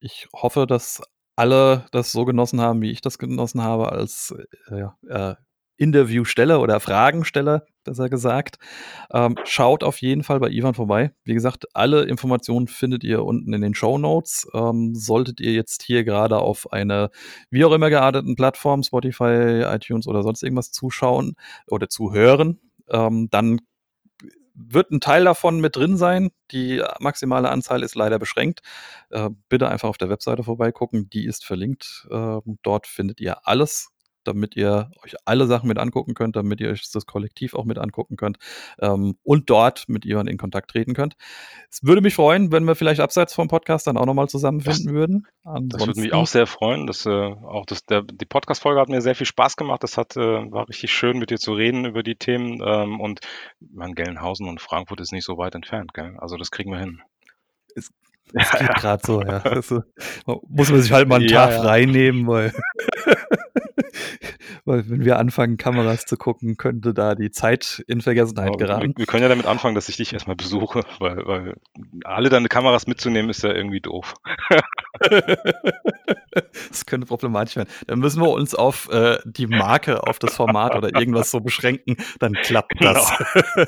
Ich 0.01 0.27
hoffe, 0.35 0.67
dass 0.67 1.01
alle 1.37 1.87
das 1.91 2.13
so 2.13 2.25
genossen 2.25 2.61
haben, 2.61 2.81
wie 2.83 2.91
ich 2.91 3.01
das 3.01 3.19
genossen 3.19 3.63
habe 3.63 3.93
als 3.93 4.35
äh, 4.71 4.87
äh, 5.09 5.35
Interviewsteller 5.77 6.61
oder 6.61 6.79
Fragensteller, 6.79 7.65
besser 7.83 8.09
gesagt. 8.09 8.59
Ähm, 9.13 9.37
schaut 9.45 9.83
auf 9.83 10.01
jeden 10.01 10.23
Fall 10.23 10.39
bei 10.39 10.49
Ivan 10.49 10.75
vorbei. 10.75 11.13
Wie 11.25 11.35
gesagt, 11.35 11.67
alle 11.75 12.05
Informationen 12.05 12.69
findet 12.69 13.03
ihr 13.03 13.25
unten 13.25 13.53
in 13.53 13.61
den 13.61 13.75
Show 13.75 13.99
Notes. 13.99 14.47
Ähm, 14.55 14.95
solltet 14.95 15.41
ihr 15.41 15.53
jetzt 15.53 15.83
hier 15.83 16.05
gerade 16.05 16.39
auf 16.39 16.73
eine 16.73 17.11
wie 17.51 17.65
auch 17.65 17.73
immer 17.73 17.91
gearteten 17.91 18.37
Plattform, 18.37 18.85
Spotify, 18.85 19.65
iTunes 19.67 20.07
oder 20.07 20.23
sonst 20.23 20.43
irgendwas 20.45 20.71
zuschauen 20.71 21.35
oder 21.67 21.89
zuhören, 21.89 22.61
ähm, 22.91 23.29
dann 23.31 23.61
wird 24.55 24.91
ein 24.91 25.01
Teil 25.01 25.25
davon 25.25 25.61
mit 25.61 25.77
drin 25.77 25.97
sein. 25.97 26.31
Die 26.51 26.83
maximale 27.01 27.51
Anzahl 27.51 27.83
ist 27.83 27.95
leider 27.95 28.19
beschränkt. 28.19 28.61
Äh, 29.11 29.31
bitte 29.49 29.69
einfach 29.69 29.89
auf 29.89 29.99
der 29.99 30.09
Webseite 30.09 30.45
vorbeigucken. 30.45 31.11
Die 31.11 31.27
ist 31.27 31.45
verlinkt. 31.45 32.07
Äh, 32.11 32.39
dort 32.63 32.87
findet 32.87 33.21
ihr 33.21 33.47
alles 33.47 33.94
damit 34.25 34.57
ihr 34.57 34.91
euch 35.05 35.15
alle 35.25 35.47
Sachen 35.47 35.69
mit 35.69 35.79
angucken 35.79 36.15
könnt, 36.15 36.37
damit 36.37 36.61
ihr 36.61 36.71
euch 36.71 36.91
das 36.91 37.07
Kollektiv 37.07 37.55
auch 37.55 37.65
mit 37.65 37.79
angucken 37.79 38.17
könnt 38.17 38.39
ähm, 38.81 39.17
und 39.23 39.51
dort 39.51 39.89
mit 39.89 40.05
Ivan 40.05 40.27
in 40.27 40.39
Kontakt 40.39 40.71
treten 40.71 40.95
könnt. 40.95 41.15
Es 41.71 41.83
würde 41.83 42.01
mich 42.01 42.15
freuen, 42.15 42.53
wenn 42.53 42.65
wir 42.65 42.75
vielleicht 42.75 43.01
abseits 43.01 43.35
vom 43.35 43.49
Podcast 43.49 43.87
dann 43.87 43.97
auch 43.97 44.07
nochmal 44.07 44.29
zusammenfinden 44.29 44.87
das, 44.87 44.95
würden. 44.95 45.27
Ansonsten, 45.45 45.69
das 45.69 45.87
würde 45.87 46.01
mich 46.01 46.13
auch 46.13 46.27
sehr 46.27 46.47
freuen. 46.47 46.87
Das, 46.87 47.07
äh, 47.07 47.11
auch 47.11 47.67
das, 47.67 47.85
der, 47.85 48.03
die 48.03 48.27
Podcast-Folge 48.27 48.81
hat 48.81 48.89
mir 48.89 49.01
sehr 49.01 49.15
viel 49.15 49.27
Spaß 49.27 49.57
gemacht. 49.57 49.83
Das 49.83 49.97
hat, 49.97 50.17
äh, 50.17 50.21
war 50.21 50.69
richtig 50.69 50.93
schön, 50.93 51.19
mit 51.19 51.31
dir 51.31 51.39
zu 51.39 51.53
reden 51.53 51.85
über 51.85 52.03
die 52.03 52.17
Themen. 52.17 52.63
Ähm, 52.65 53.01
und 53.01 53.21
mein 53.61 53.95
Gelnhausen 53.95 54.49
und 54.49 54.61
Frankfurt 54.61 55.01
ist 55.01 55.13
nicht 55.13 55.25
so 55.25 55.37
weit 55.39 55.55
entfernt. 55.55 55.95
Gell? 55.95 56.17
Also 56.19 56.37
das 56.37 56.51
kriegen 56.51 56.71
wir 56.71 56.79
hin. 56.79 57.03
Es, 58.33 58.47
es 58.47 58.51
geht 58.59 58.69
ja. 58.69 58.75
gerade 58.75 59.03
so, 59.05 59.23
ja. 59.23 59.39
Also, 59.39 59.83
muss 60.49 60.71
man 60.71 60.81
sich 60.81 60.93
halt 60.93 61.09
mal 61.09 61.17
einen 61.17 61.29
ja, 61.29 61.47
Tag 61.47 61.57
ja. 61.57 61.63
frei 61.63 61.85
nehmen, 61.85 62.27
weil 62.27 62.53
weil 64.65 64.89
wenn 64.89 65.05
wir 65.05 65.19
anfangen, 65.19 65.57
Kameras 65.57 66.05
zu 66.07 66.17
gucken, 66.17 66.57
könnte 66.57 66.95
da 66.95 67.15
die 67.15 67.31
Zeit 67.31 67.85
in 67.87 68.01
Vergessenheit 68.01 68.57
geraten. 68.59 68.89
Wir, 68.89 68.99
wir, 68.99 69.07
können 69.07 69.23
ja 69.23 69.29
damit 69.29 69.47
anfangen, 69.47 69.75
dass 69.75 69.89
ich 69.89 69.97
dich 69.97 70.13
erstmal 70.13 70.37
besuche, 70.37 70.83
weil, 70.99 71.27
weil 71.27 71.55
alle 72.05 72.29
deine 72.29 72.49
Kameras 72.49 72.87
mitzunehmen 72.87 73.31
ist 73.31 73.43
ja 73.43 73.53
irgendwie 73.53 73.81
doof. 73.81 74.15
das 76.31 76.87
könnte 76.87 77.07
problematisch 77.07 77.57
werden. 77.57 77.69
Dann 77.87 77.99
müssen 77.99 78.23
wir 78.23 78.31
uns 78.31 78.55
auf 78.55 78.89
äh, 78.91 79.19
die 79.25 79.47
Marke, 79.47 80.07
auf 80.07 80.19
das 80.19 80.35
Format 80.35 80.75
oder 80.75 80.95
irgendwas 80.95 81.31
so 81.31 81.41
beschränken, 81.41 81.97
dann 82.19 82.33
klappt 82.33 82.75
das. 82.81 83.13
Genau. 83.19 83.67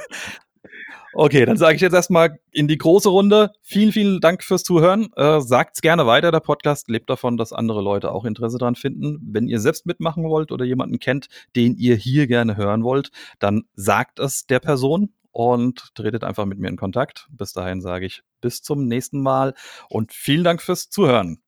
Okay, 1.19 1.47
dann 1.47 1.57
sage 1.57 1.77
ich 1.77 1.81
jetzt 1.81 1.95
erstmal 1.95 2.41
in 2.53 2.69
die 2.69 2.77
große 2.77 3.09
Runde. 3.09 3.53
Vielen, 3.63 3.91
vielen 3.91 4.21
Dank 4.21 4.45
fürs 4.45 4.65
Zuhören. 4.65 5.09
Äh, 5.17 5.41
sagt's 5.41 5.81
gerne 5.81 6.07
weiter. 6.07 6.31
Der 6.31 6.41
Podcast 6.41 6.91
lebt 6.91 7.09
davon, 7.09 7.39
dass 7.39 7.55
andere 7.55 7.81
Leute 7.81 8.13
auch 8.13 8.27
Interesse 8.27 8.59
daran 8.59 8.75
finden. 8.75 9.19
Wenn 9.23 9.49
ihr 9.49 9.59
selbst 9.59 9.87
mitmachen 9.87 10.25
wollt 10.25 10.53
oder 10.53 10.67
jemanden 10.67 10.99
kennt, 10.99 11.29
den 11.57 11.75
ihr 11.79 11.97
hier 11.97 12.27
gerne 12.27 12.59
hören 12.59 12.85
wollt, 12.85 13.13
dann 13.39 13.63
sagt 13.75 14.21
es 14.21 14.45
der 14.45 14.61
Person 14.61 15.15
und 15.31 15.95
tretet 15.95 16.23
einfach 16.23 16.45
mit 16.45 16.59
mir 16.59 16.69
in 16.69 16.77
Kontakt. 16.77 17.29
Bis 17.31 17.55
dahin 17.55 17.81
sage 17.81 18.05
ich 18.05 18.23
bis 18.43 18.61
zum 18.61 18.87
nächsten 18.87 19.23
Mal 19.23 19.55
und 19.89 20.13
vielen 20.13 20.45
Dank 20.45 20.61
fürs 20.61 20.91
Zuhören. 20.91 21.39